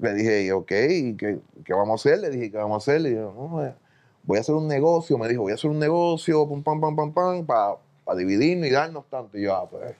le 0.00 0.14
dije, 0.14 0.52
ok, 0.52 0.72
¿y 0.88 1.16
qué, 1.16 1.38
qué 1.64 1.74
vamos 1.74 2.04
a 2.04 2.08
hacer? 2.08 2.20
Le 2.20 2.30
dije, 2.30 2.50
¿qué 2.50 2.56
vamos 2.56 2.74
a 2.74 2.90
hacer? 2.90 3.00
Le 3.02 3.10
dije, 3.10 3.20
no, 3.20 3.64
eh, 3.64 3.74
voy 4.22 4.38
a 4.38 4.40
hacer 4.40 4.54
un 4.54 4.68
negocio. 4.68 5.18
Me 5.18 5.28
dijo, 5.28 5.42
voy 5.42 5.52
a 5.52 5.56
hacer 5.56 5.70
un 5.70 5.78
negocio, 5.78 6.48
pum, 6.48 6.62
pam, 6.62 6.80
pam, 6.80 6.96
pam, 6.96 7.12
pam, 7.12 7.46
para 7.46 8.18
dividirnos 8.18 8.68
y 8.68 8.70
darnos 8.70 9.08
tanto. 9.10 9.36
Y 9.36 9.42
yo, 9.42 9.54
ah, 9.54 9.68
pues, 9.68 9.94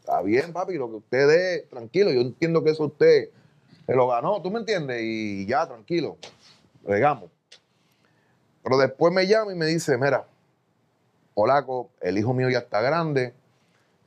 está 0.00 0.20
bien, 0.22 0.52
papi, 0.52 0.74
lo 0.74 0.88
que 0.90 0.96
usted 0.96 1.28
dé, 1.28 1.60
tranquilo. 1.70 2.12
Yo 2.12 2.20
entiendo 2.20 2.62
que 2.62 2.70
eso 2.70 2.84
usted 2.84 3.30
se 3.86 3.94
lo 3.94 4.06
ganó, 4.08 4.42
¿tú 4.42 4.50
me 4.50 4.60
entiendes? 4.60 5.00
Y 5.02 5.46
ya, 5.46 5.66
tranquilo, 5.66 6.18
regamos. 6.84 7.30
Pero 8.62 8.76
después 8.76 9.14
me 9.14 9.26
llama 9.26 9.52
y 9.52 9.54
me 9.54 9.64
dice, 9.64 9.96
mira, 9.96 10.26
Polaco, 11.32 11.88
el 12.02 12.18
hijo 12.18 12.34
mío 12.34 12.50
ya 12.50 12.58
está 12.58 12.82
grande, 12.82 13.32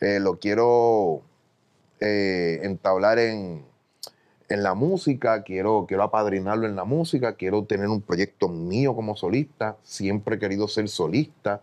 eh, 0.01 0.19
lo 0.19 0.37
quiero 0.37 1.23
eh, 2.01 2.59
entablar 2.63 3.19
en, 3.19 3.65
en 4.49 4.63
la 4.63 4.73
música, 4.73 5.43
quiero, 5.43 5.85
quiero 5.87 6.03
apadrinarlo 6.03 6.67
en 6.67 6.75
la 6.75 6.83
música, 6.83 7.35
quiero 7.35 7.63
tener 7.65 7.87
un 7.87 8.01
proyecto 8.01 8.49
mío 8.49 8.95
como 8.95 9.15
solista, 9.15 9.77
siempre 9.83 10.35
he 10.35 10.39
querido 10.39 10.67
ser 10.67 10.89
solista, 10.89 11.61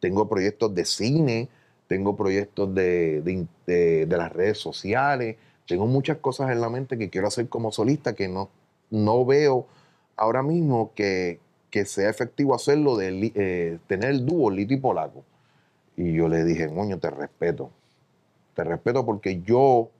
tengo 0.00 0.28
proyectos 0.28 0.74
de 0.74 0.84
cine, 0.86 1.48
tengo 1.86 2.16
proyectos 2.16 2.74
de, 2.74 3.20
de 3.22 3.46
de- 3.66 4.06
las 4.16 4.32
redes 4.32 4.58
sociales, 4.58 5.36
tengo 5.66 5.86
muchas 5.86 6.18
cosas 6.18 6.50
en 6.50 6.60
la 6.60 6.70
mente 6.70 6.96
que 6.98 7.10
quiero 7.10 7.28
hacer 7.28 7.48
como 7.48 7.72
solista 7.72 8.14
que 8.14 8.28
no, 8.28 8.50
no 8.90 9.24
veo 9.26 9.66
ahora 10.16 10.42
mismo 10.42 10.92
que, 10.94 11.40
que 11.70 11.84
sea 11.84 12.08
efectivo 12.10 12.54
hacerlo 12.54 12.96
de 12.96 13.32
eh, 13.34 13.78
tener 13.86 14.10
el 14.10 14.26
dúo 14.26 14.50
Lito 14.50 14.74
y 14.74 14.78
Polaco. 14.78 15.24
Y 15.96 16.14
yo 16.14 16.28
le 16.28 16.44
dije, 16.44 16.68
coño, 16.74 16.98
te 16.98 17.10
respeto, 17.10 17.70
te 18.62 18.68
respeto 18.68 19.04
porque 19.04 19.42
yo 19.42 19.90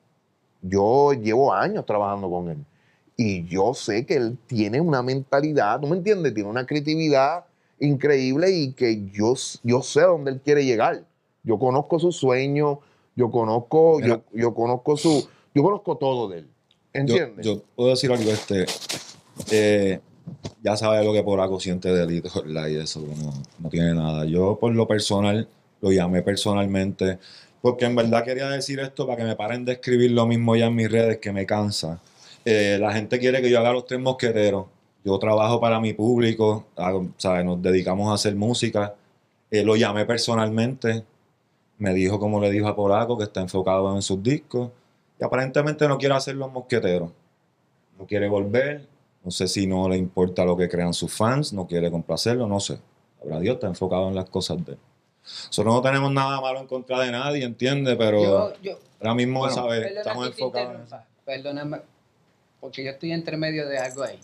yo 0.62 1.12
llevo 1.12 1.52
años 1.52 1.86
trabajando 1.86 2.30
con 2.30 2.50
él. 2.50 2.58
Y 3.16 3.46
yo 3.46 3.74
sé 3.74 4.06
que 4.06 4.14
él 4.14 4.38
tiene 4.46 4.80
una 4.80 5.02
mentalidad, 5.02 5.80
¿tú 5.80 5.86
me 5.86 5.96
entiendes? 5.96 6.34
Tiene 6.34 6.48
una 6.48 6.66
creatividad 6.66 7.44
increíble 7.78 8.50
y 8.50 8.72
que 8.72 9.08
yo, 9.10 9.34
yo 9.62 9.82
sé 9.82 10.02
dónde 10.02 10.32
él 10.32 10.40
quiere 10.42 10.64
llegar. 10.64 11.04
Yo 11.42 11.58
conozco 11.58 11.98
sus 11.98 12.16
sueños, 12.16 12.78
yo 13.16 13.30
conozco, 13.30 14.00
yo, 14.00 14.22
yo 14.32 14.54
conozco 14.54 14.96
su, 14.96 15.28
yo 15.54 15.62
conozco 15.62 15.96
todo 15.96 16.28
de 16.28 16.38
él. 16.38 16.48
Yo, 16.92 17.00
¿Entiendes? 17.00 17.46
yo 17.46 17.62
puedo 17.76 17.90
decir 17.90 18.10
algo, 18.10 18.30
este, 18.30 18.66
eh, 19.50 20.00
ya 20.62 20.76
sabes 20.76 21.04
lo 21.04 21.12
que 21.12 21.22
Polaco 21.22 21.60
siente 21.60 21.92
delito, 21.92 22.30
¿verdad? 22.42 22.68
Y 22.68 22.76
eso 22.76 23.00
no, 23.00 23.32
no 23.58 23.68
tiene 23.68 23.94
nada. 23.94 24.24
Yo, 24.24 24.58
por 24.58 24.74
lo 24.74 24.86
personal, 24.86 25.46
lo 25.80 25.92
llamé 25.92 26.22
personalmente, 26.22 27.18
porque 27.62 27.84
en 27.86 27.94
verdad 27.96 28.24
quería 28.24 28.48
decir 28.48 28.80
esto 28.80 29.06
para 29.06 29.18
que 29.18 29.24
me 29.24 29.36
paren 29.36 29.64
de 29.64 29.72
escribir 29.72 30.12
lo 30.12 30.26
mismo 30.26 30.56
ya 30.56 30.66
en 30.66 30.74
mis 30.74 30.90
redes, 30.90 31.18
que 31.18 31.32
me 31.32 31.44
cansa. 31.46 32.00
Eh, 32.44 32.78
la 32.80 32.92
gente 32.92 33.18
quiere 33.18 33.42
que 33.42 33.50
yo 33.50 33.58
haga 33.58 33.72
los 33.72 33.84
tres 33.86 34.00
mosqueteros. 34.00 34.66
Yo 35.04 35.18
trabajo 35.18 35.60
para 35.60 35.80
mi 35.80 35.92
público, 35.92 36.66
hago- 36.76 37.08
¿sabes? 37.16 37.44
Nos 37.44 37.60
dedicamos 37.62 38.10
a 38.10 38.14
hacer 38.14 38.34
música. 38.34 38.94
Eh, 39.50 39.62
lo 39.64 39.76
llamé 39.76 40.04
personalmente, 40.06 41.04
me 41.78 41.92
dijo 41.94 42.18
como 42.18 42.40
le 42.40 42.50
dijo 42.50 42.68
a 42.68 42.76
Polaco, 42.76 43.16
que 43.18 43.24
está 43.24 43.40
enfocado 43.40 43.94
en 43.94 44.02
sus 44.02 44.22
discos. 44.22 44.70
Y 45.18 45.24
aparentemente 45.24 45.86
no 45.88 45.98
quiere 45.98 46.14
hacer 46.14 46.36
los 46.36 46.50
mosqueteros. 46.52 47.10
No 47.98 48.06
quiere 48.06 48.28
volver. 48.28 48.86
No 49.22 49.30
sé 49.30 49.48
si 49.48 49.66
no 49.66 49.86
le 49.88 49.96
importa 49.98 50.44
lo 50.46 50.56
que 50.56 50.68
crean 50.68 50.94
sus 50.94 51.12
fans. 51.12 51.52
No 51.52 51.66
quiere 51.66 51.90
complacerlo. 51.90 52.46
No 52.46 52.58
sé. 52.60 52.78
Habrá 53.22 53.38
Dios 53.40 53.54
está 53.56 53.66
enfocado 53.66 54.08
en 54.08 54.14
las 54.14 54.30
cosas 54.30 54.64
de 54.64 54.72
él. 54.72 54.78
Nosotros 55.46 55.74
no 55.74 55.82
tenemos 55.82 56.12
nada 56.12 56.40
malo 56.40 56.60
en 56.60 56.66
contra 56.66 57.00
de 57.00 57.10
nadie, 57.12 57.44
¿entiendes? 57.44 57.96
Pero 57.96 58.22
Yo, 58.22 58.52
yo, 58.62 58.78
ahora 59.00 59.14
mismo, 59.14 59.40
Bueno, 59.40 59.54
¿sabes? 59.54 59.86
Estamos 59.96 60.28
enfocados 60.28 60.92
Perdóname, 61.24 61.80
porque 62.60 62.84
yo 62.84 62.90
estoy 62.90 63.12
entre 63.12 63.36
medio 63.36 63.68
de 63.68 63.78
algo 63.78 64.02
ahí. 64.02 64.18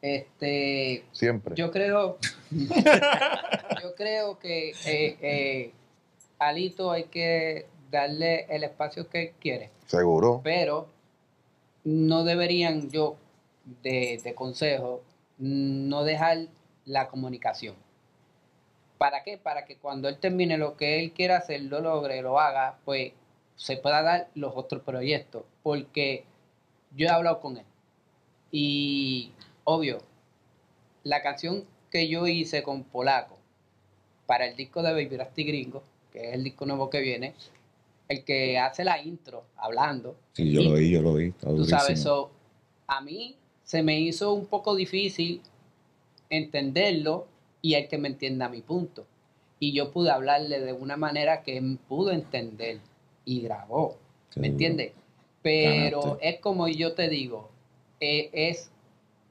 Este, 0.00 1.04
Siempre. 1.12 1.54
yo 1.54 1.70
creo, 1.70 2.18
yo 2.50 3.94
creo 3.96 4.38
que 4.38 4.70
eh, 4.84 5.16
eh, 5.20 5.72
Alito 6.38 6.90
hay 6.90 7.04
que 7.04 7.66
darle 7.90 8.46
el 8.48 8.64
espacio 8.64 9.08
que 9.08 9.22
él 9.22 9.32
quiere, 9.38 9.70
Seguro. 9.86 10.40
pero 10.42 10.88
no 11.84 12.24
deberían 12.24 12.90
yo, 12.90 13.16
de, 13.82 14.20
de 14.24 14.34
consejo, 14.34 15.02
no 15.38 16.02
dejar 16.04 16.46
la 16.84 17.08
comunicación. 17.08 17.76
¿Para 19.02 19.24
qué? 19.24 19.36
Para 19.36 19.64
que 19.64 19.78
cuando 19.78 20.08
él 20.08 20.18
termine 20.18 20.56
lo 20.56 20.76
que 20.76 21.00
él 21.00 21.10
quiera 21.10 21.38
hacer, 21.38 21.62
lo 21.62 21.80
logre, 21.80 22.22
lo 22.22 22.38
haga, 22.38 22.78
pues 22.84 23.10
se 23.56 23.76
pueda 23.76 24.00
dar 24.00 24.28
los 24.36 24.52
otros 24.54 24.82
proyectos. 24.84 25.42
Porque 25.64 26.22
yo 26.94 27.08
he 27.08 27.10
hablado 27.10 27.40
con 27.40 27.56
él. 27.56 27.64
Y 28.52 29.32
obvio, 29.64 29.98
la 31.02 31.20
canción 31.20 31.64
que 31.90 32.06
yo 32.06 32.28
hice 32.28 32.62
con 32.62 32.84
Polaco 32.84 33.36
para 34.26 34.46
el 34.46 34.54
disco 34.54 34.84
de 34.84 34.92
Baby 34.92 35.16
Rasty 35.16 35.42
Gringo, 35.42 35.82
que 36.12 36.28
es 36.28 36.34
el 36.34 36.44
disco 36.44 36.64
nuevo 36.64 36.88
que 36.88 37.00
viene, 37.00 37.34
el 38.06 38.22
que 38.22 38.56
hace 38.56 38.84
la 38.84 39.02
intro 39.02 39.42
hablando, 39.56 40.14
Sí, 40.32 40.52
yo 40.52 40.62
lo 40.62 40.74
vi, 40.74 40.90
yo 40.92 41.02
lo 41.02 41.14
vi. 41.14 41.30
Está 41.30 41.48
Tú 41.48 41.64
sabes, 41.64 42.00
so, 42.00 42.30
a 42.86 43.00
mí 43.00 43.34
se 43.64 43.82
me 43.82 43.98
hizo 43.98 44.32
un 44.32 44.46
poco 44.46 44.76
difícil 44.76 45.42
entenderlo 46.30 47.31
y 47.62 47.74
el 47.74 47.88
que 47.88 47.96
me 47.96 48.08
entienda 48.08 48.48
mi 48.48 48.60
punto. 48.60 49.06
Y 49.60 49.72
yo 49.72 49.92
pude 49.92 50.10
hablarle 50.10 50.60
de 50.60 50.72
una 50.72 50.96
manera 50.96 51.42
que 51.42 51.56
él 51.56 51.78
pudo 51.88 52.10
entender 52.10 52.80
y 53.24 53.40
grabó, 53.40 53.96
Qué 54.32 54.40
¿me 54.40 54.48
entiendes? 54.48 54.92
Pero 55.40 56.00
Ganaste. 56.00 56.28
es 56.28 56.40
como 56.40 56.68
yo 56.68 56.94
te 56.94 57.08
digo, 57.08 57.48
eh, 58.00 58.30
es, 58.32 58.70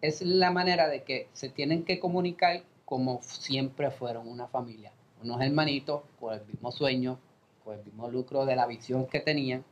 es 0.01 0.21
la 0.21 0.51
manera 0.51 0.87
de 0.87 1.03
que 1.03 1.27
se 1.33 1.49
tienen 1.49 1.83
que 1.83 1.99
comunicar 1.99 2.63
como 2.85 3.21
siempre 3.21 3.91
fueron 3.91 4.27
una 4.27 4.47
familia, 4.47 4.91
unos 5.21 5.41
hermanitos 5.41 6.01
con 6.19 6.33
el 6.33 6.45
mismo 6.45 6.71
sueño, 6.71 7.19
con 7.63 7.77
el 7.77 7.85
mismo 7.85 8.09
lucro 8.09 8.45
de 8.45 8.55
la 8.55 8.67
visión 8.67 9.07
que 9.07 9.19
tenían. 9.19 9.63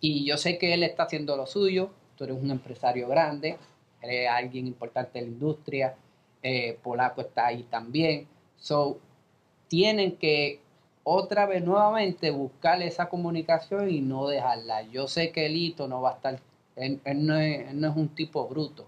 Y 0.00 0.24
yo 0.26 0.36
sé 0.36 0.58
que 0.58 0.74
él 0.74 0.82
está 0.82 1.04
haciendo 1.04 1.36
lo 1.36 1.46
suyo, 1.46 1.90
tú 2.16 2.24
eres 2.24 2.36
un 2.36 2.50
empresario 2.50 3.08
grande, 3.08 3.56
eres 4.02 4.28
alguien 4.28 4.66
importante 4.66 5.18
en 5.18 5.26
la 5.26 5.30
industria, 5.30 5.96
eh, 6.42 6.78
Polaco 6.82 7.20
está 7.20 7.46
ahí 7.46 7.62
también. 7.64 8.26
So, 8.56 8.98
tienen 9.68 10.16
que 10.16 10.60
otra 11.04 11.46
vez 11.46 11.62
nuevamente 11.64 12.30
buscar 12.30 12.82
esa 12.82 13.08
comunicación 13.08 13.90
y 13.90 14.00
no 14.00 14.26
dejarla. 14.28 14.82
Yo 14.82 15.06
sé 15.08 15.30
que 15.32 15.46
el 15.46 15.56
hito 15.56 15.88
no 15.88 16.00
va 16.02 16.10
a 16.12 16.14
estar, 16.14 16.40
él, 16.76 17.00
él 17.04 17.26
no, 17.26 17.36
es, 17.36 17.68
él 17.70 17.80
no 17.80 17.90
es 17.90 17.96
un 17.96 18.08
tipo 18.08 18.46
bruto, 18.48 18.86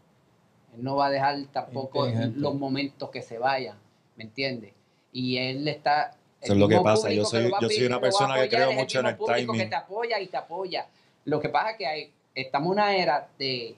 él 0.74 0.82
no 0.82 0.96
va 0.96 1.06
a 1.06 1.10
dejar 1.10 1.36
tampoco 1.52 2.06
los 2.40 2.54
momentos 2.54 3.10
que 3.10 3.22
se 3.22 3.38
vayan, 3.38 3.76
¿me 4.16 4.24
entiendes? 4.24 4.72
Y 5.12 5.36
él 5.38 5.66
está 5.68 6.16
Eso 6.40 6.52
es 6.52 6.58
lo 6.58 6.68
que 6.68 6.74
pasa, 6.84 7.08
yo 7.12 7.24
soy- 7.24 7.50
yo 7.60 7.68
soy 7.68 7.86
una 7.86 8.00
persona 8.00 8.34
que 8.34 8.48
creo 8.48 8.72
mucho 8.72 8.98
en 9.00 9.06
el 9.06 9.12
timing. 9.46 9.58
que 9.58 9.66
te 9.66 9.74
apoya 9.76 10.20
y 10.20 10.26
te 10.28 10.36
apoya. 10.36 10.86
Lo 11.24 11.40
que 11.40 11.48
pasa 11.48 11.70
es 11.72 11.76
que 11.78 11.86
hay, 11.86 12.12
estamos 12.34 12.66
en 12.68 12.72
una 12.72 12.96
era 12.96 13.28
de, 13.38 13.74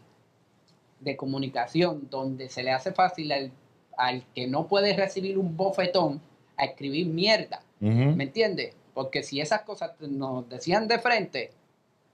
de 1.01 1.17
comunicación 1.17 2.09
donde 2.11 2.49
se 2.49 2.63
le 2.63 2.71
hace 2.71 2.93
fácil 2.93 3.33
al, 3.33 3.51
al 3.97 4.25
que 4.35 4.47
no 4.47 4.67
puede 4.67 4.95
recibir 4.95 5.39
un 5.39 5.57
bofetón 5.57 6.21
a 6.57 6.65
escribir 6.65 7.07
mierda. 7.07 7.63
¿Me 7.81 8.25
entiendes? 8.25 8.75
Porque 8.93 9.23
si 9.23 9.41
esas 9.41 9.63
cosas 9.63 9.93
nos 10.01 10.47
decían 10.49 10.87
de 10.87 10.99
frente, 10.99 11.53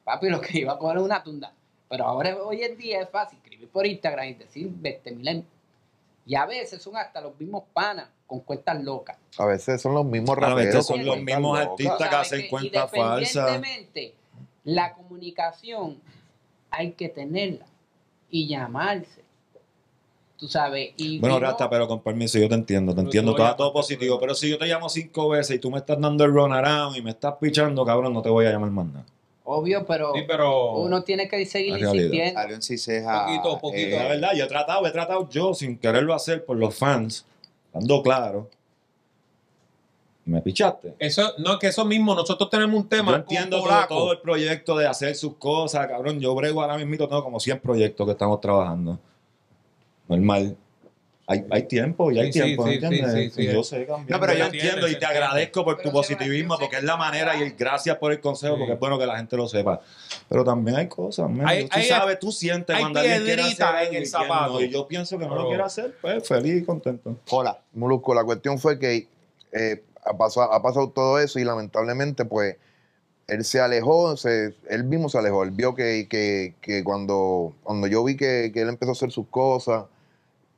papi, 0.05 0.29
lo 0.29 0.41
que 0.41 0.59
iba 0.61 0.75
a 0.75 0.79
coger 0.79 0.99
es 0.99 1.03
una 1.03 1.23
tunda. 1.23 1.53
Pero 1.89 2.05
ahora, 2.05 2.37
hoy 2.37 2.63
en 2.63 2.77
día, 2.77 3.01
es 3.01 3.11
fácil 3.11 3.39
escribir 3.39 3.69
por 3.69 3.87
Instagram 3.87 4.27
y 4.29 4.35
decir 4.35 4.69
20 4.71 5.13
mil. 5.13 5.45
Y 6.25 6.35
a 6.35 6.47
veces 6.47 6.83
son 6.83 6.97
hasta 6.97 7.21
los 7.21 7.39
mismos 7.39 7.65
panas 7.73 8.09
con 8.27 8.41
cuentas 8.41 8.83
locas. 8.83 9.17
A 9.39 9.47
veces 9.47 9.81
son 9.81 9.95
los 9.95 10.05
mismos 10.05 10.37
A 10.41 10.55
veces 10.55 10.87
son 10.87 11.05
los 11.05 11.21
mismos 11.21 11.59
locas. 11.59 11.71
artistas. 11.71 12.09
Que 12.09 12.17
hacen 12.17 12.49
cuentas 12.49 12.91
falsas. 12.91 13.35
Independientemente, 13.57 14.15
la 14.65 14.93
comunicación 14.95 16.01
hay 16.71 16.93
que 16.93 17.09
tenerla 17.09 17.67
y 18.31 18.47
llamarse. 18.49 19.25
Tú 20.39 20.49
sabes. 20.49 20.91
Y, 20.99 21.19
Bueno, 21.19 21.37
y 21.37 21.41
no- 21.41 21.47
Rasta, 21.47 21.71
pero 21.71 21.89
con 21.89 22.03
permiso, 22.03 22.39
yo 22.39 22.49
te 22.49 22.55
entiendo, 22.55 22.95
te 22.95 23.01
entiendo, 23.01 23.35
todo, 23.35 23.47
todo 23.57 23.69
pero- 23.69 23.73
positivo. 23.73 24.21
Pero 24.21 24.35
si 24.35 24.51
yo 24.51 24.59
te 24.59 24.67
llamo 24.67 24.89
cinco 24.91 25.31
veces 25.31 25.57
y 25.57 25.59
tú 25.59 25.71
me 25.71 25.79
estás 25.79 25.99
dando 25.99 26.25
el 26.25 26.33
run 26.33 26.53
around 26.53 26.95
y 26.97 27.03
me 27.03 27.11
estás 27.11 27.35
pichando, 27.41 27.85
cabrón, 27.87 28.13
no 28.13 28.21
te 28.21 28.29
voy 28.29 28.45
a 28.47 28.53
llamar 28.53 28.71
más 28.71 28.87
nada. 28.87 29.07
Obvio, 29.45 29.87
pero, 29.87 30.13
Sí, 30.15 30.23
pero. 30.27 30.75
uno 30.75 31.03
tiene 31.05 31.29
que 31.29 31.47
seguir 31.47 31.79
insistiendo. 31.79 32.41
Salió 32.41 32.55
en 32.57 32.63
Ciseja. 32.63 33.27
Poquito, 33.27 33.59
poquito. 33.61 33.87
eh, 33.87 33.99
La 33.99 34.09
verdad, 34.09 34.31
yo 34.37 34.45
he 34.45 34.49
tratado, 34.49 34.87
he 34.87 34.91
tratado 34.91 35.29
yo 35.31 35.55
sin 35.55 35.79
quererlo 35.79 36.13
hacer 36.15 36.45
por 36.45 36.57
los 36.59 36.75
fans, 36.77 37.25
dando 37.73 38.03
claro. 38.03 38.51
Y 40.27 40.31
me 40.31 40.43
pichaste. 40.43 40.95
Eso, 40.99 41.35
no, 41.39 41.57
que 41.59 41.69
eso 41.69 41.85
mismo, 41.85 42.13
nosotros 42.15 42.51
tenemos 42.51 42.75
un 42.83 42.89
tema. 42.89 43.13
Yo 43.13 43.17
entiendo 43.19 43.63
todo, 43.63 43.87
todo 43.87 44.13
el 44.13 44.19
proyecto 44.19 44.77
de 44.77 44.87
hacer 44.89 45.15
sus 45.15 45.37
cosas, 45.37 45.87
cabrón. 45.87 46.19
Yo 46.21 46.35
brego 46.35 46.61
ahora 46.63 46.77
mismo, 46.77 46.97
tengo 47.09 47.23
como 47.23 47.39
100 47.39 47.61
proyectos 47.61 48.05
que 48.07 48.13
estamos 48.13 48.41
trabajando. 48.41 48.99
Normal. 50.09 50.57
Hay, 51.29 51.45
hay 51.51 51.63
tiempo 51.65 52.13
y 52.13 52.21
hay 52.21 52.33
Sí, 52.33 52.41
tiempo, 52.41 52.69
sí, 52.69 52.75
¿entiendes? 52.75 53.13
sí, 53.13 53.31
sí, 53.31 53.43
Y 53.43 53.53
yo 53.53 53.65
sé 53.65 53.81
también. 53.85 54.07
No, 54.09 54.21
pero 54.21 54.35
yo 54.35 54.45
entiendo 54.45 54.87
y 54.87 54.97
te 54.97 55.07
agradezco 55.07 55.65
por 55.65 55.81
tu 55.83 55.91
positivismo, 55.91 56.55
porque 56.57 56.71
que 56.71 56.77
es 56.77 56.85
la 56.85 56.97
manera 56.97 57.33
y 57.35 57.39
trabajas. 57.39 57.59
gracias 57.59 57.97
por 57.99 58.13
el 58.13 58.21
consejo, 58.21 58.55
Sí. 58.55 58.59
porque 58.61 58.75
es 58.75 58.79
bueno 58.79 58.97
que 58.97 59.07
la 59.07 59.17
gente 59.17 59.37
lo 59.37 59.49
sepa. 59.49 59.81
Pero 60.29 60.45
también 60.45 60.77
hay 60.77 60.87
cosas, 60.87 61.29
man. 61.29 61.45
Hay- 61.49 61.65
tú 61.65 61.71
hay- 61.73 61.85
sabes, 61.87 62.21
tú 62.21 62.31
sientes 62.31 62.79
cuando 62.79 63.01
alguien 63.01 63.25
quiere 63.25 63.43
hacer 63.43 63.89
en 63.89 63.95
el 63.97 64.07
zapato. 64.07 64.53
no. 64.55 64.61
Y 64.61 64.71
yo 64.71 64.87
pienso 64.87 65.19
que 65.19 65.25
no 65.25 65.31
Pero- 65.31 65.43
lo 65.43 65.49
quiere 65.49 65.63
hacer, 65.65 65.97
pues 66.01 66.29
feliz 66.29 66.63
y 66.63 66.65
contento. 66.65 67.17
Hola. 67.31 67.59
Molusco, 67.75 68.15
la 68.15 68.23
cuestión 68.23 68.57
fue 68.61 68.79
que 68.79 69.09
eh, 69.53 69.83
ha, 70.07 70.17
pasado, 70.17 70.53
ha 70.53 70.63
pasado 70.63 70.91
todo 70.91 71.19
eso 71.19 71.39
y 71.39 71.45
lamentablemente, 71.45 72.25
pues, 72.25 72.57
él 73.29 73.45
se 73.45 73.61
alejó, 73.61 74.17
se- 74.17 74.55
él 74.71 74.85
mismo 74.85 75.09
se 75.09 75.19
alejó. 75.19 75.45
Él 75.45 75.53
vio 75.53 75.75
que, 75.75 76.09
que- 76.11 76.57
que 76.63 76.85
cuando, 76.85 77.55
cuando 77.65 77.87
yo 77.89 78.05
vi 78.05 78.17
que, 78.17 78.51
que 78.55 78.63
él 78.63 78.69
empezó 78.71 78.93
a 78.93 78.95
hacer 78.95 79.11
sus 79.13 79.29
cosas, 79.29 79.87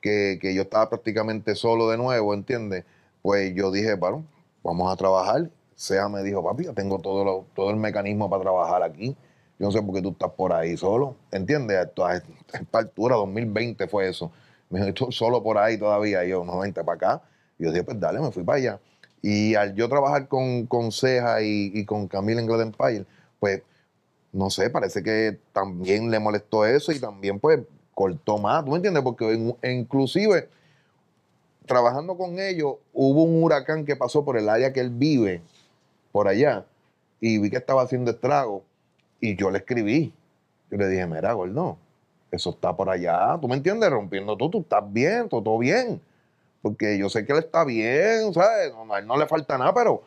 que, 0.00 0.38
yo 0.54 0.62
estaba 0.62 0.88
prácticamente 0.88 1.54
solo 1.54 1.88
de 1.90 1.96
nuevo, 1.98 2.34
¿entiendes? 2.34 2.84
Pues 3.22 3.54
yo 3.54 3.70
dije, 3.70 3.94
bueno, 3.94 4.24
vamos 4.62 4.92
a 4.92 4.96
trabajar. 4.96 5.50
Sea 5.74 6.08
me 6.08 6.22
dijo, 6.22 6.42
papi, 6.44 6.64
tengo 6.74 6.98
todo, 7.00 7.24
lo- 7.24 7.46
todo 7.54 7.70
el 7.70 7.76
mecanismo 7.76 8.28
para 8.30 8.42
trabajar 8.42 8.82
aquí. 8.82 9.16
Yo 9.58 9.66
no 9.66 9.72
sé 9.72 9.82
por 9.82 9.94
qué 9.94 10.02
tú 10.02 10.10
estás 10.10 10.30
por 10.32 10.52
ahí 10.52 10.76
solo, 10.76 11.16
¿entiendes? 11.32 11.76
A 11.78 12.16
esta 12.16 12.78
altura, 12.78 13.16
2020 13.16 13.88
fue 13.88 14.08
eso. 14.08 14.30
Me 14.70 14.84
dijo, 14.92 15.10
solo 15.12 15.42
por 15.42 15.58
ahí 15.58 15.78
todavía. 15.78 16.24
Y 16.24 16.30
yo, 16.30 16.44
no, 16.44 16.58
vente 16.60 16.84
para 16.84 16.96
acá. 16.96 17.22
Y 17.58 17.64
yo 17.64 17.70
dije, 17.72 17.84
pues 17.84 17.98
dale, 18.00 18.20
me 18.20 18.30
fui 18.32 18.42
para 18.44 18.58
allá. 18.58 18.80
Y 19.22 19.54
al 19.54 19.74
yo 19.74 19.88
trabajar 19.88 20.28
con, 20.28 20.66
con 20.66 20.92
Ceja 20.92 21.42
y, 21.42 21.84
con 21.84 22.06
Camila 22.08 22.40
en 22.40 22.46
Glad 22.46 22.62
Empire, 22.62 23.04
pues, 23.40 23.62
no 24.32 24.50
sé, 24.50 24.70
parece 24.70 25.02
que 25.02 25.38
también 25.52 26.10
le 26.10 26.18
molestó 26.18 26.64
eso 26.66 26.92
y 26.92 27.00
también, 27.00 27.40
pues, 27.40 27.60
cortó 27.94 28.38
más. 28.38 28.64
¿Tú 28.64 28.70
me 28.70 28.76
entiendes? 28.76 29.02
Porque 29.02 29.32
in- 29.34 29.56
inclusive, 29.62 30.48
trabajando 31.66 32.16
con 32.16 32.38
ellos, 32.38 32.76
hubo 32.92 33.24
un 33.24 33.42
huracán 33.42 33.84
que 33.84 33.96
pasó 33.96 34.24
por 34.24 34.38
el 34.38 34.48
área 34.48 34.72
que 34.72 34.80
él 34.80 34.90
vive, 34.90 35.42
por 36.12 36.28
allá, 36.28 36.64
y 37.20 37.38
vi 37.38 37.50
que 37.50 37.56
estaba 37.56 37.82
haciendo 37.82 38.10
estrago, 38.10 38.62
y 39.20 39.36
yo 39.36 39.50
le 39.50 39.58
escribí. 39.58 40.14
Yo 40.70 40.78
le 40.78 40.88
dije, 40.88 41.06
mira, 41.06 41.32
gordo, 41.32 41.78
eso 42.30 42.50
está 42.50 42.76
por 42.76 42.90
allá, 42.90 43.38
¿tú 43.40 43.48
me 43.48 43.56
entiendes? 43.56 43.90
Rompiendo 43.90 44.36
tú, 44.36 44.50
tú 44.50 44.60
estás 44.60 44.84
bien, 44.92 45.28
todo, 45.28 45.42
todo 45.42 45.58
bien. 45.58 46.00
Porque 46.62 46.98
yo 46.98 47.08
sé 47.08 47.24
que 47.24 47.32
él 47.32 47.38
está 47.38 47.64
bien, 47.64 48.32
¿sabes? 48.34 48.72
No, 48.72 48.92
a 48.92 48.98
él 48.98 49.06
no 49.06 49.16
le 49.16 49.26
falta 49.26 49.56
nada, 49.58 49.72
pero 49.74 50.02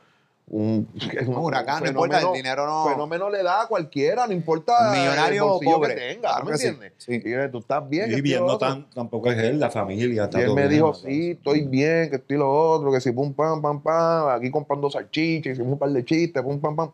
un, 0.47 0.85
Un 1.27 1.35
huracán, 1.37 1.81
no 1.83 1.89
importa, 1.89 2.19
el 2.19 2.33
dinero 2.33 2.65
no. 2.65 2.85
fenómeno 2.89 3.29
le 3.29 3.41
da 3.41 3.61
a 3.61 3.67
cualquiera, 3.67 4.27
no 4.27 4.33
importa 4.33 4.91
Millonario 4.91 5.43
el 5.45 5.49
o 5.49 5.59
pobre. 5.61 5.95
que 5.95 6.01
tenga, 6.01 6.21
Claro 6.29 6.39
¿tú 6.45 6.51
me 6.51 6.57
que 6.57 6.67
entiendes? 6.67 6.93
sí. 6.97 7.11
Y 7.13 7.29
yo 7.31 7.37
dije, 7.37 7.49
tú 7.49 7.59
estás 7.59 7.87
bien. 7.87 8.11
Y 8.11 8.19
viendo 8.21 8.47
otro. 8.47 8.67
tan, 8.67 8.89
tampoco 8.89 9.31
es 9.31 9.37
él, 9.37 9.59
la 9.61 9.69
familia. 9.71 10.25
Está 10.25 10.39
Y 10.39 10.41
él 10.41 10.47
todo 10.47 10.55
me 10.57 10.61
bien, 10.63 10.73
dijo, 10.73 10.93
sí, 10.93 11.31
estoy 11.31 11.61
bien, 11.61 12.09
que 12.09 12.17
estoy 12.17 12.37
lo 12.37 12.51
otro, 12.51 12.91
que 12.91 12.99
si 12.99 13.11
pum, 13.13 13.33
pam, 13.33 13.61
pam, 13.61 13.81
pam, 13.81 14.27
aquí 14.29 14.51
comprando 14.51 14.89
salchichas, 14.89 15.53
hicimos 15.53 15.71
un 15.73 15.79
par 15.79 15.89
de 15.89 16.03
chistes, 16.03 16.43
pum, 16.43 16.59
pam, 16.59 16.75
pam. 16.75 16.91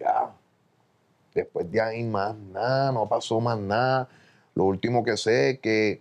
Ya. 0.00 0.30
Después 1.34 1.70
de 1.70 1.80
ahí 1.80 2.02
más 2.04 2.34
nada, 2.36 2.90
no 2.92 3.06
pasó 3.08 3.38
más 3.40 3.58
nada. 3.58 4.08
Lo 4.54 4.64
último 4.64 5.02
que 5.04 5.16
sé 5.18 5.50
es 5.50 5.58
que, 5.60 6.00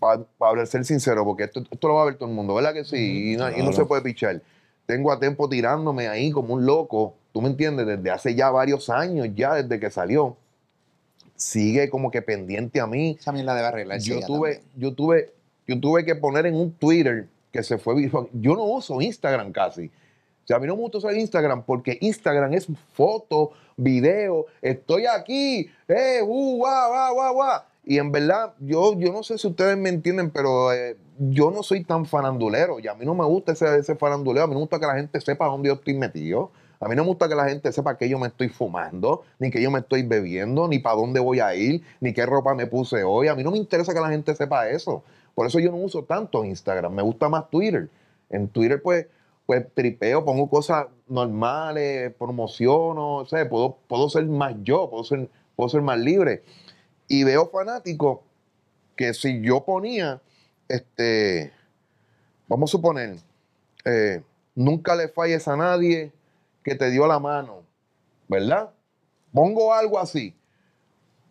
para 0.00 0.66
ser 0.66 0.84
sincero, 0.84 1.24
porque 1.24 1.44
esto, 1.44 1.62
esto 1.70 1.88
lo 1.88 1.94
va 1.94 2.02
a 2.02 2.06
ver 2.06 2.14
todo 2.16 2.28
el 2.28 2.34
mundo, 2.34 2.54
¿verdad 2.54 2.72
que 2.72 2.84
sí? 2.84 3.32
Y 3.34 3.36
no, 3.36 3.48
y 3.48 3.52
no 3.52 3.56
Claro. 3.58 3.72
se 3.74 3.84
puede 3.84 4.02
pichar. 4.02 4.40
Tengo 4.86 5.12
a 5.12 5.20
tiempo 5.20 5.48
tirándome 5.48 6.08
ahí 6.08 6.30
como 6.32 6.54
un 6.54 6.66
loco, 6.66 7.14
tú 7.32 7.40
me 7.42 7.48
entiendes, 7.48 7.86
desde 7.86 8.10
hace 8.10 8.34
ya 8.34 8.50
varios 8.50 8.90
años, 8.90 9.28
ya 9.34 9.54
desde 9.54 9.78
que 9.78 9.90
salió. 9.90 10.36
Sigue 11.36 11.88
como 11.88 12.10
que 12.10 12.20
pendiente 12.20 12.80
a 12.80 12.86
mí 12.86 13.16
Esa 13.18 13.32
mierda 13.32 13.54
debe 13.54 13.68
arreglarse. 13.68 14.08
yo 14.10 14.20
tuve, 14.26 14.56
también. 14.56 14.72
yo 14.80 14.94
tuve, 14.94 15.32
yo 15.66 15.80
tuve 15.80 16.04
que 16.04 16.14
poner 16.14 16.44
en 16.46 16.54
un 16.54 16.72
Twitter 16.72 17.28
que 17.52 17.62
se 17.62 17.78
fue 17.78 17.94
viral. 17.94 18.28
Yo 18.32 18.54
no 18.54 18.64
uso 18.64 19.00
Instagram 19.00 19.52
casi. 19.52 19.86
O 19.86 20.46
sea, 20.46 20.56
a 20.56 20.60
mí 20.60 20.66
no 20.66 20.74
me 20.76 20.82
gusta 20.82 20.98
usar 20.98 21.14
Instagram 21.14 21.62
porque 21.62 21.96
Instagram 22.00 22.52
es 22.54 22.66
foto, 22.92 23.52
video, 23.76 24.46
estoy 24.60 25.06
aquí, 25.06 25.70
eh, 25.88 26.20
uh, 26.22 26.56
guau, 26.56 26.90
guau, 26.90 27.14
guau, 27.14 27.34
guau. 27.34 27.62
Y 27.90 27.98
en 27.98 28.12
verdad, 28.12 28.54
yo, 28.60 28.96
yo 28.96 29.12
no 29.12 29.24
sé 29.24 29.36
si 29.36 29.48
ustedes 29.48 29.76
me 29.76 29.88
entienden, 29.88 30.30
pero 30.30 30.72
eh, 30.72 30.96
yo 31.18 31.50
no 31.50 31.64
soy 31.64 31.82
tan 31.82 32.06
farandulero. 32.06 32.78
Y 32.78 32.86
a 32.86 32.94
mí 32.94 33.04
no 33.04 33.16
me 33.16 33.24
gusta 33.24 33.50
ese, 33.50 33.78
ese 33.78 33.96
faranduleo. 33.96 34.44
A 34.44 34.46
mí 34.46 34.52
no 34.52 34.60
me 34.60 34.62
gusta 34.62 34.78
que 34.78 34.86
la 34.86 34.94
gente 34.94 35.20
sepa 35.20 35.46
dónde 35.46 35.70
yo 35.70 35.74
estoy 35.74 35.94
metido. 35.94 36.52
A 36.78 36.86
mí 36.86 36.94
no 36.94 37.02
me 37.02 37.08
gusta 37.08 37.28
que 37.28 37.34
la 37.34 37.48
gente 37.48 37.72
sepa 37.72 37.98
que 37.98 38.08
yo 38.08 38.16
me 38.20 38.28
estoy 38.28 38.48
fumando, 38.48 39.24
ni 39.40 39.50
que 39.50 39.60
yo 39.60 39.72
me 39.72 39.80
estoy 39.80 40.04
bebiendo, 40.04 40.68
ni 40.68 40.78
para 40.78 40.94
dónde 40.94 41.18
voy 41.18 41.40
a 41.40 41.52
ir, 41.56 41.82
ni 41.98 42.12
qué 42.12 42.24
ropa 42.26 42.54
me 42.54 42.68
puse 42.68 43.02
hoy. 43.02 43.26
A 43.26 43.34
mí 43.34 43.42
no 43.42 43.50
me 43.50 43.58
interesa 43.58 43.92
que 43.92 43.98
la 43.98 44.10
gente 44.10 44.36
sepa 44.36 44.68
eso. 44.68 45.02
Por 45.34 45.48
eso 45.48 45.58
yo 45.58 45.72
no 45.72 45.78
uso 45.78 46.04
tanto 46.04 46.44
Instagram. 46.44 46.94
Me 46.94 47.02
gusta 47.02 47.28
más 47.28 47.50
Twitter. 47.50 47.88
En 48.28 48.46
Twitter, 48.50 48.80
pues, 48.80 49.08
pues 49.46 49.66
tripeo, 49.74 50.24
pongo 50.24 50.48
cosas 50.48 50.86
normales, 51.08 52.14
promociono, 52.16 53.16
o 53.16 53.26
puedo, 53.26 53.78
puedo 53.88 54.08
ser 54.08 54.26
más 54.26 54.54
yo, 54.62 54.88
puedo 54.88 55.02
ser, 55.02 55.28
puedo 55.56 55.68
ser 55.68 55.82
más 55.82 55.98
libre. 55.98 56.44
Y 57.10 57.24
veo 57.24 57.50
fanáticos 57.50 58.20
que 58.94 59.12
si 59.14 59.42
yo 59.42 59.64
ponía, 59.64 60.22
este, 60.68 61.52
vamos 62.46 62.70
a 62.70 62.72
suponer, 62.72 63.16
eh, 63.84 64.22
nunca 64.54 64.94
le 64.94 65.08
falles 65.08 65.48
a 65.48 65.56
nadie 65.56 66.12
que 66.62 66.76
te 66.76 66.88
dio 66.88 67.08
la 67.08 67.18
mano, 67.18 67.64
¿verdad? 68.28 68.70
Pongo 69.32 69.74
algo 69.74 69.98
así. 69.98 70.36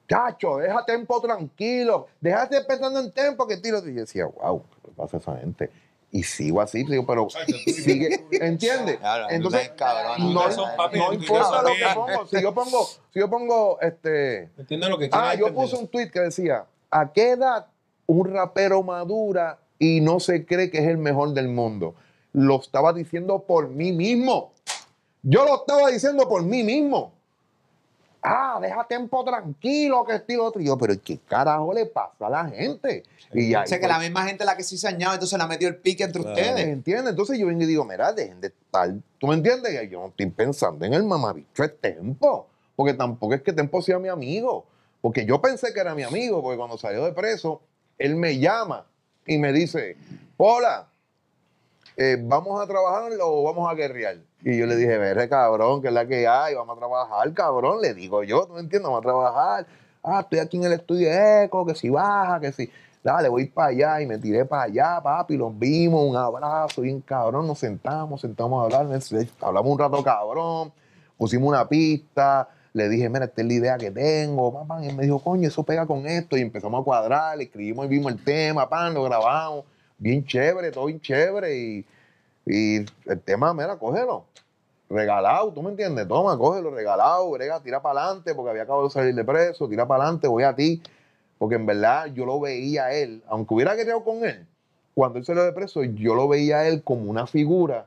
Chacho, 0.10 0.57
deja 0.57 0.84
tempo 0.84 1.22
tranquilo, 1.22 2.07
déjate 2.19 2.61
pensando 2.65 2.99
en 2.99 3.14
tempo 3.14 3.47
que 3.47 3.56
tiro. 3.56 3.77
Y 3.88 3.93
yo 3.93 4.01
decía, 4.01 4.26
wow, 4.26 4.61
¿qué 4.84 4.91
pasa 4.91 5.15
a 5.15 5.19
esa 5.22 5.38
gente? 5.38 5.69
Y 6.11 6.23
sigo 6.23 6.60
así, 6.61 6.84
digo, 6.84 7.06
pero 7.06 7.27
sigue, 7.65 8.26
¿entiendes? 8.31 8.98
Claro, 8.98 9.27
Entonces, 9.30 9.69
cabrón, 9.77 10.34
no, 10.34 10.41
papi, 10.76 10.99
importa 11.14 11.61
lo 11.61 11.69
que 11.69 11.86
pongo. 11.94 12.27
Si 12.27 12.41
yo 12.41 12.53
pongo, 12.53 12.86
si 13.14 13.19
yo 13.19 13.30
pongo, 13.30 13.80
este, 13.81 14.49
¿Entiendes 14.57 14.90
lo 14.90 14.98
que 14.98 15.10
Ah, 15.11 15.36
yo 15.36 15.48
entender? 15.48 15.53
puse 15.53 15.76
un 15.76 15.88
tweet 15.88 16.10
que 16.10 16.19
decía, 16.22 16.65
¿a 16.90 17.11
qué 17.14 17.31
edad 17.31 17.68
un 18.07 18.26
rapero 18.34 18.81
madura 18.81 19.60
y 19.77 20.02
no 20.02 20.19
se 20.19 20.45
cree 20.45 20.72
que 20.72 20.80
es 20.80 20.88
el 20.88 20.98
mejor 20.98 21.34
del 21.34 21.48
mundo? 21.48 21.94
Lo 22.34 22.60
estaba 22.60 22.91
diciendo 22.94 23.44
por 23.44 23.69
mí 23.69 23.91
mismo. 23.91 24.52
Yo 25.22 25.45
lo 25.45 25.57
estaba 25.57 25.90
diciendo 25.90 26.27
por 26.27 26.44
mí 26.44 26.64
mismo. 26.64 27.14
Ah, 28.21 28.59
deja 28.61 28.85
tiempo 28.87 29.23
tranquilo 29.23 30.03
que 30.05 30.15
estoy 30.15 30.35
otro. 30.35 30.61
Y 30.61 30.65
yo, 30.65 30.77
pero 30.77 30.93
¿qué 31.01 31.17
carajo 31.19 31.73
le 31.73 31.85
pasa 31.85 32.27
a 32.27 32.29
la 32.29 32.45
gente? 32.49 33.03
Y 33.33 33.55
O 33.55 33.65
sea, 33.65 33.79
que 33.79 33.87
la 33.87 33.97
misma 33.99 34.25
gente 34.27 34.43
la 34.43 34.57
que 34.57 34.63
sí 34.63 34.77
se 34.77 34.87
añaba, 34.87 35.13
entonces 35.13 35.37
la 35.39 35.47
metió 35.47 35.67
el 35.69 35.77
pique 35.77 36.03
entre 36.03 36.21
Claro. 36.23 36.35
ustedes. 36.37 36.67
¿Entiendes? 36.67 37.11
Entonces 37.11 37.37
yo 37.39 37.47
vengo 37.47 37.63
y 37.63 37.65
digo, 37.65 37.85
mira, 37.85 38.11
dejen 38.11 38.41
de 38.41 38.47
estar. 38.47 38.89
¿Tú 39.19 39.27
me 39.27 39.35
entiendes? 39.35 39.71
Que 39.79 39.87
Yo 39.87 40.01
no 40.01 40.07
estoy 40.07 40.25
pensando 40.31 40.85
en 40.85 40.93
el 40.93 41.03
mamabicho 41.03 41.63
de 41.63 41.69
Tempo. 41.69 42.47
Porque 42.75 42.93
tampoco 42.93 43.33
es 43.33 43.41
que 43.41 43.53
Tempo 43.53 43.81
sea 43.81 43.99
mi 43.99 44.09
amigo. 44.09 44.65
Porque 45.01 45.25
yo 45.25 45.41
pensé 45.41 45.73
que 45.73 45.79
era 45.79 45.95
mi 45.95 46.03
amigo, 46.03 46.41
porque 46.41 46.57
cuando 46.57 46.77
salió 46.77 47.05
de 47.05 47.13
preso, 47.13 47.61
él 47.97 48.15
me 48.17 48.37
llama 48.37 48.85
y 49.25 49.37
me 49.37 49.53
dice, 49.53 49.95
hola, 50.35 50.89
eh, 51.95 52.17
¿vamos 52.21 52.61
a 52.61 52.67
trabajar 52.67 53.11
o 53.21 53.43
vamos 53.43 53.69
a 53.71 53.75
guerrear? 53.75 54.17
Y 54.41 54.57
yo 54.57 54.65
le 54.65 54.75
dije, 54.77 54.97
veré, 54.97 55.27
cabrón, 55.27 55.81
que 55.81 55.89
es 55.89 55.93
la 55.93 56.07
que 56.07 56.27
hay, 56.27 56.55
vamos 56.55 56.77
a 56.77 56.79
trabajar, 56.79 57.33
cabrón, 57.33 57.81
le 57.81 57.93
digo 57.93 58.23
yo, 58.23 58.47
no 58.49 58.57
entiendo, 58.57 58.89
vamos 58.89 59.01
a 59.01 59.07
trabajar. 59.07 59.67
Ah, 60.01 60.21
estoy 60.21 60.39
aquí 60.39 60.57
en 60.57 60.63
el 60.63 60.73
estudio 60.73 61.09
eco, 61.11 61.65
que 61.65 61.75
si 61.75 61.89
baja, 61.89 62.39
que 62.39 62.53
si, 62.53 62.71
dale, 63.03 63.27
voy 63.27 63.47
para 63.47 63.67
allá, 63.69 64.01
y 64.01 64.05
me 64.05 64.17
tiré 64.17 64.45
para 64.45 64.63
allá, 64.63 65.01
papi, 65.03 65.35
los 65.35 65.57
vimos, 65.59 66.09
un 66.09 66.15
abrazo, 66.15 66.81
bien 66.81 67.01
cabrón, 67.01 67.47
nos 67.47 67.59
sentamos, 67.59 68.21
sentamos 68.21 68.61
a 68.61 68.77
hablar, 68.77 68.99
hablamos 69.41 69.71
un 69.71 69.79
rato 69.79 70.03
cabrón, 70.03 70.71
pusimos 71.17 71.49
una 71.49 71.67
pista, 71.67 72.47
le 72.71 72.87
dije, 72.87 73.09
mira, 73.09 73.25
esta 73.25 73.41
es 73.41 73.47
la 73.47 73.53
idea 73.53 73.77
que 73.77 73.91
tengo, 73.91 74.53
papá, 74.53 74.81
y 74.81 74.87
él 74.87 74.95
me 74.95 75.03
dijo, 75.03 75.19
coño, 75.19 75.49
eso 75.49 75.63
pega 75.63 75.85
con 75.85 76.07
esto, 76.07 76.37
y 76.37 76.41
empezamos 76.41 76.79
a 76.79 76.83
cuadrar, 76.85 77.41
escribimos 77.41 77.87
y 77.87 77.89
vimos 77.89 78.13
el 78.13 78.23
tema, 78.23 78.69
pan, 78.69 78.93
lo 78.93 79.03
grabamos, 79.03 79.65
bien 79.97 80.23
chévere, 80.23 80.71
todo 80.71 80.85
bien 80.85 81.01
chévere, 81.01 81.57
y, 81.57 81.85
y 82.49 82.77
el 83.05 83.21
tema, 83.23 83.53
mira, 83.53 83.77
cógelo, 83.77 84.26
regalado, 84.89 85.53
¿tú 85.53 85.61
me 85.61 85.69
entiendes? 85.69 86.07
Toma, 86.07 86.35
cógelo, 86.35 86.71
regalado, 86.71 87.30
brega, 87.30 87.61
tira 87.61 87.80
para 87.80 88.01
adelante, 88.01 88.34
porque 88.34 88.49
había 88.49 88.63
acabado 88.63 88.85
de 88.85 88.89
salir 88.89 89.13
de 89.13 89.23
preso, 89.23 89.69
tira 89.69 89.88
para 89.88 90.03
adelante, 90.03 90.27
voy 90.27 90.43
a 90.43 90.55
ti, 90.55 90.81
porque 91.38 91.55
en 91.55 91.67
verdad 91.67 92.07
yo 92.07 92.26
lo 92.26 92.39
veía 92.39 92.85
a 92.85 92.93
él, 92.93 93.23
aunque 93.27 93.53
hubiera 93.53 93.76
guerreado 93.76 94.03
con 94.03 94.26
él, 94.26 94.47
cuando 94.95 95.19
él 95.19 95.26
salió 95.26 95.43
de 95.43 95.53
preso, 95.53 95.84
yo 95.84 96.15
lo 96.15 96.27
veía 96.27 96.57
a 96.57 96.67
él 96.67 96.81
como 96.84 97.09
una 97.09 97.27
figura 97.27 97.85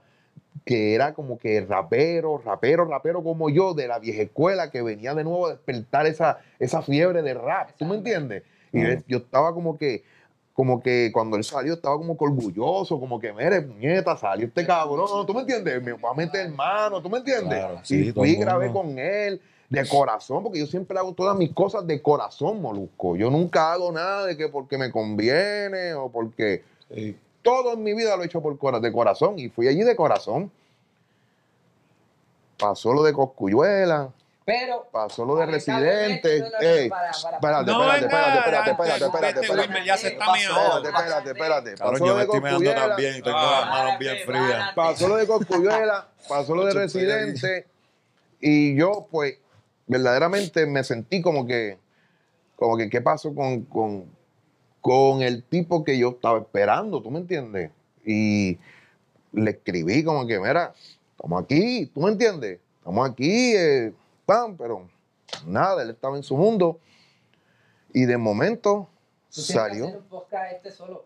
que 0.64 0.94
era 0.94 1.12
como 1.12 1.38
que 1.38 1.60
rapero, 1.62 2.38
rapero, 2.38 2.84
rapero 2.84 3.24
como 3.24 3.50
yo, 3.50 3.74
de 3.74 3.88
la 3.88 3.98
vieja 3.98 4.22
escuela, 4.22 4.70
que 4.70 4.80
venía 4.80 5.12
de 5.12 5.24
nuevo 5.24 5.48
a 5.48 5.50
despertar 5.50 6.06
esa, 6.06 6.38
esa 6.60 6.82
fiebre 6.82 7.22
de 7.22 7.34
rap, 7.34 7.70
¿tú 7.76 7.84
me 7.84 7.96
entiendes? 7.96 8.44
Y 8.72 8.80
yo 9.08 9.18
estaba 9.18 9.52
como 9.52 9.76
que, 9.76 10.04
como 10.54 10.82
que 10.82 11.10
cuando 11.12 11.36
él 11.36 11.44
salió 11.44 11.74
estaba 11.74 11.96
como 11.96 12.16
que 12.16 12.24
orgulloso, 12.24 13.00
como 13.00 13.18
que, 13.18 13.32
mire, 13.32 13.62
puñeta, 13.62 14.16
salió 14.16 14.46
este 14.46 14.66
cabrón, 14.66 15.26
¿tú 15.26 15.32
me 15.34 15.40
entiendes? 15.40 15.82
Me 15.82 15.92
va 15.94 16.10
a 16.10 16.14
meter 16.14 16.50
mano, 16.50 17.00
¿tú 17.00 17.08
me 17.08 17.18
entiendes? 17.18 17.58
Claro, 17.58 17.80
sí, 17.82 18.08
y 18.08 18.12
fui 18.12 18.30
y 18.30 18.36
grabé 18.36 18.70
con 18.70 18.98
él 18.98 19.40
de 19.70 19.88
corazón, 19.88 20.42
porque 20.42 20.58
yo 20.58 20.66
siempre 20.66 20.98
hago 20.98 21.14
todas 21.14 21.34
mis 21.36 21.52
cosas 21.54 21.86
de 21.86 22.02
corazón, 22.02 22.60
Molusco. 22.60 23.16
Yo 23.16 23.30
nunca 23.30 23.72
hago 23.72 23.90
nada 23.90 24.26
de 24.26 24.36
que 24.36 24.48
porque 24.48 24.76
me 24.76 24.90
conviene 24.90 25.94
o 25.94 26.10
porque 26.10 26.62
Sí. 26.94 27.16
todo 27.40 27.72
en 27.72 27.82
mi 27.82 27.94
vida 27.94 28.14
lo 28.16 28.22
he 28.22 28.26
hecho 28.26 28.42
por 28.42 28.58
cora- 28.58 28.80
de 28.80 28.92
corazón 28.92 29.38
y 29.38 29.48
fui 29.48 29.68
allí 29.68 29.82
de 29.82 29.96
corazón. 29.96 30.50
Pasó 32.58 32.92
lo 32.92 33.02
de 33.02 33.12
Coscuyuela, 33.12 34.10
Pero. 34.44 34.88
pasó 34.92 35.24
lo 35.24 35.36
de 35.36 35.46
Residente. 35.46 36.36
espérate, 36.36 36.86
espérate, 36.86 37.70
venga, 37.72 37.96
espérate, 37.96 38.38
espérate, 38.38 39.04
espérate, 39.04 39.40
espérate. 39.40 39.52
Wilmer, 39.52 39.84
ya 39.84 39.96
se 39.96 40.08
está. 40.08 40.24
Espérate, 40.36 40.88
espérate, 40.88 41.30
espérate. 41.30 41.76
Pasó 41.76 41.98
yo 41.98 42.06
lo 42.06 42.14
me 42.14 42.18
de 42.18 42.24
estoy 42.24 42.40
meando 42.40 42.58
Coscuyuela, 42.58 42.88
también 42.88 43.16
y 43.16 43.22
tengo 43.22 43.36
Ah. 43.38 43.60
las 43.60 43.68
manos 43.70 43.98
bien 43.98 44.16
frías. 44.26 44.72
pasó 44.74 45.08
lo 45.08 45.16
de 45.16 45.26
Coscuyuela, 45.26 46.08
pasó 46.28 46.54
lo 46.54 46.64
de. 46.66 46.72
Residente 46.74 47.66
y 48.40 48.74
yo 48.76 49.06
pues 49.10 49.38
verdaderamente 49.86 50.66
me 50.66 50.82
sentí 50.82 51.20
como 51.22 51.46
que, 51.46 51.78
como 52.56 52.76
que, 52.76 52.88
¿qué 52.90 53.00
pasó 53.00 53.34
con, 53.34 53.62
con, 53.66 54.06
con 54.80 55.22
el 55.22 55.44
tipo 55.44 55.84
que 55.84 55.96
yo 55.98 56.10
estaba 56.10 56.38
esperando? 56.40 57.00
¿Tú 57.02 57.10
me 57.10 57.18
entiendes? 57.20 57.70
Y 58.04 58.58
le 59.32 59.50
escribí 59.52 60.02
como 60.02 60.26
que, 60.26 60.38
mira, 60.40 60.72
estamos 61.16 61.42
aquí, 61.44 61.86
¿tú 61.94 62.00
me 62.00 62.10
entiendes? 62.10 62.58
Estamos 62.78 63.08
aquí, 63.10 63.54
eh, 63.56 63.92
pam, 64.32 64.56
pero 64.56 64.88
nada, 65.46 65.82
él 65.82 65.90
estaba 65.90 66.16
en 66.16 66.22
su 66.22 66.36
mundo 66.36 66.78
y 67.92 68.04
de 68.04 68.16
momento 68.16 68.88
Tú 69.34 69.42
tienes 69.42 69.46
que 69.46 69.52
salió. 69.52 69.84
hacer 69.86 69.98
un 70.10 70.46
este 70.52 70.70
solo. 70.72 71.04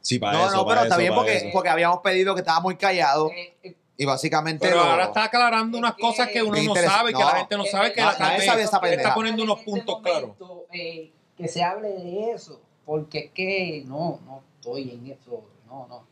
Sí, 0.00 0.18
para 0.18 0.38
No, 0.38 0.46
eso, 0.46 0.56
no, 0.56 0.66
pero 0.66 0.82
está 0.82 0.94
eso, 0.94 1.00
bien 1.00 1.14
porque, 1.14 1.36
eso. 1.36 1.48
porque 1.52 1.68
habíamos 1.68 2.00
pedido 2.00 2.34
que 2.34 2.40
estaba 2.40 2.60
muy 2.60 2.76
callado 2.76 3.30
Eh, 3.32 3.54
eh, 3.62 3.76
y 3.96 4.04
básicamente 4.06 4.66
Pero 4.66 4.82
lo- 4.82 4.90
ahora 4.90 5.04
está 5.04 5.24
aclarando 5.24 5.76
unas 5.76 5.94
que- 5.94 6.00
cosas 6.00 6.28
que 6.28 6.42
uno 6.42 6.56
no 6.62 6.74
sabe, 6.74 7.12
que 7.12 7.18
No. 7.20 7.26
la 7.28 7.36
gente 7.36 7.56
no 7.58 7.64
sabe, 7.66 7.92
que 7.92 8.00
eh, 8.00 8.04
la 8.04 8.12
nadie 8.18 8.38
sabe 8.38 8.48
gente 8.48 8.62
esa 8.62 8.80
pendeja. 8.80 9.02
está 9.02 9.14
poniendo 9.14 9.42
unos 9.42 9.58
este 9.58 9.70
puntos 9.70 10.00
claros. 10.00 10.22
momento, 10.40 10.66
eh, 10.72 11.12
que 11.36 11.48
se 11.48 11.62
hable 11.62 11.88
de 11.90 12.30
eso, 12.32 12.60
porque 12.86 13.18
es 13.18 13.30
que 13.32 13.84
no, 13.86 14.20
no 14.24 14.42
estoy 14.56 14.90
en 14.90 15.06
eso, 15.12 15.44
no, 15.66 15.86
no. 15.86 16.06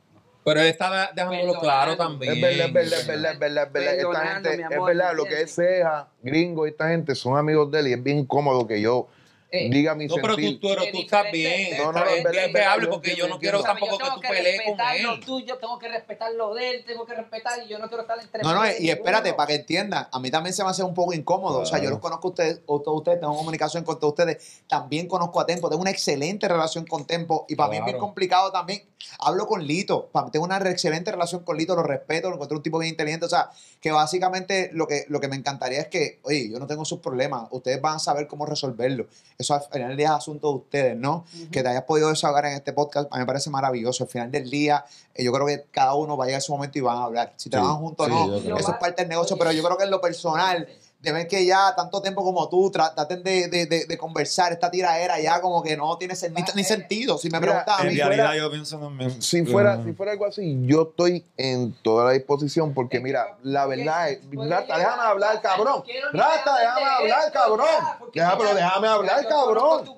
Pero 0.49 0.61
él 0.61 0.67
está 0.69 1.13
dejándolo 1.15 1.61
claro 1.61 1.97
también. 1.97 2.35
Es 2.35 2.41
verdad, 2.41 2.67
es 2.67 2.73
verdad, 2.73 3.01
es 3.01 3.07
verdad, 3.07 3.33
es 3.33 3.39
verdad, 3.39 3.67
es 3.67 3.73
verdad. 3.73 3.95
Esta 3.99 4.27
gente, 4.27 4.63
es 4.75 4.85
verdad, 4.85 5.15
lo 5.15 5.25
que 5.25 5.43
es 5.43 5.55
Ceja, 5.55 6.09
Gringo 6.23 6.67
esta 6.67 6.89
gente 6.89 7.15
son 7.15 7.37
amigos 7.37 7.71
de 7.71 7.81
él 7.81 7.89
y 7.89 7.93
es 7.93 8.03
bien 8.03 8.25
cómodo 8.25 8.67
que 8.67 8.81
yo 8.81 9.09
Eh, 9.51 9.71
diga 9.71 9.95
mi 9.95 10.07
No, 10.07 10.17
pero 10.17 10.37
tú, 10.37 10.59
pero 10.61 10.83
tú 10.93 10.99
estás 10.99 11.33
bien. 11.33 11.79
No, 11.79 11.91
no, 11.91 12.01
está 12.01 12.17
es 12.17 12.25
verdad, 12.25 12.45
es 12.45 12.53
que 12.53 12.63
hable 12.63 12.87
porque 12.89 13.17
yo 13.17 13.29
no 13.29 13.39
quiero 13.39 13.63
tampoco 13.63 13.97
que 13.97 14.05
tú 14.05 14.21
pelees 14.21 14.61
con 14.63 14.77
respetar 14.77 15.01
lo 15.01 15.13
él. 15.15 15.21
tuyo, 15.25 15.57
tengo 15.57 15.79
que 15.79 15.89
respetar 15.89 16.33
lo 16.33 16.55
de 16.55 16.71
él, 16.71 16.85
tengo 16.85 17.07
que 17.07 17.15
respetar 17.15 17.63
y 17.65 17.69
yo 17.69 17.79
no 17.79 17.89
quiero 17.89 18.03
estar 18.03 18.21
entre 18.21 18.43
No, 18.43 18.55
no, 18.55 18.63
y 18.79 18.91
espérate, 18.91 19.33
para 19.33 19.47
que 19.47 19.55
entiendan, 19.55 20.07
a 20.13 20.21
mí 20.21 20.31
también 20.31 20.53
se 20.53 20.63
me 20.63 20.71
hace 20.71 20.83
un 20.83 20.93
poco 20.93 21.15
incómodo. 21.15 21.61
O 21.61 21.67
sea, 21.67 21.79
yo 21.79 21.89
los 21.89 21.99
conozco 21.99 22.29
a 22.29 22.31
ustedes, 22.31 22.61
todos 22.67 22.83
ustedes, 22.87 23.21
tengo 23.21 23.35
comunicación 23.35 23.85
con 23.85 23.99
todos 23.99 24.13
ustedes. 24.13 24.63
También 24.67 25.09
conozco 25.09 25.41
a 25.41 25.47
Tempo, 25.47 25.71
tengo 25.71 25.81
una 25.81 25.91
excelente 25.91 26.47
relación 26.47 26.85
con 26.85 27.07
Tempo 27.07 27.47
y 27.49 27.57
para 27.57 27.71
mí 27.71 27.79
es 27.79 27.85
bien 27.87 27.99
complicado 27.99 28.53
también. 28.53 28.83
Hablo 29.19 29.47
con 29.47 29.67
Lito, 29.67 30.09
para 30.13 30.27
mí 30.27 30.33
tengo 30.33 30.45
una 30.45 30.59
excelente 30.59 31.11
relación 31.11 31.43
con 31.45 31.57
Lito, 31.57 31.75
lo 31.75 31.83
respeto, 31.83 32.29
lo 32.29 32.35
encuentro 32.35 32.59
un 32.59 32.63
tipo 32.63 32.79
bien 32.79 32.91
inteligente. 32.91 33.25
O 33.25 33.29
sea, 33.29 33.51
que 33.81 33.93
básicamente 33.93 34.71
lo 34.73 34.87
que, 34.87 35.05
lo 35.09 35.21
que 35.21 35.29
me 35.29 35.37
encantaría 35.37 35.81
es 35.81 35.89
que, 35.89 36.19
oye, 36.23 36.51
yo 36.51 36.59
no 36.59 36.67
tengo 36.67 36.85
sus 36.85 36.99
problemas, 36.99 37.49
ustedes 37.51 37.81
van 37.81 37.97
a 37.97 37.99
saber 37.99 38.27
cómo 38.27 38.45
resolverlo. 38.45 39.07
Eso 39.39 39.55
al 39.55 39.63
final 39.63 39.89
del 39.89 39.97
día 39.97 40.09
es 40.09 40.13
asunto 40.15 40.51
de 40.51 40.59
ustedes, 40.59 40.97
¿no? 40.97 41.25
Que 41.53 41.63
te 41.63 41.69
hayas 41.69 41.85
podido 41.85 42.09
desahogar 42.09 42.47
en 42.47 42.55
este 42.55 42.73
podcast, 42.73 43.09
a 43.13 43.17
mí 43.17 43.21
me 43.21 43.27
parece 43.27 43.51
maravilloso. 43.51 44.05
Al 44.05 44.11
final 44.11 44.31
del 44.33 44.51
día, 44.51 44.85
eh, 45.15 45.23
yo 45.23 45.33
creo 45.33 45.47
que 45.47 45.65
cada 45.71 45.95
uno 45.95 46.17
va 46.17 46.25
a 46.25 46.27
llegar 46.27 46.39
a 46.39 46.43
su 46.43 46.53
momento 46.53 46.79
y 46.79 46.81
van 46.81 46.97
a 46.97 47.05
hablar. 47.05 47.33
Si 47.37 47.49
trabajan 47.49 47.77
juntos 47.77 48.09
o 48.11 48.41
sí, 48.41 48.49
no, 48.49 48.59
eso 48.59 48.73
es 48.73 48.79
parte 48.79 49.03
del 49.03 49.11
negocio, 49.11 49.37
pero 49.39 49.53
yo 49.53 49.63
creo 49.63 49.77
que 49.79 49.85
en 49.85 49.91
lo 49.91 50.01
personal, 50.01 50.69
de 51.01 51.13
ver 51.13 51.29
que 51.29 51.47
ya 51.47 51.75
tanto 51.77 52.03
tiempo 52.03 52.25
como 52.25 52.49
tú 52.49 52.73
tra- 52.73 52.93
traten 52.93 53.23
de, 53.23 53.47
de, 53.47 53.67
de, 53.67 53.87
de 53.87 53.99
conversar 53.99 54.51
esta 54.53 54.69
tiraera 54.69 55.21
ya 55.21 55.41
como 55.41 55.63
que 55.63 55.77
no 55.77 55.97
tiene 55.97 56.15
ni, 56.35 56.43
ni 56.57 56.65
sentido. 56.65 57.17
Si 57.19 57.31
me 57.31 57.41
preguntas 57.41 57.79
a 57.79 57.83
En 57.83 57.89
mí, 57.91 57.95
fuera- 58.01 58.09
realidad 58.17 58.35
yo 58.45 58.51
pienso 58.51 58.79
también. 58.79 59.23
Si 59.23 59.45
fuera, 59.45 59.75
eh, 59.77 59.81
si 59.85 59.93
fuera 59.93 60.11
algo 60.13 60.27
así, 60.27 60.59
yo 60.67 60.89
estoy 60.91 61.25
en 61.37 61.73
toda 61.83 62.07
la 62.07 62.11
disposición 62.13 62.75
porque 62.75 62.99
mira, 62.99 63.37
la 63.45 63.67
verdad 63.67 64.11
es, 64.11 64.19
Rata, 64.33 64.77
déjame 64.77 65.03
hablar, 65.05 65.41
cabrón. 65.41 65.85
Rata, 66.13 66.59
déjame 66.59 66.85
hablar, 66.91 67.33
cabrón. 67.33 67.67
Deja, 68.13 68.37
pero 68.39 68.55
déjame 68.55 68.89
hablar, 68.89 69.29
cabrón. 69.29 69.95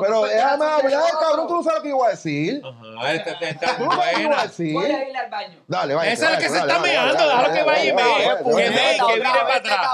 Pero 0.00 0.22
déjame 0.24 0.64
hablar, 0.64 1.10
cabrón. 1.20 1.46
Tú 1.46 1.54
no 1.56 1.62
sabes 1.62 1.78
lo 1.78 1.82
que 1.82 1.88
iba 1.90 2.06
a 2.06 2.10
decir. 2.10 2.62
Ajá, 2.64 3.12
este, 3.14 3.48
está 3.50 3.74
buena. 3.74 3.96
Voy 3.96 4.84
a 4.86 5.08
ir 5.10 5.16
al 5.16 5.30
baño. 5.30 5.58
Dale, 5.66 5.94
vaya. 5.94 6.12
Ese 6.12 6.24
es 6.24 6.30
el 6.32 6.38
que 6.38 6.48
se 6.48 6.58
está 6.58 6.78
meando, 6.78 7.12
déjalo 7.14 7.52
que 7.52 7.62
vaya 7.64 7.84
y 7.84 7.92
vea. 7.92 8.38
Que 8.38 9.14
vire 9.14 9.28
para 9.30 9.56
atrás. 9.56 9.88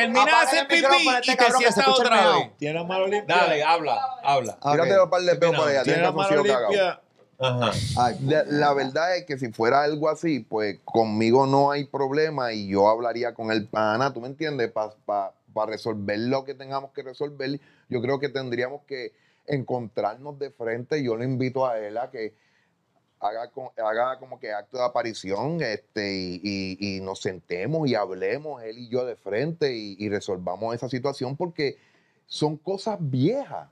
Termina 0.00 0.24
de 0.24 0.30
hacer 0.30 0.68
pipí 0.68 1.30
y 1.32 1.36
te 1.36 1.52
sientas 1.52 1.88
otra 1.88 2.36
vez. 2.36 2.56
Tiene 2.58 2.74
las 2.74 2.86
manos 2.86 3.08
limpias. 3.10 3.40
Dale, 3.40 3.62
habla, 3.62 4.00
habla. 4.22 4.58
Tírate 4.60 5.00
un 5.00 5.10
par 5.10 5.22
de 5.22 5.36
peos 5.36 5.56
por 5.56 5.68
allá. 5.68 5.82
Tiene 5.82 6.02
calzoncillo 6.02 6.42
cagado. 6.42 6.68
limpias. 6.70 6.98
Ajá. 7.42 7.70
Ay, 7.98 8.18
La, 8.26 8.44
la 8.44 8.74
verdad 8.74 9.16
es 9.16 9.24
que 9.24 9.38
si 9.38 9.50
fuera 9.50 9.82
algo 9.82 10.10
así, 10.10 10.40
pues 10.40 10.78
conmigo 10.84 11.46
no 11.46 11.70
hay 11.70 11.84
problema 11.84 12.52
y 12.52 12.68
yo 12.68 12.86
hablaría 12.88 13.32
con 13.32 13.50
el 13.50 13.66
pana, 13.66 14.12
¿tú 14.12 14.20
me 14.20 14.26
entiendes? 14.26 14.70
Para 14.70 15.32
resolver 15.66 16.18
lo 16.18 16.44
que 16.44 16.52
tengamos 16.54 16.90
que 16.92 17.02
resolver, 17.02 17.58
yo 17.88 18.02
creo 18.02 18.20
que 18.20 18.28
tendríamos 18.28 18.82
que 18.86 19.12
encontrarnos 19.46 20.38
de 20.38 20.50
frente. 20.50 21.02
Yo 21.02 21.16
le 21.16 21.24
invito 21.24 21.66
a 21.66 21.78
él 21.78 21.96
a 21.96 22.10
que 22.10 22.34
haga, 23.20 23.50
haga 23.76 24.18
como 24.18 24.38
que 24.40 24.52
acto 24.52 24.78
de 24.78 24.84
aparición 24.84 25.60
este, 25.62 26.12
y, 26.14 26.40
y- 26.42 26.96
y 26.96 27.00
nos 27.00 27.20
sentemos 27.20 27.88
y 27.88 27.94
hablemos 27.94 28.62
él 28.62 28.78
y 28.78 28.88
yo 28.88 29.04
de 29.04 29.16
frente 29.16 29.76
y, 29.76 29.96
y 29.98 30.08
resolvamos 30.08 30.74
esa 30.74 30.88
situación 30.88 31.36
porque 31.36 31.76
son 32.26 32.56
cosas 32.56 32.98
viejas. 33.00 33.68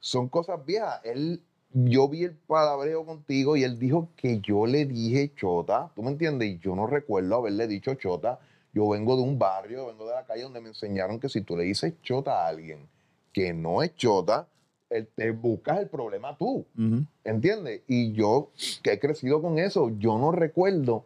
Son 0.00 0.28
cosas 0.28 0.64
viejas. 0.64 1.00
Él, 1.04 1.42
yo 1.72 2.08
vi 2.08 2.24
el 2.24 2.34
palabreo 2.34 3.04
contigo 3.04 3.56
y 3.56 3.64
él 3.64 3.78
dijo 3.78 4.08
que 4.16 4.40
yo 4.40 4.66
le 4.66 4.86
dije 4.86 5.32
chota. 5.36 5.90
¿Tú 5.94 6.02
me 6.02 6.10
entiendes? 6.10 6.48
Y 6.48 6.58
yo 6.58 6.74
no 6.74 6.86
recuerdo 6.86 7.36
haberle 7.36 7.66
dicho 7.66 7.94
chota. 7.94 8.40
Yo 8.72 8.88
vengo 8.88 9.16
de 9.16 9.22
un 9.22 9.38
barrio, 9.38 9.86
vengo 9.86 10.06
de 10.08 10.14
la 10.14 10.24
calle 10.24 10.42
donde 10.44 10.60
me 10.60 10.68
enseñaron 10.68 11.20
que 11.20 11.28
si 11.28 11.42
tú 11.42 11.56
le 11.56 11.64
dices 11.64 11.92
chota 12.02 12.44
a 12.44 12.48
alguien 12.48 12.88
que 13.32 13.52
no 13.52 13.82
es 13.82 13.94
chota, 13.96 14.48
él 14.90 15.08
te 15.14 15.30
buscas 15.30 15.78
el 15.78 15.88
problema 15.88 16.36
tú. 16.36 16.66
ujú. 16.76 17.04
¿Entiendes? 17.24 17.82
Y 17.86 18.12
yo, 18.12 18.50
que 18.82 18.92
he 18.92 18.98
crecido 18.98 19.40
con 19.40 19.58
eso, 19.58 19.90
yo 19.98 20.18
no 20.18 20.32
recuerdo 20.32 21.04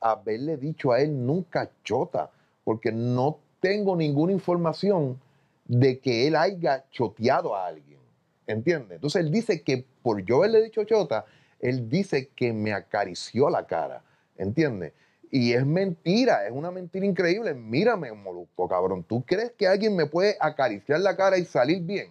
haberle 0.00 0.56
dicho 0.56 0.92
a 0.92 1.00
él 1.00 1.24
nunca 1.24 1.70
chota, 1.82 2.30
porque 2.64 2.92
no 2.92 3.38
tengo 3.60 3.96
ninguna 3.96 4.32
información 4.32 5.18
de 5.66 5.98
que 5.98 6.26
él 6.26 6.36
haya 6.36 6.84
choteado 6.90 7.54
a 7.54 7.66
alguien. 7.66 7.98
¿Entiendes? 8.46 8.96
Entonces 8.96 9.24
él 9.24 9.30
dice 9.30 9.62
que 9.62 9.86
por 10.02 10.22
yo 10.22 10.38
haberle 10.38 10.62
dicho 10.62 10.84
chota, 10.84 11.24
él 11.60 11.88
dice 11.88 12.28
que 12.34 12.52
me 12.52 12.74
acarició 12.74 13.48
la 13.48 13.66
cara. 13.66 14.02
¿Entiendes? 14.36 14.92
Y 15.30 15.52
es 15.52 15.64
mentira, 15.64 16.46
es 16.46 16.52
una 16.52 16.70
mentira 16.70 17.06
increíble. 17.06 17.54
Mírame, 17.54 18.12
Molusco, 18.12 18.68
cabrón. 18.68 19.02
¿Tú 19.02 19.24
crees 19.24 19.52
que 19.52 19.66
alguien 19.66 19.96
me 19.96 20.06
puede 20.06 20.36
acariciar 20.38 21.00
la 21.00 21.16
cara 21.16 21.38
y 21.38 21.44
salir 21.44 21.80
bien? 21.82 22.08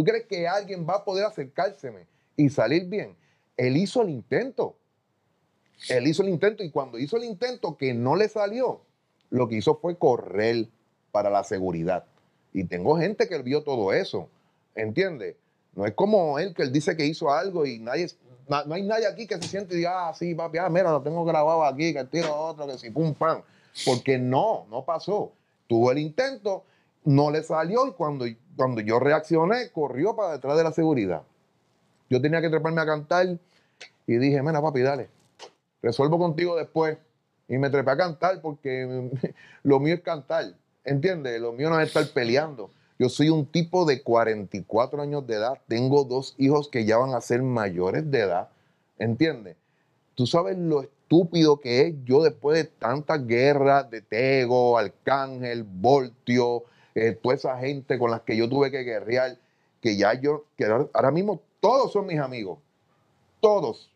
¿Tú 0.00 0.04
crees 0.04 0.24
que 0.24 0.48
alguien 0.48 0.86
va 0.88 0.94
a 0.94 1.04
poder 1.04 1.26
acercárseme 1.26 2.06
y 2.34 2.48
salir 2.48 2.86
bien? 2.86 3.14
Él 3.58 3.76
hizo 3.76 4.00
el 4.00 4.08
intento. 4.08 4.74
Él 5.90 6.06
hizo 6.06 6.22
el 6.22 6.30
intento 6.30 6.64
y 6.64 6.70
cuando 6.70 6.98
hizo 6.98 7.18
el 7.18 7.24
intento 7.24 7.76
que 7.76 7.92
no 7.92 8.16
le 8.16 8.30
salió, 8.30 8.80
lo 9.28 9.46
que 9.46 9.56
hizo 9.56 9.74
fue 9.76 9.98
correr 9.98 10.68
para 11.12 11.28
la 11.28 11.44
seguridad. 11.44 12.06
Y 12.54 12.64
tengo 12.64 12.96
gente 12.96 13.28
que 13.28 13.42
vio 13.42 13.62
todo 13.62 13.92
eso, 13.92 14.30
¿entiendes? 14.74 15.36
No 15.74 15.84
es 15.84 15.92
como 15.92 16.38
él 16.38 16.54
que 16.54 16.62
él 16.62 16.72
dice 16.72 16.96
que 16.96 17.04
hizo 17.04 17.30
algo 17.30 17.66
y 17.66 17.78
nadie, 17.78 18.06
na- 18.48 18.64
no 18.64 18.76
hay 18.76 18.82
nadie 18.84 19.06
aquí 19.06 19.26
que 19.26 19.36
se 19.36 19.48
siente 19.48 19.74
y 19.74 19.78
diga, 19.78 20.08
ah, 20.08 20.14
sí, 20.14 20.34
papi, 20.34 20.56
ah, 20.56 20.70
mira, 20.70 20.90
lo 20.92 21.02
tengo 21.02 21.26
grabado 21.26 21.62
aquí, 21.62 21.92
que 21.92 22.04
tiro 22.04 22.34
otro, 22.34 22.66
que 22.68 22.78
si 22.78 22.88
pum, 22.88 23.12
pam. 23.12 23.42
Porque 23.84 24.16
no, 24.18 24.66
no 24.70 24.82
pasó. 24.82 25.32
Tuvo 25.66 25.92
el 25.92 25.98
intento, 25.98 26.64
no 27.04 27.30
le 27.30 27.42
salió 27.42 27.86
y 27.86 27.92
cuando, 27.92 28.26
cuando 28.56 28.80
yo 28.80 28.98
reaccioné, 28.98 29.70
corrió 29.70 30.14
para 30.14 30.32
detrás 30.32 30.56
de 30.56 30.64
la 30.64 30.72
seguridad. 30.72 31.22
Yo 32.08 32.20
tenía 32.20 32.40
que 32.40 32.50
treparme 32.50 32.80
a 32.80 32.86
cantar 32.86 33.38
y 34.06 34.16
dije, 34.16 34.42
mira, 34.42 34.60
papi, 34.60 34.80
dale, 34.80 35.08
resuelvo 35.82 36.18
contigo 36.18 36.56
después. 36.56 36.98
Y 37.48 37.58
me 37.58 37.70
trepé 37.70 37.90
a 37.90 37.96
cantar 37.96 38.40
porque 38.40 39.10
lo 39.62 39.80
mío 39.80 39.94
es 39.94 40.02
cantar, 40.02 40.54
¿entiendes? 40.84 41.40
Lo 41.40 41.52
mío 41.52 41.68
no 41.68 41.80
es 41.80 41.88
estar 41.88 42.06
peleando. 42.08 42.70
Yo 42.98 43.08
soy 43.08 43.30
un 43.30 43.46
tipo 43.46 43.86
de 43.86 44.02
44 44.02 45.00
años 45.00 45.26
de 45.26 45.34
edad, 45.34 45.58
tengo 45.66 46.04
dos 46.04 46.34
hijos 46.38 46.68
que 46.68 46.84
ya 46.84 46.98
van 46.98 47.14
a 47.14 47.20
ser 47.20 47.42
mayores 47.42 48.10
de 48.10 48.20
edad, 48.20 48.50
¿entiendes? 48.98 49.56
Tú 50.14 50.26
sabes 50.26 50.58
lo 50.58 50.82
estúpido 50.82 51.60
que 51.60 51.86
es 51.86 51.94
yo 52.04 52.22
después 52.22 52.58
de 52.58 52.64
tantas 52.64 53.26
guerras 53.26 53.90
de 53.90 54.02
Tego, 54.02 54.76
Arcángel, 54.76 55.64
Voltio, 55.64 56.64
toda 57.22 57.34
esa 57.34 57.58
gente 57.58 57.98
con 57.98 58.10
las 58.10 58.22
que 58.22 58.36
yo 58.36 58.48
tuve 58.48 58.70
que 58.70 58.82
guerrear, 58.82 59.36
que 59.80 59.96
ya 59.96 60.14
yo, 60.14 60.44
que 60.56 60.66
ahora 60.66 61.10
mismo 61.10 61.40
todos 61.60 61.92
son 61.92 62.06
mis 62.06 62.18
amigos, 62.18 62.58
todos, 63.40 63.90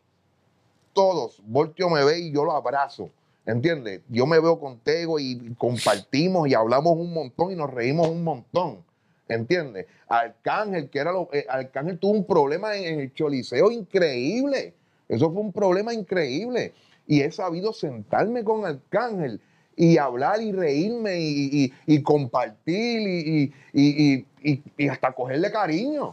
todos. 0.93 1.43
Voltio 1.47 1.90
me 1.90 2.05
ve 2.05 2.18
y 2.20 2.32
yo 2.32 2.44
lo 2.44 2.52
abrazo, 2.52 3.10
¿entiendes? 3.47 4.01
Yo 4.09 4.26
me 4.26 4.40
veo 4.40 4.59
con 4.59 4.78
Tego 4.78 5.18
y 5.18 5.55
compartimos 5.59 6.48
y 6.48 6.55
hablamos 6.55 6.97
un 6.97 7.12
montón 7.12 7.52
y 7.52 7.56
nos 7.56 7.70
reímos 7.70 8.09
un 8.09 8.24
montón, 8.24 8.85
¿entiendes? 9.28 9.86
Arcángel, 10.09 10.89
que 10.89 10.98
era 10.98 11.12
lo, 11.12 11.28
eh, 11.32 11.47
Arcángel 11.48 11.98
tuvo 11.98 12.12
un 12.12 12.24
problema 12.24 12.76
en, 12.76 12.94
en 12.94 13.01
el 13.01 13.12
Choliseo 13.12 13.70
increíble, 13.70 14.74
eso 15.09 15.31
fue 15.31 15.43
un 15.43 15.52
problema 15.52 15.93
increíble 15.93 16.72
y 17.06 17.20
he 17.20 17.31
sabido 17.31 17.72
sentarme 17.72 18.44
con 18.44 18.64
Arcángel 18.64 19.40
y 19.76 19.98
hablar 19.98 20.40
y 20.42 20.52
reírme 20.52 21.20
y, 21.20 21.64
y- 21.64 21.72
y 21.86 22.02
compartir 22.02 23.01
y, 23.09 23.52
y- 23.72 24.88
hasta 24.88 25.12
cogerle 25.12 25.51
cariño. 25.51 26.10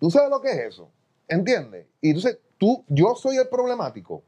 ¿Tú 0.00 0.10
sabes 0.10 0.30
lo 0.30 0.40
que 0.40 0.50
es 0.50 0.58
eso? 0.58 0.88
¿Entiendes? 1.28 1.86
Y 2.00 2.08
entonces, 2.08 2.38
tú, 2.58 2.84
yo 2.88 3.14
soy 3.14 3.36
el 3.36 3.48
problemático. 3.48 4.22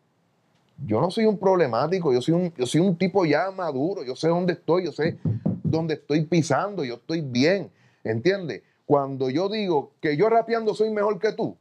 Yo 0.86 1.00
no 1.00 1.10
soy 1.10 1.24
un 1.26 1.38
problemático, 1.38 2.12
yo 2.12 2.20
soy 2.20 2.34
un, 2.34 2.52
yo 2.56 2.66
soy 2.66 2.80
un 2.80 2.96
tipo 2.96 3.24
ya 3.24 3.50
maduro, 3.50 4.02
yo 4.04 4.16
sé 4.16 4.28
dónde 4.28 4.54
estoy, 4.54 4.84
yo 4.84 4.92
sé 4.92 5.18
dónde 5.62 5.94
estoy 5.94 6.24
pisando, 6.24 6.84
yo 6.84 6.94
estoy 6.94 7.20
bien, 7.20 7.70
¿entiendes? 8.02 8.62
Cuando 8.84 9.30
yo 9.30 9.48
digo 9.48 9.92
que 10.00 10.16
yo 10.16 10.28
rapeando 10.28 10.74
soy 10.74 10.90
mejor 10.90 11.18
que 11.20 11.32
tú, 11.32 11.56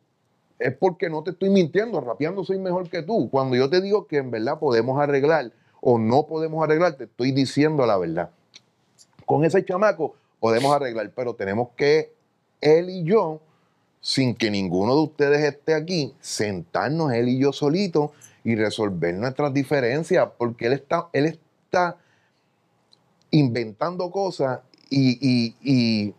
es 0.59 0.75
porque 0.75 1.09
no 1.09 1.23
te 1.23 1.31
estoy 1.31 1.49
mintiendo, 1.49 2.01
rapeando 2.01 2.43
soy 2.43 2.57
mejor 2.57 2.89
que 2.89 3.03
tú. 3.03 3.29
Cuando 3.29 3.55
yo 3.55 3.69
te 3.69 3.81
digo 3.81 4.07
que 4.07 4.17
en 4.17 4.31
verdad 4.31 4.59
podemos 4.59 4.99
arreglar 4.99 5.51
o 5.85 5.99
no 5.99 6.25
podemos 6.25 6.63
arreglar, 6.63 6.95
te 6.95 7.03
estoy 7.03 7.33
diciendo 7.33 7.85
la 7.85 7.97
verdad. 7.97 8.29
Con 9.25 9.43
ese 9.43 9.65
chamaco 9.65 10.15
podemos 10.39 10.73
arreglar, 10.73 11.11
pero 11.13 11.33
tenemos 11.35 11.69
que 11.75 12.13
él 12.61 12.89
y 12.89 13.03
yo, 13.03 13.41
sin 13.99 14.33
que 14.33 14.49
ninguno 14.49 14.95
de 14.95 15.01
ustedes 15.01 15.41
esté 15.43 15.73
aquí, 15.73 16.13
sentarnos 16.21 17.11
él 17.11 17.27
y 17.27 17.37
yo 17.37 17.51
solitos 17.51 18.11
y 18.45 18.55
resolver 18.55 19.13
nuestras 19.15 19.53
diferencias, 19.53 20.29
porque 20.37 20.67
él 20.67 20.73
está, 20.73 21.09
él 21.11 21.25
está 21.65 21.97
inventando 23.31 24.09
cosas 24.09 24.59
y, 24.89 25.17
y- 25.21 25.55
y- 25.61 26.13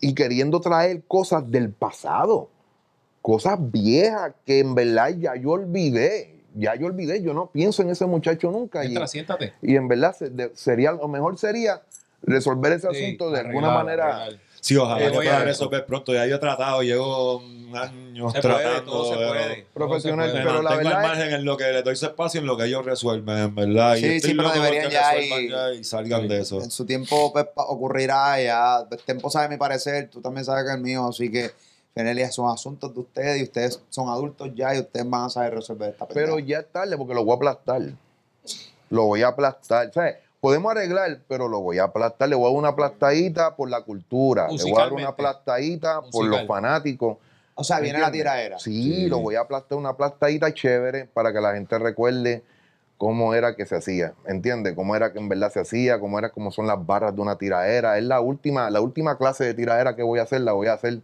y 0.00 0.14
queriendo 0.14 0.60
traer 0.60 1.02
cosas 1.04 1.48
del 1.50 1.70
pasado, 1.70 2.48
cosas 3.22 3.56
viejas 3.70 4.34
que 4.44 4.58
en 4.58 4.74
verdad 4.74 5.10
ya 5.16 5.36
yo 5.36 5.50
olvidé, 5.50 6.33
ya 6.54 6.74
yo 6.74 6.86
olvidé, 6.86 7.22
yo 7.22 7.34
no 7.34 7.50
pienso 7.50 7.82
en 7.82 7.90
ese 7.90 8.06
muchacho 8.06 8.50
nunca. 8.50 8.84
Y, 8.84 8.88
Entra, 8.88 9.06
siéntate. 9.06 9.52
y 9.62 9.76
en 9.76 9.88
verdad 9.88 10.14
se- 10.16 10.30
de- 10.30 10.52
sería, 10.54 10.92
lo 10.92 11.08
mejor 11.08 11.38
sería 11.38 11.82
resolver 12.22 12.72
ese 12.72 12.88
Sí, 12.92 13.04
asunto 13.04 13.30
de 13.30 13.40
alguna 13.40 13.70
manera. 13.70 14.16
arreglar. 14.24 14.40
Sí, 14.60 14.76
ojalá 14.76 15.04
Eh, 15.04 15.08
a- 15.08 15.12
pueda 15.12 15.44
resolver 15.44 15.84
pronto. 15.84 16.14
Ya 16.14 16.24
yo 16.26 16.36
he 16.36 16.38
tratado, 16.38 16.82
llevo 16.82 17.42
años 17.74 18.32
Se 18.32 18.40
puede, 18.40 18.54
tratando. 18.54 18.90
todo 18.92 19.10
se 19.10 19.14
puede. 19.16 19.66
Profesional, 19.74 20.30
se 20.30 20.38
Me 20.38 20.44
pero 20.44 20.62
la 20.62 20.76
verdad 20.76 21.02
margen 21.02 21.32
en 21.34 21.44
lo 21.44 21.56
que 21.58 21.64
le 21.64 21.82
doy 21.82 21.96
su 21.96 22.06
espacio 22.06 22.40
en 22.40 22.46
lo 22.46 22.56
que 22.56 22.64
ellos 22.64 22.82
resuelven, 22.86 23.36
en 23.36 23.54
verdad. 23.54 23.96
Sí, 23.96 24.06
y 24.06 24.20
sí, 24.20 24.32
pero 24.34 24.50
deberían 24.50 24.90
ya 24.90 25.18
y- 25.20 25.50
ya 25.50 25.72
y 25.74 25.84
salgan 25.84 26.26
de 26.28 26.40
eso. 26.40 26.62
En 26.62 26.70
su 26.70 26.86
tiempo 26.86 27.30
pues, 27.32 27.46
ocurrirá, 27.56 28.40
ya 28.40 28.86
el 28.90 28.98
tiempo 29.02 29.28
sabe 29.28 29.48
mi 29.50 29.58
parecer, 29.58 30.08
tú 30.08 30.22
también 30.22 30.46
sabes 30.46 30.64
que 30.64 30.72
el 30.72 30.80
mío, 30.80 31.08
así 31.08 31.30
que 31.30 31.50
Fenelia 31.94 32.30
son 32.32 32.50
asuntos 32.50 32.92
de 32.92 33.00
ustedes 33.00 33.40
y 33.40 33.44
ustedes 33.44 33.80
son 33.88 34.08
adultos 34.08 34.50
ya 34.54 34.74
y 34.74 34.80
ustedes 34.80 35.08
van 35.08 35.24
a 35.26 35.30
saber 35.30 35.54
resolver 35.54 35.90
esta 35.90 36.06
Pero 36.08 36.34
pendeja. 36.36 36.48
ya 36.48 36.58
es 36.58 36.66
tarde 36.72 36.96
porque 36.98 37.14
lo 37.14 37.24
voy 37.24 37.32
a 37.32 37.36
aplastar. 37.36 37.82
Lo 38.90 39.04
voy 39.04 39.22
a 39.22 39.28
aplastar. 39.28 39.88
O 39.88 39.92
sea, 39.92 40.18
podemos 40.40 40.72
arreglar, 40.72 41.20
pero 41.28 41.48
lo 41.48 41.60
voy 41.60 41.78
a 41.78 41.84
aplastar. 41.84 42.28
Le 42.28 42.34
voy 42.34 42.46
a 42.46 42.48
dar 42.50 42.58
una 42.58 42.68
aplastadita 42.70 43.54
por 43.54 43.70
la 43.70 43.82
cultura. 43.82 44.48
Le 44.50 44.62
voy 44.62 44.72
a 44.72 44.84
dar 44.84 44.92
una 44.92 45.08
aplastadita 45.08 46.00
por 46.10 46.26
los 46.26 46.46
fanáticos. 46.46 47.18
o 47.56 47.62
sea, 47.62 47.78
viene 47.78 48.00
la 48.00 48.10
tiraera. 48.10 48.58
Sí, 48.58 48.94
Sí. 48.94 49.08
lo 49.08 49.20
voy 49.20 49.36
a 49.36 49.42
aplastar 49.42 49.78
una 49.78 49.90
aplastadita 49.90 50.52
chévere 50.52 51.04
para 51.04 51.32
que 51.32 51.40
la 51.40 51.54
gente 51.54 51.78
recuerde 51.78 52.42
cómo 52.98 53.32
era 53.34 53.54
que 53.54 53.64
se 53.66 53.76
hacía, 53.76 54.14
¿entiendes? 54.26 54.74
Cómo 54.74 54.96
era 54.96 55.12
que 55.12 55.20
en 55.20 55.28
verdad 55.28 55.52
se 55.52 55.60
hacía, 55.60 56.00
cómo 56.00 56.18
era 56.18 56.30
cómo 56.30 56.50
son 56.50 56.66
las 56.66 56.84
barras 56.84 57.14
de 57.14 57.20
una 57.22 57.36
tiraera. 57.38 57.96
Es 57.98 58.02
la 58.04 58.20
última, 58.20 58.68
la 58.70 58.80
última 58.80 59.16
clase 59.16 59.44
de 59.44 59.54
tiraera 59.54 59.94
que 59.94 60.02
voy 60.02 60.18
a 60.18 60.24
hacer, 60.24 60.40
la 60.40 60.50
voy 60.52 60.66
a 60.66 60.72
hacer 60.72 61.00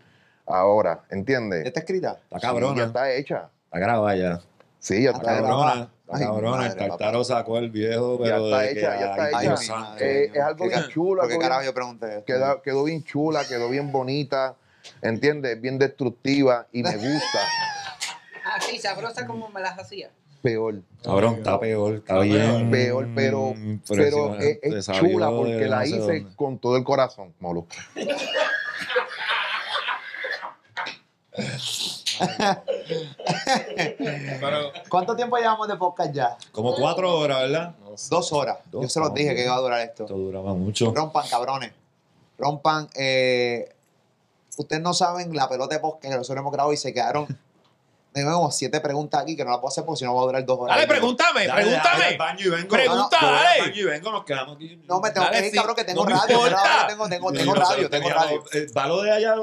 ahora, 0.46 1.02
¿entiendes? 1.10 1.62
¿Ya 1.64 1.68
está 1.68 1.80
escrita? 1.80 2.18
Está 2.24 2.38
Sí, 2.38 2.42
ya 2.42 2.48
cabrona. 2.48 2.84
está 2.84 3.12
hecha. 3.12 3.48
Está 3.64 3.78
grabada 3.78 4.16
ya. 4.16 4.40
Sí, 4.78 5.02
ya 5.02 5.10
está. 5.10 5.20
está 5.20 5.34
grabada. 5.42 5.70
Cabrona. 5.72 5.90
Está 6.04 6.16
Ay, 6.16 6.24
cabrona. 6.24 6.56
madre, 6.56 6.68
El 6.82 6.88
Tartaro 6.88 7.24
sacó 7.24 7.58
el 7.58 7.70
viejo, 7.70 8.18
Ya 8.24 8.36
está 8.36 8.58
de 8.60 8.70
hecha, 8.72 8.92
que, 8.94 9.00
ya 9.00 9.10
está 9.10 9.38
ay, 9.38 9.46
hecha. 9.46 9.96
Eh, 10.00 10.30
es 10.34 10.40
algo 10.42 10.64
¿Qué 10.64 10.68
bien 10.76 10.88
chulo, 10.88 11.22
¿Por 11.22 11.30
qué 11.30 11.38
carajo 11.38 11.62
yo 11.62 11.74
pregunté 11.74 12.06
esto? 12.08 12.24
Quedó, 12.24 12.62
quedó 12.62 12.84
bien 12.84 13.04
chula, 13.04 13.44
quedó 13.46 13.68
bien 13.68 13.92
bonita, 13.92 14.56
¿entiendes? 15.02 15.60
Bien 15.60 15.78
destructiva 15.78 16.66
y 16.72 16.82
me 16.82 16.96
gusta. 16.96 17.38
Así, 18.56 18.78
sabrosa 18.78 19.26
como 19.26 19.48
me 19.50 19.60
las 19.60 19.78
hacía. 19.78 20.10
Peor, 20.42 20.80
Cabrón, 21.04 21.34
está 21.34 21.60
peor, 21.60 21.96
está 21.96 22.18
bien. 22.20 22.70
peor, 22.70 23.06
pero, 23.14 23.52
pero 23.86 24.36
es, 24.40 24.86
chula 24.86 25.28
porque 25.30 25.66
la 25.66 25.86
hice 25.86 25.98
dónde. 25.98 26.26
con 26.34 26.58
todo 26.58 26.76
el 26.78 26.82
corazón, 26.82 27.34
Molo. 27.40 27.66
Pero, 34.40 34.72
¿Cuánto 34.88 35.16
tiempo 35.16 35.36
llevamos 35.36 35.68
de 35.68 35.76
podcast 35.76 36.12
ya? 36.12 36.36
Como 36.52 36.74
cuatro 36.74 37.18
horas, 37.18 37.40
¿verdad? 37.42 37.74
Dos 38.10 38.32
horas. 38.32 38.58
Dos, 38.70 38.82
yo 38.82 38.88
se 38.88 39.00
los 39.00 39.12
dije 39.14 39.34
que 39.34 39.44
iba 39.44 39.54
a 39.54 39.60
durar 39.60 39.80
esto. 39.80 40.04
Esto 40.04 40.16
duraba 40.16 40.54
mucho. 40.54 40.92
Rompan, 40.94 41.28
cabrones. 41.28 41.72
Rompan. 42.38 42.88
Eh, 42.94 43.74
ustedes 44.56 44.82
no 44.82 44.94
saben 44.94 45.34
la 45.34 45.48
pelota 45.48 45.74
de 45.74 45.80
podcast 45.80 46.02
que 46.02 46.16
nosotros 46.16 46.40
hemos 46.40 46.52
grabado 46.52 46.72
y 46.72 46.76
se 46.76 46.92
quedaron. 46.92 47.26
Tengo 48.12 48.32
como 48.32 48.50
siete 48.50 48.80
preguntas 48.80 49.22
aquí 49.22 49.36
que 49.36 49.44
no 49.44 49.50
las 49.52 49.60
puedo 49.60 49.68
hacer 49.68 49.84
porque 49.84 50.00
si 50.00 50.04
no 50.04 50.12
va 50.16 50.22
a 50.22 50.24
durar 50.24 50.44
dos 50.44 50.58
horas. 50.58 50.76
dale, 50.76 50.88
pregúntame, 50.88 51.46
Dale, 51.46 51.62
pregúntame. 51.62 52.04
al 52.06 52.18
baño 52.18 52.44
y 52.46 52.50
vengo. 52.50 52.68
Pregunta, 52.68 53.18
Yo 53.20 53.26
voy 53.28 53.36
al 53.36 53.44
dale. 53.44 53.60
baño 53.60 53.74
y 53.76 53.84
vengo, 53.84 54.10
nos 54.10 54.24
quedamos 54.24 54.56
aquí. 54.56 54.82
No 54.88 55.00
me 55.00 55.10
tengo 55.12 55.26
Dale, 55.26 55.38
que 55.38 55.44
ir, 55.46 55.50
sí. 55.52 55.56
cabrón, 55.56 55.76
que 55.76 55.84
tengo 55.84 56.04
No 56.04 56.10
radio. 56.10 56.26
Tengo, 56.26 56.48
tengo, 56.88 57.08
tengo, 57.08 57.32
tengo 57.32 57.54
radio, 57.54 57.88
tengo 57.88 58.08
radio. 58.08 58.42
¿Va 58.76 58.86
lo 58.88 59.02
de 59.02 59.12
allá? 59.12 59.34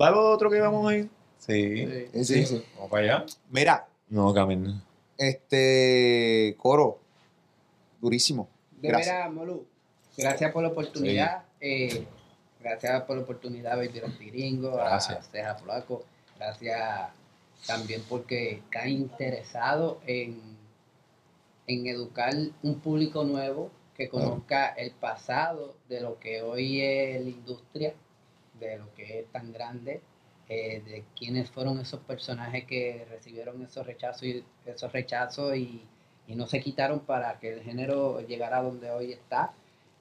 ¿Va 0.00 0.10
lo 0.10 0.30
otro 0.32 0.50
que 0.50 0.56
íbamos 0.56 0.90
ahí? 0.90 1.08
Sí. 1.48 1.86
Sí, 2.12 2.24
sí, 2.24 2.46
sí. 2.46 2.64
Vamos 2.76 2.90
para 2.90 3.02
allá. 3.02 3.26
Mira, 3.50 3.88
No, 4.08 4.32
camino. 4.34 4.80
este 5.16 6.54
coro, 6.58 7.00
durísimo. 8.00 8.48
De 8.80 8.88
Gracias. 8.88 9.32
Molu, 9.32 9.66
gracias 10.16 10.52
por 10.52 10.62
la 10.62 10.68
oportunidad. 10.68 11.44
eh, 11.60 12.06
gracias 12.60 13.02
por 13.02 13.16
la 13.16 13.22
oportunidad, 13.22 13.76
Baby 13.76 14.00
Gringo, 14.30 14.78
a 14.80 14.90
Gracias. 14.90 15.28
Ceja 15.30 15.54
Flaco. 15.56 16.04
Gracias 16.36 17.08
también 17.66 18.02
porque 18.08 18.50
está 18.64 18.86
interesado 18.88 20.00
en, 20.06 20.40
en 21.66 21.86
educar 21.88 22.32
un 22.62 22.78
público 22.80 23.24
nuevo 23.24 23.70
que 23.96 24.08
conozca 24.08 24.68
el 24.68 24.92
pasado 24.92 25.74
de 25.88 26.00
lo 26.00 26.20
que 26.20 26.42
hoy 26.42 26.80
es 26.82 27.20
la 27.20 27.30
industria, 27.30 27.94
de 28.60 28.78
lo 28.78 28.94
que 28.94 29.20
es 29.20 29.32
tan 29.32 29.52
grande, 29.52 30.00
eh, 30.48 30.82
de 30.84 31.04
quiénes 31.16 31.50
fueron 31.50 31.78
esos 31.80 32.00
personajes 32.00 32.64
que 32.64 33.06
recibieron 33.10 33.62
esos 33.62 33.86
rechazos 33.86 34.22
y, 34.24 34.44
esos 34.66 34.92
rechazos 34.92 35.56
y, 35.56 35.82
y 36.26 36.34
no 36.34 36.46
se 36.46 36.60
quitaron 36.60 37.00
para 37.00 37.38
que 37.38 37.52
el 37.52 37.62
género 37.62 38.20
llegara 38.26 38.58
a 38.58 38.62
donde 38.62 38.90
hoy 38.90 39.12
está. 39.12 39.52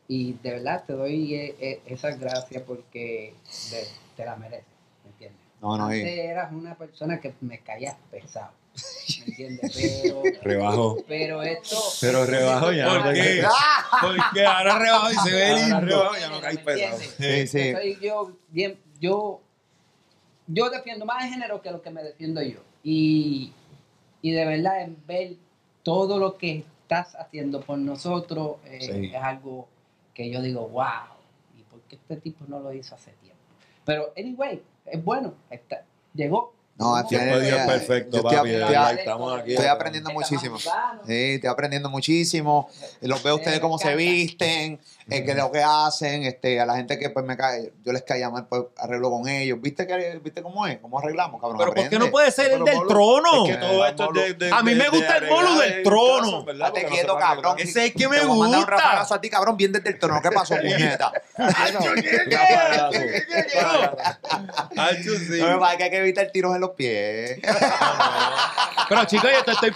Y 0.07 0.33
de 0.41 0.51
verdad 0.51 0.83
te 0.87 0.93
doy 0.93 1.35
eh, 1.35 1.55
eh, 1.59 1.81
esas 1.85 2.17
gracias 2.19 2.63
porque 2.63 3.33
de- 3.71 3.87
te 4.15 4.23
la 4.25 4.37
mereces, 4.37 4.65
¿me 5.03 5.11
entiendes? 5.11 5.41
No, 5.61 5.77
no, 5.77 5.85
Antes 5.85 6.05
y- 6.15 6.19
eras 6.19 6.51
una 6.53 6.75
persona 6.75 7.19
que 7.19 7.33
me 7.41 7.59
caías 7.59 7.97
pesado. 8.09 8.51
¿Me 9.19 9.25
entiendes? 9.25 9.71
Pero, 10.03 10.21
Rebajo. 10.43 10.97
pero 11.07 11.41
esto. 11.43 11.75
Pero 11.99 12.25
rebajo 12.25 12.71
ya. 12.71 12.87
¿Por 12.87 13.05
no 13.05 13.13
qué? 13.13 13.43
Porque 14.01 14.45
ahora 14.45 14.77
rebajo 14.79 15.11
y 15.11 15.15
se 15.15 15.31
ve 15.35 15.45
Ahora 15.49 15.63
lindo. 15.65 15.79
rebajo 15.81 16.15
ya 16.19 16.29
no 16.29 16.39
caes 16.41 16.55
¿Me 16.57 16.61
pesado. 16.63 16.97
Sí, 17.17 17.47
sí. 17.47 17.71
Soy 17.73 17.97
yo, 17.99 18.31
bien, 18.49 18.79
yo, 18.99 19.41
yo 20.47 20.69
defiendo 20.69 21.05
más 21.05 21.23
el 21.25 21.31
género 21.31 21.61
que 21.61 21.71
lo 21.71 21.81
que 21.81 21.89
me 21.91 22.03
defiendo 22.03 22.41
yo. 22.41 22.59
Y, 22.83 23.53
y 24.21 24.31
de 24.31 24.45
verdad, 24.45 24.81
en 24.81 24.97
ver 25.05 25.35
todo 25.83 26.17
lo 26.19 26.37
que 26.37 26.65
estás 26.81 27.15
haciendo 27.15 27.61
por 27.61 27.77
nosotros, 27.77 28.57
eh, 28.65 28.79
Sí. 28.81 29.11
es 29.13 29.21
algo 29.21 29.67
que 30.13 30.29
yo 30.31 30.41
digo, 30.41 30.67
wow. 30.69 30.85
¿Y 31.57 31.61
por 31.63 31.81
qué 31.81 31.95
este 31.97 32.17
tipo 32.17 32.45
no 32.47 32.59
lo 32.59 32.71
hizo 32.73 32.95
hace 32.95 33.11
tiempo? 33.21 33.37
Pero, 33.85 34.13
anyway, 34.17 34.61
es 34.85 35.03
bueno. 35.03 35.33
está- 35.49 35.83
llegó. 36.13 36.53
No, 36.79 36.95
al 36.95 37.07
Tiempo 37.07 37.25
final 37.25 37.41
día, 37.43 37.65
perfecto, 37.65 38.21
papi. 38.21 38.49
estoy- 38.51 38.97
Estamos 38.99 39.39
aquí. 39.39 39.51
estoy 39.53 39.65
aprendiendo 39.67 40.11
muchísimo. 40.11 40.57
Sí, 40.59 40.69
estoy 41.07 41.49
aprendiendo 41.49 41.89
muchísimo. 41.89 42.69
Los 43.01 43.23
veo 43.23 43.35
ustedes 43.35 43.59
cómo 43.59 43.79
se 43.79 43.95
visten, 43.95 44.79
eh, 45.09 45.23
qué 45.23 45.31
es 45.31 45.37
lo 45.37 45.51
que 45.51 45.63
hacen, 45.63 46.23
este, 46.23 46.59
a 46.59 46.65
la 46.65 46.75
gente 46.75 46.99
que 46.99 47.09
pues 47.09 47.25
me 47.25 47.37
cae, 47.37 47.71
yo 47.83 47.93
les 47.93 48.03
caía 48.03 48.29
mal, 48.29 48.45
pues 48.47 48.63
arreglo 48.77 49.09
con 49.09 49.27
ellos. 49.27 49.59
¿Viste 49.61 49.87
que, 49.87 50.19
viste 50.23 50.41
cómo 50.41 50.67
es? 50.67 50.77
¿Cómo 50.79 50.99
arreglamos, 50.99 51.39
cabrón? 51.39 51.57
Pero 51.59 51.73
¿por 51.73 51.89
qué 51.89 51.97
no 51.99 52.11
puede 52.11 52.29
ser 52.31 52.51
el 52.51 52.63
Pero, 52.63 52.65
del 52.65 52.75
Molo, 52.75 52.87
trono? 52.89 53.45
Es 53.45 53.51
que 53.55 53.57
todo 53.65 53.85
esto 53.85 54.09
es 54.15 54.37
de, 54.37 54.45
de- 54.47 54.51
A 54.51 54.63
mí 54.63 54.75
me 54.75 54.89
gusta 54.89 55.17
el 55.17 55.27
bolo 55.29 55.47
arreglar 55.49 55.69
del 55.75 55.83
trono. 55.83 56.45
Date 56.57 56.83
no 56.83 56.89
quieto, 56.89 57.17
cabrón. 57.17 57.55
Ese 57.59 57.85
es 57.85 57.93
que 57.93 58.07
me 58.09 58.17
Te 58.19 58.25
voy 58.25 58.35
a 58.37 58.39
mandar 58.41 58.59
un 58.59 58.65
gusta. 58.65 58.71
rafagazo 58.83 59.13
a 59.15 59.21
ti, 59.21 59.29
cabrón, 59.29 59.57
bien 59.57 59.71
desde 59.71 59.89
el 59.89 59.99
trono. 59.99 60.21
¿Qué 60.21 60.29
pasó, 60.31 60.55
puñeta? 60.61 61.11
Sí. 65.01 65.39
No 65.39 65.59
me 65.59 65.77
que 65.77 65.83
hay 65.83 65.89
que 65.89 65.97
evitar 65.97 66.27
tiros 66.31 66.53
en 66.55 66.61
los 66.61 66.71
pies. 66.71 67.39
Pero 68.89 69.03
chicos, 69.05 69.29
yo 69.33 69.43
te 69.43 69.51
estoy 69.51 69.73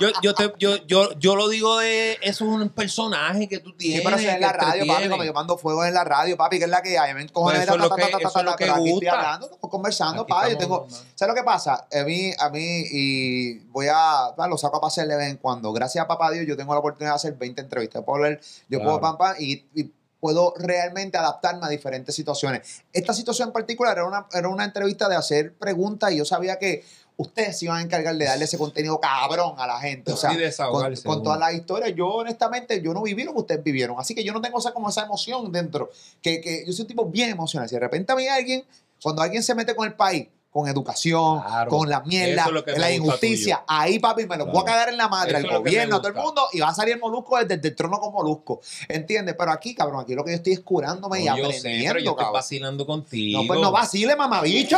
yo, 0.00 0.08
yo, 0.22 0.34
te- 0.34 0.52
yo, 0.58 0.76
yo, 0.86 1.18
yo 1.18 1.34
lo 1.36 1.48
digo 1.48 1.78
de 1.78 2.12
eso 2.22 2.44
es 2.44 2.50
un 2.50 2.68
personaje 2.68 3.48
que 3.48 3.58
tú 3.58 3.70
Sí, 3.70 3.76
tienes. 3.78 4.04
pero 4.04 4.18
si 4.18 4.26
es 4.28 4.34
que 4.34 4.40
la 4.40 4.52
radio, 4.52 4.71
papi, 4.80 5.08
cuando 5.08 5.24
yo 5.24 5.32
mando 5.32 5.58
fuego 5.58 5.84
en 5.84 5.94
la 5.94 6.04
radio, 6.04 6.36
papi, 6.36 6.58
que 6.58 6.64
es 6.64 6.70
la 6.70 6.82
que 6.82 6.98
hay. 6.98 7.14
Me 7.14 7.22
encojones 7.22 7.58
Pues 7.58 7.68
eso 7.68 7.72
de 7.78 7.84
es 7.84 7.90
lo 7.90 7.96
que- 7.96 8.02
pero 8.58 8.74
aquí 8.74 8.90
estoy 8.90 9.08
hablando, 9.08 9.46
estamos 9.46 9.70
conversando, 9.70 10.26
papi. 10.26 10.50
Yo 10.52 10.58
tengo. 10.58 10.86
¿Sabes 11.14 11.34
lo 11.34 11.40
que 11.40 11.44
pasa? 11.44 11.86
A 11.92 12.04
mí, 12.04 12.32
a 12.38 12.48
mí, 12.50 12.84
y 12.90 13.58
voy 13.70 13.86
a, 13.92 14.32
lo 14.48 14.58
saco 14.58 14.76
a 14.78 14.80
pasear 14.80 15.06
de 15.08 15.16
vez 15.16 15.30
en 15.30 15.36
cuando. 15.36 15.72
Gracias 15.72 16.04
a 16.04 16.08
papá 16.08 16.30
Dios, 16.30 16.46
yo 16.46 16.56
tengo 16.56 16.72
la 16.74 16.80
oportunidad 16.80 17.12
de 17.12 17.16
hacer 17.16 17.34
20 17.34 17.60
entrevistas. 17.60 18.02
Puedo 18.04 18.22
leer, 18.24 18.40
yo 18.68 18.82
puedo 18.82 19.00
pam, 19.00 19.16
pam, 19.16 19.34
y, 19.38 19.64
y 19.74 19.90
puedo 20.20 20.54
realmente 20.56 21.18
adaptarme 21.18 21.66
a 21.66 21.68
diferentes 21.68 22.14
situaciones. 22.14 22.82
Esta 22.92 23.12
situación 23.12 23.48
en 23.48 23.52
particular 23.52 23.96
era 23.98 24.06
una, 24.06 24.26
era 24.32 24.48
una 24.48 24.62
entrevista 24.64 25.08
de 25.08 25.16
hacer 25.16 25.52
preguntas 25.54 26.12
y 26.12 26.18
yo 26.18 26.24
sabía 26.24 26.60
que 26.60 26.84
ustedes 27.16 27.58
se 27.58 27.66
iban 27.66 27.78
a 27.78 27.82
encargar 27.82 28.16
de 28.16 28.24
darle 28.24 28.44
ese 28.44 28.58
contenido 28.58 29.00
cabrón 29.00 29.54
a 29.58 29.66
la 29.66 29.78
gente. 29.80 30.12
O 30.12 30.16
sea, 30.16 30.30
con, 30.70 30.94
con 31.04 31.22
todas 31.22 31.38
las 31.38 31.54
historias, 31.54 31.94
yo 31.94 32.08
honestamente, 32.08 32.80
yo 32.80 32.92
no 32.94 33.02
viví 33.02 33.24
lo 33.24 33.32
que 33.32 33.40
ustedes 33.40 33.62
vivieron. 33.62 33.96
Así 33.98 34.14
que 34.14 34.24
yo 34.24 34.32
no 34.32 34.40
tengo 34.40 34.58
esa, 34.58 34.72
como 34.72 34.88
esa 34.88 35.04
emoción 35.04 35.50
dentro. 35.52 35.90
Que, 36.20 36.40
que 36.40 36.64
yo 36.66 36.72
soy 36.72 36.82
un 36.82 36.88
tipo 36.88 37.06
bien 37.06 37.30
emocional. 37.30 37.68
Si 37.68 37.74
de 37.74 37.80
repente 37.80 38.12
a 38.12 38.16
mí 38.16 38.26
alguien, 38.26 38.64
cuando 39.02 39.22
alguien 39.22 39.42
se 39.42 39.54
mete 39.54 39.74
con 39.74 39.86
el 39.86 39.94
país, 39.94 40.28
con 40.52 40.68
educación, 40.68 41.40
Claro. 41.40 41.70
con 41.70 41.88
la 41.88 42.00
mierda, 42.02 42.44
es 42.54 42.62
que 42.74 42.78
la 42.78 42.92
injusticia, 42.92 43.56
tuyo. 43.56 43.64
ahí 43.68 43.98
papi 43.98 44.26
me 44.26 44.36
lo 44.36 44.44
voy 44.44 44.50
a 44.50 44.52
Claro. 44.52 44.66
cagar 44.66 44.88
en 44.90 44.98
la 44.98 45.08
madre, 45.08 45.40
me 45.40 45.48
gobierno, 45.48 45.96
a 45.96 45.98
todo 46.00 46.08
el 46.08 46.14
mundo, 46.14 46.46
y 46.52 46.60
va 46.60 46.68
a 46.68 46.74
salir 46.74 46.94
el 46.94 47.00
molusco 47.00 47.38
desde, 47.42 47.68
el 47.68 47.74
trono 47.74 47.98
con 47.98 48.12
molusco. 48.12 48.60
¿Entiendes? 48.86 49.34
Pero 49.38 49.50
aquí, 49.50 49.74
cabrón, 49.74 50.02
aquí 50.02 50.14
lo 50.14 50.22
que 50.24 50.32
yo 50.32 50.36
estoy 50.36 50.52
es 50.52 50.60
curándome 50.60 51.22
y 51.22 51.24
yo 51.24 51.34
sé, 51.36 51.40
aprendiendo, 51.58 51.88
pero 51.88 51.98
yo 52.00 52.10
estoy 52.10 52.14
cabrón. 52.16 52.32
vacilando 52.34 52.86
contigo. 52.86 53.40
No, 53.40 53.48
pues 53.48 53.60
no 53.60 53.72
vacile, 53.72 54.14
mamabicho. 54.14 54.76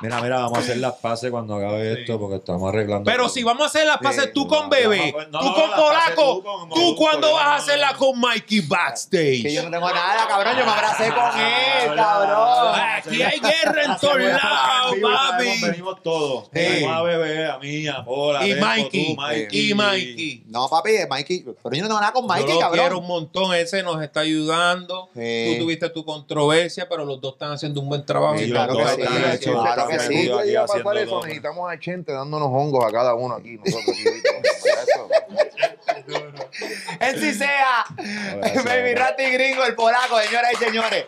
Mira, 0.00 0.20
mira, 0.20 0.36
vamos 0.38 0.58
a 0.58 0.60
hacer 0.60 0.76
las 0.76 0.94
pases 0.94 1.30
cuando 1.30 1.56
acabe 1.56 2.00
esto 2.00 2.20
porque 2.20 2.36
estamos 2.36 2.68
arreglando. 2.68 3.04
Pero 3.10 3.24
todo. 3.24 3.34
si 3.34 3.42
vamos 3.42 3.62
a 3.64 3.66
hacer 3.66 3.86
las 3.86 3.98
pases 3.98 4.24
Sí, 4.26 4.30
tú 4.32 4.42
no, 4.44 4.48
con 4.48 4.70
bebé, 4.70 5.12
no, 5.30 5.40
tú 5.40 5.54
con 5.54 5.70
Polaco, 5.70 6.42
tú 6.74 6.94
con 6.96 7.20
tú 7.20 7.26
yo 7.26 7.32
vas 7.34 7.44
a 7.46 7.48
no, 7.48 7.54
hacerla 7.56 7.92
no. 7.92 7.98
con 7.98 8.20
Mikey 8.20 8.60
backstage. 8.60 9.42
Que 9.42 9.52
yo 9.54 9.62
no 9.64 9.70
tengo 9.70 9.90
nada, 9.90 10.28
cabrón, 10.28 10.56
yo 10.56 10.64
me 10.64 10.70
abracé 10.70 11.08
con 11.12 11.40
él, 11.40 11.96
cabrón. 11.96 12.47
Aquí 12.48 13.22
hay 13.22 13.38
guerra 13.40 13.82
en 13.84 13.96
todos 14.00 14.18
lados, 14.18 14.96
papi. 15.02 15.60
Venimos 15.62 16.02
todos. 16.02 16.50
Venimos 16.50 16.96
a 16.96 17.02
bebé, 17.02 17.46
a 17.46 17.58
mí, 17.58 17.86
a 17.88 18.04
Pola, 18.04 18.46
Y 18.46 18.54
Mikey, 18.54 19.14
tú, 19.14 19.20
Mikey. 19.20 19.70
y 19.70 19.74
Mikey. 19.74 20.44
No, 20.48 20.68
papi, 20.68 20.90
Mikey, 21.08 21.44
pero 21.62 21.74
yo 21.76 21.82
no 21.82 21.88
tengo 21.88 22.00
nada 22.00 22.12
con 22.12 22.26
Mikey, 22.26 22.48
yo 22.48 22.54
lo 22.54 22.60
cabrón. 22.60 22.78
quiero 22.80 22.98
un 22.98 23.06
montón, 23.06 23.54
ese 23.54 23.82
nos 23.82 24.02
está 24.02 24.20
ayudando. 24.20 25.08
Sí. 25.14 25.54
Tú 25.58 25.64
tuviste 25.64 25.88
tu 25.90 26.04
controversia, 26.04 26.88
pero 26.88 27.04
los 27.04 27.20
dos 27.20 27.34
están 27.34 27.52
haciendo 27.52 27.80
un 27.80 27.88
buen 27.88 28.04
trabajo. 28.04 28.38
Sí, 28.38 28.44
Y 28.44 28.50
claro 28.50 28.76
que 28.76 28.82
están 28.82 29.38
sí, 29.38 29.50
claro 29.50 29.88
que 29.88 29.98
sí. 30.00 30.30
necesitamos 31.24 31.70
a 31.70 31.78
Chente 31.78 32.12
dándonos 32.12 32.48
hongos 32.50 32.84
a 32.84 32.90
cada 32.92 33.14
uno 33.14 33.34
aquí. 33.34 33.56
Nosotros 33.58 33.84
aquí, 33.88 34.04
Él 37.00 37.20
sí 37.20 37.34
sea. 37.34 37.84
Baby. 38.64 38.94
Rati 38.94 39.24
Gringo, 39.30 39.64
el 39.64 39.74
polaco, 39.74 40.18
señoras 40.20 40.52
y 40.54 40.64
señores. 40.64 41.04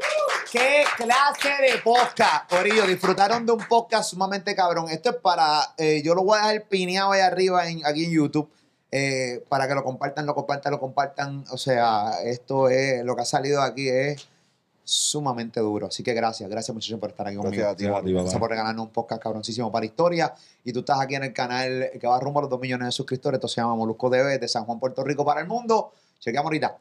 ¿Qué 0.52 0.84
clase 0.96 1.48
de 1.62 1.78
podcast, 1.82 2.48
Corillo? 2.50 2.86
Disfrutaron 2.86 3.46
de 3.46 3.52
un 3.52 3.66
podcast 3.66 4.10
sumamente 4.10 4.54
cabrón. 4.54 4.88
Esto 4.90 5.10
es 5.10 5.16
para. 5.16 5.74
eh, 5.78 6.02
yo 6.04 6.14
lo 6.14 6.22
voy 6.24 6.38
a 6.40 6.46
dejar 6.48 6.64
pineado 6.68 7.12
ahí 7.12 7.20
arriba 7.20 7.68
en- 7.68 7.84
aquí 7.86 8.04
en 8.04 8.12
YouTube. 8.12 8.50
eh, 8.92 9.44
para 9.48 9.68
que 9.68 9.74
lo 9.76 9.84
compartan, 9.84 10.26
lo 10.26 10.34
compartan, 10.34 10.72
lo 10.72 10.80
compartan. 10.80 11.44
O 11.52 11.56
sea, 11.58 12.10
esto 12.24 12.68
es. 12.68 13.04
Lo 13.04 13.14
que 13.14 13.22
ha 13.22 13.24
salido 13.24 13.62
aquí 13.62 13.88
es 13.88 14.26
sumamente 14.90 15.60
duro. 15.60 15.86
Así 15.86 16.02
que 16.02 16.12
gracias, 16.12 16.50
gracias 16.50 16.74
muchachos 16.74 16.98
por 16.98 17.10
estar 17.10 17.24
aquí 17.24 17.36
conmigo. 17.36 17.62
Gracias 17.62 17.72
a 17.72 18.02
ti, 18.02 18.12
Gracias 18.12 18.32
ti, 18.34 18.38
por 18.40 18.50
regalarnos 18.50 18.86
un 18.86 18.92
podcast 18.92 19.22
cabroncísimo 19.22 19.70
para 19.70 19.86
historia. 19.86 20.34
Y 20.64 20.72
tú 20.72 20.80
estás 20.80 21.00
aquí 21.00 21.14
en 21.14 21.22
el 21.22 21.32
canal 21.32 21.90
que 22.00 22.06
va 22.08 22.18
rumbo 22.18 22.40
a 22.40 22.42
los 22.42 22.50
2 22.50 22.60
millones 22.60 22.86
de 22.86 22.92
suscriptores. 22.92 23.38
Esto 23.38 23.46
se 23.46 23.60
llama 23.60 23.76
Molusco 23.76 24.10
TV 24.10 24.38
de 24.38 24.48
San 24.48 24.64
Juan, 24.64 24.80
Puerto 24.80 25.04
Rico 25.04 25.24
para 25.24 25.40
el 25.42 25.46
mundo. 25.46 25.92
Chequeamos 26.18 26.48
ahorita. 26.48 26.76